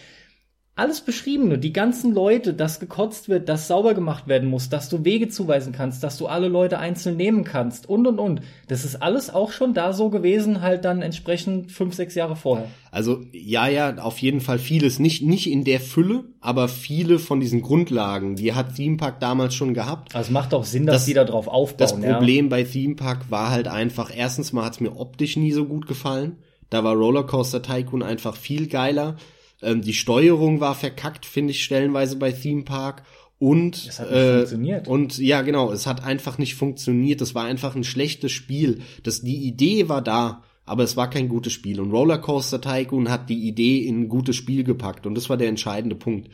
alles 0.76 1.02
Beschriebene, 1.02 1.58
die 1.58 1.74
ganzen 1.74 2.14
Leute, 2.14 2.54
dass 2.54 2.80
gekotzt 2.80 3.28
wird, 3.28 3.50
dass 3.50 3.68
sauber 3.68 3.94
gemacht 3.94 4.28
werden 4.28 4.50
muss, 4.50 4.70
dass 4.70 4.88
du 4.88 5.04
Wege 5.04 5.28
zuweisen 5.28 5.74
kannst, 5.74 6.02
dass 6.02 6.18
du 6.18 6.28
alle 6.28 6.48
Leute 6.48 6.80
einzeln 6.80 7.18
nehmen 7.18 7.44
kannst 7.44 7.90
und 7.90 8.08
und 8.08 8.20
und. 8.20 8.42
Das 8.70 8.86
ist 8.86 8.96
alles 8.96 9.30
auch 9.34 9.52
schon 9.52 9.74
da 9.74 9.92
so 9.92 10.10
gewesen, 10.10 10.62
halt 10.62 10.86
dann 10.86 11.02
entsprechend 11.02 11.74
fünf, 11.74 11.94
sechs 11.94 12.16
Jahre 12.16 12.38
vorher. 12.38 12.68
Also 12.90 13.20
ja, 13.34 13.68
ja, 13.68 13.98
auf 13.98 14.20
jeden 14.20 14.40
Fall 14.40 14.60
vieles. 14.60 14.98
Nicht, 14.98 15.24
nicht 15.24 15.52
in 15.52 15.66
der 15.66 15.82
Fülle, 15.82 16.24
aber 16.40 16.70
viele 16.70 17.20
von 17.20 17.42
diesen 17.42 17.62
Grundlagen, 17.62 18.38
die 18.38 18.54
hat 18.54 18.76
Theme 18.76 18.96
Park 18.96 19.20
damals 19.20 19.54
schon 19.54 19.74
gehabt. 19.74 20.16
Also 20.16 20.30
es 20.30 20.32
macht 20.32 20.54
auch 20.54 20.64
Sinn, 20.64 20.86
dass 20.86 20.98
das, 20.98 21.06
die 21.06 21.14
da 21.14 21.26
drauf 21.26 21.50
aufbauen. 21.50 21.78
Das 21.80 22.00
Problem 22.00 22.46
ja. 22.46 22.50
bei 22.50 22.64
Theme 22.64 22.96
Park 22.96 23.30
war 23.30 23.52
halt 23.52 23.68
einfach, 23.68 24.10
erstens 24.16 24.54
mal 24.54 24.64
hat 24.64 24.74
es 24.74 24.80
mir 24.80 24.96
optisch 24.96 25.36
nie 25.36 25.52
so 25.52 25.66
gut 25.66 25.86
gefallen. 25.86 26.38
Da 26.70 26.86
war 26.86 26.96
Rollercoaster 26.96 27.62
Tycoon 27.62 28.02
einfach 28.02 28.38
viel 28.38 28.68
geiler. 28.68 29.18
Ähm, 29.62 29.82
die 29.82 29.94
Steuerung 29.94 30.60
war 30.60 30.76
verkackt, 30.76 31.26
finde 31.26 31.52
ich 31.52 31.64
stellenweise 31.64 32.16
bei 32.16 32.32
Theme 32.32 32.64
Park. 32.64 33.04
Und, 33.40 33.88
es 33.88 34.00
hat 34.00 34.12
nicht 34.12 34.18
äh, 34.20 34.38
funktioniert. 34.38 34.88
und 34.88 35.18
ja, 35.18 35.42
genau, 35.42 35.72
es 35.72 35.88
hat 35.88 36.04
einfach 36.04 36.38
nicht 36.38 36.56
funktioniert. 36.56 37.22
Das 37.22 37.34
war 37.34 37.46
einfach 37.46 37.76
ein 37.76 37.84
schlechtes 37.84 38.32
Spiel. 38.32 38.82
Das, 39.02 39.22
die 39.22 39.48
Idee 39.48 39.90
war 39.90 40.02
da. 40.02 40.44
aber 40.66 40.84
es 40.84 40.96
war 40.96 41.10
kein 41.10 41.28
gutes 41.28 41.52
Spiel. 41.52 41.80
Und 41.80 41.92
Rollercoaster 41.92 42.62
Tycoon 42.62 43.10
hat 43.10 43.30
die 43.30 43.48
Idee 43.48 43.80
in 43.80 44.02
ein 44.02 44.10
gutes 44.10 44.36
Spiel 44.36 44.64
gepackt 44.64 45.08
und 45.08 45.16
das 45.16 45.30
war 45.30 45.38
der 45.38 45.50
entscheidende 45.50 45.96
Punkt. 45.96 46.30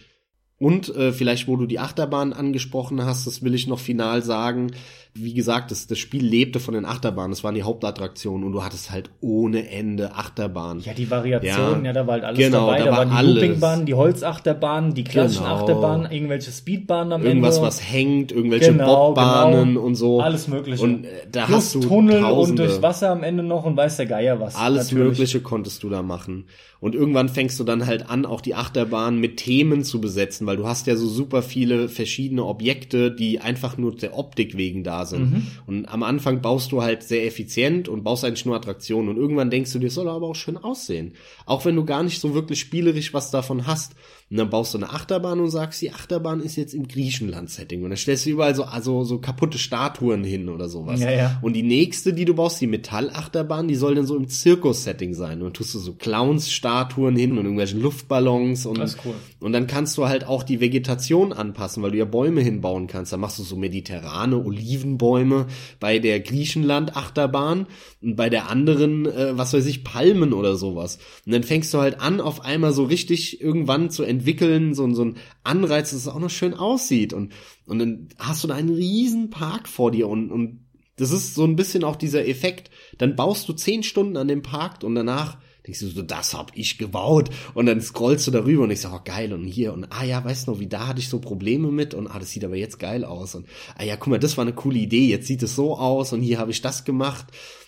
Und 0.60 0.94
äh, 0.96 1.14
vielleicht, 1.14 1.48
wo 1.48 1.56
du 1.56 1.68
die 1.68 1.80
Achterbahn 1.80 2.34
angesprochen 2.34 3.04
hast, 3.06 3.28
das 3.28 3.44
will 3.44 3.54
ich 3.54 3.68
noch 3.68 3.80
final 3.80 4.24
sagen. 4.24 4.72
Wie 5.20 5.34
gesagt, 5.34 5.72
das, 5.72 5.88
das 5.88 5.98
Spiel 5.98 6.24
lebte 6.26 6.60
von 6.60 6.74
den 6.74 6.86
Achterbahnen. 6.86 7.32
Das 7.32 7.44
waren 7.44 7.56
die 7.56 7.64
Hauptattraktionen 7.64 8.46
und 8.46 8.52
du 8.54 8.64
hattest 8.64 8.92
halt 8.92 9.10
ohne 9.22 9.70
Ende 9.70 10.14
Achterbahnen. 10.16 10.84
Ja, 10.84 10.94
die 10.94 11.10
Variationen, 11.10 11.82
ja, 11.86 11.92
Ja. 11.92 11.94
da 11.94 12.08
war 12.08 12.14
halt 12.14 12.24
alles 12.24 12.38
Genau, 12.40 12.68
dabei. 12.68 12.80
da 12.80 12.86
Da, 12.86 12.92
war 12.92 12.98
waren 13.00 13.10
die 13.10 13.16
alles. 13.16 13.34
Loopingbahnen, 13.36 13.86
die 13.86 13.94
Holzachterbahnen, 13.94 14.94
die 14.94 15.04
klassischen 15.04 15.44
Genau. 15.44 15.56
Achterbahnen, 15.56 16.12
irgendwelche 16.12 16.52
Speedbahnen 16.52 17.14
am 17.14 17.26
Irgendwas, 17.26 17.56
Ende. 17.58 17.68
was 17.68 17.92
hängt, 17.92 18.32
irgendwelche 18.32 18.72
Genau, 18.72 19.08
Bobbahnen 19.10 19.70
genau. 19.76 19.82
und 19.82 19.96
so. 19.96 20.20
Alles 20.22 20.48
Mögliche. 20.48 20.84
Und 20.84 21.06
äh, 21.06 21.10
da 21.32 21.46
Plus 21.46 21.58
hast 21.58 21.76
du 21.76 21.80
Tunnel 21.82 22.18
und 22.18 22.22
Tausende. 22.24 22.64
durchs 22.64 22.82
Wasser 22.82 23.10
am 23.12 23.24
Ende 23.24 23.44
noch 23.44 23.66
und 23.66 23.76
weiß 23.78 23.98
der 23.98 24.06
Geier 24.06 24.40
was. 24.40 24.56
Alles 24.56 24.92
Natürlich. 24.92 25.18
Mögliche 25.20 25.42
konntest 25.42 25.84
du 25.84 25.90
da 25.90 26.02
machen. 26.02 26.46
Und 26.80 26.94
irgendwann 26.94 27.28
fängst 27.28 27.60
du 27.60 27.64
dann 27.64 27.88
halt 27.88 28.08
an, 28.08 28.24
auch 28.28 28.40
die 28.40 28.54
Achterbahn 28.54 29.18
mit 29.20 29.38
Themen 29.38 29.84
zu 29.84 30.00
besetzen, 30.00 30.46
weil 30.46 30.58
du 30.58 30.68
hast 30.68 30.86
ja 30.86 30.96
so 30.96 31.08
super 31.08 31.42
viele 31.42 31.90
verschiedene 31.90 32.46
Objekte, 32.46 33.10
die 33.10 33.40
einfach 33.40 33.80
nur 33.80 33.96
der 33.96 34.16
Optik 34.16 34.56
wegen 34.58 34.84
da 34.84 35.04
sind. 35.08 35.32
Mhm. 35.32 35.48
Und 35.66 35.86
am 35.86 36.04
Anfang 36.04 36.42
baust 36.42 36.72
du 36.72 36.84
halt 36.84 37.04
sehr 37.04 37.26
effizient 37.26 37.90
und 37.90 38.04
baust 38.04 38.24
eigentlich 38.24 38.46
nur 38.46 38.56
Attraktionen. 38.56 39.10
Und 39.10 39.18
irgendwann 39.18 39.50
denkst 39.50 39.74
du 39.74 39.80
dir, 39.80 39.90
soll 39.90 40.08
aber 40.08 40.28
auch 40.28 40.36
schön 40.36 40.58
aussehen. 40.58 41.14
Auch 41.46 41.66
wenn 41.66 41.76
du 41.76 41.86
gar 41.86 42.04
nicht 42.04 42.22
so 42.22 42.34
wirklich 42.34 42.60
spielerisch 42.60 43.14
was 43.14 43.32
davon 43.32 43.66
hast. 43.66 43.94
Und 44.30 44.36
dann 44.38 44.50
baust 44.50 44.74
du 44.74 44.78
eine 44.78 44.90
Achterbahn 44.90 45.40
und 45.40 45.50
sagst, 45.50 45.82
die 45.82 45.94
Achterbahn 45.94 46.42
ist 46.42 46.58
jetzt 46.58 46.74
im 46.74 46.90
Griechenland-Setting. 46.90 47.84
Und 47.84 47.92
dann 47.92 47.98
stellst 47.98 48.26
du 48.26 48.32
überall 48.32 48.54
so, 48.56 48.64
also 48.64 49.06
so 49.06 49.20
kaputte 49.20 49.58
Statuen 49.58 50.26
hin 50.26 50.50
oder 50.50 50.68
sowas. 50.68 51.00
Ja, 51.00 51.12
ja. 51.12 51.40
Und 51.42 51.54
die 51.54 51.64
nächste, 51.64 52.14
die 52.14 52.26
du 52.26 52.34
baust, 52.34 52.60
die 52.60 52.68
Metallachterbahn, 52.68 53.70
die 53.70 53.76
soll 53.76 53.96
dann 53.96 54.06
so 54.06 54.18
im 54.18 54.28
Zirkus-Setting 54.28 55.14
sein. 55.14 55.38
Und 55.38 55.46
dann 55.46 55.54
tust 55.54 55.74
du 55.76 55.80
so 55.80 55.94
Clowns-Statuen 55.94 57.16
hin 57.16 57.32
und 57.32 57.38
irgendwelchen 57.38 57.82
Luftballons 57.82 58.66
und, 58.66 58.80
cool. 59.06 59.14
und 59.40 59.54
dann 59.54 59.66
kannst 59.66 59.98
du 59.98 60.10
halt 60.10 60.26
auch 60.28 60.44
die 60.44 60.60
Vegetation 60.60 61.32
anpassen, 61.32 61.82
weil 61.82 61.92
du 61.92 61.98
ja 61.98 62.06
Bäume 62.06 62.42
hinbauen 62.42 62.88
kannst. 62.88 63.14
Dann 63.14 63.22
machst 63.22 63.40
du 63.40 63.44
so 63.44 63.56
mediterrane 63.56 64.44
Olivenbäume 64.44 65.48
bei 65.80 66.00
der 66.00 66.20
Griechenland-Achterbahn 66.20 67.68
und 68.02 68.16
bei 68.18 68.30
der 68.30 68.50
anderen, 68.50 69.06
äh, 69.06 69.38
was 69.38 69.54
weiß 69.54 69.66
ich, 69.68 69.86
Palmen 69.86 70.34
oder 70.34 70.58
sowas. 70.58 71.00
Und 71.26 71.32
dann 71.32 71.44
fängst 71.44 71.74
du 71.74 71.78
halt 71.78 72.02
an, 72.02 72.20
auf 72.20 72.44
einmal 72.44 72.74
so 72.74 72.84
richtig 72.84 73.42
irgendwann 73.42 73.90
zu 73.90 74.04
entwickeln, 74.04 74.17
so, 74.22 74.94
so 74.94 75.06
ein 75.06 75.18
Anreiz, 75.44 75.92
dass 75.92 76.00
es 76.00 76.08
auch 76.08 76.20
noch 76.20 76.30
schön 76.30 76.54
aussieht. 76.54 77.14
Und, 77.14 77.34
und 77.66 77.80
dann 77.80 78.10
hast 78.18 78.44
du 78.44 78.48
da 78.48 78.56
einen 78.56 78.74
riesen 78.74 79.30
Park 79.30 79.68
vor 79.68 79.92
dir 79.92 80.08
und, 80.08 80.32
und 80.32 80.66
das 80.98 81.12
ist 81.12 81.36
so 81.36 81.44
ein 81.44 81.56
bisschen 81.56 81.84
auch 81.84 81.96
dieser 81.96 82.28
Effekt. 82.28 82.72
Dann 82.98 83.16
baust 83.16 83.48
du 83.48 83.54
zehn 83.54 83.84
Stunden 83.84 84.18
an 84.18 84.28
dem 84.28 84.42
Park 84.42 84.84
und 84.84 84.96
danach 84.96 85.38
denkst 85.68 85.82
du 85.82 85.88
so, 85.88 86.02
das 86.02 86.34
hab 86.34 86.52
ich 86.56 86.78
gebaut. 86.78 87.30
Und 87.54 87.66
dann 87.66 87.82
scrollst 87.82 88.26
du 88.28 88.32
darüber 88.32 88.64
und 88.64 88.72
ich 88.72 88.82
sag, 88.82 88.94
oh 88.94 89.02
geil, 89.04 89.34
und 89.34 89.46
hier, 89.46 89.74
und 89.74 89.86
ah 89.92 90.04
ja, 90.04 90.24
weißt 90.24 90.48
du 90.48 90.52
noch, 90.52 90.60
wie 90.60 90.68
da 90.68 90.88
hatte 90.88 91.00
ich 91.00 91.10
so 91.10 91.20
Probleme 91.20 91.72
mit 91.72 91.94
und 91.94 92.08
ah, 92.08 92.20
das 92.20 92.32
sieht 92.32 92.46
aber 92.46 92.56
jetzt 92.56 92.80
geil 92.80 93.04
aus. 93.04 93.36
Und 93.36 93.48
ah 93.78 93.84
ja, 93.84 93.96
guck 93.98 94.08
mal, 94.08 94.20
das 94.20 94.38
war 94.38 94.44
eine 94.44 94.54
coole 94.54 94.80
Idee, 94.80 95.08
jetzt 95.08 95.28
sieht 95.28 95.44
es 95.44 95.56
so 95.56 95.78
aus 95.78 96.14
und 96.14 96.22
hier 96.22 96.40
habe 96.40 96.52
ich 96.52 96.62
das 96.62 96.86
gemacht. 96.86 97.28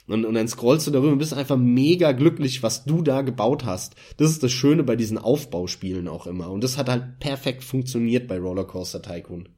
Und, 0.10 0.26
und 0.26 0.34
dann 0.34 0.48
scrollst 0.48 0.88
du 0.88 0.92
darüber 0.92 1.12
und 1.12 1.20
bist 1.20 1.34
einfach 1.34 1.58
mega 1.58 2.12
glücklich, 2.14 2.64
was 2.64 2.84
du 2.84 3.02
da 3.02 3.22
gebaut 3.22 3.64
hast. 3.66 3.96
Das 4.18 4.32
ist 4.32 4.42
das 4.42 4.52
Schöne 4.52 4.84
bei 4.84 4.96
diesen 4.96 5.20
Aufbauspielen 5.20 6.08
auch 6.08 6.26
immer. 6.26 6.50
Und 6.50 6.64
das 6.64 6.78
hat 6.78 6.90
halt 6.90 7.20
perfekt 7.20 7.64
funktioniert 7.64 8.28
bei 8.28 8.40
Rollercoaster 8.40 9.02
Tycoon. 9.02 9.50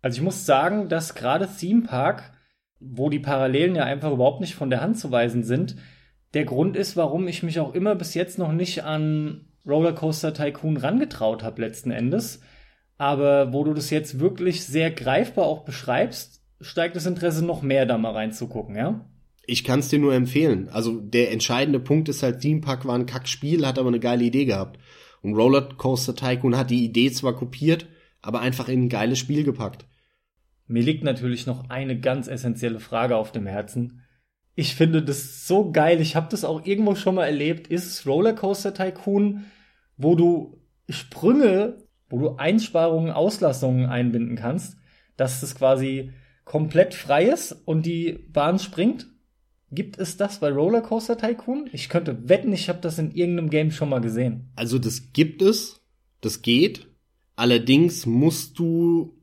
Also 0.00 0.18
ich 0.18 0.24
muss 0.24 0.44
sagen, 0.44 0.88
dass 0.88 1.14
gerade 1.14 1.48
Theme 1.48 1.82
Park, 1.82 2.32
wo 2.80 3.08
die 3.08 3.20
Parallelen 3.20 3.76
ja 3.76 3.84
einfach 3.84 4.10
überhaupt 4.10 4.40
nicht 4.40 4.56
von 4.56 4.68
der 4.68 4.80
Hand 4.80 4.98
zu 4.98 5.12
weisen 5.12 5.44
sind, 5.44 5.76
der 6.34 6.44
Grund 6.44 6.76
ist, 6.76 6.96
warum 6.96 7.28
ich 7.28 7.44
mich 7.44 7.60
auch 7.60 7.72
immer 7.72 7.94
bis 7.94 8.14
jetzt 8.14 8.38
noch 8.38 8.52
nicht 8.52 8.82
an 8.82 9.46
Rollercoaster 9.64 10.34
Tycoon 10.34 10.76
rangetraut 10.76 11.44
habe 11.44 11.60
letzten 11.60 11.92
Endes. 11.92 12.40
Aber 12.98 13.52
wo 13.52 13.62
du 13.62 13.74
das 13.74 13.90
jetzt 13.90 14.18
wirklich 14.18 14.64
sehr 14.64 14.90
greifbar 14.90 15.44
auch 15.44 15.64
beschreibst, 15.64 16.42
steigt 16.60 16.96
das 16.96 17.06
Interesse 17.06 17.44
noch 17.44 17.62
mehr 17.62 17.86
da 17.86 17.96
mal 17.96 18.12
reinzugucken, 18.12 18.76
ja? 18.76 19.08
Ich 19.46 19.64
kann 19.64 19.80
es 19.80 19.88
dir 19.88 19.98
nur 19.98 20.14
empfehlen. 20.14 20.68
Also 20.68 21.00
der 21.00 21.32
entscheidende 21.32 21.80
Punkt 21.80 22.08
ist 22.08 22.22
halt, 22.22 22.40
Theme 22.40 22.60
Park 22.60 22.86
war 22.86 22.94
ein 22.94 23.06
Kackspiel, 23.06 23.66
hat 23.66 23.78
aber 23.78 23.88
eine 23.88 24.00
geile 24.00 24.24
Idee 24.24 24.44
gehabt. 24.44 24.78
Und 25.20 25.34
Rollercoaster 25.34 26.14
Tycoon 26.14 26.56
hat 26.56 26.70
die 26.70 26.84
Idee 26.84 27.10
zwar 27.10 27.34
kopiert, 27.34 27.86
aber 28.20 28.40
einfach 28.40 28.68
in 28.68 28.84
ein 28.84 28.88
geiles 28.88 29.18
Spiel 29.18 29.44
gepackt. 29.44 29.84
Mir 30.66 30.82
liegt 30.82 31.04
natürlich 31.04 31.46
noch 31.46 31.70
eine 31.70 31.98
ganz 31.98 32.28
essentielle 32.28 32.80
Frage 32.80 33.16
auf 33.16 33.32
dem 33.32 33.46
Herzen. 33.46 34.02
Ich 34.54 34.74
finde 34.74 35.02
das 35.02 35.46
so 35.46 35.70
geil. 35.70 36.00
Ich 36.00 36.14
habe 36.14 36.28
das 36.30 36.44
auch 36.44 36.64
irgendwo 36.64 36.94
schon 36.94 37.16
mal 37.16 37.26
erlebt. 37.26 37.66
Ist 37.66 37.86
es 37.86 38.06
Rollercoaster 38.06 38.74
Tycoon, 38.74 39.44
wo 39.96 40.14
du 40.14 40.60
Sprünge, 40.88 41.78
wo 42.08 42.18
du 42.18 42.36
Einsparungen, 42.36 43.10
Auslassungen 43.10 43.86
einbinden 43.86 44.36
kannst, 44.36 44.76
dass 45.16 45.40
das 45.40 45.54
quasi 45.54 46.12
komplett 46.44 46.94
frei 46.94 47.24
ist 47.24 47.52
und 47.64 47.86
die 47.86 48.26
Bahn 48.30 48.58
springt? 48.58 49.11
Gibt 49.72 49.98
es 49.98 50.16
das 50.18 50.38
bei 50.40 50.50
Rollercoaster 50.52 51.16
Tycoon? 51.16 51.68
Ich 51.72 51.88
könnte 51.88 52.28
wetten, 52.28 52.52
ich 52.52 52.68
habe 52.68 52.80
das 52.80 52.98
in 52.98 53.10
irgendeinem 53.12 53.48
Game 53.50 53.70
schon 53.70 53.88
mal 53.88 54.00
gesehen. 54.00 54.50
Also 54.54 54.78
das 54.78 55.12
gibt 55.12 55.40
es, 55.42 55.80
das 56.20 56.42
geht. 56.42 56.86
Allerdings 57.36 58.04
musst 58.06 58.58
du 58.58 59.14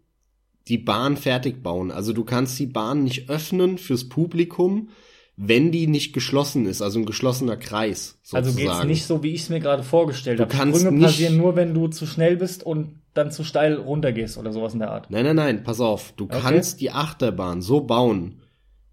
die 0.68 0.80
Bahn 0.80 1.18
fertig 1.18 1.62
bauen. 1.62 1.92
Also 1.92 2.14
du 2.14 2.24
kannst 2.24 2.58
die 2.60 2.66
Bahn 2.66 3.04
nicht 3.04 3.30
öffnen 3.30 3.78
fürs 3.78 4.10
Publikum, 4.10 4.90
wenn 5.38 5.72
die 5.72 5.88
nicht 5.88 6.12
geschlossen 6.14 6.66
ist, 6.66 6.82
also 6.82 7.00
ein 7.00 7.06
geschlossener 7.06 7.56
Kreis 7.56 8.20
sozusagen. 8.24 8.46
Also 8.48 8.58
geht's 8.80 8.84
nicht 8.88 9.06
so, 9.06 9.24
wie 9.24 9.34
ich 9.34 9.44
es 9.44 9.50
mir 9.50 9.60
gerade 9.62 9.84
vorgestellt 9.84 10.40
Du 10.40 10.44
habe. 10.44 10.54
kannst 10.54 10.82
Sprünge 10.82 10.98
nicht- 10.98 11.06
passieren 11.06 11.38
nur, 11.38 11.56
wenn 11.56 11.74
du 11.74 11.88
zu 11.88 12.06
schnell 12.06 12.36
bist 12.38 12.64
und 12.64 13.00
dann 13.14 13.32
zu 13.32 13.44
steil 13.44 13.76
runtergehst 13.76 14.38
oder 14.38 14.52
sowas 14.52 14.74
in 14.74 14.80
der 14.80 14.92
Art. 14.92 15.10
Nein, 15.10 15.24
nein, 15.26 15.36
nein, 15.38 15.64
pass 15.64 15.80
auf. 15.80 16.12
Du 16.18 16.26
Okay. 16.26 16.40
kannst 16.42 16.82
die 16.82 16.92
Achterbahn 16.92 17.62
so 17.62 17.82
bauen, 17.82 18.42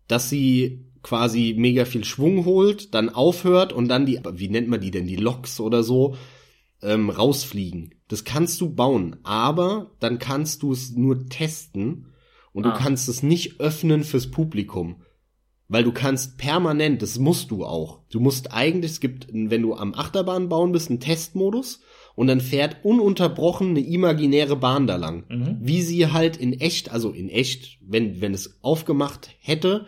dass 0.07 0.31
sie 0.31 0.86
quasi 1.07 1.55
mega 1.57 1.85
viel 1.85 2.03
Schwung 2.05 2.45
holt, 2.45 2.93
dann 2.93 3.09
aufhört 3.11 3.73
und 3.73 3.87
dann 3.87 4.07
die, 4.07 4.19
wie 4.33 4.49
nennt 4.49 4.67
man 4.69 4.81
die 4.81 4.91
denn, 4.91 5.07
die 5.07 5.15
Loks 5.15 5.61
oder 5.61 5.85
so, 5.85 6.17
ähm, 6.83 7.11
rausfliegen. 7.11 7.95
Das 8.09 8.25
kannst 8.25 8.61
du 8.61 8.75
bauen, 8.75 9.15
aber 9.23 9.93
dann 10.01 10.19
kannst 10.19 10.65
du 10.65 10.73
es 10.73 10.91
nur 10.97 11.27
testen 11.29 12.09
und 12.53 12.67
Ah. 12.67 12.73
du 12.73 12.79
kannst 12.83 13.09
es 13.09 13.23
nicht 13.23 13.61
öffnen 13.61 14.03
fürs 14.03 14.33
Publikum. 14.33 14.97
Weil 15.69 15.85
du 15.85 15.93
kannst 15.93 16.39
permanent, 16.39 17.03
das 17.03 17.19
musst 17.21 17.51
du 17.53 17.65
auch. 17.65 18.01
Du 18.11 18.19
musst 18.21 18.53
eigentlich, 18.53 18.93
es 18.93 19.01
gibt, 19.01 19.29
wenn 19.33 19.63
du 19.63 19.75
am 19.75 19.95
Achterbahn 19.95 20.49
bauen 20.49 20.73
bist, 20.73 20.91
einen 20.91 21.01
Testmodus 21.01 21.81
und 22.17 22.27
dann 22.29 22.41
fährt 22.41 22.85
ununterbrochen 22.85 23.71
eine 23.71 23.81
imaginäre 23.81 24.57
Bahn 24.57 24.87
da 24.89 24.97
lang. 24.97 25.25
Mhm. 25.29 25.59
Wie 25.61 25.83
sie 25.83 26.09
halt 26.13 26.37
in 26.37 26.53
echt, 26.53 26.91
also 26.93 27.11
in 27.11 27.29
echt, 27.29 27.79
wenn, 27.81 28.21
wenn 28.21 28.35
es 28.35 28.59
aufgemacht 28.63 29.31
hätte, 29.41 29.87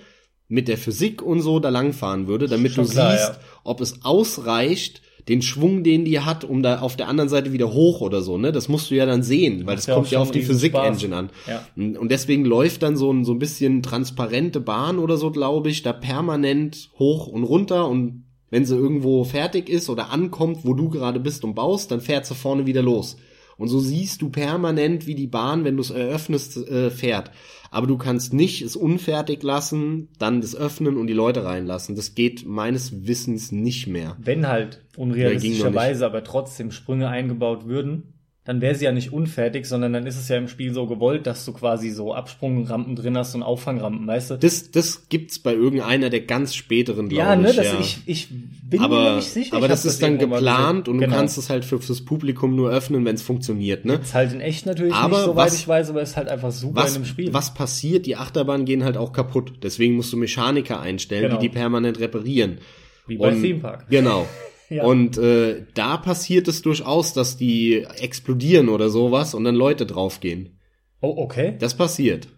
mit 0.49 0.67
der 0.69 0.79
Physik 0.79 1.23
und 1.23 1.43
so 1.43 1.61
da 1.61 1.69
langfahren 1.69 2.27
würde, 2.27 2.49
damit 2.49 2.73
Schon 2.73 2.85
du 2.85 2.91
klar, 2.91 3.13
siehst, 3.13 3.29
ja. 3.29 3.39
ob 3.65 3.81
es 3.81 4.05
ausreicht, 4.05 5.03
den 5.29 5.43
Schwung, 5.43 5.85
den 5.85 6.07
die 6.07 6.21
hat, 6.21 6.45
um 6.45 6.63
da 6.63 6.81
auf 6.81 6.97
der 6.97 7.07
anderen 7.07 7.29
Seite 7.29 7.53
wieder 7.53 7.73
hoch 7.73 8.01
oder 8.01 8.23
so, 8.23 8.39
ne? 8.39 8.51
Das 8.51 8.69
musst 8.69 8.91
du 8.91 8.95
ja 8.95 9.05
dann 9.05 9.23
sehen, 9.23 9.67
weil 9.67 9.77
das 9.77 9.89
auch 9.89 9.97
kommt 9.97 10.11
ja 10.11 10.21
auf 10.21 10.31
die. 10.31 10.41
Physik-Engine 10.41 11.15
an. 11.15 11.31
Ja. 11.47 11.67
Und 11.77 12.11
deswegen 12.11 12.47
läuft 12.47 12.83
dann 12.83 12.97
so 12.97 13.13
ein, 13.13 13.27
so 13.27 13.33
ein 13.33 13.39
bisschen 13.39 13.83
transparente 13.83 14.61
Bahn 14.61 14.99
oder 14.99 15.19
so, 15.19 15.31
glaube 15.31 15.69
ich, 15.69 15.83
da 15.83 15.93
permanent 15.93 16.89
hoch 16.99 17.27
und 17.27 17.45
runter 17.45 17.87
und 17.89 18.25
wenn 18.51 18.65
sie 18.65 18.77
irgendwo 18.77 19.25
fertig 19.25 19.69
ist 19.69 19.91
oder 19.91 20.11
ankommt, 20.11 20.61
wo 20.63 20.73
du 20.73 20.89
gerade 20.89 21.21
bist 21.21 21.45
und 21.45 21.55
baust, 21.55 21.91
dann 21.91 22.01
fährt 22.01 22.25
sie 22.25 22.35
vorne 22.35 22.65
wieder 22.65 22.81
los. 22.81 23.19
Und 23.59 23.69
so 23.69 23.81
siehst 23.81 24.23
du 24.23 24.31
permanent, 24.31 25.07
wie 25.07 25.17
die 25.17 25.27
Bahn, 25.27 25.65
wenn 25.65 25.77
du 25.77 25.83
es 25.83 25.91
eröffnest, 25.91 26.57
äh, 26.69 26.91
fährt. 26.91 27.33
Aber 27.71 27.87
du 27.87 27.97
kannst 27.99 28.33
nicht 28.33 28.63
es 28.63 28.77
unfertig 28.77 29.43
lassen, 29.43 30.09
dann 30.19 30.41
das 30.41 30.57
öffnen 30.57 30.97
und 30.97 31.07
die 31.07 31.13
Leute 31.13 31.45
reinlassen. 31.45 31.97
Das 31.97 32.15
geht 32.15 32.47
meines 32.47 33.07
Wissens 33.07 33.53
nicht 33.53 33.87
mehr. 33.87 34.17
Wenn 34.19 34.49
halt 34.49 34.85
unrealistischerweise 34.97 36.07
aber 36.07 36.25
trotzdem 36.25 36.71
Sprünge 36.71 37.09
eingebaut 37.09 37.67
würden, 37.67 38.15
dann 38.49 38.63
wäre 38.63 38.75
sie 38.75 38.87
ja 38.87 38.93
nicht 38.93 39.13
unfertig, 39.13 39.67
sondern 39.67 39.93
dann 39.93 40.07
ist 40.07 40.17
es 40.19 40.27
ja 40.31 40.37
im 40.39 40.49
Spiel 40.49 40.73
so 40.73 40.87
gewollt, 40.87 41.27
dass 41.27 41.45
du 41.45 41.53
quasi 41.53 41.91
so 41.91 42.15
Absprungrampen 42.15 42.97
drin 42.97 43.15
hast 43.19 43.35
und 43.35 43.43
Auffangrampen, 43.43 44.07
weißt 44.07 44.31
du? 44.31 44.37
Das, 44.39 44.71
das 44.71 45.09
gibt's 45.11 45.39
bei 45.39 45.53
irgendeiner 45.53 46.09
der 46.09 46.23
ganz 46.23 46.55
späteren, 46.55 47.11
glaube 47.11 47.23
ja, 47.23 47.37
ne, 47.37 47.51
ich. 47.51 47.57
das, 47.57 47.67
ja. 47.67 47.79
ich, 47.79 47.99
ich 48.07 48.29
bin 48.31 48.81
mir 48.81 48.87
aber, 48.87 49.17
nicht 49.17 49.29
sicher. 49.29 49.55
aber 49.55 49.69
das 49.69 49.85
hab 49.85 49.91
ist 49.91 50.03
dann 50.03 50.17
geplant 50.17 50.89
und 50.89 50.97
du 50.97 51.05
Genau. 51.05 51.15
kannst 51.17 51.37
es 51.37 51.51
halt 51.51 51.67
für, 51.67 51.79
fürs 51.79 52.05
Publikum 52.07 52.57
nur 52.57 52.71
öffnen, 52.71 53.05
wenn 53.05 53.17
es 53.17 53.23
funktioniert, 53.23 53.85
ne? 53.85 54.01
Ist 54.03 54.15
halt 54.15 54.33
in 54.33 54.41
echt 54.41 54.65
natürlich 54.65 54.95
Aber 54.95 55.17
nicht, 55.19 55.27
soweit 55.27 55.47
was- 55.49 55.55
ich 55.61 55.69
weiß, 55.69 55.91
aber 55.91 56.01
ist 56.01 56.17
halt 56.17 56.29
einfach 56.29 56.51
super 56.51 56.81
Was, 56.85 56.97
in 56.97 57.03
dem 57.03 57.07
Spiel. 57.07 57.35
was 57.35 57.53
passiert? 57.53 58.07
Die 58.07 58.17
Achterbahnen 58.17 58.65
gehen 58.65 58.83
halt 58.83 58.97
auch 58.97 59.13
kaputt. 59.13 59.53
Deswegen 59.63 59.95
musst 59.97 60.11
du 60.13 60.17
Mechaniker 60.17 60.81
einstellen, 60.81 61.25
Genau. 61.29 61.39
die 61.39 61.49
die 61.51 61.55
permanent 61.55 62.01
reparieren. 62.01 62.59
Wie 63.07 63.19
bei 63.19 63.31
Theme 63.33 63.61
Park. 63.61 63.87
Genau. 63.91 64.27
Ja. 64.69 64.85
Und 64.85 65.17
äh, 65.19 65.65
da 65.75 65.97
passiert 65.97 66.47
es 66.49 66.63
durchaus, 66.63 67.15
dass 67.15 67.37
die 67.37 67.87
explodieren 67.99 68.69
oder 68.69 68.91
sowas 68.91 69.35
und 69.35 69.45
dann 69.45 69.55
Leute 69.55 69.87
draufgehen. 69.87 70.59
Oh, 71.01 71.15
okay. 71.17 71.57
Das 71.59 71.75
passiert. 71.75 72.29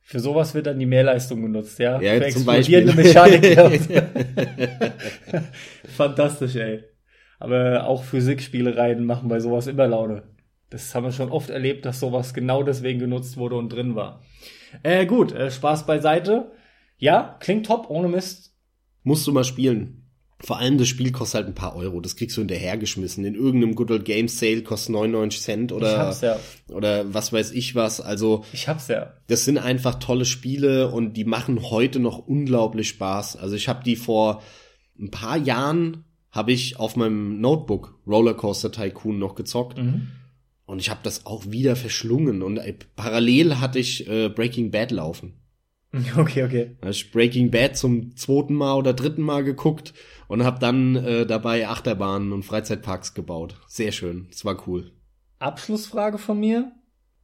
Für 0.00 0.20
sowas 0.20 0.54
wird 0.54 0.66
dann 0.66 0.78
die 0.78 0.86
Mehrleistung 0.86 1.42
genutzt, 1.42 1.78
ja? 1.78 2.00
Ja, 2.00 2.20
Für 2.20 2.30
zum 2.30 2.44
Beispiel. 2.44 2.84
Mechanik. 2.94 3.44
Fantastisch, 5.96 6.56
ey. 6.56 6.84
Aber 7.38 7.86
auch 7.86 8.04
Physikspielereien 8.04 9.04
machen 9.04 9.28
bei 9.28 9.40
sowas 9.40 9.66
immer 9.66 9.86
Laune. 9.86 10.24
Das 10.70 10.94
haben 10.94 11.04
wir 11.04 11.12
schon 11.12 11.30
oft 11.30 11.50
erlebt, 11.50 11.86
dass 11.86 12.00
sowas 12.00 12.34
genau 12.34 12.62
deswegen 12.62 12.98
genutzt 12.98 13.36
wurde 13.36 13.56
und 13.56 13.70
drin 13.70 13.94
war. 13.94 14.22
Äh, 14.82 15.06
gut, 15.06 15.32
äh, 15.32 15.50
Spaß 15.50 15.86
beiseite. 15.86 16.52
Ja, 16.98 17.36
klingt 17.40 17.66
top, 17.66 17.88
ohne 17.88 18.08
Mist. 18.08 18.54
Musst 19.02 19.26
du 19.26 19.32
mal 19.32 19.44
spielen. 19.44 20.07
Vor 20.40 20.58
allem 20.58 20.78
das 20.78 20.86
Spiel 20.86 21.10
kostet 21.10 21.34
halt 21.38 21.46
ein 21.48 21.54
paar 21.54 21.74
Euro. 21.74 22.00
Das 22.00 22.14
kriegst 22.14 22.36
du 22.36 22.42
hinterhergeschmissen. 22.42 23.24
In 23.24 23.34
irgendeinem 23.34 23.74
Good 23.74 23.90
Old 23.90 24.04
Games 24.04 24.38
Sale 24.38 24.62
kostet 24.62 24.92
99 24.92 25.40
Cent 25.40 25.72
Ich 25.72 25.76
oder, 25.76 25.98
hab's 25.98 26.20
ja. 26.20 26.38
oder 26.68 27.12
was 27.12 27.32
weiß 27.32 27.50
ich 27.50 27.74
was. 27.74 28.00
Also, 28.00 28.44
Ich 28.52 28.68
hab's 28.68 28.86
ja. 28.86 29.14
das 29.26 29.44
sind 29.44 29.58
einfach 29.58 29.96
tolle 29.96 30.24
Spiele 30.24 30.90
und 30.92 31.14
die 31.14 31.24
machen 31.24 31.70
heute 31.70 31.98
noch 31.98 32.18
unglaublich 32.18 32.88
Spaß. 32.90 33.36
Also 33.36 33.56
ich 33.56 33.68
habe 33.68 33.82
die 33.82 33.96
vor 33.96 34.42
ein 34.98 35.10
paar 35.10 35.36
Jahren 35.36 36.04
habe 36.30 36.52
ich 36.52 36.78
auf 36.78 36.94
meinem 36.94 37.40
Notebook 37.40 37.98
Rollercoaster 38.06 38.70
Tycoon 38.70 39.18
noch 39.18 39.34
gezockt 39.34 39.78
Mhm. 39.78 40.08
und 40.66 40.78
ich 40.78 40.88
habe 40.90 41.00
das 41.02 41.26
auch 41.26 41.46
wieder 41.50 41.74
verschlungen 41.74 42.42
und 42.42 42.58
äh, 42.58 42.74
parallel 42.94 43.58
hatte 43.58 43.78
ich 43.80 44.06
äh, 44.08 44.28
Breaking 44.28 44.70
Bad 44.70 44.92
laufen. 44.92 45.32
Okay, 46.18 46.44
okay. 46.44 46.76
Da 46.82 46.88
hab 46.88 46.94
ich 46.94 47.10
Breaking 47.10 47.50
Bad 47.50 47.76
zum 47.78 48.14
zweiten 48.14 48.54
Mal 48.54 48.74
oder 48.74 48.92
dritten 48.92 49.22
Mal 49.22 49.42
geguckt 49.42 49.94
und 50.28 50.44
habe 50.44 50.60
dann 50.60 50.94
äh, 50.96 51.26
dabei 51.26 51.66
Achterbahnen 51.66 52.32
und 52.32 52.44
Freizeitparks 52.44 53.14
gebaut. 53.14 53.56
Sehr 53.66 53.90
schön, 53.92 54.28
das 54.30 54.44
war 54.44 54.68
cool. 54.68 54.92
Abschlussfrage 55.40 56.18
von 56.18 56.38
mir. 56.38 56.72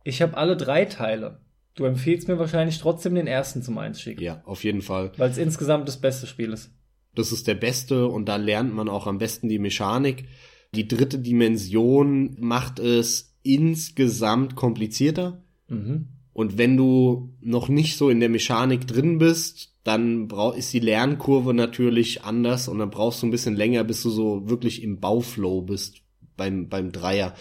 Ich 0.03 0.21
habe 0.21 0.37
alle 0.37 0.57
drei 0.57 0.85
Teile. 0.85 1.41
Du 1.75 1.85
empfiehlst 1.85 2.29
mir 2.29 2.39
wahrscheinlich 2.39 2.79
trotzdem 2.79 3.15
den 3.15 3.27
ersten 3.27 3.63
zum 3.63 3.79
Einstieg. 3.79 4.21
Ja, 4.21 4.43
auf 4.45 4.65
jeden 4.65 4.83
Fall. 4.83 5.13
Weil 5.17 5.31
es 5.31 5.39
insgesamt 5.39 5.89
das 5.89 6.01
beste 6.01 6.27
Spiel 6.27 6.53
ist. 6.53 6.71
Das 7.15 7.33
ist 7.33 7.47
der 7.47 7.55
beste 7.55 8.07
und 8.07 8.27
da 8.27 8.37
lernt 8.37 8.75
man 8.75 8.89
auch 8.89 9.07
am 9.07 9.19
besten 9.19 9.49
die 9.49 9.59
Mechanik. 9.59 10.27
Die 10.75 10.89
dritte 10.89 11.19
Dimension 11.19 12.37
macht 12.39 12.79
es 12.79 13.37
insgesamt 13.43 14.57
komplizierter. 14.57 15.43
Mhm. 15.69 16.09
Und 16.35 16.59
wenn 16.59 16.77
du 16.77 17.33
noch 17.41 17.69
nicht 17.69 17.97
so 17.97 18.11
in 18.11 18.21
der 18.21 18.29
Mechanik 18.29 18.87
drin 18.87 19.19
bist, 19.19 19.73
dann 19.85 20.29
ist 20.57 20.73
die 20.73 20.81
Lernkurve 20.81 21.55
natürlich 21.55 22.25
anders 22.25 22.69
und 22.69 22.79
dann 22.81 22.91
brauchst 22.91 23.23
du 23.23 23.27
ein 23.27 23.31
bisschen 23.31 23.55
länger, 23.55 23.85
bis 23.85 24.03
du 24.03 24.11
so 24.11 24.49
wirklich 24.49 24.83
im 24.83 24.99
Bauflow 24.99 25.63
bist 25.63 26.03
beim, 26.37 26.69
beim 26.69 26.91
Dreier. 26.91 27.35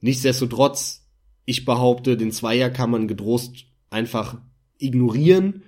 Nichtsdestotrotz, 0.00 1.06
ich 1.44 1.66
behaupte, 1.66 2.16
den 2.16 2.32
Zweier 2.32 2.70
kann 2.70 2.90
man 2.90 3.08
gedrost 3.08 3.66
einfach 3.90 4.40
ignorieren. 4.78 5.62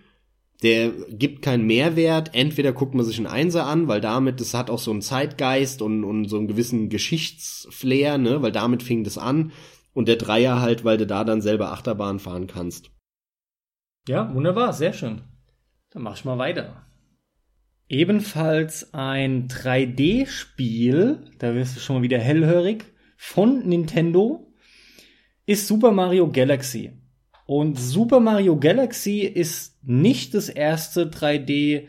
Der 0.63 0.91
gibt 0.91 1.43
keinen 1.43 1.67
Mehrwert. 1.67 2.35
Entweder 2.35 2.73
guckt 2.73 2.95
man 2.95 3.05
sich 3.05 3.19
einen 3.19 3.27
Einser 3.27 3.67
an, 3.67 3.89
weil 3.89 4.01
damit, 4.01 4.41
das 4.41 4.55
hat 4.55 4.71
auch 4.71 4.79
so 4.79 4.93
einen 4.93 5.03
Zeitgeist 5.03 5.83
und, 5.83 6.05
und 6.05 6.29
so 6.29 6.39
einen 6.39 6.49
gewissen 6.49 6.89
Geschichtsflair, 6.89 8.17
ne, 8.17 8.41
weil 8.41 8.53
damit 8.53 8.83
fing 8.83 9.05
das 9.05 9.19
an. 9.19 9.53
Und 9.95 10.09
der 10.09 10.17
Dreier 10.17 10.61
halt, 10.61 10.85
weil 10.85 10.97
du 10.97 11.07
da 11.07 11.25
dann 11.25 11.43
selber 11.43 11.73
Achterbahn 11.73 12.19
fahren 12.19 12.47
kannst. 12.47 12.91
Ja, 14.09 14.35
wunderbar, 14.35 14.73
sehr 14.73 14.93
schön. 14.93 15.23
Dann 15.91 16.03
mach 16.03 16.17
ich 16.17 16.25
mal 16.25 16.39
weiter. 16.39 16.87
Ebenfalls 17.89 18.95
ein 18.95 19.49
3D-Spiel, 19.49 21.31
da 21.39 21.55
wirst 21.55 21.77
du 21.77 21.81
schon 21.81 21.97
mal 21.97 22.03
wieder 22.03 22.19
hellhörig, 22.19 22.85
von 23.17 23.69
Nintendo 23.69 24.53
ist 25.45 25.69
Super 25.69 25.93
Mario 25.93 26.31
Galaxy. 26.31 26.93
Und 27.47 27.79
Super 27.79 28.21
Mario 28.21 28.59
Galaxy 28.59 29.21
ist 29.21 29.85
nicht 29.85 30.33
das 30.33 30.49
erste 30.49 31.11
3D 31.11 31.89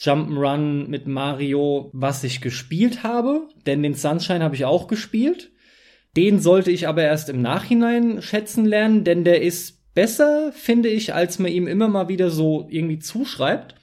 Jump'n'Run 0.00 0.88
mit 0.88 1.06
Mario, 1.06 1.90
was 1.92 2.24
ich 2.24 2.40
gespielt 2.40 3.02
habe, 3.02 3.48
denn 3.66 3.82
den 3.82 3.94
Sunshine 3.94 4.42
habe 4.42 4.54
ich 4.54 4.64
auch 4.64 4.88
gespielt. 4.88 5.52
Den 6.18 6.40
sollte 6.40 6.72
ich 6.72 6.88
aber 6.88 7.04
erst 7.04 7.28
im 7.28 7.40
Nachhinein 7.42 8.22
schätzen 8.22 8.64
lernen, 8.64 9.04
denn 9.04 9.22
der 9.22 9.40
ist 9.40 9.94
besser, 9.94 10.50
finde 10.52 10.88
ich, 10.88 11.14
als 11.14 11.38
man 11.38 11.52
ihm 11.52 11.68
immer 11.68 11.86
mal 11.86 12.08
wieder 12.08 12.32
so 12.32 12.66
irgendwie 12.68 12.98
zuschreibt. 12.98 13.76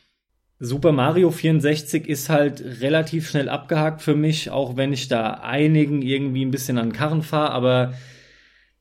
Super 0.60 0.92
Mario 0.92 1.32
64 1.32 2.10
ist 2.10 2.28
halt 2.28 2.62
relativ 2.82 3.30
schnell 3.30 3.48
abgehakt 3.48 4.02
für 4.02 4.16
mich, 4.16 4.50
auch 4.50 4.76
wenn 4.76 4.92
ich 4.92 5.08
da 5.08 5.36
einigen 5.36 6.02
irgendwie 6.02 6.44
ein 6.44 6.52
bisschen 6.52 6.78
an 6.78 6.90
den 6.90 6.94
Karren 6.94 7.22
fahre, 7.22 7.52
aber 7.52 7.94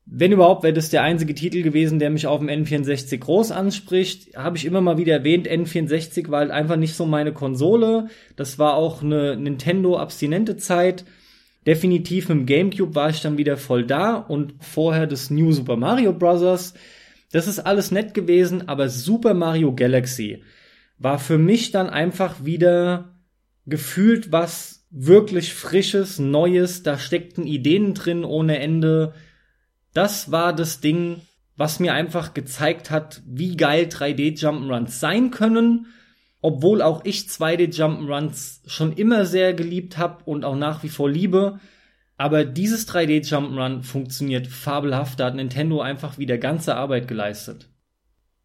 wenn 0.05 0.33
überhaupt, 0.33 0.65
wäre 0.65 0.75
das 0.75 0.91
der 0.91 1.05
einzige 1.05 1.37
Titel 1.37 1.63
gewesen, 1.63 2.01
der 2.01 2.11
mich 2.11 2.27
auf 2.27 2.41
dem 2.41 2.49
N64 2.49 3.19
groß 3.19 3.53
anspricht. 3.53 4.37
Habe 4.37 4.57
ich 4.57 4.65
immer 4.65 4.81
mal 4.81 4.99
wieder 4.99 5.13
erwähnt, 5.13 5.49
N64 5.49 6.29
war 6.29 6.41
halt 6.41 6.51
einfach 6.51 6.77
nicht 6.77 6.95
so 6.95 7.07
meine 7.07 7.33
Konsole. 7.33 8.09
Das 8.35 8.59
war 8.59 8.75
auch 8.75 9.01
eine 9.01 9.37
Nintendo-abstinente 9.37 10.57
Zeit. 10.57 11.05
Definitiv 11.67 12.29
mit 12.29 12.39
dem 12.39 12.47
GameCube 12.47 12.95
war 12.95 13.11
ich 13.11 13.23
dann 13.23 13.39
wieder 13.39 13.57
voll 13.57 13.87
da 13.87 14.15
und 14.17 14.55
vorher 14.61 15.07
das 15.07 15.31
New 15.31 15.53
Super 15.53 15.77
Mario 15.77 16.13
Bros. 16.13 16.75
Das 17.33 17.47
ist 17.47 17.61
alles 17.61 17.91
nett 17.91 18.15
gewesen, 18.15 18.69
aber 18.69 18.89
Super 18.89 19.35
Mario 19.35 19.75
Galaxy 19.75 20.43
war 20.99 21.19
für 21.19 21.39
mich 21.39 21.71
dann 21.71 21.91
einfach 21.91 22.45
wieder 22.45 23.15
gefühlt 23.67 24.31
was 24.31 24.87
wirklich 24.91 25.55
frisches, 25.55 26.19
neues, 26.19 26.83
da 26.83 26.99
steckten 26.99 27.47
Ideen 27.47 27.95
drin 27.95 28.25
ohne 28.25 28.59
Ende. 28.61 29.15
Das 29.93 30.31
war 30.31 30.55
das 30.55 30.81
Ding, 30.81 31.23
was 31.57 31.81
mir 31.81 31.95
einfach 31.95 32.35
gezeigt 32.35 32.91
hat, 32.91 33.23
wie 33.27 33.57
geil 33.57 33.87
3D 33.87 34.39
Jump'n'Runs 34.39 35.01
sein 35.01 35.31
können, 35.31 35.87
obwohl 36.45 36.83
auch 36.83 37.07
ich 37.07 37.21
2D 37.21 37.75
Jump'n'Runs 37.75 38.61
schon 38.67 38.93
immer 38.93 39.25
sehr 39.25 39.55
geliebt 39.55 39.97
habe 39.97 40.25
und 40.27 40.45
auch 40.45 40.57
nach 40.57 40.83
wie 40.83 40.91
vor 40.91 41.09
liebe. 41.09 41.59
Aber 42.19 42.45
dieses 42.45 42.87
3D 42.87 43.27
Jump'n'Run 43.27 43.83
funktioniert 43.83 44.47
fabelhaft, 44.47 45.19
da 45.19 45.25
hat 45.25 45.37
Nintendo 45.37 45.81
einfach 45.81 46.19
wieder 46.19 46.37
ganze 46.37 46.77
Arbeit 46.77 47.09
geleistet. 47.09 47.71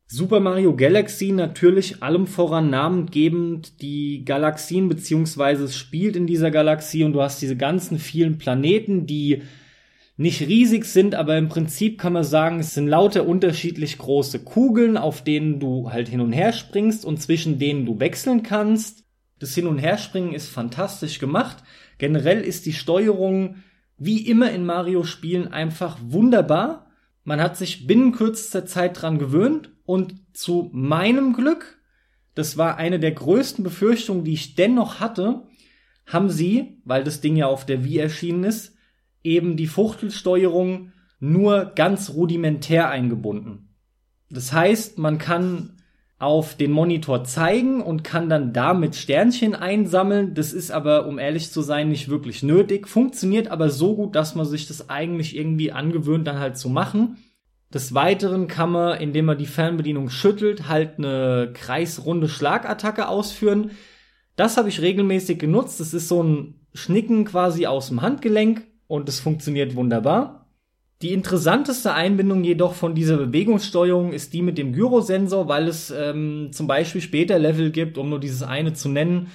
Super 0.08 0.39
Mario 0.39 0.78
Galaxy 0.78 1.34
natürlich 1.34 2.02
allem 2.02 2.26
voran 2.26 2.70
namengebend 2.70 3.82
die 3.82 4.24
Galaxien, 4.24 4.88
beziehungsweise 4.88 5.66
es 5.66 5.76
spielt 5.76 6.16
in 6.16 6.26
dieser 6.26 6.52
Galaxie 6.52 7.04
und 7.04 7.12
du 7.12 7.22
hast 7.22 7.41
diese 7.41 7.58
ganzen 7.58 8.00
vielen 8.00 8.38
Planeten, 8.38 9.08
die 9.08 9.41
nicht 10.20 10.41
riesig 10.41 10.84
sind, 10.84 11.15
aber 11.15 11.38
im 11.38 11.47
Prinzip 11.47 11.97
kann 11.97 12.11
man 12.11 12.26
sagen, 12.26 12.59
es 12.59 12.74
sind 12.74 12.89
lauter 12.89 13.26
unterschiedlich 13.26 13.97
große 13.97 14.39
Kugeln, 14.39 14.97
auf 14.97 15.24
denen 15.24 15.61
du 15.61 15.93
halt 15.93 16.09
hin 16.09 16.20
und 16.20 16.34
her 16.34 16.51
springst 16.51 17.05
und 17.05 17.22
zwischen 17.22 17.57
denen 17.57 17.86
du 17.86 18.01
wechseln 18.01 18.43
kannst. 18.43 19.05
Das 19.39 19.55
Hin- 19.55 19.65
und 19.65 19.78
Herspringen 19.78 20.34
ist 20.34 20.49
fantastisch 20.49 21.20
gemacht. 21.20 21.63
Generell 21.99 22.41
ist 22.41 22.65
die 22.65 22.74
Steuerung 22.74 23.63
wie 23.97 24.28
immer 24.28 24.51
in 24.51 24.65
Mario-Spielen 24.65 25.47
einfach 25.53 25.97
wunderbar. 26.01 26.91
Man 27.24 27.39
hat 27.41 27.55
sich 27.55 27.88
binnen 27.88 28.11
kürzester 28.11 28.65
Zeit 28.65 29.01
dran 29.01 29.20
gewöhnt 29.20 29.72
und 29.86 30.15
zu 30.34 30.70
meinem 30.74 31.32
Glück, 31.32 31.80
das 32.36 32.57
war 32.57 32.76
eine 32.76 32.99
der 32.99 33.13
größten 33.13 33.63
Befürchtungen, 33.63 34.26
die 34.26 34.34
ich 34.34 34.55
dennoch 34.55 34.99
hatte, 34.99 35.47
haben 36.05 36.30
sie, 36.30 36.82
weil 36.84 37.05
das 37.05 37.22
Ding 37.22 37.38
ja 37.38 37.47
auf 37.47 37.65
der 37.65 37.86
Wii 37.86 37.99
erschienen 37.99 38.43
ist, 38.43 38.76
eben 39.24 39.57
die 39.57 39.67
Fuchtelsteuerung 39.67 40.91
nur 41.20 41.72
ganz 41.76 42.11
rudimentär 42.11 42.89
eingebunden. 42.89 43.76
Das 44.30 44.53
heißt, 44.53 44.97
man 44.97 45.17
kann 45.17 45.80
auf 46.20 46.55
den 46.55 46.72
Monitor 46.72 47.24
zeigen 47.24 47.82
und 47.82 48.03
kann 48.03 48.30
dann 48.30 48.51
damit 48.51 48.95
Sternchen 48.95 49.55
einsammeln. 49.55 50.34
Das 50.34 50.51
ist 50.51 50.70
aber, 50.70 51.07
um 51.07 51.17
ehrlich 51.17 51.51
zu 51.51 51.61
sein, 51.61 51.89
nicht 51.89 52.09
wirklich 52.09 52.43
nötig. 52.43 52.88
Funktioniert 52.88 53.47
aber 53.47 53.70
so 53.70 53.95
gut, 53.95 54.15
dass 54.15 54.36
man 54.36 54.45
sich 54.45 54.67
das 54.67 54.89
eigentlich 54.89 55.36
irgendwie 55.36 55.72
angewöhnt, 55.72 56.28
dann 56.28 56.39
halt 56.39 56.57
zu 56.57 56.70
machen. 56.70 57.17
Des 57.74 57.93
Weiteren 57.93 58.47
kann 58.47 58.72
man, 58.72 58.99
indem 58.99 59.26
man 59.26 59.38
die 59.38 59.45
Fernbedienung 59.45 60.09
schüttelt, 60.09 60.67
halt 60.67 60.97
eine 60.97 61.51
kreisrunde 61.53 62.28
Schlagattacke 62.28 63.08
ausführen. 63.08 63.71
Das 64.36 64.58
habe 64.58 64.70
ich 64.70 64.82
regelmäßig 64.82 65.39
genutzt. 65.39 65.79
Das 65.79 65.93
ist 65.93 66.09
so 66.09 66.21
ein 66.21 66.55
Schnicken 66.74 67.25
quasi 67.25 67.66
aus 67.66 67.87
dem 67.87 68.01
Handgelenk 68.01 68.63
und 68.89 69.07
es 69.07 69.20
funktioniert 69.20 69.75
wunderbar. 69.75 70.47
Die 71.01 71.13
interessanteste 71.13 71.93
Einbindung 71.93 72.43
jedoch 72.43 72.74
von 72.74 72.95
dieser 72.95 73.16
Bewegungssteuerung 73.16 74.11
ist 74.11 74.33
die 74.33 74.41
mit 74.41 74.57
dem 74.57 74.74
Gyrosensor, 74.74 75.47
weil 75.47 75.70
es 75.70 75.91
ähm, 75.91 76.49
zum 76.51 76.67
Beispiel 76.67 76.99
später 76.99 77.39
Level 77.39 77.71
gibt, 77.71 77.97
um 77.97 78.09
nur 78.09 78.20
dieses 78.20 78.43
eine 78.43 78.74
zu 78.74 78.89
nennen, 78.89 79.28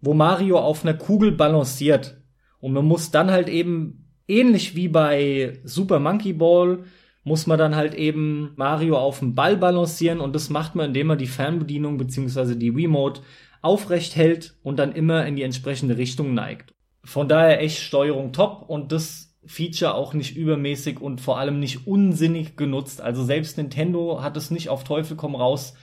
wo 0.00 0.14
Mario 0.14 0.58
auf 0.58 0.84
einer 0.84 0.94
Kugel 0.94 1.32
balanciert. 1.32 2.22
Und 2.60 2.74
man 2.74 2.84
muss 2.84 3.10
dann 3.10 3.30
halt 3.30 3.48
eben, 3.48 4.12
ähnlich 4.28 4.76
wie 4.76 4.86
bei 4.86 5.58
Super 5.64 5.98
Monkey 5.98 6.34
Ball, 6.34 6.84
muss 7.24 7.46
man 7.46 7.58
dann 7.58 7.74
halt 7.74 7.94
eben 7.94 8.52
Mario 8.56 8.98
auf 8.98 9.18
dem 9.20 9.34
Ball 9.34 9.56
balancieren 9.56 10.20
und 10.20 10.34
das 10.34 10.50
macht 10.50 10.74
man, 10.74 10.88
indem 10.88 11.08
man 11.08 11.18
die 11.18 11.26
Fernbedienung 11.26 11.96
bzw. 11.96 12.54
die 12.54 12.68
Remote 12.68 13.22
aufrecht 13.62 14.14
hält 14.14 14.54
und 14.62 14.78
dann 14.78 14.92
immer 14.92 15.26
in 15.26 15.36
die 15.36 15.42
entsprechende 15.42 15.96
Richtung 15.96 16.34
neigt. 16.34 16.74
Von 17.10 17.28
daher 17.28 17.60
echt 17.60 17.78
Steuerung 17.78 18.32
top 18.32 18.66
und 18.68 18.92
das 18.92 19.36
Feature 19.44 19.94
auch 19.94 20.14
nicht 20.14 20.36
übermäßig 20.36 21.00
und 21.00 21.20
vor 21.20 21.40
allem 21.40 21.58
nicht 21.58 21.88
unsinnig 21.88 22.54
genutzt. 22.54 23.00
Also 23.00 23.24
selbst 23.24 23.56
Nintendo 23.56 24.22
hat 24.22 24.36
es 24.36 24.52
nicht 24.52 24.68
auf 24.68 24.84
Teufel 24.84 25.16
komm 25.16 25.34
raus 25.34 25.74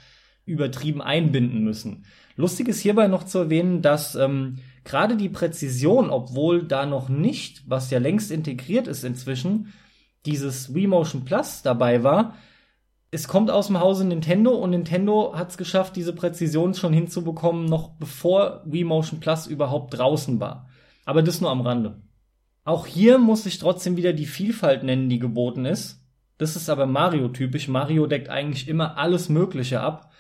übertrieben 0.45 1.01
einbinden 1.01 1.65
müssen. 1.65 2.05
Lustig 2.37 2.69
ist 2.69 2.79
hierbei 2.79 3.09
noch 3.09 3.25
zu 3.25 3.39
erwähnen, 3.39 3.81
dass 3.81 4.15
ähm, 4.15 4.59
gerade 4.85 5.17
die 5.17 5.27
Präzision, 5.27 6.11
obwohl 6.11 6.63
da 6.63 6.85
noch 6.85 7.09
nicht, 7.09 7.61
was 7.67 7.91
ja 7.91 7.99
längst 7.99 8.31
integriert 8.31 8.87
ist 8.87 9.03
inzwischen, 9.03 9.73
dieses 10.25 10.73
Wii 10.73 10.87
Motion 10.87 11.25
Plus 11.25 11.61
dabei 11.61 12.03
war, 12.03 12.35
es 13.11 13.27
kommt 13.27 13.51
aus 13.51 13.67
dem 13.67 13.81
Hause 13.81 14.05
Nintendo 14.05 14.51
und 14.51 14.69
Nintendo 14.69 15.33
hat 15.35 15.49
es 15.49 15.57
geschafft, 15.57 15.97
diese 15.97 16.13
Präzision 16.13 16.73
schon 16.73 16.93
hinzubekommen, 16.93 17.65
noch 17.65 17.89
bevor 17.99 18.61
Wii 18.63 18.85
Motion 18.85 19.19
Plus 19.19 19.45
überhaupt 19.45 19.97
draußen 19.97 20.39
war. 20.39 20.69
Aber 21.07 21.23
das 21.23 21.39
nur 21.39 21.49
am 21.49 21.61
Rande. 21.61 22.01
Auch 22.65 22.85
hier 22.85 23.17
muss 23.17 23.45
ich 23.45 23.59
trotzdem 23.59 23.95
wieder 23.95 24.11
die 24.11 24.25
Vielfalt 24.25 24.83
nennen, 24.83 25.07
die 25.07 25.19
geboten 25.19 25.63
ist. 25.63 26.03
Das 26.37 26.57
ist 26.57 26.69
aber 26.69 26.85
Mario-typisch. 26.85 27.69
Mario 27.69 28.07
deckt 28.07 28.27
eigentlich 28.27 28.67
immer 28.67 28.97
alles 28.97 29.29
Mögliche 29.29 29.79
ab. 29.79 30.11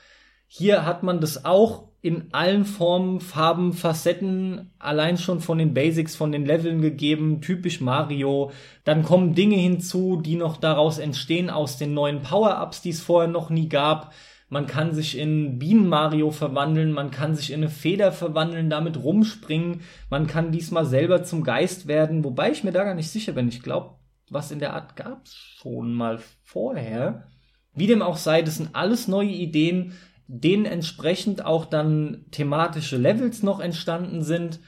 Hier 0.47 0.85
hat 0.85 1.03
man 1.03 1.19
das 1.19 1.43
auch 1.43 1.89
in 2.01 2.29
allen 2.31 2.63
Formen, 2.63 3.19
Farben, 3.19 3.73
Facetten, 3.73 4.71
allein 4.79 5.17
schon 5.17 5.41
von 5.41 5.57
den 5.57 5.73
Basics, 5.73 6.15
von 6.15 6.31
den 6.31 6.45
Leveln 6.45 6.81
gegeben, 6.81 7.41
typisch 7.41 7.81
Mario. 7.81 8.51
Dann 8.85 9.03
kommen 9.03 9.35
Dinge 9.35 9.57
hinzu, 9.57 10.21
die 10.21 10.37
noch 10.37 10.55
daraus 10.55 10.99
entstehen 10.99 11.49
aus 11.49 11.77
den 11.77 11.93
neuen 11.93 12.21
Power-Ups, 12.21 12.81
die 12.81 12.91
es 12.91 13.01
vorher 13.01 13.29
noch 13.29 13.49
nie 13.49 13.67
gab. 13.67 14.13
Man 14.49 14.65
kann 14.65 14.93
sich 14.93 15.17
in 15.17 15.59
Bienen 15.59 15.89
Mario 15.89 16.31
verwandeln, 16.31 16.93
man 16.93 17.11
kann 17.11 17.35
sich 17.35 17.51
in 17.51 17.61
eine 17.61 17.69
Feder 17.69 18.13
verwandeln, 18.13 18.69
damit 18.69 19.01
rumspringen, 19.03 19.81
man 20.09 20.25
kann 20.27 20.51
diesmal 20.51 20.85
selber 20.85 21.23
zum 21.23 21.43
Geist 21.43 21.87
werden, 21.87 22.23
wobei 22.23 22.51
ich 22.51 22.63
mir 22.63 22.71
da 22.71 22.85
gar 22.85 22.95
nicht 22.95 23.09
sicher 23.09 23.33
bin. 23.33 23.49
Ich 23.49 23.61
glaube, 23.61 23.95
was 24.29 24.51
in 24.51 24.59
der 24.59 24.73
Art 24.73 24.95
gab's 24.95 25.35
schon 25.35 25.93
mal 25.93 26.19
vorher. 26.43 27.27
Wie 27.73 27.87
dem 27.87 28.01
auch 28.01 28.17
sei, 28.17 28.41
das 28.41 28.55
sind 28.55 28.69
alles 28.73 29.07
neue 29.07 29.29
Ideen, 29.29 29.93
denen 30.27 30.65
entsprechend 30.65 31.45
auch 31.45 31.65
dann 31.65 32.25
thematische 32.31 32.97
Levels 32.97 33.43
noch 33.43 33.59
entstanden 33.59 34.23
sind. 34.23 34.59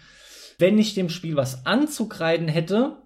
Wenn 0.57 0.77
ich 0.77 0.93
dem 0.93 1.09
Spiel 1.09 1.35
was 1.35 1.65
anzukreiden 1.65 2.47
hätte, 2.47 2.97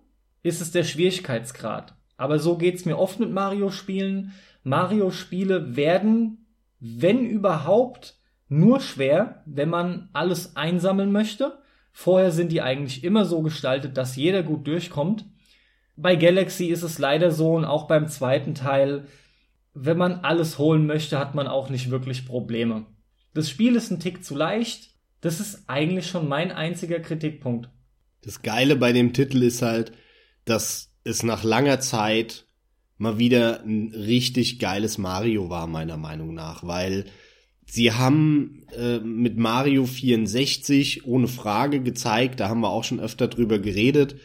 ist 0.42 0.62
es 0.62 0.72
der 0.72 0.84
Schwierigkeitsgrad. 0.84 1.96
Aber 2.18 2.40
so 2.40 2.58
geht's 2.58 2.86
mir 2.86 2.98
oft 2.98 3.20
mit 3.20 3.32
Mario-Spielen. 3.32 4.34
Mario-Spiele 4.64 5.76
werden, 5.76 6.43
wenn 6.86 7.26
überhaupt, 7.26 8.18
nur 8.50 8.82
schwer, 8.82 9.42
wenn 9.46 9.70
man 9.70 10.10
alles 10.12 10.58
einsammeln 10.58 11.14
möchte. 11.14 11.58
Vorher 11.94 12.32
sind 12.32 12.52
die 12.52 12.62
eigentlich 12.62 13.06
immer 13.06 13.24
so 13.24 13.42
gestaltet, 13.42 13.96
dass 13.96 14.18
jeder 14.18 14.44
gut 14.44 14.68
durchkommt. 14.68 15.26
Bei 15.96 16.18
Galaxy 16.18 16.66
ist 16.66 16.84
es 16.84 17.00
leider 17.00 17.32
so 17.32 17.54
und 17.54 17.64
auch 17.64 17.88
beim 17.88 18.10
zweiten 18.10 18.54
Teil, 18.54 19.06
wenn 19.74 19.98
man 19.98 20.26
alles 20.26 20.58
holen 20.58 20.86
möchte, 20.86 21.18
hat 21.18 21.36
man 21.36 21.48
auch 21.48 21.70
nicht 21.70 21.90
wirklich 21.90 22.26
Probleme. 22.26 22.86
Das 23.34 23.50
Spiel 23.50 23.78
ist 23.78 23.90
ein 23.90 24.02
Tick 24.02 24.26
zu 24.26 24.36
leicht. 24.36 24.90
Das 25.22 25.40
ist 25.40 25.64
eigentlich 25.68 26.08
schon 26.08 26.28
mein 26.28 26.52
einziger 26.52 27.00
Kritikpunkt. 27.00 27.70
Das 28.24 28.42
Geile 28.42 28.76
bei 28.76 28.92
dem 28.92 29.14
Titel 29.14 29.42
ist 29.42 29.62
halt, 29.62 29.94
dass 30.44 30.92
es 31.06 31.24
nach 31.24 31.46
langer 31.46 31.80
Zeit 31.80 32.46
mal 32.98 33.18
wieder 33.18 33.64
ein 33.64 33.94
richtig 33.96 34.60
geiles 34.60 34.98
Mario 34.98 35.50
war, 35.50 35.68
meiner 35.68 35.98
Meinung 35.98 36.34
nach, 36.34 36.66
weil 36.66 37.06
sie 37.66 37.92
haben 37.92 38.66
äh, 38.78 39.00
mit 39.00 39.38
Mario 39.38 39.86
64 39.86 41.06
ohne 41.06 41.28
Frage 41.28 41.82
gezeigt, 41.82 42.40
da 42.40 42.50
haben 42.50 42.62
wir 42.62 42.70
auch 42.70 42.84
schon 42.84 43.00
öfter 43.00 43.28
drüber 43.28 43.60
geredet, 43.60 44.16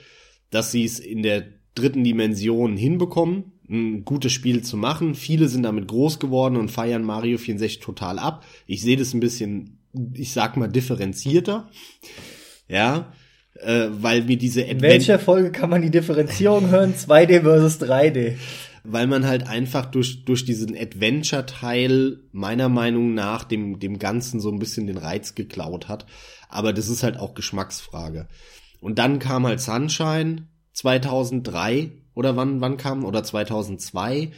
dass 0.50 0.72
sie 0.72 0.84
es 0.84 0.98
in 0.98 1.22
der 1.22 1.46
dritten 1.74 2.04
Dimension 2.04 2.76
hinbekommen, 2.76 3.52
ein 3.68 4.04
gutes 4.04 4.32
Spiel 4.32 4.62
zu 4.62 4.76
machen. 4.76 5.14
Viele 5.14 5.48
sind 5.48 5.62
damit 5.62 5.88
groß 5.88 6.18
geworden 6.18 6.56
und 6.56 6.70
feiern 6.70 7.04
Mario 7.04 7.38
64 7.38 7.80
total 7.80 8.18
ab. 8.18 8.44
Ich 8.66 8.80
sehe 8.82 8.96
das 8.96 9.14
ein 9.14 9.20
bisschen, 9.20 9.78
ich 10.14 10.32
sag 10.32 10.56
mal, 10.56 10.68
differenzierter. 10.68 11.70
Ja, 12.68 13.12
äh, 13.54 13.88
weil 13.90 14.22
mir 14.22 14.36
diese 14.36 14.62
Advent 14.62 14.82
In 14.82 14.90
welcher 14.90 15.18
Folge 15.18 15.50
kann 15.52 15.70
man 15.70 15.82
die 15.82 15.90
Differenzierung 15.90 16.70
hören? 16.70 16.94
2D 16.96 17.42
versus 17.42 17.80
3D. 17.80 18.36
Weil 18.84 19.06
man 19.06 19.26
halt 19.26 19.46
einfach 19.46 19.86
durch, 19.86 20.24
durch 20.24 20.44
diesen 20.44 20.76
Adventure-Teil 20.76 22.20
meiner 22.32 22.68
Meinung 22.68 23.14
nach 23.14 23.44
dem, 23.44 23.80
dem 23.80 23.98
Ganzen 23.98 24.40
so 24.40 24.50
ein 24.50 24.58
bisschen 24.58 24.86
den 24.86 24.98
Reiz 24.98 25.34
geklaut 25.34 25.88
hat. 25.88 26.06
Aber 26.48 26.72
das 26.72 26.88
ist 26.88 27.02
halt 27.02 27.18
auch 27.18 27.34
Geschmacksfrage. 27.34 28.28
Und 28.80 28.98
dann 28.98 29.18
kam 29.18 29.46
halt 29.46 29.60
Sunshine 29.60 30.46
2003 30.72 31.90
oder 32.14 32.36
wann, 32.36 32.60
wann 32.60 32.76
kam, 32.76 33.04
oder 33.04 33.22
2002. 33.22 34.30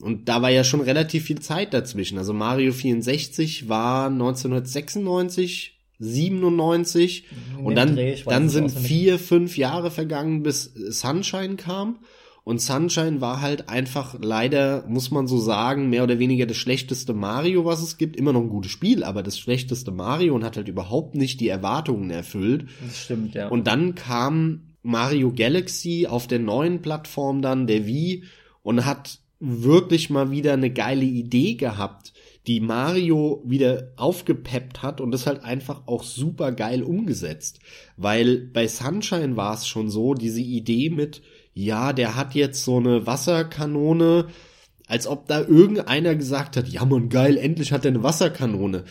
Und 0.00 0.28
da 0.28 0.42
war 0.42 0.50
ja 0.50 0.64
schon 0.64 0.80
relativ 0.80 1.24
viel 1.24 1.40
Zeit 1.40 1.72
dazwischen. 1.72 2.18
Also 2.18 2.32
Mario 2.32 2.72
64 2.72 3.68
war 3.68 4.06
1996, 4.06 5.73
97 5.98 7.26
In 7.58 7.64
und 7.64 7.74
dann, 7.74 7.94
Dreh, 7.94 8.16
dann 8.26 8.48
sind 8.48 8.70
vier, 8.70 9.18
fünf 9.18 9.56
Jahre 9.56 9.90
vergangen, 9.90 10.42
bis 10.42 10.64
Sunshine 10.64 11.56
kam. 11.56 11.98
Und 12.44 12.60
Sunshine 12.60 13.22
war 13.22 13.40
halt 13.40 13.70
einfach 13.70 14.16
leider, 14.20 14.84
muss 14.86 15.10
man 15.10 15.26
so 15.26 15.38
sagen, 15.38 15.88
mehr 15.88 16.04
oder 16.04 16.18
weniger 16.18 16.44
das 16.44 16.58
schlechteste 16.58 17.14
Mario, 17.14 17.64
was 17.64 17.82
es 17.82 17.96
gibt. 17.96 18.16
Immer 18.16 18.34
noch 18.34 18.42
ein 18.42 18.50
gutes 18.50 18.70
Spiel, 18.70 19.02
aber 19.02 19.22
das 19.22 19.38
schlechteste 19.38 19.90
Mario 19.90 20.34
und 20.34 20.44
hat 20.44 20.58
halt 20.58 20.68
überhaupt 20.68 21.14
nicht 21.14 21.40
die 21.40 21.48
Erwartungen 21.48 22.10
erfüllt. 22.10 22.66
Das 22.84 22.98
stimmt, 23.04 23.34
ja. 23.34 23.48
Und 23.48 23.66
dann 23.66 23.94
kam 23.94 24.74
Mario 24.82 25.32
Galaxy 25.32 26.06
auf 26.06 26.26
der 26.26 26.38
neuen 26.38 26.82
Plattform 26.82 27.40
dann, 27.40 27.66
der 27.66 27.86
Wii, 27.86 28.24
und 28.62 28.84
hat 28.84 29.20
wirklich 29.40 30.10
mal 30.10 30.30
wieder 30.30 30.52
eine 30.52 30.70
geile 30.70 31.04
Idee 31.04 31.54
gehabt, 31.54 32.13
die 32.46 32.60
Mario 32.60 33.42
wieder 33.44 33.92
aufgepeppt 33.96 34.82
hat 34.82 35.00
und 35.00 35.10
das 35.10 35.26
halt 35.26 35.42
einfach 35.42 35.86
auch 35.86 36.02
super 36.02 36.52
geil 36.52 36.82
umgesetzt. 36.82 37.60
Weil 37.96 38.38
bei 38.38 38.68
Sunshine 38.68 39.36
war 39.36 39.54
es 39.54 39.66
schon 39.66 39.88
so, 39.88 40.14
diese 40.14 40.42
Idee 40.42 40.90
mit, 40.90 41.22
ja, 41.54 41.92
der 41.92 42.16
hat 42.16 42.34
jetzt 42.34 42.64
so 42.64 42.76
eine 42.76 43.06
Wasserkanone, 43.06 44.26
als 44.86 45.06
ob 45.06 45.26
da 45.26 45.40
irgendeiner 45.40 46.14
gesagt 46.14 46.56
hat, 46.56 46.68
ja 46.68 46.84
man 46.84 47.08
geil, 47.08 47.38
endlich 47.38 47.72
hat 47.72 47.84
er 47.86 47.92
eine 47.92 48.02
Wasserkanone. 48.02 48.84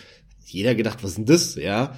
Jeder 0.45 0.73
gedacht, 0.73 1.03
was 1.03 1.11
ist 1.11 1.17
denn 1.17 1.25
das, 1.25 1.55
ja? 1.55 1.95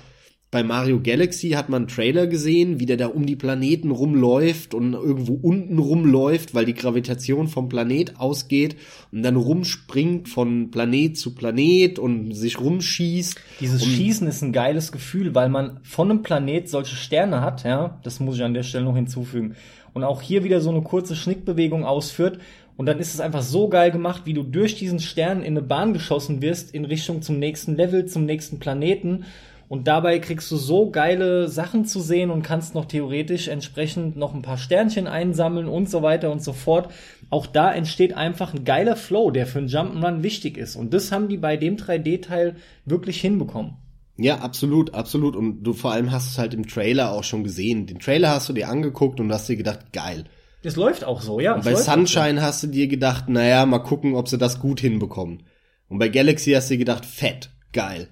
Bei 0.51 0.63
Mario 0.63 1.01
Galaxy 1.01 1.49
hat 1.49 1.67
man 1.67 1.83
einen 1.83 1.87
Trailer 1.89 2.27
gesehen, 2.27 2.79
wie 2.79 2.85
der 2.85 2.95
da 2.95 3.07
um 3.07 3.25
die 3.25 3.35
Planeten 3.35 3.91
rumläuft 3.91 4.73
und 4.73 4.93
irgendwo 4.93 5.33
unten 5.33 5.79
rumläuft, 5.79 6.53
weil 6.53 6.65
die 6.65 6.73
Gravitation 6.73 7.47
vom 7.47 7.67
Planet 7.67 8.19
ausgeht 8.19 8.77
und 9.11 9.23
dann 9.23 9.35
rumspringt 9.35 10.29
von 10.29 10.71
Planet 10.71 11.17
zu 11.17 11.35
Planet 11.35 11.99
und 11.99 12.33
sich 12.33 12.59
rumschießt. 12.59 13.37
Dieses 13.59 13.85
Schießen 13.85 14.27
ist 14.27 14.43
ein 14.43 14.53
geiles 14.53 14.91
Gefühl, 14.91 15.35
weil 15.35 15.49
man 15.49 15.79
von 15.83 16.09
einem 16.09 16.23
Planet 16.23 16.69
solche 16.69 16.95
Sterne 16.95 17.41
hat, 17.41 17.65
ja, 17.65 17.99
das 18.03 18.21
muss 18.21 18.37
ich 18.37 18.43
an 18.43 18.53
der 18.53 18.63
Stelle 18.63 18.85
noch 18.85 18.95
hinzufügen. 18.95 19.55
Und 19.93 20.03
auch 20.03 20.21
hier 20.21 20.43
wieder 20.43 20.61
so 20.61 20.69
eine 20.69 20.83
kurze 20.83 21.15
Schnickbewegung 21.15 21.83
ausführt 21.83 22.39
und 22.77 22.85
dann 22.85 22.99
ist 22.99 23.13
es 23.13 23.19
einfach 23.19 23.41
so 23.41 23.69
geil 23.69 23.91
gemacht, 23.91 24.23
wie 24.25 24.33
du 24.33 24.43
durch 24.43 24.75
diesen 24.75 24.99
Stern 24.99 25.41
in 25.41 25.57
eine 25.57 25.61
Bahn 25.61 25.93
geschossen 25.93 26.41
wirst 26.41 26.73
in 26.73 26.85
Richtung 26.85 27.21
zum 27.21 27.39
nächsten 27.39 27.75
Level, 27.75 28.05
zum 28.05 28.25
nächsten 28.25 28.59
Planeten 28.59 29.25
und 29.67 29.87
dabei 29.87 30.19
kriegst 30.19 30.51
du 30.51 30.57
so 30.57 30.91
geile 30.91 31.47
Sachen 31.47 31.85
zu 31.85 31.99
sehen 31.99 32.29
und 32.29 32.43
kannst 32.43 32.75
noch 32.75 32.85
theoretisch 32.85 33.47
entsprechend 33.47 34.15
noch 34.15 34.33
ein 34.33 34.41
paar 34.41 34.57
Sternchen 34.57 35.07
einsammeln 35.07 35.67
und 35.67 35.89
so 35.89 36.01
weiter 36.01 36.31
und 36.31 36.43
so 36.43 36.53
fort. 36.53 36.91
Auch 37.29 37.47
da 37.47 37.73
entsteht 37.73 38.13
einfach 38.13 38.53
ein 38.53 38.63
geiler 38.63 38.95
Flow, 38.95 39.31
der 39.31 39.47
für 39.47 39.59
einen 39.59 39.67
Jump'n'Run 39.67 40.21
wichtig 40.21 40.57
ist. 40.57 40.75
Und 40.75 40.93
das 40.93 41.11
haben 41.11 41.27
die 41.27 41.37
bei 41.37 41.57
dem 41.57 41.77
3D-Teil 41.77 42.55
wirklich 42.85 43.19
hinbekommen. 43.19 43.77
Ja, 44.17 44.37
absolut, 44.37 44.93
absolut. 44.93 45.35
Und 45.35 45.63
du 45.63 45.73
vor 45.73 45.91
allem 45.91 46.11
hast 46.11 46.29
es 46.29 46.37
halt 46.37 46.53
im 46.53 46.67
Trailer 46.67 47.11
auch 47.11 47.23
schon 47.23 47.43
gesehen. 47.43 47.87
Den 47.87 47.99
Trailer 47.99 48.29
hast 48.29 48.47
du 48.47 48.53
dir 48.53 48.69
angeguckt 48.69 49.19
und 49.19 49.31
hast 49.31 49.49
dir 49.49 49.57
gedacht, 49.57 49.91
geil. 49.91 50.25
Es 50.63 50.75
läuft 50.75 51.03
auch 51.03 51.21
so, 51.21 51.39
ja. 51.39 51.55
Und 51.55 51.63
bei 51.63 51.75
Sunshine 51.75 52.39
so. 52.39 52.41
hast 52.41 52.63
du 52.63 52.67
dir 52.67 52.87
gedacht, 52.87 53.29
naja, 53.29 53.65
mal 53.65 53.79
gucken, 53.79 54.15
ob 54.15 54.27
sie 54.27 54.37
das 54.37 54.59
gut 54.59 54.79
hinbekommen. 54.79 55.43
Und 55.89 55.99
bei 55.99 56.07
Galaxy 56.07 56.51
hast 56.51 56.69
du 56.69 56.75
dir 56.75 56.79
gedacht, 56.79 57.05
fett, 57.05 57.49
geil. 57.71 58.07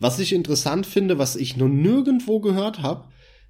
Was 0.00 0.18
ich 0.18 0.32
interessant 0.32 0.86
finde, 0.86 1.18
was 1.18 1.36
ich 1.36 1.56
noch 1.56 1.68
nirgendwo 1.68 2.40
gehört 2.40 2.82
habe, 2.82 3.08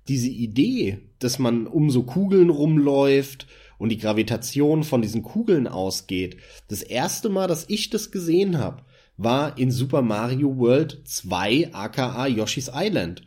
diese 0.09 0.29
Idee, 0.29 0.99
dass 1.19 1.39
man 1.39 1.67
um 1.67 1.91
so 1.91 2.03
Kugeln 2.03 2.49
rumläuft 2.49 3.47
und 3.77 3.91
die 3.91 3.99
Gravitation 3.99 4.83
von 4.83 5.03
diesen 5.03 5.23
Kugeln 5.23 5.67
ausgeht. 5.67 6.39
Das 6.69 6.83
erste 6.83 7.29
Mal, 7.29 7.47
dass 7.47 7.67
ich 7.69 7.91
das 7.91 8.11
gesehen 8.11 8.59
habe, 8.59 8.83
war 9.19 9.59
in 9.59 9.71
Super 9.71 10.01
Mario 10.01 10.57
World 10.57 11.03
2 11.05 11.75
aka 11.75 12.27
Yoshi's 12.27 12.71
Island. 12.75 13.23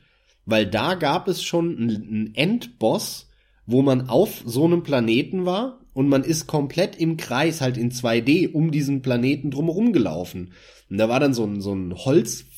Weil 0.46 0.66
da 0.66 0.96
gab 0.96 1.28
es 1.28 1.44
schon 1.44 1.78
einen 1.78 2.32
Endboss, 2.34 3.28
wo 3.68 3.82
man 3.82 4.10
auf 4.10 4.42
so 4.46 4.66
einem 4.66 4.84
Planeten 4.84 5.46
war 5.46 5.80
und 5.94 6.10
man 6.10 6.24
ist 6.24 6.48
komplett 6.48 6.96
im 6.96 7.18
Kreis 7.18 7.62
halt 7.62 7.78
in 7.78 7.92
2D 7.92 8.52
um 8.52 8.72
diesen 8.72 9.02
Planeten 9.02 9.52
drumherum 9.52 9.94
gelaufen. 9.94 10.54
Und 10.90 10.98
da 10.98 11.10
war 11.10 11.20
dann 11.20 11.34
so 11.34 11.46
ein, 11.46 11.62
so 11.62 11.74
ein 11.74 11.94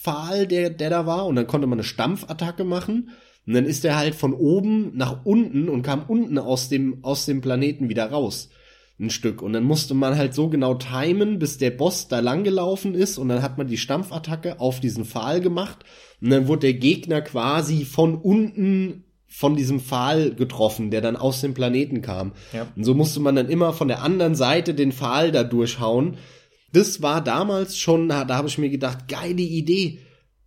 Holzpfahl, 0.03 0.47
der, 0.47 0.69
der 0.69 0.89
da 0.89 1.05
war, 1.05 1.25
und 1.25 1.35
dann 1.35 1.47
konnte 1.47 1.67
man 1.67 1.77
eine 1.77 1.83
Stampfattacke 1.83 2.63
machen. 2.63 3.09
Und 3.45 3.53
dann 3.53 3.65
ist 3.65 3.83
er 3.83 3.97
halt 3.97 4.15
von 4.15 4.33
oben 4.33 4.95
nach 4.95 5.25
unten 5.25 5.67
und 5.67 5.81
kam 5.81 6.03
unten 6.07 6.37
aus 6.37 6.69
dem, 6.69 7.03
aus 7.03 7.25
dem 7.25 7.41
Planeten 7.41 7.89
wieder 7.89 8.09
raus. 8.09 8.49
Ein 8.99 9.09
Stück. 9.09 9.41
Und 9.41 9.53
dann 9.53 9.63
musste 9.63 9.95
man 9.95 10.15
halt 10.15 10.33
so 10.33 10.49
genau 10.49 10.75
timen, 10.75 11.39
bis 11.39 11.57
der 11.57 11.71
Boss 11.71 12.07
da 12.07 12.19
lang 12.19 12.43
gelaufen 12.43 12.93
ist. 12.93 13.17
Und 13.17 13.27
dann 13.27 13.41
hat 13.41 13.57
man 13.57 13.67
die 13.67 13.77
Stampfattacke 13.77 14.61
auf 14.61 14.79
diesen 14.79 15.03
Pfahl 15.03 15.41
gemacht. 15.41 15.79
Und 16.21 16.29
dann 16.29 16.47
wurde 16.47 16.67
der 16.67 16.75
Gegner 16.75 17.21
quasi 17.21 17.83
von 17.83 18.15
unten 18.15 19.03
von 19.27 19.55
diesem 19.55 19.79
Pfahl 19.79 20.35
getroffen, 20.35 20.91
der 20.91 21.01
dann 21.01 21.17
aus 21.17 21.41
dem 21.41 21.55
Planeten 21.55 22.03
kam. 22.03 22.33
Ja. 22.53 22.67
Und 22.75 22.83
so 22.83 22.93
musste 22.93 23.19
man 23.19 23.35
dann 23.35 23.49
immer 23.49 23.73
von 23.73 23.87
der 23.87 24.03
anderen 24.03 24.35
Seite 24.35 24.75
den 24.75 24.91
Pfahl 24.91 25.31
da 25.31 25.43
durchhauen. 25.43 26.17
Das 26.73 27.01
war 27.01 27.23
damals 27.23 27.77
schon, 27.77 28.09
da 28.09 28.27
habe 28.27 28.47
ich 28.47 28.57
mir 28.57 28.69
gedacht, 28.69 29.07
geile 29.07 29.41
Idee. 29.41 29.99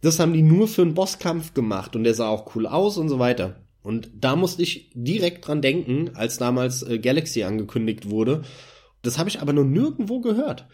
Das 0.03 0.19
haben 0.19 0.33
die 0.33 0.43
nur 0.43 0.69
für 0.69 0.83
einen 0.83 0.95
Bosskampf 0.95 1.55
gemacht 1.55 1.97
und 1.97 2.05
der 2.05 2.15
sah 2.15 2.29
auch 2.29 2.55
cool 2.55 2.67
aus 2.67 2.99
und 2.99 3.09
so 3.09 3.19
weiter. 3.19 3.65
Und 3.83 4.11
da 4.19 4.35
musste 4.35 4.63
ich 4.63 4.91
direkt 4.95 5.47
dran 5.47 5.63
denken, 5.63 6.11
als 6.15 6.39
damals 6.39 6.83
äh, 6.83 6.99
Galaxy 6.99 7.45
angekündigt 7.45 8.11
wurde. 8.11 8.43
Das 9.03 9.19
habe 9.19 9.29
ich 9.29 9.41
aber 9.41 9.53
nur 9.53 9.65
nirgendwo 9.65 10.21
gehört. 10.21 10.67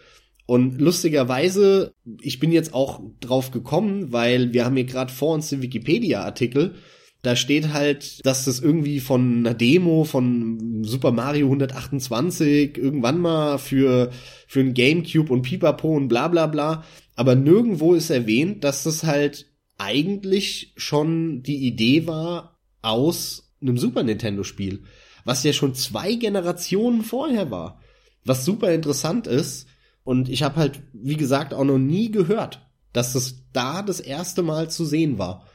Und 0.47 0.81
lustigerweise, 0.81 1.93
ich 2.21 2.41
bin 2.41 2.51
jetzt 2.51 2.73
auch 2.73 3.03
drauf 3.21 3.51
gekommen, 3.51 4.13
weil 4.13 4.55
wir 4.55 4.65
haben 4.65 4.77
hier 4.77 4.87
gerade 4.87 5.13
vor 5.13 5.35
uns 5.35 5.51
den 5.51 5.63
Wikipedia-Artikel 5.63 6.75
da 7.23 7.37
steht 7.37 7.73
halt, 7.73 8.27
dass 8.27 8.45
das 8.47 8.59
irgendwie 8.59 8.99
von 8.99 9.39
einer 9.39 9.55
Demo 9.55 10.03
von 10.03 10.83
Super 10.83 11.13
Mario 11.13 11.47
128 11.47 12.77
irgendwann 12.77 13.21
mal 13.21 13.59
für, 13.59 14.11
für 14.49 14.61
ein 14.61 14.75
Gamecube 14.75 15.33
und 15.33 15.43
Pipapo 15.43 15.97
und 15.97 16.09
bla 16.09 16.27
bla 16.27 16.49
bla. 16.49 16.85
Aber 17.15 17.37
nirgendwo 17.37 17.95
ist 17.95 18.11
erwähnt, 18.11 18.65
dass 18.65 18.83
das 18.83 19.05
halt 19.05 19.47
eigentlich 19.79 20.75
schon 20.77 21.45
die 21.45 21.65
Idee 21.67 22.09
war 22.09 22.59
aus 22.83 23.53
einem 23.61 23.79
Super 23.79 24.03
Nintendo 24.03 24.43
Spiel. 24.43 24.83
Was 25.25 25.45
ja 25.45 25.53
schon 25.53 25.77
zwei 25.77 26.15
Generationen 26.15 27.03
vorher 27.03 27.53
war. 27.53 27.81
Was 28.25 28.45
super 28.45 28.73
interessant 28.73 29.29
ist. 29.29 29.69
Und 30.03 30.29
ich 30.29 30.43
habe 30.43 30.57
halt, 30.57 30.83
wie 30.93 31.17
gesagt, 31.17 31.55
auch 31.55 31.65
noch 31.65 31.79
nie 31.79 32.11
gehört, 32.11 32.69
dass 32.93 33.13
das 33.13 33.37
da 33.53 33.83
das 33.83 34.01
erste 34.01 34.43
Mal 34.43 34.69
zu 34.71 34.85
sehen 34.85 35.19
war. 35.19 35.47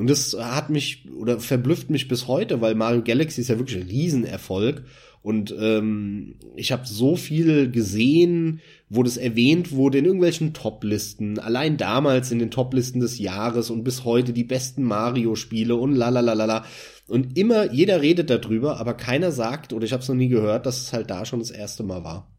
Und 0.00 0.08
das 0.08 0.34
hat 0.40 0.70
mich 0.70 1.10
oder 1.14 1.40
verblüfft 1.40 1.90
mich 1.90 2.08
bis 2.08 2.26
heute, 2.26 2.62
weil 2.62 2.74
Mario 2.74 3.02
Galaxy 3.02 3.42
ist 3.42 3.48
ja 3.48 3.58
wirklich 3.58 3.82
ein 3.82 3.86
Riesenerfolg. 3.86 4.82
Und 5.20 5.54
ähm, 5.60 6.36
ich 6.56 6.72
habe 6.72 6.86
so 6.86 7.16
viel 7.16 7.70
gesehen, 7.70 8.60
wo 8.88 9.02
das 9.02 9.18
erwähnt 9.18 9.72
wurde 9.72 9.98
in 9.98 10.06
irgendwelchen 10.06 10.54
Top-Listen. 10.54 11.38
Allein 11.38 11.76
damals 11.76 12.30
in 12.30 12.38
den 12.38 12.50
Top-Listen 12.50 13.00
des 13.00 13.18
Jahres 13.18 13.68
und 13.68 13.84
bis 13.84 14.06
heute 14.06 14.32
die 14.32 14.44
besten 14.44 14.84
Mario-Spiele 14.84 15.76
und 15.76 15.94
lalalala. 15.94 16.64
Und 17.06 17.36
immer, 17.36 17.70
jeder 17.70 18.00
redet 18.00 18.30
darüber, 18.30 18.80
aber 18.80 18.94
keiner 18.94 19.32
sagt, 19.32 19.74
oder 19.74 19.84
ich 19.84 19.92
habe 19.92 20.02
es 20.02 20.08
noch 20.08 20.16
nie 20.16 20.28
gehört, 20.28 20.64
dass 20.64 20.80
es 20.80 20.94
halt 20.94 21.10
da 21.10 21.26
schon 21.26 21.40
das 21.40 21.50
erste 21.50 21.82
Mal 21.82 22.04
war. 22.04 22.34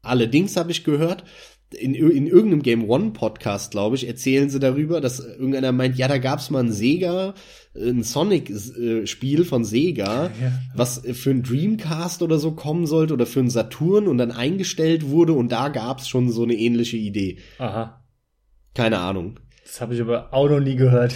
Allerdings 0.00 0.56
habe 0.56 0.70
ich 0.70 0.82
gehört, 0.82 1.24
in, 1.74 1.94
in 1.94 2.26
irgendeinem 2.26 2.62
Game 2.62 2.88
One 2.88 3.10
Podcast, 3.10 3.70
glaube 3.70 3.96
ich, 3.96 4.06
erzählen 4.06 4.50
sie 4.50 4.60
darüber, 4.60 5.00
dass 5.00 5.20
irgendeiner 5.20 5.72
meint, 5.72 5.96
ja, 5.96 6.08
da 6.08 6.18
gab's 6.18 6.50
mal 6.50 6.60
ein 6.62 6.72
Sega, 6.72 7.34
ein 7.74 8.02
Sonic-Spiel 8.02 9.44
von 9.44 9.64
Sega, 9.64 10.26
ja. 10.26 10.52
was 10.74 11.02
für 11.12 11.30
ein 11.30 11.42
Dreamcast 11.42 12.22
oder 12.22 12.38
so 12.38 12.52
kommen 12.52 12.86
sollte 12.86 13.14
oder 13.14 13.26
für 13.26 13.40
ein 13.40 13.50
Saturn 13.50 14.08
und 14.08 14.18
dann 14.18 14.30
eingestellt 14.30 15.08
wurde 15.08 15.32
und 15.32 15.50
da 15.50 15.68
gab's 15.68 16.08
schon 16.08 16.30
so 16.30 16.42
eine 16.42 16.54
ähnliche 16.54 16.96
Idee. 16.96 17.38
Aha. 17.58 18.04
Keine 18.74 18.98
Ahnung. 18.98 19.38
Das 19.64 19.80
habe 19.80 19.94
ich 19.94 20.00
aber 20.00 20.32
auch 20.32 20.48
noch 20.48 20.60
nie 20.60 20.76
gehört. 20.76 21.14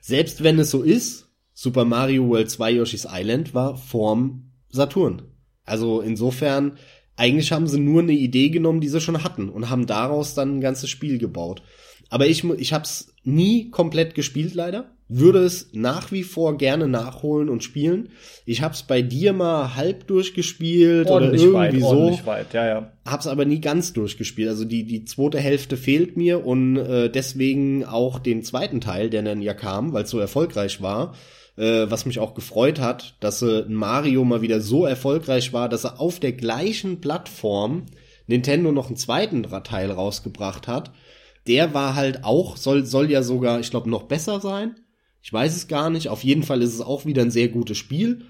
Selbst 0.00 0.44
wenn 0.44 0.58
es 0.58 0.70
so 0.70 0.82
ist, 0.82 1.26
Super 1.52 1.84
Mario 1.84 2.28
World 2.28 2.50
2 2.50 2.72
Yoshi's 2.72 3.06
Island 3.10 3.54
war 3.54 3.76
vorm 3.76 4.52
Saturn. 4.68 5.22
Also 5.64 6.00
insofern 6.00 6.78
eigentlich 7.16 7.52
haben 7.52 7.66
sie 7.66 7.80
nur 7.80 8.02
eine 8.02 8.12
Idee 8.12 8.50
genommen, 8.50 8.80
die 8.80 8.88
sie 8.88 9.00
schon 9.00 9.24
hatten 9.24 9.48
und 9.48 9.70
haben 9.70 9.86
daraus 9.86 10.34
dann 10.34 10.58
ein 10.58 10.60
ganzes 10.60 10.90
Spiel 10.90 11.18
gebaut. 11.18 11.62
Aber 12.08 12.26
ich, 12.26 12.44
ich 12.44 12.72
habe 12.72 12.84
es 12.84 13.12
nie 13.24 13.70
komplett 13.70 14.14
gespielt, 14.14 14.54
leider. 14.54 14.92
Würde 15.08 15.44
es 15.44 15.68
nach 15.72 16.10
wie 16.10 16.24
vor 16.24 16.58
gerne 16.58 16.88
nachholen 16.88 17.48
und 17.48 17.62
spielen. 17.62 18.08
Ich 18.44 18.60
habe 18.62 18.74
es 18.74 18.82
bei 18.82 19.02
dir 19.02 19.32
mal 19.32 19.76
halb 19.76 20.08
durchgespielt 20.08 21.08
ordentlich 21.08 21.42
oder 21.46 21.64
irgendwie 21.64 21.82
weit, 21.82 21.88
so. 21.88 21.96
Ordentlich 21.96 22.26
weit, 22.26 22.54
ja, 22.54 22.66
ja. 22.66 22.92
Hab's 23.04 23.28
aber 23.28 23.44
nie 23.44 23.60
ganz 23.60 23.92
durchgespielt. 23.92 24.48
Also 24.48 24.64
die 24.64 24.84
die 24.84 25.04
zweite 25.04 25.38
Hälfte 25.38 25.76
fehlt 25.76 26.16
mir 26.16 26.44
und 26.44 26.76
äh, 26.76 27.08
deswegen 27.08 27.84
auch 27.84 28.18
den 28.18 28.42
zweiten 28.42 28.80
Teil, 28.80 29.08
der 29.08 29.22
dann 29.22 29.42
ja 29.42 29.54
kam, 29.54 29.92
weil 29.92 30.04
es 30.04 30.10
so 30.10 30.18
erfolgreich 30.18 30.82
war 30.82 31.14
äh, 31.56 31.90
was 31.90 32.06
mich 32.06 32.18
auch 32.18 32.34
gefreut 32.34 32.80
hat, 32.80 33.16
dass 33.20 33.42
äh, 33.42 33.64
Mario 33.68 34.24
mal 34.24 34.42
wieder 34.42 34.60
so 34.60 34.84
erfolgreich 34.84 35.52
war, 35.52 35.68
dass 35.68 35.84
er 35.84 36.00
auf 36.00 36.20
der 36.20 36.32
gleichen 36.32 37.00
Plattform 37.00 37.86
Nintendo 38.26 38.72
noch 38.72 38.88
einen 38.88 38.96
zweiten 38.96 39.42
Teil 39.42 39.90
rausgebracht 39.90 40.68
hat. 40.68 40.92
Der 41.46 41.74
war 41.74 41.94
halt 41.94 42.24
auch, 42.24 42.56
soll, 42.56 42.84
soll 42.84 43.10
ja 43.10 43.22
sogar, 43.22 43.60
ich 43.60 43.70
glaube, 43.70 43.88
noch 43.88 44.04
besser 44.04 44.40
sein. 44.40 44.76
Ich 45.22 45.32
weiß 45.32 45.54
es 45.56 45.68
gar 45.68 45.90
nicht. 45.90 46.08
Auf 46.08 46.24
jeden 46.24 46.42
Fall 46.42 46.62
ist 46.62 46.74
es 46.74 46.80
auch 46.80 47.06
wieder 47.06 47.22
ein 47.22 47.30
sehr 47.30 47.48
gutes 47.48 47.78
Spiel 47.78 48.26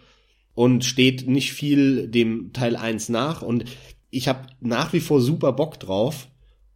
und 0.55 0.85
steht 0.85 1.27
nicht 1.28 1.53
viel 1.53 2.09
dem 2.09 2.53
Teil 2.53 2.77
1 2.77 3.09
nach. 3.09 3.43
Und 3.43 3.65
ich 4.11 4.28
habe 4.28 4.47
nach 4.61 4.93
wie 4.93 5.01
vor 5.01 5.20
super 5.20 5.53
Bock 5.53 5.81
drauf, 5.81 6.28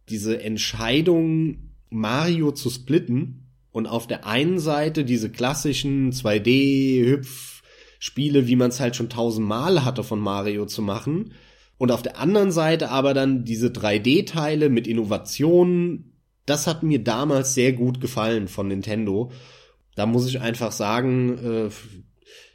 diese 0.09 0.41
Entscheidung, 0.41 1.71
Mario 1.89 2.51
zu 2.51 2.69
splitten 2.69 3.40
und 3.71 3.87
auf 3.87 4.07
der 4.07 4.25
einen 4.25 4.59
Seite 4.59 5.05
diese 5.05 5.29
klassischen 5.29 6.11
2D-Hüpf-Spiele, 6.11 8.47
wie 8.47 8.55
man 8.55 8.69
es 8.69 8.79
halt 8.79 8.95
schon 8.95 9.09
tausendmal 9.09 9.85
hatte 9.85 10.03
von 10.03 10.19
Mario 10.19 10.65
zu 10.65 10.81
machen. 10.81 11.33
Und 11.77 11.91
auf 11.91 12.01
der 12.01 12.19
anderen 12.19 12.51
Seite 12.51 12.89
aber 12.89 13.13
dann 13.13 13.45
diese 13.45 13.69
3D-Teile 13.69 14.69
mit 14.69 14.87
Innovationen. 14.87 16.15
Das 16.45 16.67
hat 16.67 16.83
mir 16.83 17.03
damals 17.03 17.53
sehr 17.53 17.73
gut 17.73 18.01
gefallen 18.01 18.47
von 18.47 18.67
Nintendo. 18.67 19.31
Da 19.95 20.05
muss 20.05 20.27
ich 20.27 20.41
einfach 20.41 20.71
sagen, 20.71 21.37
äh, 21.37 21.69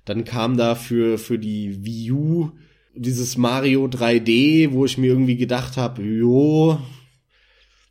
dann 0.05 0.25
kam 0.25 0.57
da 0.57 0.75
für, 0.75 1.19
für 1.19 1.39
die 1.39 1.85
Wii 1.85 2.13
U 2.13 2.51
dieses 2.95 3.37
Mario 3.37 3.87
3D, 3.87 4.73
wo 4.73 4.85
ich 4.85 4.97
mir 4.97 5.09
irgendwie 5.09 5.37
gedacht 5.37 5.77
habe, 5.77 6.03
jo, 6.03 6.79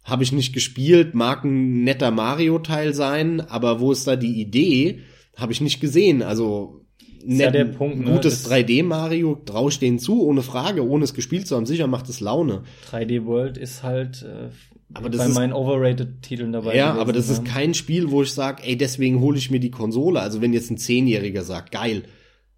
habe 0.06 0.24
ich 0.24 0.32
nicht 0.32 0.54
gespielt, 0.54 1.16
mag 1.16 1.44
ein 1.44 1.84
netter 1.84 2.12
Mario-Teil 2.12 2.94
sein, 2.94 3.42
aber 3.42 3.82
wo 3.82 3.92
ist 3.92 4.08
da 4.08 4.16
die 4.16 4.40
Idee, 4.40 5.00
habe 5.36 5.52
ich 5.52 5.60
nicht 5.60 5.82
gesehen. 5.82 6.22
Also 6.22 6.86
net, 7.26 7.56
ja 7.56 7.66
Punkt, 7.66 8.00
ne? 8.00 8.12
gutes 8.12 8.50
3D-Mario 8.50 9.42
traue 9.46 9.72
ich 9.72 9.80
denen 9.80 10.00
zu, 10.00 10.24
ohne 10.24 10.44
Frage, 10.44 10.88
ohne 10.88 11.04
es 11.04 11.16
gespielt 11.16 11.48
zu 11.48 11.56
haben. 11.56 11.66
Sicher 11.66 11.88
macht 11.88 12.08
es 12.08 12.20
Laune. 12.20 12.64
3D 12.92 13.26
World 13.26 13.58
ist 13.58 13.82
halt 13.82 14.22
äh, 14.24 14.50
aber 14.94 15.10
das 15.10 15.20
bei 15.20 15.28
ist, 15.28 15.36
meinen 15.36 15.54
Overrated-Titeln 15.54 16.54
dabei. 16.54 16.76
Ja, 16.76 16.90
gewesen, 16.90 17.02
aber 17.02 17.14
das 17.14 17.28
ja. 17.28 17.34
ist 17.34 17.46
kein 17.46 17.74
Spiel, 17.74 18.12
wo 18.12 18.22
ich 18.22 18.32
sage, 18.32 18.64
ey, 18.64 18.78
deswegen 18.78 19.20
hole 19.20 19.38
ich 19.38 19.50
mir 19.50 19.60
die 19.60 19.72
Konsole. 19.72 20.20
Also 20.20 20.42
wenn 20.42 20.54
jetzt 20.54 20.70
ein 20.70 20.78
Zehnjähriger 20.78 21.44
sagt, 21.44 21.72
geil, 21.72 22.04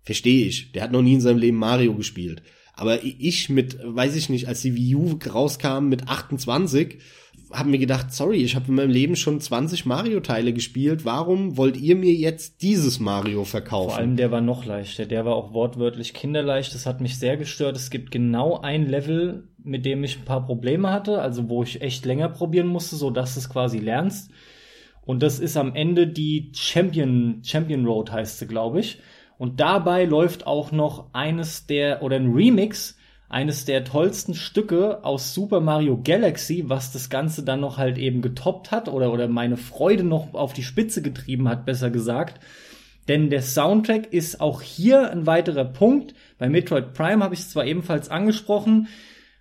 verstehe 0.02 0.48
ich. 0.48 0.74
Der 0.74 0.84
hat 0.84 0.92
noch 0.92 1.02
nie 1.02 1.16
in 1.16 1.22
seinem 1.22 1.40
Leben 1.40 1.58
Mario 1.58 1.96
gespielt. 1.96 2.44
Aber 2.78 3.04
ich 3.04 3.50
mit, 3.50 3.80
weiß 3.84 4.16
ich 4.16 4.30
nicht, 4.30 4.48
als 4.48 4.62
die 4.62 4.76
Wii 4.76 4.96
U 4.96 5.20
rauskam 5.34 5.90
mit 5.90 6.08
28 6.08 7.00
habe 7.52 7.70
mir 7.70 7.78
gedacht, 7.78 8.14
sorry, 8.14 8.44
ich 8.44 8.56
habe 8.56 8.68
in 8.68 8.76
meinem 8.76 8.90
Leben 8.90 9.16
schon 9.16 9.40
20 9.40 9.86
Mario-Teile 9.86 10.54
gespielt. 10.54 11.06
Warum 11.06 11.58
wollt 11.58 11.78
ihr 11.78 11.96
mir 11.96 12.14
jetzt 12.14 12.62
dieses 12.62 13.00
Mario 13.00 13.46
verkaufen? 13.46 13.90
Vor 13.90 13.98
allem 13.98 14.18
der 14.18 14.32
war 14.32 14.42
noch 14.42 14.66
leichter. 14.66 15.06
Der 15.06 15.26
war 15.26 15.36
auch 15.36 15.54
wortwörtlich 15.54 16.14
kinderleicht. 16.14 16.74
Das 16.74 16.86
hat 16.86 17.00
mich 17.00 17.18
sehr 17.18 17.38
gestört. 17.38 17.78
Es 17.78 17.90
gibt 17.90 18.12
genau 18.12 18.60
ein 18.60 18.88
Level, 18.88 19.48
mit 19.64 19.86
dem 19.86 20.04
ich 20.04 20.18
ein 20.18 20.26
paar 20.26 20.46
Probleme 20.46 20.92
hatte, 20.92 21.22
also 21.22 21.50
wo 21.50 21.64
ich 21.64 21.82
echt 21.82 22.06
länger 22.06 22.30
probieren 22.30 22.68
musste, 22.68 22.96
so 22.96 23.12
dass 23.12 23.36
du 23.36 23.40
es 23.40 23.50
quasi 23.50 23.80
lernst. 23.80 24.32
Und 25.06 25.24
das 25.24 25.40
ist 25.40 25.56
am 25.56 25.74
Ende 25.74 26.08
die 26.08 26.52
Champion, 26.54 27.42
Champion 27.44 27.86
Road 27.86 28.12
heißt 28.12 28.40
sie, 28.40 28.48
glaube 28.48 28.82
ich. 28.82 29.00
Und 29.38 29.60
dabei 29.60 30.06
läuft 30.06 30.48
auch 30.48 30.72
noch 30.72 31.14
eines 31.14 31.68
der, 31.68 32.02
oder 32.02 32.16
ein 32.16 32.34
Remix 32.34 32.98
eines 33.30 33.66
der 33.66 33.84
tollsten 33.84 34.34
Stücke 34.34 35.04
aus 35.04 35.34
Super 35.34 35.60
Mario 35.60 36.00
Galaxy, 36.02 36.66
was 36.68 36.92
das 36.94 37.10
Ganze 37.10 37.44
dann 37.44 37.60
noch 37.60 37.78
halt 37.78 37.98
eben 37.98 38.22
getoppt 38.22 38.72
hat 38.72 38.88
oder, 38.88 39.12
oder 39.12 39.28
meine 39.28 39.58
Freude 39.58 40.04
noch 40.04 40.34
auf 40.34 40.54
die 40.54 40.64
Spitze 40.64 41.02
getrieben 41.02 41.50
hat, 41.50 41.66
besser 41.66 41.90
gesagt. 41.90 42.40
Denn 43.08 43.30
der 43.30 43.42
Soundtrack 43.42 44.12
ist 44.12 44.42
auch 44.42 44.62
hier 44.62 45.12
ein 45.12 45.26
weiterer 45.26 45.66
Punkt. 45.66 46.14
Bei 46.38 46.50
Metroid 46.50 46.94
Prime 46.94 47.24
habe 47.24 47.34
ich 47.34 47.42
es 47.42 47.50
zwar 47.50 47.66
ebenfalls 47.66 48.10
angesprochen, 48.10 48.88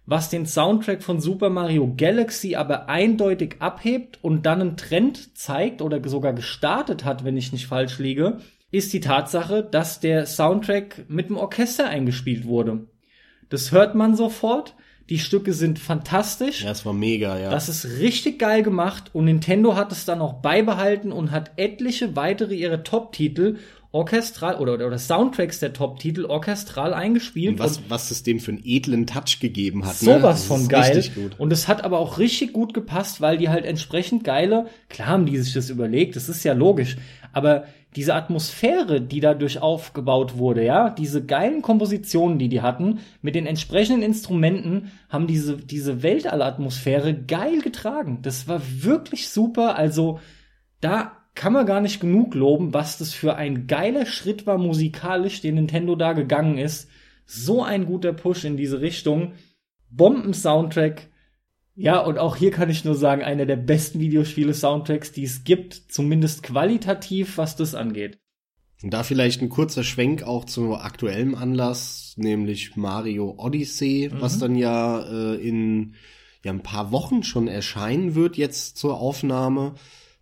was 0.05 0.31
den 0.31 0.47
Soundtrack 0.47 1.03
von 1.03 1.21
Super 1.21 1.51
Mario 1.51 1.93
Galaxy 1.97 2.55
aber 2.55 2.89
eindeutig 2.89 3.57
abhebt 3.59 4.19
und 4.23 4.47
dann 4.47 4.61
einen 4.61 4.77
Trend 4.77 5.37
zeigt 5.37 5.83
oder 5.83 6.01
sogar 6.09 6.33
gestartet 6.33 7.05
hat, 7.05 7.25
wenn 7.25 7.37
ich 7.37 7.53
nicht 7.53 7.67
falsch 7.67 7.99
liege, 7.99 8.39
ist 8.71 8.93
die 8.93 9.01
Tatsache, 9.01 9.63
dass 9.63 10.01
der 10.01 10.27
Soundtrack 10.27 11.05
mit 11.09 11.29
dem 11.29 11.37
Orchester 11.37 11.89
eingespielt 11.89 12.47
wurde. 12.47 12.87
Das 13.49 13.73
hört 13.73 13.95
man 13.95 14.17
sofort. 14.17 14.75
Die 15.09 15.21
Stücke 15.21 15.53
sind 15.53 15.79
fantastisch. 15.79 16.65
Ja, 16.65 16.73
es 16.73 16.85
war 16.85 16.93
mega, 16.93 17.39
ja. 17.39 17.49
Das 17.49 17.69
ist 17.69 18.01
richtig 18.01 18.41
geil 18.41 18.65
gemacht 18.65 19.11
und 19.13 19.27
Nintendo 19.27 19.77
hat 19.77 19.93
es 19.93 20.05
dann 20.05 20.21
auch 20.21 20.43
beibehalten 20.43 21.13
und 21.13 21.31
hat 21.31 21.53
etliche 21.57 22.17
weitere 22.17 22.57
ihre 22.57 22.83
Top-Titel 22.83 23.59
orchestral 23.93 24.57
oder, 24.57 24.75
oder 24.75 24.99
Soundtracks 24.99 25.61
der 25.61 25.73
Top-Titel 25.73 26.27
orchestral 26.27 26.93
eingespielt. 26.93 27.53
Und 27.53 27.59
was, 27.61 27.81
was 27.89 28.11
es 28.11 28.25
dem 28.25 28.41
für 28.41 28.51
einen 28.51 28.63
edlen 28.65 29.07
Touch 29.07 29.39
gegeben 29.41 29.87
hat. 29.87 29.97
Sowas 29.97 30.43
ne? 30.43 30.47
von 30.49 30.69
geil. 30.69 31.05
Und 31.39 31.53
es 31.53 31.67
hat 31.67 31.85
aber 31.85 31.99
auch 31.99 32.19
richtig 32.19 32.53
gut 32.53 32.75
gepasst, 32.75 33.21
weil 33.21 33.39
die 33.39 33.49
halt 33.49 33.65
entsprechend 33.65 34.25
geile, 34.25 34.67
klar 34.89 35.09
haben 35.09 35.27
die 35.27 35.39
sich 35.39 35.55
das 35.55 35.71
überlegt, 35.71 36.17
das 36.17 36.29
ist 36.29 36.45
ja 36.45 36.53
logisch, 36.53 36.97
aber 37.33 37.65
diese 37.97 38.15
Atmosphäre, 38.15 39.01
die 39.01 39.21
dadurch 39.21 39.63
aufgebaut 39.63 40.37
wurde, 40.37 40.63
ja, 40.63 40.91
diese 40.91 41.25
geilen 41.25 41.63
Kompositionen, 41.63 42.39
die 42.39 42.51
die 42.51 42.61
hatten, 42.61 43.01
mit 43.23 43.35
den 43.35 43.47
entsprechenden 43.47 44.03
Instrumenten, 44.03 44.93
haben 45.09 45.27
diese, 45.27 45.57
diese 45.57 46.03
Weltallatmosphäre 46.03 47.15
geil 47.15 47.63
getragen. 47.63 48.21
Das 48.21 48.47
war 48.49 48.61
wirklich 48.63 49.31
super. 49.31 49.77
Also, 49.77 50.21
da 50.81 51.13
kann 51.35 51.55
man 51.55 51.65
gar 51.65 51.81
nicht 51.81 52.01
genug 52.01 52.35
loben, 52.35 52.75
was 52.75 52.99
das 52.99 53.15
für 53.15 53.37
ein 53.37 53.67
geiler 53.67 54.05
Schritt 54.05 54.47
war 54.47 54.59
musikalisch, 54.59 55.41
den 55.41 55.55
Nintendo 55.55 55.97
da 55.97 56.13
gegangen 56.13 56.59
ist. 56.59 56.91
So 57.25 57.63
ein 57.63 57.87
guter 57.87 58.13
Push 58.13 58.45
in 58.45 58.59
diese 58.59 58.83
Richtung. 58.83 59.33
Bomben-Soundtrack. 59.91 61.09
Ja, 61.77 62.01
und 62.01 62.19
auch 62.19 62.37
hier 62.37 62.51
kann 62.51 62.71
ich 62.71 62.85
nur 62.85 62.95
sagen, 62.95 63.23
einer 63.23 63.45
der 63.45 63.57
besten 63.57 64.01
Videospiele-Soundtracks, 64.01 65.13
die 65.13 65.25
es 65.25 65.45
gibt, 65.45 65.75
zumindest 65.75 66.43
qualitativ, 66.43 67.37
was 67.37 67.55
das 67.55 67.75
angeht. 67.75 68.19
Und 68.83 68.95
da 68.95 69.03
vielleicht 69.03 69.43
ein 69.43 69.51
kurzer 69.51 69.85
Schwenk 69.85 70.23
auch 70.23 70.47
zu 70.47 70.75
aktuellem 70.75 71.35
Anlass, 71.35 72.15
nämlich 72.17 72.77
Mario 72.77 73.35
Odyssey, 73.39 74.11
mhm. 74.11 74.21
was 74.21 74.39
dann 74.39 74.55
ja 74.57 75.01
äh, 75.03 75.35
in 75.37 75.95
ja 76.45 76.53
ein 76.53 76.63
paar 76.63 76.93
Wochen 76.93 77.23
schon 77.23 77.49
erscheinen 77.49 78.15
wird 78.15 78.37
jetzt 78.37 78.79
zur 78.79 78.99
Aufnahme. 78.99 79.75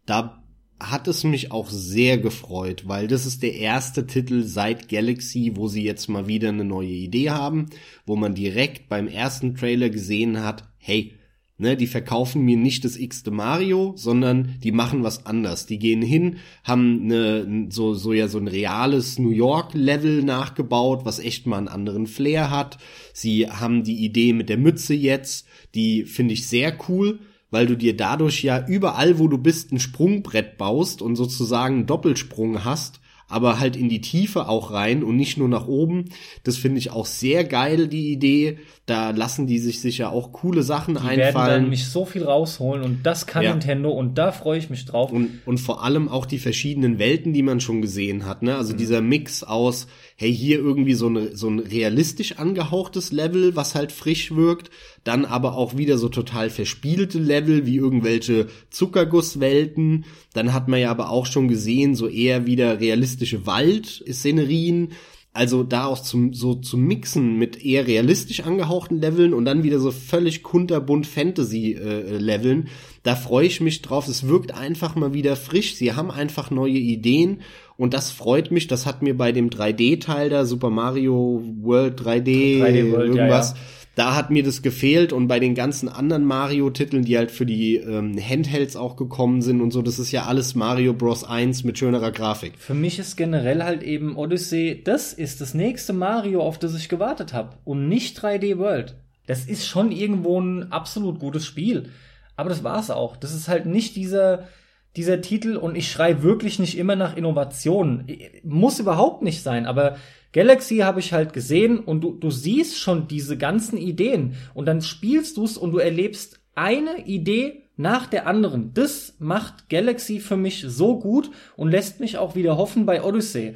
Da 0.06 0.43
hat 0.81 1.06
es 1.06 1.22
mich 1.22 1.52
auch 1.52 1.70
sehr 1.70 2.18
gefreut, 2.18 2.89
weil 2.89 3.06
das 3.06 3.26
ist 3.26 3.43
der 3.43 3.55
erste 3.55 4.06
Titel 4.06 4.43
seit 4.43 4.89
Galaxy, 4.89 5.52
wo 5.55 5.68
sie 5.68 5.85
jetzt 5.85 6.09
mal 6.09 6.26
wieder 6.26 6.48
eine 6.48 6.64
neue 6.64 6.89
Idee 6.89 7.31
haben, 7.31 7.66
wo 8.06 8.16
man 8.16 8.35
direkt 8.35 8.89
beim 8.89 9.06
ersten 9.06 9.55
Trailer 9.55 9.89
gesehen 9.89 10.43
hat, 10.43 10.68
hey, 10.78 11.14
Ne, 11.56 11.76
die 11.76 11.86
verkaufen 11.86 12.44
mir 12.44 12.56
nicht 12.56 12.85
das 12.85 12.97
x-te 12.97 13.31
Mario, 13.31 13.93
sondern 13.97 14.56
die 14.64 14.72
machen 14.72 15.05
was 15.05 15.24
anders. 15.24 15.66
Die 15.66 15.78
gehen 15.78 16.02
hin, 16.02 16.39
haben 16.64 17.06
ne, 17.06 17.68
so, 17.70 17.94
so 17.94 18.12
ja 18.12 18.26
so 18.26 18.39
ein 18.39 18.48
reales 18.48 19.20
New 19.20 19.31
York 19.31 19.72
Level 19.72 20.24
nachgebaut, 20.24 21.05
was 21.05 21.20
echt 21.20 21.47
mal 21.47 21.59
einen 21.59 21.68
anderen 21.68 22.09
Flair 22.09 22.51
hat. 22.51 22.78
Sie 23.12 23.48
haben 23.48 23.85
die 23.85 24.05
Idee 24.05 24.32
mit 24.32 24.48
der 24.48 24.59
Mütze 24.59 24.94
jetzt, 24.94 25.47
die 25.76 26.02
finde 26.05 26.35
ich 26.35 26.48
sehr 26.48 26.76
cool 26.89 27.20
weil 27.51 27.66
du 27.68 27.76
dir 27.76 27.97
dadurch 27.97 28.43
ja 28.43 28.66
überall, 28.66 29.20
wo 29.20 29.28
du 29.28 29.39
bist, 29.39 29.70
ein 29.70 29.78
Sprungbrett 29.78 30.59
baust 30.59 31.01
und 31.01 31.14
sozusagen 31.14 31.76
einen 31.76 31.86
Doppelsprung 31.86 32.64
hast 32.64 32.98
aber 33.28 33.59
halt 33.59 33.76
in 33.76 33.88
die 33.88 34.01
Tiefe 34.01 34.48
auch 34.48 34.70
rein 34.70 35.02
und 35.02 35.16
nicht 35.16 35.38
nur 35.38 35.48
nach 35.48 35.66
oben. 35.66 36.06
Das 36.42 36.56
finde 36.56 36.78
ich 36.78 36.90
auch 36.90 37.06
sehr 37.06 37.44
geil, 37.44 37.88
die 37.88 38.12
Idee. 38.12 38.59
Da 38.86 39.10
lassen 39.10 39.46
die 39.46 39.59
sich 39.59 39.80
sicher 39.80 40.12
auch 40.12 40.32
coole 40.32 40.62
Sachen 40.62 40.94
die 40.94 41.01
einfallen. 41.01 41.16
Die 41.16 41.34
werden 41.34 41.62
dann 41.62 41.68
mich 41.70 41.86
so 41.86 42.05
viel 42.05 42.24
rausholen 42.24 42.82
und 42.82 43.05
das 43.05 43.26
kann 43.26 43.42
ja. 43.42 43.51
Nintendo 43.51 43.90
und 43.90 44.18
da 44.18 44.32
freue 44.32 44.59
ich 44.59 44.70
mich 44.70 44.84
drauf. 44.84 45.10
Und, 45.10 45.40
und 45.46 45.59
vor 45.59 45.82
allem 45.82 46.09
auch 46.09 46.26
die 46.26 46.38
verschiedenen 46.38 46.98
Welten, 46.98 47.32
die 47.32 47.42
man 47.42 47.60
schon 47.60 47.80
gesehen 47.80 48.26
hat. 48.26 48.42
Ne? 48.42 48.56
Also 48.56 48.74
mhm. 48.74 48.78
dieser 48.78 49.01
Mix 49.01 49.42
aus, 49.42 49.86
hey, 50.16 50.34
hier 50.34 50.58
irgendwie 50.58 50.94
so, 50.94 51.08
eine, 51.08 51.36
so 51.36 51.48
ein 51.48 51.58
realistisch 51.58 52.38
angehauchtes 52.38 53.10
Level, 53.10 53.56
was 53.56 53.74
halt 53.74 53.90
frisch 53.90 54.34
wirkt, 54.34 54.70
dann 55.02 55.24
aber 55.24 55.56
auch 55.56 55.76
wieder 55.76 55.98
so 55.98 56.08
total 56.08 56.50
verspielte 56.50 57.18
Level, 57.18 57.66
wie 57.66 57.76
irgendwelche 57.76 58.46
Zuckergusswelten. 58.70 60.04
Dann 60.32 60.52
hat 60.52 60.68
man 60.68 60.80
ja 60.80 60.90
aber 60.90 61.10
auch 61.10 61.26
schon 61.26 61.48
gesehen, 61.48 61.94
so 61.96 62.06
eher 62.06 62.46
wieder 62.46 62.80
realistische 62.80 63.44
Waldszenerien. 63.46 64.92
Also 65.36 65.64
da 65.64 65.86
auch 65.86 66.00
zum, 66.00 66.32
so 66.32 66.54
zu 66.54 66.78
mixen 66.78 67.36
mit 67.36 67.64
eher 67.64 67.88
realistisch 67.88 68.44
angehauchten 68.44 69.00
Leveln 69.00 69.34
und 69.34 69.44
dann 69.44 69.64
wieder 69.64 69.80
so 69.80 69.90
völlig 69.90 70.44
kunterbunt 70.44 71.08
Fantasy-Leveln. 71.08 72.62
Äh, 72.62 72.70
da 73.02 73.16
freue 73.16 73.48
ich 73.48 73.60
mich 73.60 73.82
drauf. 73.82 74.06
Es 74.06 74.28
wirkt 74.28 74.54
einfach 74.54 74.94
mal 74.94 75.12
wieder 75.12 75.34
frisch. 75.34 75.74
Sie 75.74 75.92
haben 75.92 76.12
einfach 76.12 76.52
neue 76.52 76.78
Ideen 76.78 77.40
und 77.76 77.94
das 77.94 78.10
freut 78.10 78.51
mich. 78.51 78.66
Das 78.66 78.86
hat 78.86 79.02
mir 79.02 79.16
bei 79.16 79.32
dem 79.32 79.51
3D-Teil 79.51 80.30
da, 80.30 80.44
Super 80.44 80.70
Mario 80.70 81.42
World 81.60 82.01
3D, 82.01 82.62
3D 82.62 82.92
World, 82.92 83.09
irgendwas, 83.09 83.51
ja, 83.51 83.56
ja 83.56 83.62
da 83.94 84.16
hat 84.16 84.30
mir 84.30 84.42
das 84.42 84.62
gefehlt 84.62 85.12
und 85.12 85.28
bei 85.28 85.38
den 85.38 85.55
ganzen 85.55 85.88
anderen 85.88 86.24
Mario-Titeln, 86.24 87.05
die 87.05 87.16
halt 87.16 87.30
für 87.30 87.46
die 87.46 87.76
ähm, 87.76 88.18
Handhelds 88.18 88.76
auch 88.76 88.96
gekommen 88.96 89.40
sind 89.40 89.60
und 89.60 89.72
so, 89.72 89.82
das 89.82 89.98
ist 89.98 90.10
ja 90.10 90.24
alles 90.24 90.55
Mario 90.55 90.94
Bros. 90.94 91.24
1 91.24 91.64
mit 91.64 91.78
schönerer 91.78 92.10
Grafik. 92.10 92.59
Für 92.59 92.74
mich 92.74 92.98
ist 92.98 93.16
generell 93.16 93.62
halt 93.62 93.82
eben 93.82 94.16
Odyssey, 94.16 94.82
das 94.82 95.12
ist 95.12 95.40
das 95.40 95.55
nächste 95.55 95.92
Mario, 95.92 96.42
auf 96.42 96.59
das 96.59 96.74
ich 96.74 96.88
gewartet 96.88 97.32
habe 97.32 97.56
und 97.64 97.88
nicht 97.88 98.18
3D 98.18 98.59
World. 98.59 98.96
Das 99.26 99.46
ist 99.46 99.66
schon 99.66 99.92
irgendwo 99.92 100.40
ein 100.40 100.72
absolut 100.72 101.20
gutes 101.20 101.46
Spiel, 101.46 101.90
aber 102.36 102.48
das 102.48 102.64
war's 102.64 102.90
auch. 102.90 103.16
Das 103.16 103.32
ist 103.32 103.48
halt 103.48 103.64
nicht 103.64 103.94
dieser 103.94 104.48
dieser 104.96 105.20
Titel 105.20 105.56
und 105.56 105.76
ich 105.76 105.90
schrei 105.90 106.22
wirklich 106.22 106.58
nicht 106.58 106.78
immer 106.78 106.96
nach 106.96 107.16
Innovation. 107.16 108.06
Muss 108.44 108.78
überhaupt 108.78 109.22
nicht 109.22 109.42
sein, 109.42 109.66
aber 109.66 109.96
Galaxy 110.32 110.78
habe 110.78 111.00
ich 111.00 111.12
halt 111.12 111.32
gesehen 111.32 111.78
und 111.78 112.00
du, 112.02 112.12
du 112.12 112.30
siehst 112.30 112.78
schon 112.78 113.08
diese 113.08 113.36
ganzen 113.36 113.76
Ideen 113.76 114.34
und 114.52 114.66
dann 114.66 114.82
spielst 114.82 115.36
du's 115.36 115.56
und 115.56 115.72
du 115.72 115.78
erlebst 115.78 116.40
eine 116.54 117.06
Idee 117.06 117.62
nach 117.76 118.06
der 118.06 118.26
anderen. 118.26 118.72
Das 118.74 119.14
macht 119.18 119.68
Galaxy 119.68 120.20
für 120.20 120.36
mich 120.36 120.64
so 120.66 120.98
gut 120.98 121.30
und 121.56 121.70
lässt 121.70 122.00
mich 122.00 122.18
auch 122.18 122.34
wieder 122.34 122.56
hoffen 122.56 122.86
bei 122.86 123.02
Odyssey. 123.02 123.54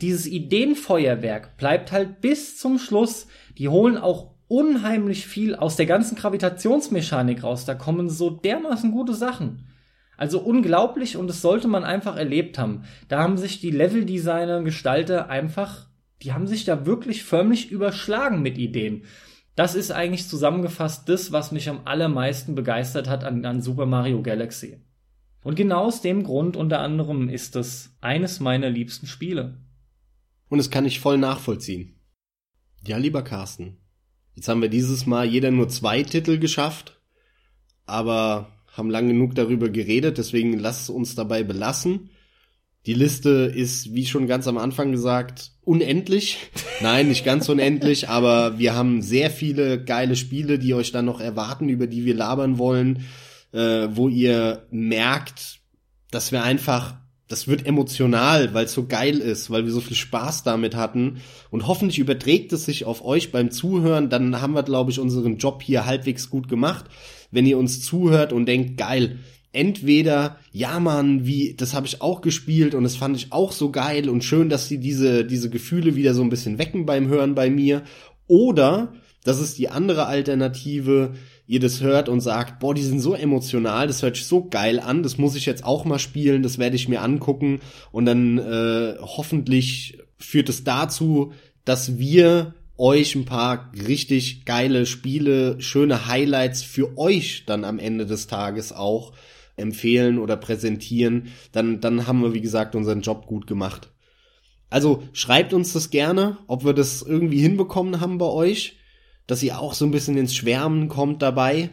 Dieses 0.00 0.26
Ideenfeuerwerk 0.26 1.56
bleibt 1.56 1.92
halt 1.92 2.20
bis 2.20 2.58
zum 2.58 2.78
Schluss. 2.78 3.26
Die 3.56 3.68
holen 3.68 3.96
auch 3.96 4.32
unheimlich 4.48 5.26
viel 5.26 5.54
aus 5.54 5.76
der 5.76 5.86
ganzen 5.86 6.16
Gravitationsmechanik 6.16 7.42
raus. 7.42 7.64
Da 7.64 7.74
kommen 7.74 8.10
so 8.10 8.30
dermaßen 8.30 8.90
gute 8.90 9.14
Sachen. 9.14 9.66
Also 10.16 10.40
unglaublich 10.40 11.16
und 11.16 11.26
das 11.26 11.42
sollte 11.42 11.68
man 11.68 11.84
einfach 11.84 12.16
erlebt 12.16 12.58
haben. 12.58 12.84
Da 13.08 13.20
haben 13.20 13.36
sich 13.36 13.60
die 13.60 13.70
Leveldesigner, 13.70 14.62
Gestalter 14.62 15.28
einfach 15.28 15.88
die 16.24 16.32
haben 16.32 16.46
sich 16.46 16.64
da 16.64 16.86
wirklich 16.86 17.22
förmlich 17.22 17.70
überschlagen 17.70 18.40
mit 18.40 18.56
Ideen. 18.56 19.04
Das 19.56 19.74
ist 19.74 19.92
eigentlich 19.92 20.26
zusammengefasst 20.26 21.08
das, 21.08 21.32
was 21.32 21.52
mich 21.52 21.68
am 21.68 21.82
allermeisten 21.84 22.54
begeistert 22.54 23.08
hat 23.08 23.24
an, 23.24 23.44
an 23.44 23.60
Super 23.60 23.86
Mario 23.86 24.22
Galaxy. 24.22 24.80
Und 25.42 25.54
genau 25.56 25.84
aus 25.84 26.00
dem 26.00 26.24
Grund 26.24 26.56
unter 26.56 26.80
anderem 26.80 27.28
ist 27.28 27.54
es 27.56 27.94
eines 28.00 28.40
meiner 28.40 28.70
liebsten 28.70 29.06
Spiele. 29.06 29.58
Und 30.48 30.58
das 30.58 30.70
kann 30.70 30.86
ich 30.86 30.98
voll 30.98 31.18
nachvollziehen. 31.18 32.00
Ja, 32.86 32.96
lieber 32.96 33.22
Carsten. 33.22 33.76
Jetzt 34.34 34.48
haben 34.48 34.62
wir 34.62 34.70
dieses 34.70 35.06
Mal 35.06 35.26
jeder 35.26 35.50
nur 35.50 35.68
zwei 35.68 36.02
Titel 36.02 36.38
geschafft, 36.38 37.00
aber 37.84 38.50
haben 38.74 38.90
lang 38.90 39.08
genug 39.08 39.34
darüber 39.34 39.70
geredet, 39.70 40.18
deswegen 40.18 40.58
lass 40.58 40.82
es 40.82 40.90
uns 40.90 41.14
dabei 41.14 41.42
belassen. 41.42 42.10
Die 42.86 42.94
Liste 42.94 43.50
ist, 43.54 43.94
wie 43.94 44.04
schon 44.04 44.26
ganz 44.26 44.46
am 44.46 44.58
Anfang 44.58 44.92
gesagt, 44.92 45.52
unendlich. 45.62 46.38
Nein, 46.82 47.08
nicht 47.08 47.24
ganz 47.24 47.48
unendlich, 47.48 48.08
aber 48.08 48.58
wir 48.58 48.74
haben 48.74 49.00
sehr 49.00 49.30
viele 49.30 49.82
geile 49.82 50.16
Spiele, 50.16 50.58
die 50.58 50.74
euch 50.74 50.92
dann 50.92 51.06
noch 51.06 51.20
erwarten, 51.20 51.68
über 51.70 51.86
die 51.86 52.04
wir 52.04 52.14
labern 52.14 52.58
wollen, 52.58 53.04
äh, 53.52 53.88
wo 53.90 54.08
ihr 54.08 54.66
merkt, 54.70 55.60
dass 56.10 56.30
wir 56.30 56.42
einfach, 56.42 56.96
das 57.26 57.48
wird 57.48 57.64
emotional, 57.66 58.52
weil 58.52 58.66
es 58.66 58.74
so 58.74 58.86
geil 58.86 59.18
ist, 59.18 59.50
weil 59.50 59.64
wir 59.64 59.72
so 59.72 59.80
viel 59.80 59.96
Spaß 59.96 60.42
damit 60.42 60.76
hatten. 60.76 61.22
Und 61.50 61.66
hoffentlich 61.66 61.98
überträgt 61.98 62.52
es 62.52 62.66
sich 62.66 62.84
auf 62.84 63.02
euch 63.02 63.32
beim 63.32 63.50
Zuhören. 63.50 64.10
Dann 64.10 64.42
haben 64.42 64.52
wir, 64.52 64.62
glaube 64.62 64.90
ich, 64.90 65.00
unseren 65.00 65.38
Job 65.38 65.62
hier 65.62 65.86
halbwegs 65.86 66.28
gut 66.28 66.48
gemacht. 66.48 66.84
Wenn 67.34 67.46
ihr 67.46 67.58
uns 67.58 67.82
zuhört 67.82 68.32
und 68.32 68.46
denkt, 68.46 68.76
geil, 68.78 69.18
entweder, 69.52 70.38
ja 70.52 70.80
man, 70.80 71.26
wie, 71.26 71.54
das 71.54 71.74
habe 71.74 71.86
ich 71.86 72.02
auch 72.02 72.20
gespielt 72.20 72.74
und 72.74 72.82
das 72.82 72.96
fand 72.96 73.16
ich 73.16 73.32
auch 73.32 73.52
so 73.52 73.70
geil 73.70 74.08
und 74.08 74.24
schön, 74.24 74.48
dass 74.48 74.68
sie 74.68 74.78
diese, 74.78 75.24
diese 75.24 75.50
Gefühle 75.50 75.96
wieder 75.96 76.14
so 76.14 76.22
ein 76.22 76.30
bisschen 76.30 76.58
wecken 76.58 76.86
beim 76.86 77.08
Hören 77.08 77.34
bei 77.34 77.50
mir. 77.50 77.82
Oder, 78.26 78.92
das 79.22 79.40
ist 79.40 79.58
die 79.58 79.68
andere 79.68 80.06
Alternative, 80.06 81.14
ihr 81.46 81.60
das 81.60 81.82
hört 81.82 82.08
und 82.08 82.20
sagt, 82.20 82.58
boah, 82.60 82.74
die 82.74 82.82
sind 82.82 83.00
so 83.00 83.14
emotional, 83.14 83.86
das 83.86 84.02
hört 84.02 84.16
sich 84.16 84.26
so 84.26 84.48
geil 84.48 84.80
an, 84.80 85.02
das 85.02 85.18
muss 85.18 85.36
ich 85.36 85.46
jetzt 85.46 85.64
auch 85.64 85.84
mal 85.84 85.98
spielen, 85.98 86.42
das 86.42 86.58
werde 86.58 86.76
ich 86.76 86.88
mir 86.88 87.02
angucken 87.02 87.60
und 87.92 88.06
dann 88.06 88.38
äh, 88.38 88.96
hoffentlich 89.00 89.98
führt 90.18 90.48
es 90.48 90.64
dazu, 90.64 91.32
dass 91.64 91.98
wir 91.98 92.54
euch 92.76 93.14
ein 93.14 93.24
paar 93.24 93.70
richtig 93.86 94.44
geile 94.44 94.86
Spiele, 94.86 95.60
schöne 95.60 96.06
Highlights 96.06 96.62
für 96.62 96.98
euch 96.98 97.44
dann 97.46 97.64
am 97.64 97.78
Ende 97.78 98.06
des 98.06 98.26
Tages 98.26 98.72
auch 98.72 99.12
empfehlen 99.56 100.18
oder 100.18 100.36
präsentieren, 100.36 101.28
dann, 101.52 101.80
dann 101.80 102.06
haben 102.06 102.22
wir, 102.22 102.34
wie 102.34 102.40
gesagt, 102.40 102.74
unseren 102.74 103.02
Job 103.02 103.26
gut 103.26 103.46
gemacht. 103.46 103.90
Also 104.70 105.04
schreibt 105.12 105.54
uns 105.54 105.72
das 105.72 105.90
gerne, 105.90 106.38
ob 106.48 106.64
wir 106.64 106.72
das 106.72 107.02
irgendwie 107.02 107.40
hinbekommen 107.40 108.00
haben 108.00 108.18
bei 108.18 108.26
euch, 108.26 108.76
dass 109.26 109.42
ihr 109.42 109.60
auch 109.60 109.74
so 109.74 109.84
ein 109.84 109.92
bisschen 109.92 110.16
ins 110.16 110.34
Schwärmen 110.34 110.88
kommt 110.88 111.22
dabei. 111.22 111.70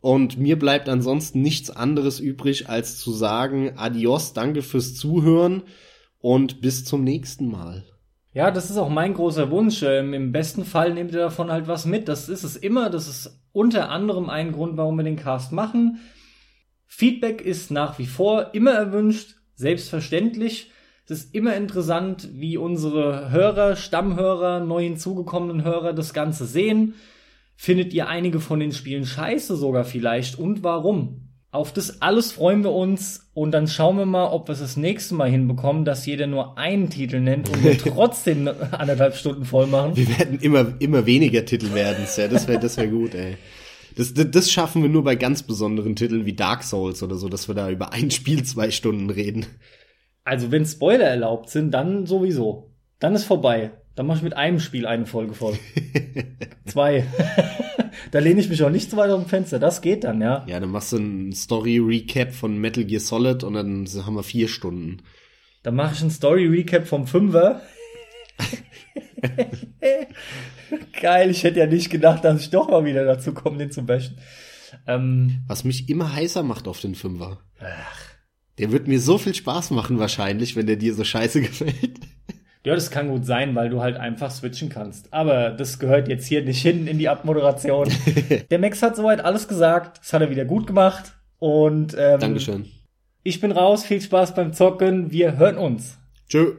Und 0.00 0.38
mir 0.38 0.58
bleibt 0.58 0.88
ansonsten 0.88 1.42
nichts 1.42 1.70
anderes 1.70 2.18
übrig, 2.18 2.68
als 2.68 2.98
zu 2.98 3.12
sagen, 3.12 3.74
adios, 3.76 4.32
danke 4.32 4.62
fürs 4.62 4.94
Zuhören 4.94 5.62
und 6.18 6.60
bis 6.60 6.84
zum 6.84 7.04
nächsten 7.04 7.48
Mal. 7.48 7.91
Ja, 8.34 8.50
das 8.50 8.70
ist 8.70 8.78
auch 8.78 8.88
mein 8.88 9.12
großer 9.12 9.50
Wunsch. 9.50 9.82
Ähm, 9.82 10.14
Im 10.14 10.32
besten 10.32 10.64
Fall 10.64 10.94
nehmt 10.94 11.12
ihr 11.12 11.18
davon 11.18 11.50
halt 11.50 11.68
was 11.68 11.84
mit. 11.84 12.08
Das 12.08 12.28
ist 12.28 12.44
es 12.44 12.56
immer. 12.56 12.88
Das 12.88 13.06
ist 13.06 13.42
unter 13.52 13.90
anderem 13.90 14.30
ein 14.30 14.52
Grund, 14.52 14.76
warum 14.78 14.96
wir 14.96 15.04
den 15.04 15.16
Cast 15.16 15.52
machen. 15.52 16.00
Feedback 16.86 17.42
ist 17.42 17.70
nach 17.70 17.98
wie 17.98 18.06
vor 18.06 18.54
immer 18.54 18.72
erwünscht, 18.72 19.36
selbstverständlich. 19.54 20.70
Es 21.04 21.24
ist 21.24 21.34
immer 21.34 21.56
interessant, 21.56 22.28
wie 22.32 22.56
unsere 22.56 23.30
Hörer, 23.30 23.76
Stammhörer, 23.76 24.60
neu 24.60 24.84
hinzugekommenen 24.84 25.64
Hörer 25.64 25.92
das 25.92 26.14
Ganze 26.14 26.46
sehen. 26.46 26.94
Findet 27.56 27.92
ihr 27.92 28.08
einige 28.08 28.40
von 28.40 28.60
den 28.60 28.72
Spielen 28.72 29.04
scheiße 29.04 29.56
sogar 29.56 29.84
vielleicht 29.84 30.38
und 30.38 30.62
warum? 30.62 31.31
Auf 31.52 31.70
das 31.74 32.00
alles 32.00 32.32
freuen 32.32 32.64
wir 32.64 32.72
uns 32.72 33.28
und 33.34 33.52
dann 33.52 33.68
schauen 33.68 33.98
wir 33.98 34.06
mal, 34.06 34.28
ob 34.28 34.48
wir 34.48 34.54
es 34.54 34.60
das 34.60 34.78
nächste 34.78 35.14
Mal 35.14 35.28
hinbekommen, 35.28 35.84
dass 35.84 36.06
jeder 36.06 36.26
nur 36.26 36.56
einen 36.56 36.88
Titel 36.88 37.20
nennt 37.20 37.50
und 37.50 37.62
wir 37.62 37.76
trotzdem 37.94 38.48
anderthalb 38.70 39.14
Stunden 39.14 39.44
voll 39.44 39.66
machen. 39.66 39.94
Wir 39.94 40.08
werden 40.18 40.38
immer, 40.40 40.72
immer 40.78 41.04
weniger 41.04 41.44
Titel 41.44 41.74
werden. 41.74 42.06
Ja, 42.16 42.26
das 42.26 42.48
wäre 42.48 42.58
das 42.58 42.78
wär 42.78 42.86
gut, 42.86 43.14
ey. 43.14 43.36
Das, 43.96 44.14
das, 44.14 44.30
das 44.30 44.50
schaffen 44.50 44.80
wir 44.80 44.88
nur 44.88 45.04
bei 45.04 45.14
ganz 45.14 45.42
besonderen 45.42 45.94
Titeln 45.94 46.24
wie 46.24 46.32
Dark 46.32 46.62
Souls 46.62 47.02
oder 47.02 47.16
so, 47.16 47.28
dass 47.28 47.48
wir 47.48 47.54
da 47.54 47.68
über 47.68 47.92
ein 47.92 48.10
Spiel 48.10 48.44
zwei 48.44 48.70
Stunden 48.70 49.10
reden. 49.10 49.44
Also 50.24 50.50
wenn 50.52 50.64
Spoiler 50.64 51.04
erlaubt 51.04 51.50
sind, 51.50 51.72
dann 51.72 52.06
sowieso. 52.06 52.72
Dann 52.98 53.14
ist 53.14 53.24
vorbei. 53.24 53.72
Dann 53.94 54.06
mache 54.06 54.18
ich 54.18 54.24
mit 54.24 54.36
einem 54.36 54.58
Spiel 54.58 54.86
eine 54.86 55.06
Folge 55.06 55.34
voll. 55.34 55.58
Zwei. 56.66 57.06
da 58.10 58.18
lehne 58.20 58.40
ich 58.40 58.48
mich 58.48 58.62
auch 58.62 58.70
nicht 58.70 58.90
zu 58.90 58.96
weit 58.96 59.10
aus 59.10 59.22
dem 59.22 59.28
Fenster. 59.28 59.58
Das 59.58 59.82
geht 59.82 60.04
dann, 60.04 60.20
ja. 60.20 60.44
Ja, 60.46 60.60
dann 60.60 60.70
machst 60.70 60.92
du 60.92 60.96
ein 60.96 61.32
Story-Recap 61.32 62.32
von 62.32 62.56
Metal 62.58 62.84
Gear 62.84 63.00
Solid 63.00 63.44
und 63.44 63.54
dann 63.54 63.86
haben 64.06 64.14
wir 64.14 64.22
vier 64.22 64.48
Stunden. 64.48 65.02
Dann 65.62 65.76
mache 65.76 65.94
ich 65.94 66.02
ein 66.02 66.10
Story-Recap 66.10 66.86
vom 66.86 67.06
Fünfer. 67.06 67.60
Geil, 71.00 71.30
ich 71.30 71.44
hätte 71.44 71.60
ja 71.60 71.66
nicht 71.66 71.90
gedacht, 71.90 72.24
dass 72.24 72.40
ich 72.40 72.50
doch 72.50 72.68
mal 72.68 72.84
wieder 72.84 73.04
dazu 73.04 73.34
komme, 73.34 73.58
den 73.58 73.70
zu 73.70 73.84
bashen. 73.84 74.18
Ähm, 74.86 75.42
Was 75.46 75.64
mich 75.64 75.88
immer 75.88 76.14
heißer 76.14 76.42
macht 76.42 76.66
auf 76.66 76.80
den 76.80 76.94
Fünfer. 76.94 77.40
Ach. 77.60 78.00
Der 78.58 78.72
wird 78.72 78.88
mir 78.88 79.00
so 79.00 79.18
viel 79.18 79.34
Spaß 79.34 79.70
machen 79.70 79.98
wahrscheinlich, 79.98 80.56
wenn 80.56 80.66
der 80.66 80.76
dir 80.76 80.94
so 80.94 81.04
scheiße 81.04 81.40
gefällt. 81.42 82.00
Ja, 82.64 82.74
das 82.74 82.90
kann 82.92 83.08
gut 83.08 83.26
sein, 83.26 83.54
weil 83.56 83.70
du 83.70 83.82
halt 83.82 83.96
einfach 83.96 84.30
switchen 84.30 84.68
kannst. 84.68 85.12
Aber 85.12 85.50
das 85.50 85.80
gehört 85.80 86.08
jetzt 86.08 86.26
hier 86.26 86.44
nicht 86.44 86.62
hin 86.62 86.86
in 86.86 86.98
die 86.98 87.08
Abmoderation. 87.08 87.88
der 88.50 88.58
Max 88.60 88.82
hat 88.82 88.94
soweit 88.94 89.24
alles 89.24 89.48
gesagt. 89.48 89.98
Das 89.98 90.12
hat 90.12 90.22
er 90.22 90.30
wieder 90.30 90.44
gut 90.44 90.68
gemacht. 90.68 91.12
Und 91.38 91.96
ähm, 91.98 92.20
Dankeschön. 92.20 92.66
Ich 93.24 93.40
bin 93.40 93.50
raus. 93.50 93.84
Viel 93.84 94.00
Spaß 94.00 94.34
beim 94.34 94.52
Zocken. 94.52 95.10
Wir 95.10 95.38
hören 95.38 95.58
uns. 95.58 95.98
Tschö. 96.28 96.54